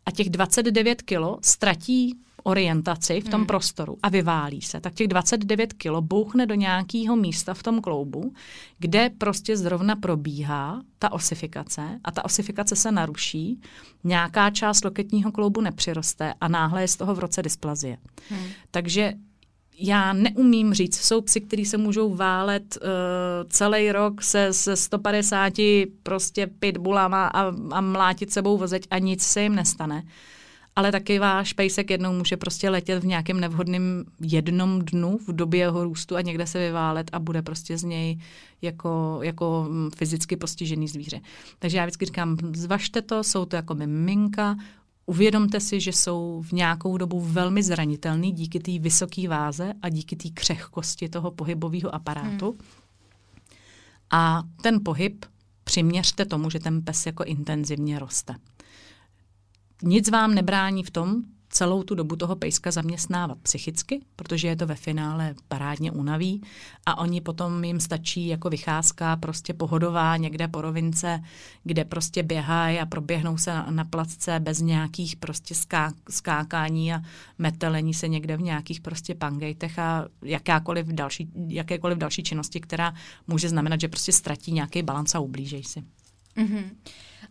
A 0.06 0.10
těch 0.10 0.30
29 0.30 1.02
kilo 1.02 1.38
ztratí 1.42 2.18
orientaci 2.44 3.20
v 3.20 3.28
tom 3.28 3.40
hmm. 3.40 3.46
prostoru 3.46 3.96
a 4.02 4.08
vyválí 4.08 4.62
se, 4.62 4.80
tak 4.80 4.94
těch 4.94 5.08
29 5.08 5.72
kilo 5.72 6.02
bouchne 6.02 6.46
do 6.46 6.54
nějakého 6.54 7.16
místa 7.16 7.54
v 7.54 7.62
tom 7.62 7.80
kloubu, 7.80 8.32
kde 8.78 9.10
prostě 9.18 9.56
zrovna 9.56 9.96
probíhá 9.96 10.82
ta 10.98 11.12
osifikace 11.12 12.00
a 12.04 12.10
ta 12.10 12.24
osifikace 12.24 12.76
se 12.76 12.92
naruší, 12.92 13.60
nějaká 14.04 14.50
část 14.50 14.84
loketního 14.84 15.32
kloubu 15.32 15.60
nepřiroste 15.60 16.34
a 16.40 16.48
náhle 16.48 16.82
je 16.82 16.88
z 16.88 16.96
toho 16.96 17.14
v 17.14 17.18
roce 17.18 17.42
dysplazie. 17.42 17.96
Hmm. 18.28 18.46
Takže 18.70 19.12
já 19.78 20.12
neumím 20.12 20.74
říct, 20.74 20.96
jsou 20.96 21.20
psy, 21.20 21.40
kteří 21.40 21.64
se 21.64 21.76
můžou 21.76 22.14
válet 22.14 22.78
uh, 22.82 23.48
celý 23.48 23.92
rok 23.92 24.22
se, 24.22 24.52
se 24.52 24.76
150 24.76 25.52
prostě 26.02 26.46
pitbullama 26.46 27.26
a, 27.26 27.52
a 27.70 27.80
mlátit 27.80 28.32
sebou 28.32 28.58
vozeť 28.58 28.86
a 28.90 28.98
nic 28.98 29.22
se 29.22 29.42
jim 29.42 29.54
nestane 29.54 30.02
ale 30.76 30.92
taky 30.92 31.18
váš 31.18 31.52
pejsek 31.52 31.90
jednou 31.90 32.12
může 32.12 32.36
prostě 32.36 32.70
letět 32.70 33.02
v 33.02 33.06
nějakém 33.06 33.40
nevhodném 33.40 34.04
jednom 34.20 34.78
dnu 34.78 35.18
v 35.28 35.32
době 35.32 35.60
jeho 35.60 35.84
růstu 35.84 36.16
a 36.16 36.20
někde 36.20 36.46
se 36.46 36.58
vyválet 36.58 37.10
a 37.12 37.18
bude 37.18 37.42
prostě 37.42 37.78
z 37.78 37.84
něj 37.84 38.18
jako, 38.62 39.18
jako 39.22 39.68
fyzicky 39.96 40.36
postižený 40.36 40.88
zvíře. 40.88 41.20
Takže 41.58 41.76
já 41.76 41.84
vždycky 41.84 42.04
říkám, 42.06 42.36
zvažte 42.54 43.02
to, 43.02 43.24
jsou 43.24 43.44
to 43.44 43.56
jako 43.56 43.74
miminka, 43.74 44.56
Uvědomte 45.06 45.60
si, 45.60 45.80
že 45.80 45.92
jsou 45.92 46.42
v 46.48 46.52
nějakou 46.52 46.96
dobu 46.96 47.20
velmi 47.20 47.62
zranitelný 47.62 48.32
díky 48.32 48.60
té 48.60 48.78
vysoké 48.78 49.28
váze 49.28 49.72
a 49.82 49.88
díky 49.88 50.16
té 50.16 50.28
křehkosti 50.28 51.08
toho 51.08 51.30
pohybového 51.30 51.94
aparátu. 51.94 52.50
Hmm. 52.50 52.60
A 54.10 54.42
ten 54.62 54.80
pohyb 54.84 55.24
přiměřte 55.64 56.24
tomu, 56.24 56.50
že 56.50 56.58
ten 56.58 56.82
pes 56.82 57.06
jako 57.06 57.24
intenzivně 57.24 57.98
roste 57.98 58.34
nic 59.84 60.10
vám 60.10 60.34
nebrání 60.34 60.82
v 60.82 60.90
tom, 60.90 61.22
celou 61.54 61.82
tu 61.82 61.94
dobu 61.94 62.16
toho 62.16 62.36
pejska 62.36 62.70
zaměstnávat 62.70 63.38
psychicky, 63.42 64.00
protože 64.16 64.48
je 64.48 64.56
to 64.56 64.66
ve 64.66 64.74
finále 64.74 65.34
parádně 65.48 65.90
unaví 65.90 66.42
a 66.86 66.98
oni 66.98 67.20
potom 67.20 67.64
jim 67.64 67.80
stačí 67.80 68.26
jako 68.26 68.50
vycházka 68.50 69.16
prostě 69.16 69.54
pohodová 69.54 70.16
někde 70.16 70.48
po 70.48 70.60
rovince, 70.60 71.22
kde 71.64 71.84
prostě 71.84 72.22
běhají 72.22 72.78
a 72.78 72.86
proběhnou 72.86 73.38
se 73.38 73.50
na, 73.50 73.66
na 73.70 73.84
placce 73.84 74.40
bez 74.40 74.60
nějakých 74.60 75.16
prostě 75.16 75.54
ská, 75.54 75.92
skákání 76.10 76.94
a 76.94 77.02
metelení 77.38 77.94
se 77.94 78.08
někde 78.08 78.36
v 78.36 78.42
nějakých 78.42 78.80
prostě 78.80 79.14
pangejtech 79.14 79.78
a 79.78 80.08
jakákoliv 80.22 80.86
další, 80.86 81.30
jakékoliv 81.48 81.98
další 81.98 82.22
činnosti, 82.22 82.60
která 82.60 82.94
může 83.26 83.48
znamenat, 83.48 83.80
že 83.80 83.88
prostě 83.88 84.12
ztratí 84.12 84.52
nějaký 84.52 84.82
balans 84.82 85.14
a 85.14 85.20
ublížej 85.20 85.64
si. 85.64 85.82
Mm-hmm. 86.36 86.64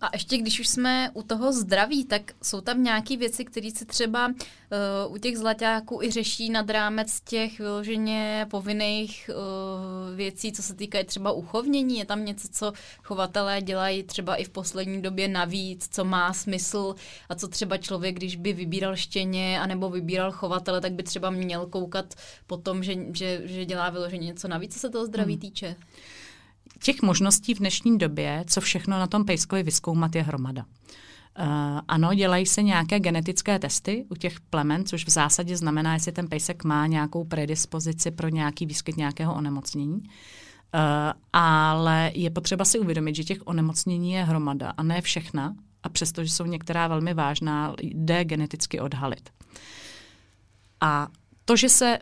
A 0.01 0.09
ještě 0.13 0.37
když 0.37 0.59
už 0.59 0.67
jsme 0.67 1.09
u 1.13 1.23
toho 1.23 1.53
zdraví, 1.53 2.05
tak 2.05 2.21
jsou 2.43 2.61
tam 2.61 2.83
nějaké 2.83 3.17
věci, 3.17 3.45
které 3.45 3.71
se 3.71 3.85
třeba 3.85 4.27
uh, 4.27 5.15
u 5.15 5.17
těch 5.17 5.37
zlaťáků 5.37 6.03
i 6.03 6.11
řeší 6.11 6.49
nad 6.49 6.69
rámec 6.69 7.21
těch 7.21 7.59
vyloženě 7.59 8.47
povinných 8.49 9.29
uh, 9.29 10.15
věcí, 10.15 10.51
co 10.51 10.63
se 10.63 10.75
týká 10.75 11.03
třeba 11.05 11.31
uchovnění. 11.31 11.97
Je 11.97 12.05
tam 12.05 12.25
něco, 12.25 12.47
co 12.51 12.73
chovatelé 13.03 13.61
dělají 13.61 14.03
třeba 14.03 14.35
i 14.35 14.43
v 14.43 14.49
poslední 14.49 15.01
době 15.01 15.27
navíc, 15.27 15.87
co 15.91 16.05
má 16.05 16.33
smysl 16.33 16.95
a 17.29 17.35
co 17.35 17.47
třeba 17.47 17.77
člověk, 17.77 18.15
když 18.15 18.35
by 18.35 18.53
vybíral 18.53 18.95
štěně 18.95 19.59
anebo 19.59 19.89
vybíral 19.89 20.31
chovatele, 20.31 20.81
tak 20.81 20.93
by 20.93 21.03
třeba 21.03 21.29
měl 21.29 21.65
koukat 21.65 22.13
po 22.47 22.57
tom, 22.57 22.83
že, 22.83 22.95
že, 23.13 23.41
že 23.45 23.65
dělá 23.65 23.89
vyloženě 23.89 24.27
něco 24.27 24.47
navíc, 24.47 24.73
co 24.73 24.79
se 24.79 24.89
toho 24.89 25.05
zdraví 25.05 25.33
hmm. 25.33 25.41
týče 25.41 25.75
těch 26.83 27.01
možností 27.01 27.53
v 27.53 27.59
dnešní 27.59 27.97
době, 27.97 28.43
co 28.47 28.61
všechno 28.61 28.99
na 28.99 29.07
tom 29.07 29.25
pejskovi 29.25 29.63
vyskoumat, 29.63 30.15
je 30.15 30.21
hromada. 30.21 30.65
Uh, 31.39 31.79
ano, 31.87 32.13
dělají 32.13 32.45
se 32.45 32.63
nějaké 32.63 32.99
genetické 32.99 33.59
testy 33.59 34.05
u 34.09 34.15
těch 34.15 34.39
plemen, 34.39 34.85
což 34.85 35.05
v 35.05 35.09
zásadě 35.09 35.57
znamená, 35.57 35.93
jestli 35.93 36.11
ten 36.11 36.27
pejsek 36.27 36.63
má 36.63 36.87
nějakou 36.87 37.23
predispozici 37.23 38.11
pro 38.11 38.29
nějaký 38.29 38.65
výskyt 38.65 38.97
nějakého 38.97 39.35
onemocnění. 39.35 40.03
ale 41.33 42.11
je 42.13 42.29
potřeba 42.29 42.65
si 42.65 42.79
uvědomit, 42.79 43.15
že 43.15 43.23
těch 43.23 43.37
onemocnění 43.45 44.11
je 44.11 44.23
hromada 44.23 44.73
a 44.77 44.83
ne 44.83 45.01
všechna. 45.01 45.55
A 45.83 45.89
přestože 45.89 46.31
jsou 46.31 46.45
některá 46.45 46.87
velmi 46.87 47.13
vážná, 47.13 47.75
jde 47.81 48.25
geneticky 48.25 48.79
odhalit. 48.79 49.29
A 50.81 51.07
to, 51.45 51.55
že 51.55 51.69
se 51.69 51.99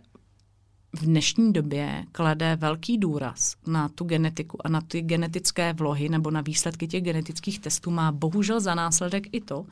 v 0.94 1.06
dnešní 1.06 1.54
době 1.54 2.06
klade 2.12 2.56
velký 2.56 2.98
důraz 2.98 3.56
na 3.68 3.90
tu 3.90 4.04
genetiku 4.04 4.68
a 4.68 4.70
na 4.70 4.82
ty 4.82 5.02
genetické 5.02 5.74
vlohy 5.74 6.10
nebo 6.10 6.32
na 6.32 6.42
výsledky 6.42 6.88
těch 6.88 7.04
genetických 7.04 7.60
testů, 7.60 7.92
má 7.92 8.12
bohužel 8.12 8.60
za 8.60 8.76
následek 8.76 9.24
i 9.32 9.42
to, 9.42 9.66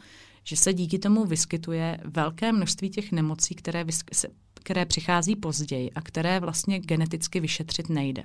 že 0.44 0.58
se 0.58 0.74
díky 0.74 1.00
tomu 1.00 1.26
vyskytuje 1.26 2.00
velké 2.04 2.52
množství 2.52 2.90
těch 2.90 3.12
nemocí, 3.12 3.56
které, 3.56 3.86
které 4.54 4.86
přichází 4.86 5.36
později 5.36 5.92
a 5.92 6.02
které 6.02 6.40
vlastně 6.40 6.80
geneticky 6.80 7.40
vyšetřit 7.40 7.90
nejde. 7.90 8.24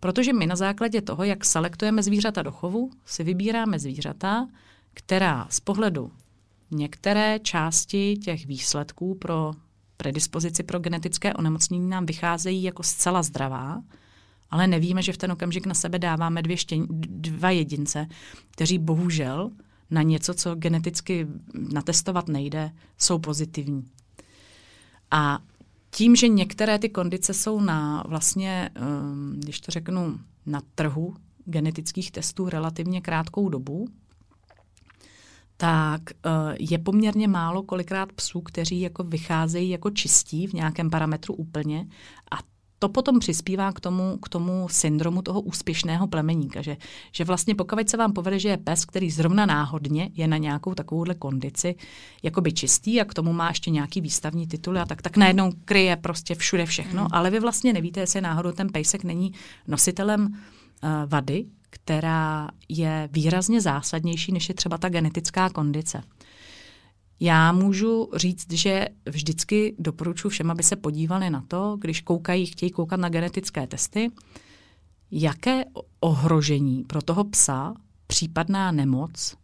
Protože 0.00 0.32
my 0.32 0.46
na 0.46 0.56
základě 0.56 1.02
toho, 1.02 1.24
jak 1.24 1.44
selektujeme 1.44 2.02
zvířata 2.02 2.42
do 2.42 2.52
chovu, 2.52 2.90
si 3.04 3.24
vybíráme 3.24 3.78
zvířata, 3.78 4.48
která 4.94 5.46
z 5.50 5.60
pohledu 5.60 6.12
některé 6.70 7.38
části 7.38 8.16
těch 8.16 8.46
výsledků 8.46 9.14
pro 9.14 9.52
predispozici 9.96 10.62
pro 10.62 10.78
genetické 10.78 11.34
onemocnění 11.34 11.88
nám 11.88 12.06
vycházejí 12.06 12.62
jako 12.62 12.82
zcela 12.82 13.22
zdravá, 13.22 13.82
ale 14.50 14.66
nevíme, 14.66 15.02
že 15.02 15.12
v 15.12 15.16
ten 15.16 15.32
okamžik 15.32 15.66
na 15.66 15.74
sebe 15.74 15.98
dáváme 15.98 16.42
dvě 16.42 16.56
štěň, 16.56 16.86
dva 17.08 17.50
jedince, 17.50 18.06
kteří 18.50 18.78
bohužel 18.78 19.50
na 19.90 20.02
něco, 20.02 20.34
co 20.34 20.54
geneticky 20.54 21.26
natestovat 21.72 22.28
nejde, 22.28 22.70
jsou 22.98 23.18
pozitivní. 23.18 23.84
A 25.10 25.38
tím, 25.90 26.16
že 26.16 26.28
některé 26.28 26.78
ty 26.78 26.88
kondice 26.88 27.34
jsou 27.34 27.60
na 27.60 28.04
vlastně, 28.08 28.70
ehm, 28.74 29.40
když 29.42 29.60
to 29.60 29.72
řeknu, 29.72 30.18
na 30.46 30.62
trhu 30.74 31.16
genetických 31.44 32.10
testů 32.10 32.48
relativně 32.48 33.00
krátkou 33.00 33.48
dobu, 33.48 33.88
tak 35.56 36.02
uh, 36.02 36.32
je 36.58 36.78
poměrně 36.78 37.28
málo 37.28 37.62
kolikrát 37.62 38.12
psů, 38.12 38.40
kteří 38.40 38.80
jako 38.80 39.04
vycházejí 39.04 39.70
jako 39.70 39.90
čistí 39.90 40.46
v 40.46 40.52
nějakém 40.52 40.90
parametru 40.90 41.34
úplně 41.34 41.86
a 42.30 42.54
to 42.84 42.88
potom 42.88 43.18
přispívá 43.18 43.72
k 43.72 43.80
tomu, 43.80 44.16
k 44.16 44.28
tomu 44.28 44.68
syndromu 44.70 45.22
toho 45.22 45.40
úspěšného 45.40 46.06
plemeníka, 46.06 46.62
že, 46.62 46.76
že 47.12 47.24
vlastně 47.24 47.54
pokud 47.54 47.88
se 47.88 47.96
vám 47.96 48.12
povede, 48.12 48.38
že 48.38 48.48
je 48.48 48.56
pes, 48.56 48.84
který 48.84 49.10
zrovna 49.10 49.46
náhodně 49.46 50.10
je 50.14 50.28
na 50.28 50.36
nějakou 50.36 50.74
takovouhle 50.74 51.14
kondici, 51.14 51.74
jakoby 52.22 52.52
čistý 52.52 53.00
a 53.00 53.04
k 53.04 53.14
tomu 53.14 53.32
má 53.32 53.48
ještě 53.48 53.70
nějaký 53.70 54.00
výstavní 54.00 54.46
tituly 54.46 54.80
a 54.80 54.84
tak, 54.84 55.02
tak 55.02 55.16
najednou 55.16 55.52
kryje 55.64 55.96
prostě 55.96 56.34
všude 56.34 56.66
všechno, 56.66 57.02
mm. 57.02 57.08
ale 57.12 57.30
vy 57.30 57.40
vlastně 57.40 57.72
nevíte, 57.72 58.00
jestli 58.00 58.20
náhodou 58.20 58.52
ten 58.52 58.68
pejsek 58.68 59.04
není 59.04 59.32
nositelem 59.68 60.26
uh, 60.26 60.90
vady, 61.06 61.44
která 61.74 62.48
je 62.68 63.08
výrazně 63.12 63.60
zásadnější, 63.60 64.32
než 64.32 64.48
je 64.48 64.54
třeba 64.54 64.78
ta 64.78 64.88
genetická 64.88 65.48
kondice. 65.48 66.02
Já 67.20 67.52
můžu 67.52 68.10
říct, 68.16 68.52
že 68.52 68.88
vždycky 69.06 69.74
doporučuji 69.78 70.28
všem, 70.28 70.50
aby 70.50 70.62
se 70.62 70.76
podívali 70.76 71.30
na 71.30 71.44
to, 71.48 71.76
když 71.80 72.00
koukají, 72.00 72.46
chtějí 72.46 72.70
koukat 72.70 73.00
na 73.00 73.08
genetické 73.08 73.66
testy, 73.66 74.10
jaké 75.10 75.64
ohrožení 76.00 76.84
pro 76.84 77.02
toho 77.02 77.24
psa 77.24 77.74
případná 78.06 78.72
nemoc 78.72 79.36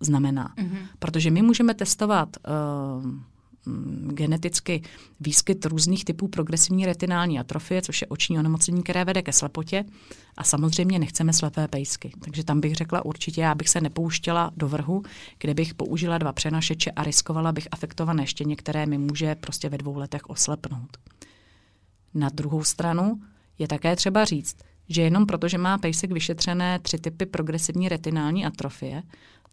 znamená. 0.00 0.54
Mm-hmm. 0.56 0.86
Protože 0.98 1.30
my 1.30 1.42
můžeme 1.42 1.74
testovat 1.74 2.28
uh, 2.36 3.10
geneticky 4.08 4.82
výskyt 5.20 5.66
různých 5.66 6.04
typů 6.04 6.28
progresivní 6.28 6.86
retinální 6.86 7.38
atrofie, 7.38 7.82
což 7.82 8.00
je 8.00 8.06
oční 8.06 8.38
onemocnění, 8.38 8.82
které 8.82 9.04
vede 9.04 9.22
ke 9.22 9.32
slepotě. 9.32 9.84
A 10.36 10.44
samozřejmě 10.44 10.98
nechceme 10.98 11.32
slepé 11.32 11.68
pejsky. 11.68 12.12
Takže 12.24 12.44
tam 12.44 12.60
bych 12.60 12.74
řekla 12.74 13.04
určitě, 13.04 13.40
já 13.40 13.54
bych 13.54 13.68
se 13.68 13.80
nepouštěla 13.80 14.50
do 14.56 14.68
vrhu, 14.68 15.02
kde 15.38 15.54
bych 15.54 15.74
použila 15.74 16.18
dva 16.18 16.32
přenašeče 16.32 16.90
a 16.90 17.04
riskovala 17.04 17.52
bych 17.52 17.68
afektované 17.70 18.26
štěně, 18.26 18.56
které 18.56 18.86
mi 18.86 18.98
může 18.98 19.34
prostě 19.34 19.68
ve 19.68 19.78
dvou 19.78 19.96
letech 19.96 20.30
oslepnout. 20.30 20.96
Na 22.14 22.28
druhou 22.28 22.64
stranu 22.64 23.20
je 23.58 23.68
také 23.68 23.96
třeba 23.96 24.24
říct, 24.24 24.56
že 24.88 25.02
jenom 25.02 25.26
proto, 25.26 25.48
že 25.48 25.58
má 25.58 25.78
pejsek 25.78 26.12
vyšetřené 26.12 26.78
tři 26.78 26.98
typy 26.98 27.26
progresivní 27.26 27.88
retinální 27.88 28.46
atrofie, 28.46 29.02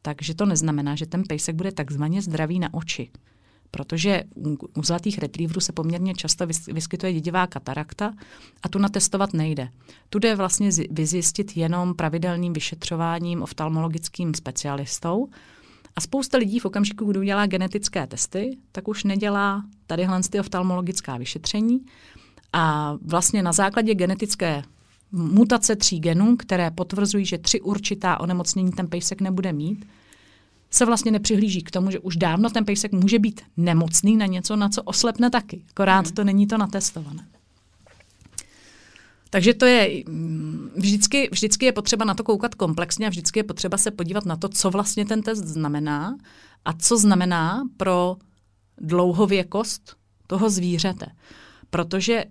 takže 0.02 0.36
to 0.36 0.46
neznamená, 0.46 0.96
že 0.96 1.06
ten 1.06 1.24
pejsek 1.24 1.56
bude 1.56 1.72
takzvaně 1.72 2.22
zdravý 2.22 2.60
na 2.60 2.74
oči 2.74 3.12
protože 3.72 4.24
u 4.78 4.84
zlatých 4.84 5.20
retrieverů 5.20 5.62
se 5.62 5.72
poměrně 5.72 6.14
často 6.14 6.48
vyskytuje 6.68 7.14
dědivá 7.14 7.48
katarakta 7.48 8.14
a 8.64 8.70
tu 8.70 8.80
natestovat 8.80 9.34
nejde. 9.34 9.70
Tu 10.10 10.20
jde 10.20 10.36
vlastně 10.36 10.70
vyzjistit 10.92 11.58
jenom 11.58 11.94
pravidelným 11.94 12.54
vyšetřováním 12.54 13.42
oftalmologickým 13.42 14.34
specialistou 14.34 15.30
a 15.96 16.02
spousta 16.02 16.38
lidí 16.38 16.60
v 16.60 16.66
okamžiku, 16.66 17.06
kdy 17.06 17.20
udělá 17.20 17.46
genetické 17.46 18.08
testy, 18.08 18.58
tak 18.72 18.88
už 18.88 19.04
nedělá 19.04 19.64
tadyhle 19.88 20.22
ty 20.30 20.40
oftalmologická 20.40 21.18
vyšetření 21.18 21.80
a 22.54 22.96
vlastně 23.02 23.44
na 23.44 23.52
základě 23.52 23.96
genetické 23.96 24.64
mutace 25.12 25.76
tří 25.76 26.00
genů, 26.00 26.38
které 26.38 26.72
potvrzují, 26.72 27.26
že 27.26 27.38
tři 27.38 27.62
určitá 27.62 28.20
onemocnění 28.20 28.72
ten 28.72 28.88
pejsek 28.88 29.22
nebude 29.22 29.54
mít, 29.54 29.86
se 30.72 30.86
vlastně 30.86 31.12
nepřihlíží 31.12 31.64
k 31.64 31.72
tomu, 31.72 31.92
že 31.92 32.00
už 32.00 32.16
dávno 32.16 32.50
ten 32.50 32.66
pejsek 32.66 32.92
může 32.92 33.20
být 33.20 33.42
nemocný 33.58 34.18
na 34.18 34.26
něco, 34.26 34.56
na 34.56 34.70
co 34.70 34.84
oslepne 34.84 35.30
taky. 35.30 35.66
Akorát 35.70 36.06
hmm. 36.06 36.16
to 36.16 36.24
není 36.24 36.48
to 36.48 36.58
natestované. 36.58 37.28
Takže 39.30 39.54
to 39.54 39.66
je, 39.66 40.04
mm, 40.08 40.72
vždycky, 40.76 41.30
vždycky 41.32 41.66
je 41.66 41.72
potřeba 41.72 42.06
na 42.06 42.14
to 42.14 42.24
koukat 42.24 42.56
komplexně 42.56 43.08
a 43.08 43.10
vždycky 43.10 43.40
je 43.40 43.44
potřeba 43.44 43.78
se 43.78 43.92
podívat 43.92 44.26
na 44.26 44.36
to, 44.36 44.50
co 44.50 44.70
vlastně 44.70 45.06
ten 45.06 45.22
test 45.22 45.44
znamená 45.44 46.18
a 46.66 46.74
co 46.74 46.98
znamená 46.98 47.64
pro 47.78 48.18
dlouhověkost 48.78 49.96
toho 50.28 50.50
zvířete. 50.50 51.06
Protože 51.70 52.26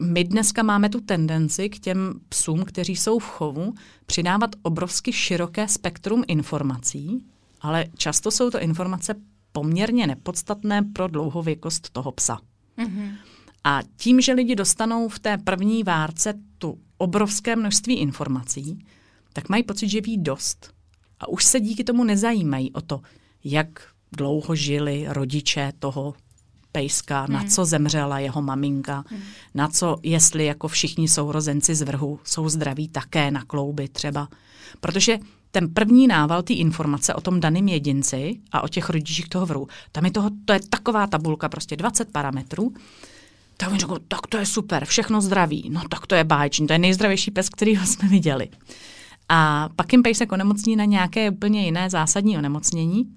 my 0.00 0.24
dneska 0.24 0.62
máme 0.62 0.88
tu 0.88 1.00
tendenci 1.00 1.68
k 1.68 1.78
těm 1.78 2.20
psům, 2.28 2.64
kteří 2.64 2.96
jsou 2.96 3.18
v 3.18 3.24
chovu, 3.24 3.74
přidávat 4.06 4.50
obrovsky 4.62 5.12
široké 5.12 5.68
spektrum 5.68 6.24
informací, 6.28 7.24
ale 7.60 7.86
často 7.96 8.30
jsou 8.30 8.50
to 8.50 8.60
informace 8.60 9.14
poměrně 9.52 10.06
nepodstatné 10.06 10.82
pro 10.82 11.08
dlouhověkost 11.08 11.90
toho 11.90 12.12
psa. 12.12 12.38
Mm-hmm. 12.78 13.16
A 13.64 13.80
tím, 13.96 14.20
že 14.20 14.32
lidi 14.32 14.56
dostanou 14.56 15.08
v 15.08 15.18
té 15.18 15.38
první 15.38 15.84
várce 15.84 16.34
tu 16.58 16.78
obrovské 16.98 17.56
množství 17.56 17.94
informací, 17.94 18.86
tak 19.32 19.48
mají 19.48 19.62
pocit, 19.62 19.88
že 19.88 20.00
ví 20.00 20.18
dost. 20.18 20.74
A 21.20 21.28
už 21.28 21.44
se 21.44 21.60
díky 21.60 21.84
tomu 21.84 22.04
nezajímají 22.04 22.72
o 22.72 22.80
to, 22.80 23.00
jak 23.44 23.68
dlouho 24.16 24.54
žili 24.54 25.06
rodiče 25.08 25.72
toho 25.78 26.14
pejska, 26.72 27.22
hmm. 27.22 27.32
na 27.32 27.44
co 27.44 27.64
zemřela 27.64 28.18
jeho 28.18 28.42
maminka, 28.42 29.04
hmm. 29.06 29.20
na 29.54 29.68
co, 29.68 29.96
jestli 30.02 30.44
jako 30.44 30.68
všichni 30.68 31.08
sourozenci 31.08 31.74
z 31.74 31.82
vrhu 31.82 32.20
jsou 32.24 32.48
zdraví 32.48 32.88
také 32.88 33.30
na 33.30 33.44
klouby 33.44 33.88
třeba. 33.88 34.28
Protože 34.80 35.18
ten 35.50 35.74
první 35.74 36.06
nával 36.06 36.42
té 36.42 36.52
informace 36.52 37.14
o 37.14 37.20
tom 37.20 37.40
daném 37.40 37.68
jedinci 37.68 38.40
a 38.52 38.60
o 38.64 38.68
těch 38.68 38.90
rodičích 38.90 39.28
toho 39.28 39.46
vrhu, 39.46 39.68
tam 39.92 40.04
je 40.04 40.10
toho, 40.10 40.30
to 40.44 40.52
je 40.52 40.60
taková 40.70 41.06
tabulka, 41.06 41.48
prostě 41.48 41.76
20 41.76 42.12
parametrů, 42.12 42.72
tak 43.56 43.72
mi 43.72 43.78
řekl, 43.78 43.98
tak 44.08 44.26
to 44.26 44.36
je 44.36 44.46
super, 44.46 44.84
všechno 44.84 45.20
zdraví, 45.20 45.70
no 45.72 45.80
tak 45.90 46.06
to 46.06 46.14
je 46.14 46.24
báječný, 46.24 46.66
to 46.66 46.72
je 46.72 46.78
nejzdravější 46.78 47.30
pes, 47.30 47.48
který 47.48 47.76
jsme 47.76 48.08
viděli. 48.08 48.48
A 49.28 49.68
pak 49.76 49.92
jim 49.92 50.02
pejsek 50.02 50.32
onemocní 50.32 50.76
na 50.76 50.84
nějaké 50.84 51.30
úplně 51.30 51.64
jiné 51.64 51.90
zásadní 51.90 52.38
onemocnění 52.38 53.14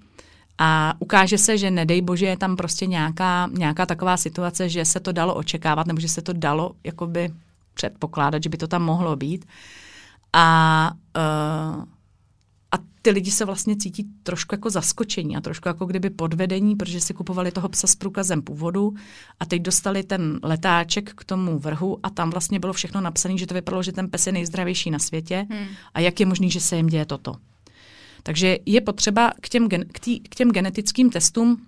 a 0.58 0.94
ukáže 0.98 1.38
se, 1.38 1.58
že 1.58 1.70
nedej 1.70 2.02
bože 2.02 2.26
je 2.26 2.36
tam 2.36 2.56
prostě 2.56 2.86
nějaká, 2.86 3.48
nějaká 3.52 3.86
taková 3.86 4.16
situace, 4.16 4.68
že 4.68 4.84
se 4.84 5.00
to 5.00 5.12
dalo 5.12 5.34
očekávat 5.34 5.86
nebo 5.86 6.00
že 6.00 6.08
se 6.08 6.22
to 6.22 6.32
dalo 6.32 6.72
jakoby 6.84 7.30
předpokládat, 7.74 8.42
že 8.42 8.48
by 8.48 8.56
to 8.56 8.66
tam 8.66 8.82
mohlo 8.82 9.16
být. 9.16 9.44
A 10.32 10.90
uh, 11.16 11.22
ty 13.04 13.10
lidi 13.10 13.30
se 13.30 13.44
vlastně 13.44 13.76
cítí 13.76 14.06
trošku 14.22 14.54
jako 14.54 14.70
zaskočení 14.70 15.36
a 15.36 15.40
trošku 15.40 15.68
jako 15.68 15.86
kdyby 15.86 16.10
podvedení, 16.10 16.76
protože 16.76 17.00
si 17.00 17.14
kupovali 17.14 17.52
toho 17.52 17.68
psa 17.68 17.86
s 17.86 17.94
průkazem 17.94 18.42
původu 18.42 18.94
a 19.40 19.46
teď 19.46 19.62
dostali 19.62 20.02
ten 20.02 20.40
letáček 20.42 21.14
k 21.14 21.24
tomu 21.24 21.58
vrhu 21.58 21.98
a 22.02 22.10
tam 22.10 22.30
vlastně 22.30 22.60
bylo 22.60 22.72
všechno 22.72 23.00
napsané, 23.00 23.38
že 23.38 23.46
to 23.46 23.54
vypadalo, 23.54 23.82
že 23.82 23.92
ten 23.92 24.10
pes 24.10 24.26
je 24.26 24.32
nejzdravější 24.32 24.90
na 24.90 24.98
světě 24.98 25.46
hmm. 25.50 25.66
a 25.94 26.00
jak 26.00 26.20
je 26.20 26.26
možný, 26.26 26.50
že 26.50 26.60
se 26.60 26.76
jim 26.76 26.86
děje 26.86 27.06
toto. 27.06 27.36
Takže 28.22 28.58
je 28.66 28.80
potřeba 28.80 29.32
k 29.40 29.48
těm, 29.48 29.68
k, 29.68 30.00
tý, 30.00 30.20
k 30.20 30.34
těm 30.34 30.50
genetickým 30.50 31.10
testům 31.10 31.66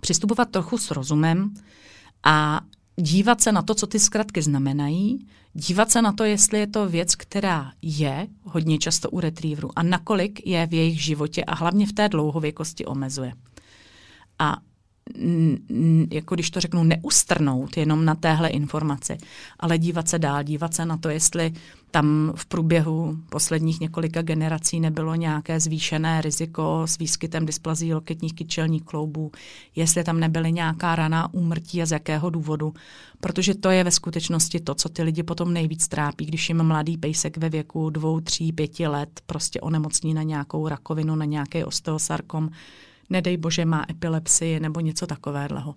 přistupovat 0.00 0.50
trochu 0.50 0.78
s 0.78 0.90
rozumem 0.90 1.54
a 2.24 2.60
dívat 2.96 3.40
se 3.40 3.52
na 3.52 3.62
to, 3.62 3.74
co 3.74 3.86
ty 3.86 4.00
zkratky 4.00 4.42
znamenají, 4.42 5.26
dívat 5.52 5.90
se 5.90 6.02
na 6.02 6.12
to, 6.12 6.24
jestli 6.24 6.58
je 6.58 6.66
to 6.66 6.88
věc, 6.88 7.14
která 7.14 7.72
je 7.82 8.26
hodně 8.42 8.78
často 8.78 9.10
u 9.10 9.20
retrieverů 9.20 9.70
a 9.76 9.82
nakolik 9.82 10.46
je 10.46 10.66
v 10.66 10.74
jejich 10.74 11.02
životě 11.02 11.44
a 11.44 11.54
hlavně 11.54 11.86
v 11.86 11.92
té 11.92 12.08
dlouhověkosti 12.08 12.86
omezuje. 12.86 13.32
A 14.38 14.56
jako 16.10 16.34
když 16.34 16.50
to 16.50 16.60
řeknu, 16.60 16.84
neustrnout 16.84 17.76
jenom 17.76 18.04
na 18.04 18.14
téhle 18.14 18.48
informaci, 18.48 19.18
ale 19.60 19.78
dívat 19.78 20.08
se 20.08 20.18
dál, 20.18 20.42
dívat 20.42 20.74
se 20.74 20.84
na 20.86 20.96
to, 20.96 21.08
jestli 21.08 21.52
tam 21.90 22.32
v 22.36 22.46
průběhu 22.46 23.16
posledních 23.28 23.80
několika 23.80 24.22
generací 24.22 24.80
nebylo 24.80 25.14
nějaké 25.14 25.60
zvýšené 25.60 26.20
riziko 26.20 26.82
s 26.86 26.98
výskytem 26.98 27.46
dysplazí 27.46 27.94
loketních 27.94 28.34
kyčelních 28.34 28.82
kloubů, 28.82 29.32
jestli 29.76 30.04
tam 30.04 30.20
nebyly 30.20 30.52
nějaká 30.52 30.96
raná 30.96 31.34
úmrtí 31.34 31.82
a 31.82 31.86
z 31.86 31.92
jakého 31.92 32.30
důvodu. 32.30 32.74
Protože 33.20 33.54
to 33.54 33.70
je 33.70 33.84
ve 33.84 33.90
skutečnosti 33.90 34.60
to, 34.60 34.74
co 34.74 34.88
ty 34.88 35.02
lidi 35.02 35.22
potom 35.22 35.52
nejvíc 35.52 35.88
trápí, 35.88 36.26
když 36.26 36.48
jim 36.48 36.62
mladý 36.62 36.96
pejsek 36.96 37.36
ve 37.36 37.48
věku 37.48 37.90
dvou, 37.90 38.20
tří, 38.20 38.52
pěti 38.52 38.86
let 38.86 39.20
prostě 39.26 39.60
onemocní 39.60 40.14
na 40.14 40.22
nějakou 40.22 40.68
rakovinu, 40.68 41.14
na 41.14 41.24
nějaký 41.24 41.64
osteosarkom, 41.64 42.50
nedej 43.10 43.36
bože 43.36 43.64
má 43.64 43.86
epilepsii 43.90 44.60
nebo 44.60 44.80
něco 44.80 45.06
takového. 45.06 45.74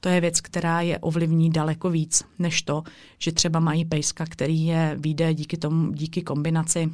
To 0.00 0.08
je 0.08 0.20
věc, 0.20 0.40
která 0.40 0.80
je 0.80 0.98
ovlivní 0.98 1.50
daleko 1.50 1.90
víc, 1.90 2.24
než 2.38 2.62
to, 2.62 2.82
že 3.18 3.32
třeba 3.32 3.60
mají 3.60 3.84
pejska, 3.84 4.24
který 4.26 4.64
je 4.64 4.96
výjde 4.98 5.34
díky, 5.34 5.56
tomu, 5.56 5.92
díky 5.92 6.22
kombinaci 6.22 6.90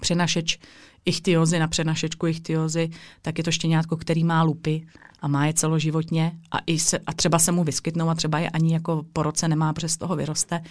přenašeč 0.00 0.58
ichtiozy 1.04 1.58
na 1.58 1.68
přenašečku 1.68 2.26
ichtiozy, 2.26 2.90
tak 3.22 3.38
je 3.38 3.44
to 3.44 3.50
štěňátko, 3.50 3.96
který 3.96 4.24
má 4.24 4.42
lupy 4.42 4.80
a 5.20 5.28
má 5.28 5.46
je 5.46 5.54
celoživotně 5.54 6.32
a, 6.50 6.58
i 6.66 6.78
se, 6.78 6.98
a 7.06 7.12
třeba 7.12 7.38
se 7.38 7.52
mu 7.52 7.64
vyskytnou 7.64 8.08
a 8.08 8.14
třeba 8.14 8.38
je 8.38 8.50
ani 8.50 8.72
jako 8.72 9.06
po 9.12 9.22
roce 9.22 9.48
nemá, 9.48 9.74
z 9.86 9.96
toho 9.96 10.16
vyroste. 10.16 10.64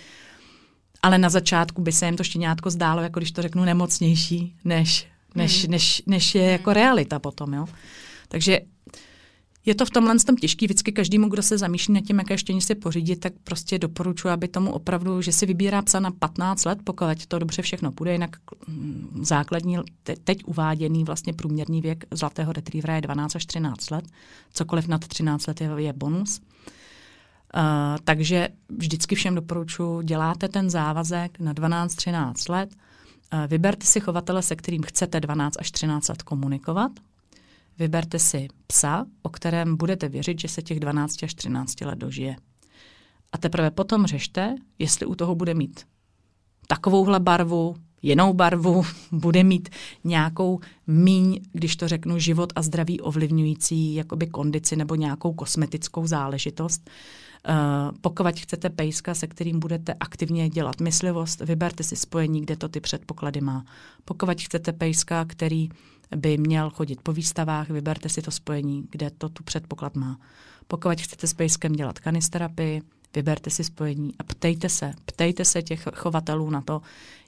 Ale 1.04 1.18
na 1.18 1.30
začátku 1.30 1.82
by 1.82 1.92
se 1.92 2.06
jim 2.06 2.18
to 2.18 2.24
štěňátko 2.24 2.70
zdálo, 2.70 3.02
jako 3.02 3.20
když 3.20 3.32
to 3.32 3.42
řeknu, 3.42 3.64
nemocnější, 3.64 4.56
než, 4.66 5.08
než, 5.36 5.64
hmm. 5.64 5.72
než, 5.72 6.02
než 6.06 6.36
je 6.36 6.44
jako 6.44 6.74
realita 6.74 7.20
potom. 7.20 7.54
Jo? 7.54 7.66
Takže 8.28 8.60
je 9.66 9.76
to 9.76 9.86
v 9.86 9.90
tomhle 9.90 10.16
tom 10.20 10.36
těžký. 10.36 10.66
Vždycky 10.66 10.92
každému, 10.92 11.30
kdo 11.30 11.42
se 11.42 11.58
zamýšlí 11.58 11.94
nad 11.94 12.02
tím, 12.02 12.20
jaké 12.20 12.38
štění 12.38 12.62
si 12.62 12.76
pořídit, 12.76 13.16
tak 13.16 13.34
prostě 13.44 13.80
doporučuji, 13.80 14.28
aby 14.28 14.48
tomu 14.48 14.72
opravdu, 14.72 15.22
že 15.22 15.32
si 15.32 15.46
vybírá 15.46 15.82
psa 15.82 16.00
na 16.00 16.12
15 16.12 16.66
let, 16.66 16.80
pokud 16.84 17.26
to 17.28 17.40
dobře 17.40 17.62
všechno 17.62 17.92
půjde, 17.92 18.12
jinak 18.12 18.36
mm, 18.68 19.20
základní, 19.22 19.78
teď 20.24 20.44
uváděný 20.46 21.04
vlastně 21.04 21.34
průměrný 21.34 21.82
věk 21.82 22.06
zlatého 22.12 22.54
retrievera 22.54 22.96
je 22.96 23.02
12 23.02 23.36
až 23.36 23.46
13 23.46 23.90
let. 23.92 24.06
Cokoliv 24.54 24.88
nad 24.88 25.08
13 25.08 25.48
let 25.48 25.62
je, 25.62 25.70
je 25.78 25.94
bonus. 25.94 26.42
Uh, 27.56 27.62
takže 28.04 28.50
vždycky 28.70 29.16
všem 29.16 29.36
doporučuji, 29.36 30.02
děláte 30.02 30.48
ten 30.48 30.70
závazek 30.70 31.40
na 31.40 31.54
12-13 31.54 32.52
let, 32.52 32.70
uh, 33.34 33.40
vyberte 33.48 33.86
si 33.86 34.00
chovatele, 34.00 34.42
se 34.42 34.56
kterým 34.56 34.84
chcete 34.84 35.20
12 35.20 35.56
až 35.60 35.72
13 35.72 36.08
let 36.10 36.24
komunikovat, 36.24 36.92
Vyberte 37.80 38.20
si 38.20 38.48
psa, 38.68 39.06
o 39.22 39.30
kterém 39.30 39.78
budete 39.78 40.10
věřit, 40.10 40.40
že 40.40 40.48
se 40.48 40.62
těch 40.62 40.80
12 40.80 41.24
až 41.24 41.34
13 41.34 41.82
let 41.82 41.98
dožije. 41.98 42.36
A 43.32 43.38
teprve 43.38 43.72
potom 43.72 44.06
řešte, 44.06 44.56
jestli 44.80 45.06
u 45.06 45.16
toho 45.16 45.36
bude 45.36 45.54
mít 45.54 45.86
takovouhle 46.68 47.20
barvu, 47.20 47.76
jinou 48.02 48.34
barvu, 48.34 48.84
bude 49.12 49.44
mít 49.44 49.70
nějakou 50.04 50.60
míň, 50.88 51.40
když 51.54 51.76
to 51.76 51.88
řeknu, 51.88 52.20
život 52.20 52.54
a 52.56 52.62
zdraví 52.62 53.02
ovlivňující 53.02 53.96
jakoby 53.96 54.28
kondici 54.28 54.76
nebo 54.76 54.96
nějakou 54.96 55.34
kosmetickou 55.34 56.08
záležitost. 56.08 56.90
Uh, 57.50 57.98
pokud 58.02 58.40
chcete 58.40 58.70
pejska, 58.70 59.14
se 59.14 59.28
kterým 59.28 59.60
budete 59.60 59.94
aktivně 60.00 60.50
dělat 60.50 60.82
myslivost, 60.82 61.42
vyberte 61.42 61.84
si 61.84 61.96
spojení, 61.96 62.42
kde 62.42 62.56
to 62.56 62.70
ty 62.70 62.80
předpoklady 62.80 63.42
má. 63.42 63.66
Pokud 64.06 64.42
chcete 64.42 64.74
pejska, 64.74 65.26
který 65.26 65.70
by 66.16 66.38
měl 66.38 66.70
chodit 66.70 67.02
po 67.02 67.14
výstavách, 67.14 67.70
vyberte 67.70 68.10
si 68.10 68.22
to 68.22 68.32
spojení, 68.32 68.88
kde 68.92 69.10
to 69.10 69.30
tu 69.30 69.44
předpoklad 69.44 69.96
má. 69.96 70.20
Pokud 70.68 71.02
chcete 71.02 71.28
s 71.28 71.34
pejskem 71.34 71.74
dělat 71.74 72.00
kanisterapii, 72.00 72.82
vyberte 73.16 73.50
si 73.50 73.64
spojení 73.64 74.14
a 74.20 74.24
ptejte 74.24 74.70
se, 74.70 74.94
ptejte 75.06 75.46
se 75.46 75.62
těch 75.62 75.88
chovatelů 75.94 76.50
na 76.50 76.62
to, 76.62 76.82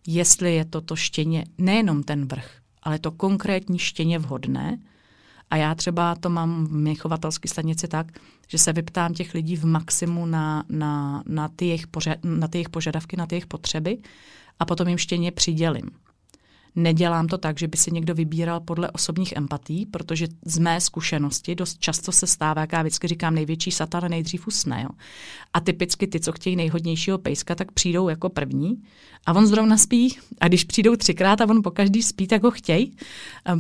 jestli 0.07 0.55
je 0.55 0.65
toto 0.65 0.95
štěně 0.95 1.45
nejenom 1.57 2.03
ten 2.03 2.27
vrch, 2.27 2.51
ale 2.84 2.99
to 2.99 3.11
konkrétní 3.11 3.80
štěně 3.80 4.19
vhodné. 4.19 4.80
A 5.49 5.55
já 5.55 5.76
třeba 5.76 6.15
to 6.15 6.30
mám 6.30 6.65
v 6.65 6.72
mé 6.72 6.95
chovatelské 6.95 7.49
stanici 7.49 7.88
tak, 7.88 8.19
že 8.47 8.57
se 8.57 8.73
vyptám 8.73 9.14
těch 9.14 9.34
lidí 9.34 9.55
v 9.55 9.65
maximu 9.65 10.26
na, 10.26 10.64
na, 10.69 11.23
na, 11.26 11.47
ty 11.47 11.65
jejich 11.65 11.88
poža- 11.88 12.18
na 12.23 12.47
ty 12.47 12.57
jejich 12.57 12.69
požadavky, 12.69 13.18
na 13.18 13.26
ty 13.26 13.35
jejich 13.35 13.47
potřeby 13.47 13.97
a 14.59 14.65
potom 14.65 14.88
jim 14.88 14.97
štěně 14.97 15.31
přidělím. 15.31 15.89
Nedělám 16.79 17.27
to 17.27 17.37
tak, 17.37 17.59
že 17.59 17.67
by 17.67 17.77
si 17.77 17.91
někdo 17.91 18.13
vybíral 18.13 18.59
podle 18.59 18.91
osobních 18.91 19.33
empatí, 19.35 19.85
protože 19.85 20.27
z 20.45 20.57
mé 20.57 20.81
zkušenosti 20.81 21.55
dost 21.55 21.79
často 21.79 22.11
se 22.11 22.27
stává, 22.27 22.61
jak 22.61 22.73
já 22.73 22.81
vždycky 22.81 23.07
říkám, 23.07 23.35
největší 23.35 23.71
satan 23.71 24.09
nejdřív 24.09 24.47
usne. 24.47 24.81
Jo. 24.83 24.89
A 25.53 25.59
typicky 25.59 26.07
ty, 26.07 26.19
co 26.19 26.31
chtějí 26.31 26.55
nejhodnějšího 26.55 27.17
pejska, 27.17 27.55
tak 27.55 27.71
přijdou 27.71 28.09
jako 28.09 28.29
první 28.29 28.81
a 29.25 29.33
on 29.33 29.47
zrovna 29.47 29.77
spí. 29.77 30.17
A 30.41 30.47
když 30.47 30.63
přijdou 30.63 30.95
třikrát 30.95 31.41
a 31.41 31.49
on 31.49 31.63
po 31.63 31.71
každý 31.71 32.03
spí, 32.03 32.27
tak 32.27 32.43
ho 32.43 32.51
chtějí, 32.51 32.97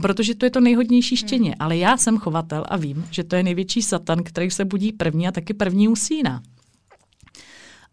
protože 0.01 0.35
to 0.35 0.45
je 0.45 0.49
to 0.49 0.59
nejhodnější 0.59 1.15
hmm. 1.15 1.27
štěně. 1.27 1.49
Hmm. 1.49 1.57
Ale 1.59 1.77
já 1.77 1.97
jsem 1.97 2.17
chovatel 2.17 2.63
a 2.69 2.77
vím, 2.77 3.07
že 3.11 3.23
to 3.23 3.35
je 3.35 3.43
největší 3.43 3.81
satan, 3.81 4.23
který 4.23 4.51
se 4.51 4.65
budí 4.65 4.91
první 4.91 5.27
a 5.27 5.31
taky 5.31 5.53
první 5.53 5.87
usíná. 5.87 6.41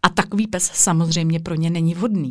A 0.03 0.09
takový 0.09 0.47
pes 0.47 0.71
samozřejmě 0.73 1.39
pro 1.39 1.55
ně 1.55 1.69
není 1.69 1.93
vhodný. 1.93 2.29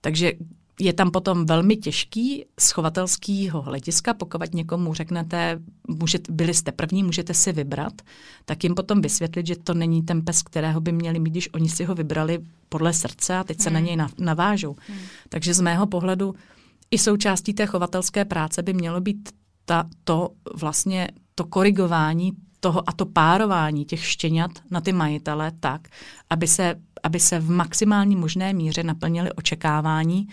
Takže 0.00 0.32
je 0.80 0.92
tam 0.92 1.10
potom 1.10 1.46
velmi 1.46 1.76
těžký 1.76 2.44
z 2.58 2.70
chovatelského 2.70 3.62
hlediska, 3.62 4.14
pokud 4.14 4.54
někomu 4.54 4.94
řeknete, 4.94 5.60
můžete, 5.88 6.32
byli 6.32 6.54
jste 6.54 6.72
první, 6.72 7.02
můžete 7.02 7.34
si 7.34 7.52
vybrat, 7.52 7.92
tak 8.44 8.64
jim 8.64 8.74
potom 8.74 9.00
vysvětlit, 9.00 9.46
že 9.46 9.56
to 9.56 9.74
není 9.74 10.02
ten 10.02 10.24
pes, 10.24 10.42
kterého 10.42 10.80
by 10.80 10.92
měli 10.92 11.18
mít, 11.18 11.30
když 11.30 11.48
oni 11.54 11.68
si 11.68 11.84
ho 11.84 11.94
vybrali 11.94 12.38
podle 12.68 12.92
srdce 12.92 13.36
a 13.36 13.44
teď 13.44 13.60
se 13.60 13.70
hmm. 13.70 13.74
na 13.74 13.80
něj 13.80 13.96
navážou. 14.18 14.76
Hmm. 14.88 14.98
Takže 15.28 15.54
z 15.54 15.60
mého 15.60 15.86
pohledu 15.86 16.34
i 16.90 16.98
součástí 16.98 17.54
té 17.54 17.66
chovatelské 17.66 18.24
práce 18.24 18.62
by 18.62 18.72
mělo 18.72 19.00
být 19.00 19.28
ta, 19.64 19.88
to 20.04 20.30
vlastně 20.54 21.08
to 21.34 21.44
korigování 21.44 22.32
toho 22.60 22.88
a 22.88 22.92
to 22.92 23.06
párování 23.06 23.84
těch 23.84 24.04
štěňat 24.04 24.50
na 24.70 24.80
ty 24.80 24.92
majitele 24.92 25.52
tak, 25.60 25.88
aby 26.30 26.46
se, 26.46 26.74
aby 27.02 27.20
se 27.20 27.40
v 27.40 27.50
maximální 27.50 28.16
možné 28.16 28.52
míře 28.52 28.82
naplnily 28.82 29.32
očekávání 29.32 30.28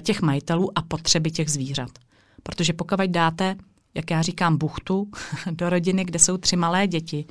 těch 0.00 0.22
majitelů 0.22 0.78
a 0.78 0.82
potřeby 0.82 1.30
těch 1.30 1.50
zvířat. 1.50 1.90
Protože 2.42 2.72
pokud 2.72 3.00
dáte, 3.06 3.56
jak 3.94 4.10
já 4.10 4.22
říkám, 4.22 4.56
buchtu 4.56 5.08
do 5.50 5.70
rodiny, 5.70 6.04
kde 6.04 6.18
jsou 6.18 6.36
tři 6.36 6.56
malé 6.56 6.86
děti, 6.86 7.24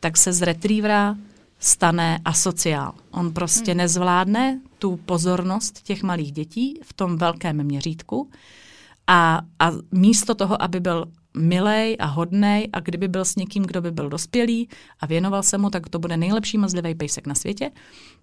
tak 0.00 0.16
se 0.16 0.32
z 0.32 0.42
retrievera 0.42 1.16
stane 1.58 2.18
asociál. 2.24 2.92
On 3.10 3.32
prostě 3.32 3.70
hmm. 3.70 3.78
nezvládne 3.78 4.60
tu 4.78 4.96
pozornost 4.96 5.82
těch 5.82 6.02
malých 6.02 6.32
dětí 6.32 6.80
v 6.82 6.92
tom 6.92 7.16
velkém 7.16 7.64
měřítku 7.64 8.30
a, 9.06 9.40
a 9.58 9.72
místo 9.92 10.34
toho, 10.34 10.62
aby 10.62 10.80
byl 10.80 11.06
milej 11.34 11.96
a 11.98 12.06
hodnej 12.06 12.68
a 12.72 12.80
kdyby 12.80 13.08
byl 13.08 13.24
s 13.24 13.36
někým, 13.36 13.62
kdo 13.62 13.80
by 13.80 13.90
byl 13.90 14.08
dospělý 14.08 14.68
a 15.00 15.06
věnoval 15.06 15.42
se 15.42 15.58
mu, 15.58 15.70
tak 15.70 15.88
to 15.88 15.98
bude 15.98 16.16
nejlepší 16.16 16.58
mazlivý 16.58 16.94
pejsek 16.94 17.26
na 17.26 17.34
světě, 17.34 17.70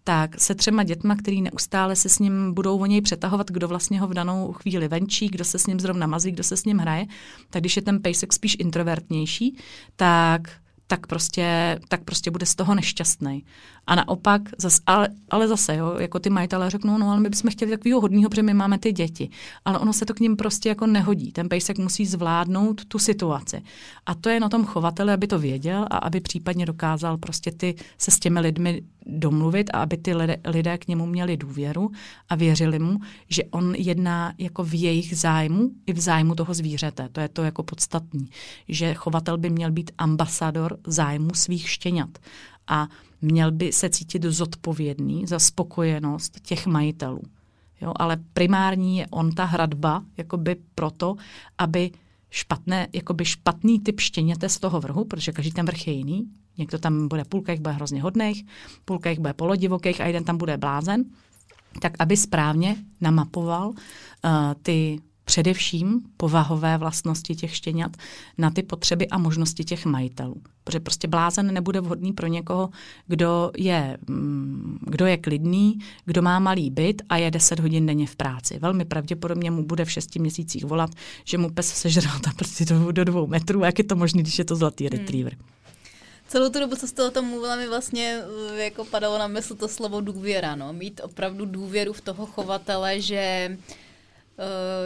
tak 0.03 0.41
se 0.41 0.55
třema 0.55 0.83
dětma, 0.83 1.15
který 1.15 1.41
neustále 1.41 1.95
se 1.95 2.09
s 2.09 2.19
ním 2.19 2.53
budou 2.53 2.79
o 2.79 2.85
něj 2.85 3.01
přetahovat, 3.01 3.51
kdo 3.51 3.67
vlastně 3.67 3.99
ho 3.99 4.07
v 4.07 4.13
danou 4.13 4.51
chvíli 4.51 4.87
venčí, 4.87 5.27
kdo 5.27 5.43
se 5.43 5.59
s 5.59 5.67
ním 5.67 5.79
zrovna 5.79 6.07
mazí, 6.07 6.31
kdo 6.31 6.43
se 6.43 6.57
s 6.57 6.65
ním 6.65 6.77
hraje, 6.77 7.05
tak 7.49 7.61
když 7.61 7.75
je 7.75 7.81
ten 7.81 8.01
pejsek 8.01 8.33
spíš 8.33 8.57
introvertnější, 8.59 9.57
tak 9.95 10.41
tak 10.87 11.07
prostě, 11.07 11.79
tak 11.87 12.03
prostě 12.03 12.31
bude 12.31 12.45
z 12.45 12.55
toho 12.55 12.75
nešťastný. 12.75 13.43
A 13.87 13.95
naopak, 13.95 14.41
zas, 14.57 14.79
ale, 14.85 15.09
ale 15.29 15.47
zase, 15.47 15.75
jo, 15.75 15.95
jako 15.99 16.19
ty 16.19 16.29
majitelé 16.29 16.69
řeknou, 16.69 16.97
no 16.97 17.11
ale 17.11 17.19
my 17.19 17.29
bychom 17.29 17.51
chtěli 17.51 17.71
takového 17.71 18.01
hodného, 18.01 18.29
protože 18.29 18.43
my 18.43 18.53
máme 18.53 18.79
ty 18.79 18.91
děti. 18.91 19.29
Ale 19.65 19.79
ono 19.79 19.93
se 19.93 20.05
to 20.05 20.13
k 20.13 20.19
ním 20.19 20.35
prostě 20.35 20.69
jako 20.69 20.87
nehodí. 20.87 21.31
Ten 21.31 21.49
pejsek 21.49 21.77
musí 21.77 22.05
zvládnout 22.05 22.85
tu 22.85 22.99
situaci. 22.99 23.61
A 24.05 24.15
to 24.15 24.29
je 24.29 24.39
na 24.39 24.49
tom 24.49 24.65
chovateli, 24.65 25.13
aby 25.13 25.27
to 25.27 25.39
věděl 25.39 25.85
a 25.91 25.97
aby 25.97 26.19
případně 26.19 26.65
dokázal 26.65 27.17
prostě 27.17 27.51
ty 27.51 27.75
se 27.97 28.11
s 28.11 28.19
těmi 28.19 28.39
lidmi 28.39 28.81
domluvit 29.07 29.69
a 29.73 29.81
aby 29.81 29.97
ty 29.97 30.15
lidé, 30.45 30.77
k 30.77 30.87
němu 30.87 31.05
měli 31.05 31.37
důvěru 31.37 31.91
a 32.29 32.35
věřili 32.35 32.79
mu, 32.79 32.99
že 33.29 33.43
on 33.43 33.75
jedná 33.75 34.33
jako 34.37 34.63
v 34.63 34.73
jejich 34.73 35.17
zájmu 35.17 35.69
i 35.85 35.93
v 35.93 35.99
zájmu 35.99 36.35
toho 36.35 36.53
zvířete. 36.53 37.09
To 37.11 37.19
je 37.19 37.29
to 37.29 37.43
jako 37.43 37.63
podstatný, 37.63 38.29
že 38.67 38.93
chovatel 38.93 39.37
by 39.37 39.49
měl 39.49 39.71
být 39.71 39.91
ambasador 39.97 40.77
zájmu 40.87 41.29
svých 41.33 41.69
štěňat 41.69 42.09
a 42.67 42.87
měl 43.21 43.51
by 43.51 43.71
se 43.71 43.89
cítit 43.89 44.23
zodpovědný 44.23 45.27
za 45.27 45.39
spokojenost 45.39 46.39
těch 46.39 46.67
majitelů. 46.67 47.21
Jo, 47.81 47.93
ale 47.95 48.17
primární 48.33 48.97
je 48.97 49.07
on 49.07 49.31
ta 49.31 49.45
hradba, 49.45 50.03
jakoby 50.17 50.55
proto, 50.75 51.15
aby 51.57 51.91
špatné, 52.29 52.87
jakoby 52.93 53.25
špatný 53.25 53.79
typ 53.79 53.99
štěněte 53.99 54.49
z 54.49 54.59
toho 54.59 54.79
vrhu, 54.81 55.05
protože 55.05 55.31
každý 55.31 55.51
ten 55.51 55.65
vrch 55.65 55.87
je 55.87 55.93
jiný, 55.93 56.27
Někdo 56.57 56.79
tam 56.79 57.07
bude, 57.07 57.25
půlka 57.25 57.51
jich 57.51 57.61
bude 57.61 57.73
hrozně 57.73 58.01
hodných, 58.01 58.45
půlka 58.85 59.09
jich 59.09 59.19
bude 59.19 59.33
polodivokých 59.33 60.01
a 60.01 60.05
jeden 60.05 60.23
tam 60.23 60.37
bude 60.37 60.57
blázen, 60.57 61.05
tak 61.81 61.93
aby 61.99 62.17
správně 62.17 62.75
namapoval 63.01 63.69
uh, 63.69 63.75
ty 64.61 64.99
především 65.27 66.01
povahové 66.17 66.77
vlastnosti 66.77 67.35
těch 67.35 67.55
štěňat 67.55 67.91
na 68.37 68.49
ty 68.49 68.63
potřeby 68.63 69.07
a 69.07 69.17
možnosti 69.17 69.63
těch 69.63 69.85
majitelů. 69.85 70.41
Protože 70.63 70.79
prostě 70.79 71.07
blázen 71.07 71.53
nebude 71.53 71.81
vhodný 71.81 72.13
pro 72.13 72.27
někoho, 72.27 72.69
kdo 73.07 73.51
je, 73.57 73.97
mm, 74.07 74.79
kdo 74.81 75.05
je 75.05 75.17
klidný, 75.17 75.79
kdo 76.05 76.21
má 76.21 76.39
malý 76.39 76.69
byt 76.71 77.01
a 77.09 77.17
je 77.17 77.31
10 77.31 77.59
hodin 77.59 77.85
denně 77.85 78.07
v 78.07 78.15
práci. 78.15 78.59
Velmi 78.59 78.85
pravděpodobně 78.85 79.51
mu 79.51 79.63
bude 79.63 79.85
v 79.85 79.91
6 79.91 80.15
měsících 80.15 80.65
volat, 80.65 80.89
že 81.25 81.37
mu 81.37 81.49
pes 81.49 81.67
sežral 81.67 82.19
ta 82.19 82.31
prostě 82.35 82.65
do, 82.65 82.91
do 82.91 83.03
dvou 83.03 83.27
metrů. 83.27 83.63
Jak 83.63 83.77
je 83.77 83.83
to 83.83 83.95
možné, 83.95 84.21
když 84.21 84.39
je 84.39 84.45
to 84.45 84.55
zlatý 84.55 84.83
hmm. 84.83 84.99
retriever? 84.99 85.37
Celou 86.27 86.49
tu 86.49 86.59
dobu, 86.59 86.75
co 86.75 86.87
jste 86.87 87.07
o 87.07 87.11
tom 87.11 87.25
mluvila, 87.25 87.55
mi 87.55 87.67
vlastně 87.67 88.21
eh, 88.53 88.63
jako 88.63 88.85
padalo 88.85 89.17
na 89.17 89.27
mysl 89.27 89.55
to 89.55 89.67
slovo 89.67 90.01
důvěra. 90.01 90.55
No. 90.55 90.73
Mít 90.73 91.01
opravdu 91.03 91.45
důvěru 91.45 91.93
v 91.93 92.01
toho 92.01 92.25
chovatele, 92.25 93.01
že 93.01 93.49
uh, 93.51 93.86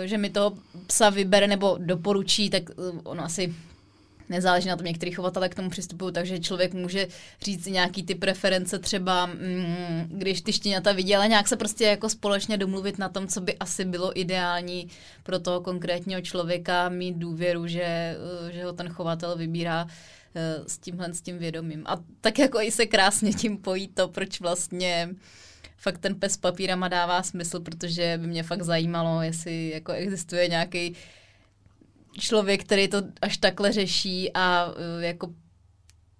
že 0.05 0.17
mi 0.17 0.29
toho 0.29 0.57
psa 0.87 1.09
vybere 1.09 1.47
nebo 1.47 1.77
doporučí, 1.79 2.49
tak 2.49 2.63
uh, 2.69 2.99
ono 3.03 3.23
asi 3.23 3.55
nezáleží 4.29 4.67
na 4.67 4.75
tom, 4.75 4.85
některý 4.85 5.11
chovatele 5.11 5.49
k 5.49 5.55
tomu 5.55 5.69
přistupují, 5.69 6.13
takže 6.13 6.39
člověk 6.39 6.73
může 6.73 7.07
říct 7.41 7.65
nějaký 7.65 8.03
ty 8.03 8.15
preference 8.15 8.79
třeba, 8.79 9.25
mm, 9.25 10.07
když 10.07 10.41
ty 10.41 10.53
štěňata 10.53 10.91
vidí, 10.91 11.15
ale 11.15 11.27
nějak 11.27 11.47
se 11.47 11.57
prostě 11.57 11.85
jako 11.85 12.09
společně 12.09 12.57
domluvit 12.57 12.97
na 12.97 13.09
tom, 13.09 13.27
co 13.27 13.41
by 13.41 13.57
asi 13.57 13.85
bylo 13.85 14.19
ideální 14.19 14.87
pro 15.23 15.39
toho 15.39 15.61
konkrétního 15.61 16.21
člověka, 16.21 16.89
mít 16.89 17.17
důvěru, 17.17 17.67
že, 17.67 18.17
že 18.51 18.63
ho 18.63 18.73
ten 18.73 18.89
chovatel 18.89 19.37
vybírá 19.37 19.87
s 20.67 20.77
tímhle 20.77 21.13
s 21.13 21.21
tím 21.21 21.37
vědomím. 21.37 21.83
A 21.85 21.97
tak 22.21 22.39
jako 22.39 22.61
i 22.61 22.71
se 22.71 22.85
krásně 22.85 23.33
tím 23.33 23.57
pojí 23.57 23.87
to, 23.87 24.07
proč 24.07 24.39
vlastně 24.39 25.09
fakt 25.81 25.97
ten 25.97 26.15
pes 26.15 26.37
papírama 26.37 26.87
dává 26.87 27.23
smysl, 27.23 27.59
protože 27.59 28.17
by 28.21 28.27
mě 28.27 28.43
fakt 28.43 28.61
zajímalo, 28.61 29.21
jestli 29.21 29.69
jako 29.69 29.91
existuje 29.91 30.47
nějaký 30.47 30.95
člověk, 32.19 32.63
který 32.63 32.87
to 32.87 33.03
až 33.21 33.37
takhle 33.37 33.71
řeší 33.71 34.33
a 34.33 34.73
e, 34.99 35.05
jako 35.05 35.33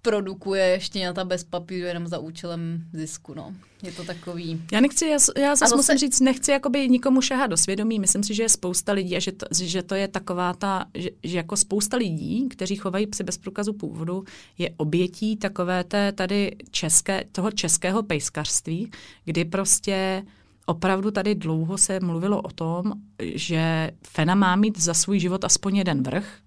produkuje 0.02 0.80
štěňata 0.80 1.24
bez 1.24 1.44
papíru 1.44 1.86
jenom 1.86 2.06
za 2.06 2.18
účelem 2.18 2.84
zisku, 2.92 3.34
no. 3.34 3.54
Je 3.82 3.92
to 3.92 4.04
takový... 4.04 4.62
Já 4.72 4.80
nechci, 4.80 5.06
já, 5.06 5.18
já 5.38 5.56
zase 5.56 5.76
musím 5.76 5.98
říct, 5.98 6.20
nechci 6.20 6.50
jakoby 6.50 6.88
nikomu 6.88 7.20
šahat 7.20 7.50
do 7.50 7.56
svědomí. 7.56 8.00
Myslím 8.00 8.22
si, 8.22 8.34
že 8.34 8.42
je 8.42 8.48
spousta 8.48 8.92
lidí 8.92 9.16
a 9.16 9.20
že 9.20 9.32
to, 9.32 9.46
že 9.52 9.82
to 9.82 9.94
je 9.94 10.08
taková 10.08 10.52
ta, 10.54 10.84
že, 10.94 11.10
že 11.24 11.36
jako 11.36 11.56
spousta 11.56 11.96
lidí, 11.96 12.48
kteří 12.48 12.76
chovají 12.76 13.06
psy 13.06 13.24
bez 13.24 13.38
průkazu 13.38 13.72
původu, 13.72 14.24
je 14.58 14.70
obětí 14.76 15.36
takové 15.36 15.84
té 15.84 16.12
tady 16.12 16.56
české, 16.70 17.24
toho 17.32 17.50
českého 17.50 18.02
pejskařství, 18.02 18.90
kdy 19.24 19.44
prostě 19.44 20.22
opravdu 20.66 21.10
tady 21.10 21.34
dlouho 21.34 21.78
se 21.78 22.00
mluvilo 22.00 22.42
o 22.42 22.50
tom, 22.50 22.92
že 23.34 23.90
Fena 24.06 24.34
má 24.34 24.56
mít 24.56 24.78
za 24.78 24.94
svůj 24.94 25.20
život 25.20 25.44
aspoň 25.44 25.76
jeden 25.76 26.02
vrch, 26.02 26.41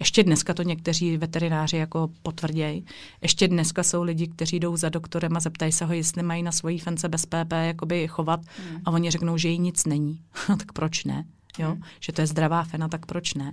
ještě 0.00 0.22
dneska 0.22 0.54
to 0.54 0.62
někteří 0.62 1.16
veterináři 1.16 1.76
jako 1.76 2.10
potvrdějí. 2.22 2.84
Ještě 3.22 3.48
dneska 3.48 3.82
jsou 3.82 4.02
lidi, 4.02 4.26
kteří 4.26 4.60
jdou 4.60 4.76
za 4.76 4.88
doktorem 4.88 5.36
a 5.36 5.40
zeptají 5.40 5.72
se 5.72 5.84
ho, 5.84 5.92
jestli 5.94 6.22
mají 6.22 6.42
na 6.42 6.52
svojí 6.52 6.78
fence 6.78 7.08
bez 7.08 7.26
PP 7.26 7.52
jakoby 7.52 8.08
chovat 8.08 8.40
hmm. 8.70 8.80
a 8.84 8.90
oni 8.90 9.10
řeknou, 9.10 9.36
že 9.36 9.48
jí 9.48 9.58
nic 9.58 9.84
není. 9.84 10.20
tak 10.46 10.72
proč 10.72 11.04
ne? 11.04 11.24
Jo? 11.58 11.70
Hmm. 11.70 11.82
Že 12.00 12.12
to 12.12 12.20
je 12.20 12.26
zdravá 12.26 12.64
fena, 12.64 12.88
tak 12.88 13.06
proč 13.06 13.34
ne? 13.34 13.52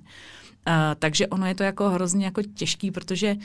Uh, 0.68 0.74
takže 1.00 1.28
ono 1.28 1.46
je 1.46 1.56
to 1.56 1.64
jako 1.64 1.90
hrozně 1.90 2.26
jako 2.26 2.42
těžký, 2.42 2.92
protože 2.92 3.36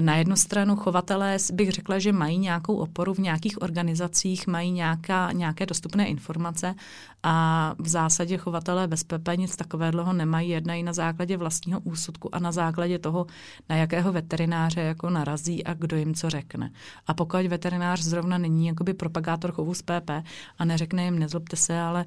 na 0.00 0.16
jednu 0.16 0.36
stranu 0.36 0.76
chovatelé 0.76 1.36
bych 1.52 1.70
řekla, 1.70 1.98
že 1.98 2.12
mají 2.12 2.38
nějakou 2.38 2.76
oporu 2.76 3.14
v 3.14 3.18
nějakých 3.18 3.62
organizacích, 3.62 4.46
mají 4.46 4.70
nějaká, 4.70 5.32
nějaké 5.32 5.66
dostupné 5.66 6.06
informace 6.06 6.74
a 7.22 7.74
v 7.78 7.88
zásadě 7.88 8.36
chovatelé 8.36 8.88
bez 8.88 9.04
PP 9.04 9.28
nic 9.36 9.56
takového 9.56 10.12
nemají, 10.12 10.48
jednají 10.48 10.82
na 10.82 10.92
základě 10.92 11.36
vlastního 11.36 11.80
úsudku 11.80 12.34
a 12.34 12.38
na 12.38 12.52
základě 12.52 12.98
toho, 12.98 13.26
na 13.68 13.76
jakého 13.76 14.12
veterináře 14.12 14.80
jako 14.80 15.10
narazí 15.10 15.64
a 15.64 15.74
kdo 15.74 15.96
jim 15.96 16.14
co 16.14 16.30
řekne. 16.30 16.70
A 17.06 17.14
pokud 17.14 17.46
veterinář 17.46 18.00
zrovna 18.00 18.38
není 18.38 18.66
jakoby 18.66 18.94
propagátor 18.94 19.52
chovu 19.52 19.74
z 19.74 19.82
PP 19.82 20.10
a 20.58 20.64
neřekne 20.64 21.04
jim, 21.04 21.18
nezlobte 21.18 21.56
se, 21.56 21.80
ale 21.80 22.04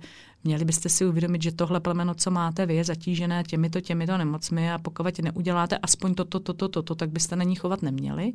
Měli 0.48 0.66
byste 0.66 0.90
si 0.90 1.06
uvědomit, 1.06 1.42
že 1.42 1.52
tohle 1.52 1.80
plemeno, 1.80 2.14
co 2.16 2.32
máte 2.32 2.66
vy, 2.66 2.76
je 2.76 2.84
zatížené 2.84 3.44
těmito, 3.44 3.82
těmito 3.82 4.18
nemocmi 4.18 4.72
a 4.72 4.78
pokud 4.78 5.20
neuděláte 5.20 5.78
aspoň 5.78 6.16
toto, 6.16 6.40
toto, 6.40 6.70
toto, 6.70 6.96
tak 6.96 7.10
byste 7.10 7.36
na 7.36 7.44
ní 7.44 7.56
chovat 7.56 7.82
neměli. 7.82 8.34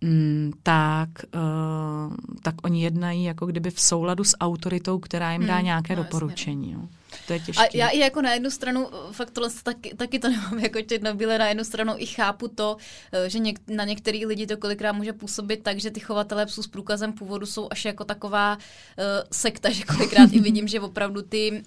Mm, 0.00 0.52
tak, 0.62 1.08
uh, 1.34 2.14
tak 2.42 2.54
oni 2.62 2.82
jednají 2.82 3.24
jako 3.24 3.46
kdyby 3.46 3.70
v 3.70 3.80
souladu 3.80 4.24
s 4.24 4.36
autoritou, 4.40 4.98
která 4.98 5.32
jim 5.32 5.46
dá 5.46 5.56
hmm, 5.56 5.64
nějaké 5.64 5.96
no, 5.96 6.02
doporučení. 6.02 6.72
Jo. 6.72 6.80
To 7.26 7.32
je 7.32 7.40
těžké. 7.40 7.62
A 7.62 7.68
já 7.74 7.88
i 7.88 7.98
jako 7.98 8.22
na 8.22 8.32
jednu 8.32 8.50
stranu, 8.50 8.88
fakt 9.12 9.30
tohle 9.30 9.50
taky, 9.62 9.94
taky 9.96 10.18
to 10.18 10.28
nemám 10.28 10.58
jako 10.58 10.82
černobíle, 10.82 11.38
na 11.38 11.48
jednu 11.48 11.64
stranu 11.64 11.94
i 11.96 12.06
chápu 12.06 12.48
to, 12.48 12.76
eh, 13.12 13.30
že 13.30 13.38
něk, 13.38 13.58
na 13.68 13.84
některý 13.84 14.26
lidi 14.26 14.46
to 14.46 14.56
kolikrát 14.56 14.92
může 14.92 15.12
působit 15.12 15.62
tak, 15.62 15.80
že 15.80 15.90
ty 15.90 16.00
chovatelé 16.00 16.46
psů 16.46 16.62
s 16.62 16.66
průkazem 16.66 17.12
původu 17.12 17.46
jsou 17.46 17.68
až 17.70 17.84
jako 17.84 18.04
taková 18.04 18.56
uh, 18.56 19.04
sekta, 19.32 19.70
že 19.70 19.84
kolikrát 19.84 20.32
i 20.32 20.40
vidím, 20.50 20.68
že 20.68 20.80
opravdu 20.80 21.22
ty, 21.22 21.62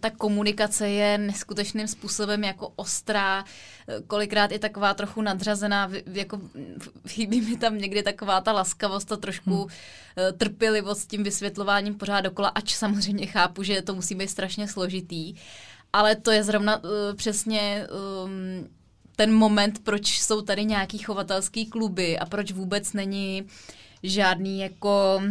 ta 0.00 0.10
komunikace 0.10 0.88
je 0.88 1.18
neskutečným 1.18 1.88
způsobem 1.88 2.44
jako 2.44 2.72
ostrá, 2.76 3.44
eh, 3.88 4.00
kolikrát 4.06 4.52
i 4.52 4.58
taková 4.58 4.94
trochu 4.94 5.22
nadřazená, 5.22 5.90
jako 6.06 6.40
chybí 7.08 7.40
mi 7.40 7.56
tam 7.56 7.78
někdy 7.78 8.02
taková 8.02 8.40
ta 8.40 8.52
laskavost 8.52 9.12
a 9.12 9.16
trošku 9.16 9.56
hmm. 9.56 9.68
trpělivost 10.38 11.00
s 11.00 11.06
tím 11.06 11.22
vysvětlováním 11.22 11.94
pořád 11.94 12.20
dokola, 12.20 12.48
ač 12.48 12.74
samozřejmě 12.74 13.26
chápu, 13.26 13.62
že 13.62 13.82
to 13.82 13.94
musí 13.94 14.14
být 14.14 14.30
strašně 14.30 14.68
složité 14.68 14.93
složitý, 14.94 15.34
ale 15.92 16.16
to 16.16 16.30
je 16.30 16.44
zrovna 16.44 16.76
uh, 16.76 16.90
přesně 17.16 17.86
um, 18.24 18.68
ten 19.16 19.34
moment, 19.34 19.84
proč 19.84 20.20
jsou 20.20 20.42
tady 20.42 20.64
nějaký 20.64 20.98
chovatelský 20.98 21.66
kluby 21.66 22.18
a 22.18 22.26
proč 22.26 22.52
vůbec 22.52 22.92
není 22.92 23.46
žádný 24.02 24.60
jako 24.60 25.22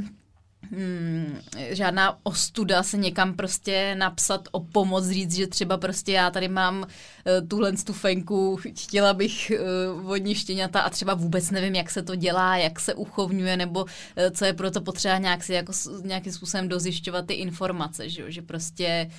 Hmm, 0.72 1.40
žádná 1.70 2.18
ostuda 2.24 2.84
se 2.84 2.98
někam 2.98 3.34
prostě 3.34 3.96
napsat 3.96 4.48
o 4.52 4.60
pomoc, 4.60 5.08
říct, 5.08 5.36
že 5.36 5.48
třeba 5.48 5.78
prostě 5.78 6.12
já 6.12 6.32
tady 6.32 6.48
mám 6.48 6.82
uh, 6.82 7.48
tuhle 7.48 7.74
tu 7.74 7.94
fenku, 7.94 8.58
chtěla 8.80 9.14
bych 9.14 9.52
uh, 9.52 10.02
vodní 10.02 10.36
štěňata 10.36 10.82
a 10.82 10.90
třeba 10.90 11.14
vůbec 11.14 11.52
nevím, 11.52 11.76
jak 11.76 11.90
se 11.90 12.04
to 12.04 12.16
dělá, 12.16 12.58
jak 12.58 12.80
se 12.80 12.94
uchovňuje, 12.94 13.58
nebo 13.58 13.84
uh, 13.84 13.90
co 14.32 14.46
je 14.46 14.54
proto 14.54 14.82
potřeba 14.82 15.18
nějak 15.18 15.44
si 15.44 15.54
jako 15.54 15.74
nějakým 16.04 16.34
způsobem 16.34 16.68
dozjišťovat 16.68 17.26
ty 17.26 17.34
informace, 17.34 18.10
že, 18.10 18.32
že 18.32 18.42
prostě 18.42 19.10
uh, 19.10 19.14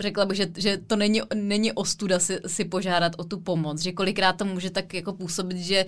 řekla 0.00 0.26
bych, 0.26 0.36
že, 0.36 0.48
že 0.56 0.78
to 0.86 0.96
není, 0.96 1.20
není 1.34 1.72
ostuda 1.72 2.18
si, 2.18 2.38
si 2.46 2.64
požádat 2.64 3.12
o 3.16 3.24
tu 3.24 3.40
pomoc, 3.40 3.82
že 3.82 3.92
kolikrát 3.92 4.32
to 4.32 4.44
může 4.44 4.70
tak 4.70 4.94
jako 4.94 5.12
působit, 5.12 5.58
že 5.58 5.86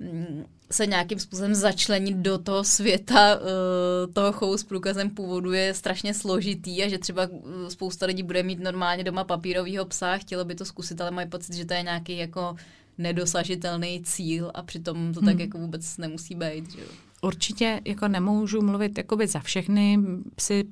mm, 0.00 0.44
se 0.72 0.86
nějakým 0.86 1.18
způsobem 1.18 1.54
začlenit 1.54 2.16
do 2.16 2.38
toho 2.38 2.64
světa 2.64 3.40
uh, 3.40 4.12
toho 4.12 4.32
chovu 4.32 4.58
s 4.58 4.64
průkazem 4.64 5.10
původu 5.10 5.52
je 5.52 5.74
strašně 5.74 6.14
složitý 6.14 6.82
a 6.82 6.88
že 6.88 6.98
třeba 6.98 7.22
eh, 7.22 7.70
spousta 7.70 8.06
lidí 8.06 8.22
bude 8.22 8.42
mít 8.42 8.60
normálně 8.60 9.04
doma 9.04 9.24
papírového 9.24 9.84
psa, 9.84 10.16
chtělo 10.16 10.44
by 10.44 10.54
to 10.54 10.64
zkusit, 10.64 11.00
ale 11.00 11.10
mají 11.10 11.28
pocit, 11.28 11.54
že 11.54 11.64
to 11.64 11.74
je 11.74 11.82
nějaký 11.82 12.16
jako 12.16 12.56
nedosažitelný 12.98 14.02
cíl 14.04 14.50
a 14.54 14.62
přitom 14.62 15.14
to 15.14 15.20
hmm. 15.20 15.28
tak 15.28 15.38
jako 15.38 15.58
vůbec 15.58 15.96
nemusí 15.96 16.34
být. 16.34 16.72
Že 16.72 16.80
jo? 16.80 16.86
Určitě 17.22 17.80
jako 17.84 18.08
nemůžu 18.08 18.62
mluvit 18.62 18.98
jakoby 18.98 19.26
za 19.26 19.40
všechny 19.40 19.98
psy 20.36 20.64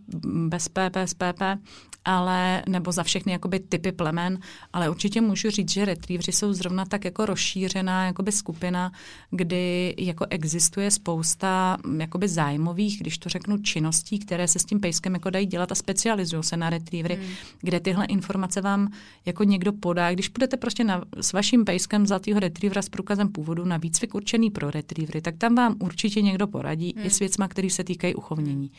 bez 0.48 0.68
PP, 0.68 0.96
s 0.96 1.14
PP, 1.14 1.42
ale, 2.04 2.62
nebo 2.68 2.92
za 2.92 3.02
všechny 3.02 3.32
jakoby 3.32 3.60
typy 3.60 3.92
plemen, 3.92 4.38
ale 4.72 4.90
určitě 4.90 5.20
můžu 5.20 5.50
říct, 5.50 5.70
že 5.70 5.84
retrievři 5.84 6.32
jsou 6.32 6.52
zrovna 6.52 6.84
tak 6.84 7.04
jako 7.04 7.26
rozšířená 7.26 8.06
jakoby 8.06 8.32
skupina, 8.32 8.92
kdy 9.30 9.94
jako 9.98 10.26
existuje 10.30 10.90
spousta 10.90 11.76
jakoby 11.98 12.28
zájmových, 12.28 13.00
když 13.00 13.18
to 13.18 13.28
řeknu, 13.28 13.58
činností, 13.58 14.18
které 14.18 14.48
se 14.48 14.58
s 14.58 14.64
tím 14.64 14.80
pejskem 14.80 15.14
jako 15.14 15.30
dají 15.30 15.46
dělat 15.46 15.72
a 15.72 15.74
specializují 15.74 16.44
se 16.44 16.56
na 16.56 16.70
retrievry, 16.70 17.14
hmm. 17.14 17.26
kde 17.60 17.80
tyhle 17.80 18.06
informace 18.06 18.60
vám 18.60 18.92
jako 19.26 19.44
někdo 19.44 19.72
podá. 19.72 20.12
Když 20.12 20.28
budete 20.28 20.56
prostě 20.56 20.84
na, 20.84 21.04
s 21.20 21.32
vaším 21.32 21.64
pejskem 21.64 22.06
zlatého 22.06 22.40
retrievera 22.40 22.82
s 22.82 22.88
průkazem 22.88 23.28
původu 23.28 23.64
na 23.64 23.76
výcvik 23.76 24.14
určený 24.14 24.50
pro 24.50 24.70
retrievry, 24.70 25.20
tak 25.20 25.36
tam 25.38 25.54
vám 25.54 25.76
určitě 25.78 26.22
někdo 26.22 26.37
poradí 26.46 26.94
hmm. 26.96 27.06
i 27.06 27.10
s 27.10 27.18
věcma, 27.18 27.48
které 27.48 27.70
se 27.70 27.84
týkají 27.84 28.14
uchovnění. 28.14 28.70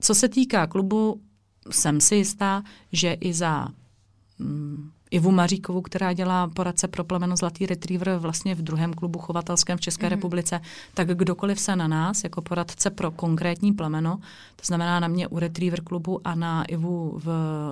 Co 0.00 0.14
se 0.14 0.28
týká 0.28 0.66
klubu 0.66 1.20
jsem 1.70 2.00
si 2.00 2.14
jistá, 2.14 2.62
že 2.92 3.12
i 3.12 3.32
za 3.32 3.68
mm, 4.38 4.90
Ivu 5.12 5.30
Maříkovou, 5.30 5.80
která 5.80 6.12
dělá 6.12 6.48
poradce 6.48 6.88
pro 6.88 7.04
plemeno 7.04 7.36
Zlatý 7.36 7.66
retriever 7.66 8.16
vlastně 8.16 8.54
v 8.54 8.62
druhém 8.62 8.94
klubu 8.94 9.18
chovatelském 9.18 9.78
v 9.78 9.80
České 9.80 10.06
mm. 10.06 10.10
republice, 10.10 10.60
tak 10.94 11.08
kdokoliv 11.08 11.60
se 11.60 11.76
na 11.76 11.88
nás 11.88 12.24
jako 12.24 12.42
poradce 12.42 12.90
pro 12.90 13.10
konkrétní 13.10 13.72
plemeno, 13.72 14.16
to 14.56 14.66
znamená 14.66 15.00
na 15.00 15.08
mě 15.08 15.28
u 15.28 15.38
retriever 15.38 15.82
klubu 15.82 16.20
a 16.24 16.34
na 16.34 16.64
Ivu 16.64 17.18
v, 17.24 17.26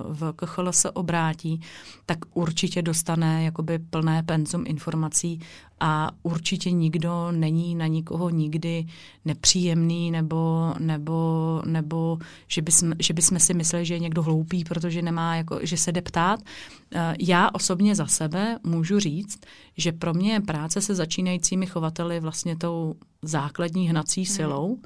v 0.09 0.33
KCHL 0.35 0.71
se 0.71 0.91
obrátí, 0.91 1.61
tak 2.05 2.19
určitě 2.33 2.81
dostane 2.81 3.43
jakoby 3.43 3.79
plné 3.79 4.23
penzum 4.23 4.63
informací 4.67 5.39
a 5.83 6.11
určitě 6.23 6.71
nikdo 6.71 7.31
není 7.31 7.75
na 7.75 7.87
nikoho 7.87 8.29
nikdy 8.29 8.85
nepříjemný 9.25 10.11
nebo, 10.11 10.73
nebo, 10.79 11.61
nebo 11.65 12.17
že, 12.47 12.61
bysme, 12.61 12.95
že 12.99 13.13
bychom 13.13 13.39
si 13.39 13.53
mysleli, 13.53 13.85
že 13.85 13.93
je 13.93 13.99
někdo 13.99 14.23
hloupý, 14.23 14.63
protože 14.63 15.01
nemá, 15.01 15.35
jako, 15.35 15.59
že 15.61 15.77
se 15.77 15.91
jde 15.91 16.01
ptát. 16.01 16.39
Eh, 16.95 17.15
já 17.19 17.49
osobně 17.53 17.95
za 17.95 18.07
sebe 18.07 18.59
můžu 18.63 18.99
říct, 18.99 19.39
že 19.77 19.91
pro 19.91 20.13
mě 20.13 20.33
je 20.33 20.41
práce 20.41 20.81
se 20.81 20.95
začínajícími 20.95 21.65
chovateli 21.65 22.19
vlastně 22.19 22.55
tou 22.55 22.95
základní 23.21 23.89
hnací 23.89 24.21
mhm. 24.21 24.25
silou, 24.25 24.67
hmm. 24.67 24.83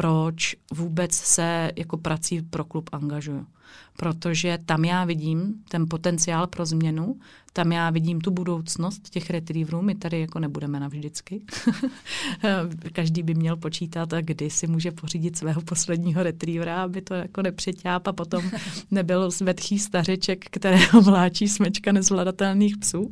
Proč 0.00 0.56
vůbec 0.72 1.14
se 1.14 1.70
jako 1.76 1.96
prací 1.96 2.42
pro 2.42 2.64
klub 2.64 2.90
angažuju 2.92 3.46
protože 3.96 4.58
tam 4.66 4.84
já 4.84 5.04
vidím 5.04 5.54
ten 5.68 5.86
potenciál 5.88 6.46
pro 6.46 6.66
změnu, 6.66 7.16
tam 7.52 7.72
já 7.72 7.90
vidím 7.90 8.20
tu 8.20 8.30
budoucnost 8.30 9.10
těch 9.10 9.30
retrieverů, 9.30 9.82
my 9.82 9.94
tady 9.94 10.20
jako 10.20 10.38
nebudeme 10.38 10.80
navždycky. 10.80 11.42
Každý 12.92 13.22
by 13.22 13.34
měl 13.34 13.56
počítat, 13.56 14.10
kdy 14.20 14.50
si 14.50 14.66
může 14.66 14.92
pořídit 14.92 15.38
svého 15.38 15.62
posledního 15.62 16.22
retrievera, 16.22 16.82
aby 16.82 17.02
to 17.02 17.14
jako 17.14 17.42
nepřeťáp 17.42 18.08
a 18.08 18.12
potom 18.12 18.50
nebyl 18.90 19.30
zvedchý 19.30 19.78
stařeček, 19.78 20.44
kterého 20.50 21.02
vláčí 21.02 21.48
smečka 21.48 21.92
nezvladatelných 21.92 22.78
psů. 22.78 23.00
Uh, 23.00 23.10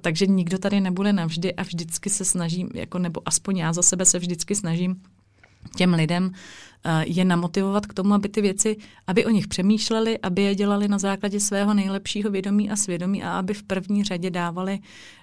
takže 0.00 0.26
nikdo 0.26 0.58
tady 0.58 0.80
nebude 0.80 1.12
navždy 1.12 1.54
a 1.54 1.62
vždycky 1.62 2.10
se 2.10 2.24
snažím, 2.24 2.68
jako, 2.74 2.98
nebo 2.98 3.20
aspoň 3.24 3.56
já 3.56 3.72
za 3.72 3.82
sebe 3.82 4.04
se 4.04 4.18
vždycky 4.18 4.54
snažím 4.54 5.00
těm 5.76 5.94
lidem 5.94 6.32
eh, 6.84 7.04
je 7.06 7.24
namotivovat 7.24 7.86
k 7.86 7.94
tomu, 7.94 8.14
aby 8.14 8.28
ty 8.28 8.40
věci, 8.40 8.76
aby 9.06 9.26
o 9.26 9.30
nich 9.30 9.48
přemýšleli, 9.48 10.18
aby 10.18 10.42
je 10.42 10.54
dělali 10.54 10.88
na 10.88 10.98
základě 10.98 11.40
svého 11.40 11.74
nejlepšího 11.74 12.30
vědomí 12.30 12.70
a 12.70 12.76
svědomí 12.76 13.22
a 13.22 13.38
aby 13.38 13.54
v 13.54 13.62
první 13.62 14.04
řadě 14.04 14.30
dávali 14.30 14.78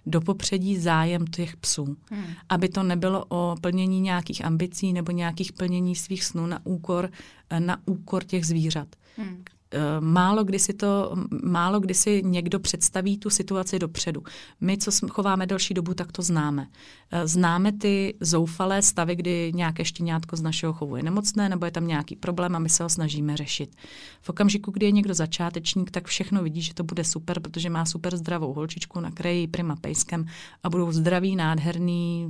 do 0.05 0.22
popředí 0.22 0.77
zájem 0.77 1.27
těch 1.27 1.57
psů. 1.57 1.97
Hmm. 2.11 2.26
Aby 2.49 2.69
to 2.69 2.84
nebylo 2.84 3.26
o 3.30 3.55
plnění 3.61 4.01
nějakých 4.01 4.45
ambicí 4.45 4.93
nebo 4.93 5.11
nějakých 5.11 5.53
plnění 5.53 5.95
svých 5.95 6.23
snů 6.23 6.45
na 6.45 6.59
úkor, 6.63 7.09
eh, 7.49 7.59
na 7.59 7.77
úkor 7.85 8.23
těch 8.23 8.45
zvířat. 8.45 8.88
Hmm. 9.18 9.43
Eh, 9.73 10.02
málo 10.02 10.43
kdy, 10.43 10.60
si 10.60 10.73
to, 10.73 11.15
málo 11.43 11.80
kdy 11.80 11.93
si 11.93 12.22
někdo 12.26 12.60
představí 12.60 13.18
tu 13.18 13.30
situaci 13.30 13.80
dopředu. 13.80 14.23
My, 14.61 14.77
co 14.77 14.91
chováme 15.10 15.48
delší 15.48 15.73
dobu, 15.73 15.93
tak 15.93 16.11
to 16.11 16.22
známe. 16.22 16.68
Eh, 17.11 17.27
známe 17.27 17.72
ty 17.72 18.18
zoufalé 18.19 18.81
stavy, 18.81 19.15
kdy 19.15 19.52
nějaké 19.56 19.85
štěňátko 19.85 20.35
z 20.35 20.41
našeho 20.41 20.73
chovu 20.73 20.95
je 20.95 21.03
nemocné 21.03 21.49
nebo 21.49 21.65
je 21.65 21.72
tam 21.72 21.88
nějaký 21.88 22.15
problém 22.15 22.56
a 22.56 22.60
my 22.60 22.69
se 22.69 22.84
ho 22.84 22.89
snažíme 22.89 23.38
řešit. 23.38 23.76
V 24.22 24.30
okamžiku, 24.30 24.72
kdy 24.72 24.85
je 24.85 24.91
někdo 24.91 25.14
začátečník, 25.14 25.91
tak 25.91 26.07
všechno 26.07 26.43
vidí, 26.43 26.61
že 26.61 26.73
to 26.73 26.84
bude 26.84 27.03
super, 27.03 27.39
protože 27.39 27.69
má 27.69 27.85
super 27.85 28.18
zdravou 28.18 28.53
holčičku 28.53 28.99
na 28.99 29.11
kraji 29.11 29.48
prima 29.48 29.76
pejskem 29.76 30.26
a 30.64 30.69
budou 30.69 30.91
zdraví, 30.91 31.35
nádherný, 31.35 32.30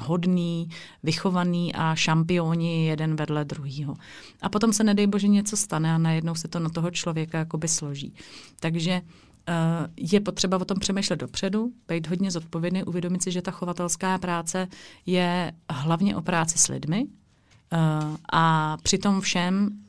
hodný, 0.00 0.68
vychovaný 1.02 1.74
a 1.74 1.94
šampioni 1.94 2.86
jeden 2.86 3.16
vedle 3.16 3.44
druhého. 3.44 3.94
A 4.42 4.48
potom 4.48 4.72
se 4.72 4.84
nedej 4.84 5.06
bože 5.06 5.28
něco 5.28 5.56
stane 5.56 5.94
a 5.94 5.98
najednou 5.98 6.34
se 6.34 6.48
to 6.48 6.58
na 6.58 6.68
toho 6.82 6.90
člověka 6.90 7.38
jakoby 7.38 7.68
složí. 7.68 8.14
Takže 8.60 9.00
Uh, 9.48 9.86
je 9.96 10.20
potřeba 10.20 10.56
o 10.56 10.64
tom 10.64 10.78
přemýšlet 10.78 11.16
dopředu, 11.20 11.72
být 11.88 12.06
hodně 12.06 12.30
zodpovědný, 12.30 12.84
uvědomit 12.84 13.22
si, 13.22 13.30
že 13.30 13.42
ta 13.42 13.50
chovatelská 13.50 14.18
práce 14.18 14.68
je 15.06 15.52
hlavně 15.70 16.16
o 16.16 16.22
práci 16.22 16.58
s 16.58 16.68
lidmi 16.68 17.04
uh, 17.04 18.16
a 18.32 18.76
při 18.82 18.98
tom 18.98 19.20
všem 19.20 19.82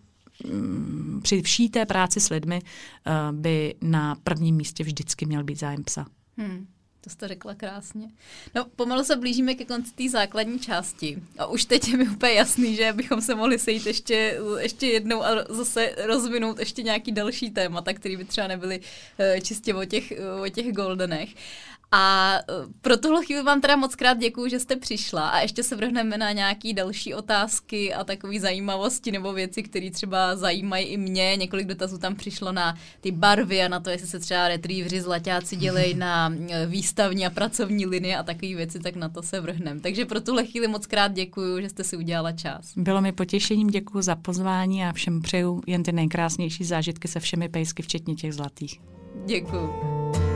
um, 0.45 1.20
při 1.24 1.41
vší 1.41 1.70
té 1.70 1.86
práci 1.86 2.20
s 2.20 2.30
lidmi 2.30 2.61
uh, 2.61 3.40
by 3.40 3.76
na 3.82 4.15
prvním 4.24 4.56
místě 4.56 4.84
vždycky 4.84 5.26
měl 5.26 5.44
být 5.44 5.60
zájem 5.60 5.84
psa. 5.84 6.06
Hmm. 6.38 6.68
To 7.04 7.10
jste 7.10 7.28
řekla 7.28 7.56
krásně. 7.56 8.10
No, 8.56 8.66
pomalu 8.76 9.04
se 9.04 9.16
blížíme 9.16 9.56
ke 9.56 9.66
konci 9.66 9.92
té 9.94 10.10
základní 10.10 10.60
části. 10.60 11.18
A 11.38 11.46
už 11.46 11.66
teď 11.66 11.88
je 11.88 11.98
mi 11.98 12.10
úplně 12.10 12.34
jasný, 12.34 12.76
že 12.76 12.94
bychom 12.94 13.22
se 13.22 13.36
mohli 13.36 13.60
sejít 13.60 13.86
ještě, 13.86 14.40
ještě 14.60 14.88
jednou 14.88 15.24
a 15.24 15.30
zase 15.50 15.96
rozvinout 16.06 16.60
ještě 16.60 16.84
nějaký 16.84 17.12
další 17.12 17.50
témata, 17.50 17.94
které 17.94 18.18
by 18.18 18.26
třeba 18.26 18.48
nebyly 18.48 18.80
uh, 18.80 19.40
čistě 19.40 19.74
o 19.74 19.86
těch, 19.86 20.14
o 20.46 20.50
těch 20.50 20.74
goldenech. 20.74 21.30
A 21.95 22.36
e, 22.36 22.41
pro 22.82 22.98
tuhle 22.98 23.26
chvíli 23.26 23.44
vám 23.44 23.61
teda 23.61 23.76
moc 23.76 23.95
krát 23.95 24.18
děkuju, 24.18 24.48
že 24.48 24.60
jste 24.60 24.76
přišla 24.76 25.30
a 25.30 25.40
ještě 25.40 25.64
se 25.64 25.76
vrhneme 25.76 26.18
na 26.18 26.32
nějaké 26.32 26.74
další 26.74 27.14
otázky 27.14 27.94
a 27.94 28.03
takové 28.03 28.40
zajímavosti 28.40 29.11
nebo 29.11 29.34
věci, 29.34 29.64
které 29.64 29.91
třeba 29.91 30.36
zajímají 30.36 30.86
i 30.86 30.98
mě. 30.98 31.36
Několik 31.36 31.68
dotazů 31.68 31.98
tam 31.98 32.15
přišlo 32.15 32.52
na 32.52 32.76
ty 33.02 33.11
barvy 33.11 33.64
a 33.64 33.68
na 33.68 33.80
to, 33.80 33.90
jestli 33.90 34.07
se 34.07 34.20
třeba 34.20 34.48
retrievři 34.48 35.02
zlaťáci 35.02 35.56
dělají 35.56 35.94
na 35.98 36.34
e, 36.49 36.65
výstavní 36.65 37.26
a 37.26 37.30
pracovní 37.30 37.86
linie 37.86 38.18
a 38.18 38.24
takové 38.24 38.56
věci, 38.56 38.80
tak 38.80 38.95
na 38.95 39.10
to 39.10 39.22
se 39.22 39.41
vrhneme. 39.41 39.80
Takže 39.80 40.06
pro 40.06 40.22
tuhle 40.22 40.45
chvíli 40.45 40.68
moc 40.68 40.86
krát 40.86 41.11
děkuju, 41.14 41.61
že 41.61 41.70
jste 41.70 41.84
si 41.84 41.98
udělala 41.98 42.32
čas. 42.32 42.74
Bylo 42.78 43.02
mi 43.02 43.11
potěšením, 43.11 43.68
děkuji 43.68 44.02
za 44.02 44.15
pozvání 44.15 44.86
a 44.86 44.94
všem 44.94 45.22
přeju 45.22 45.61
jen 45.68 45.84
ty 45.84 45.91
nejkrásnější 45.91 46.64
zážitky 46.64 47.07
se 47.07 47.20
všemi 47.20 47.49
pejsky, 47.49 47.84
včetně 47.84 48.15
těch 48.15 48.34
zlatých. 48.34 48.80
Děkuji. 49.26 50.33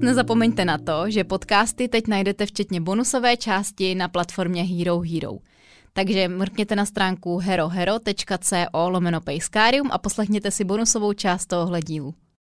Nezapomeňte 0.00 0.64
na 0.64 0.78
to, 0.78 1.10
že 1.10 1.24
podcasty 1.24 1.88
teď 1.88 2.06
najdete 2.06 2.46
včetně 2.46 2.80
bonusové 2.80 3.36
části 3.36 3.94
na 3.94 4.08
platformě 4.08 4.62
Hero 4.62 5.00
Hero. 5.00 5.32
Takže 5.92 6.28
mrkněte 6.28 6.76
na 6.76 6.84
stránku 6.84 7.38
herohero.co 7.38 8.88
lomeno 8.88 9.20
a 9.90 9.98
poslechněte 9.98 10.50
si 10.50 10.64
bonusovou 10.64 11.12
část 11.12 11.46
tohohle 11.46 11.80
dílu. 11.80 12.14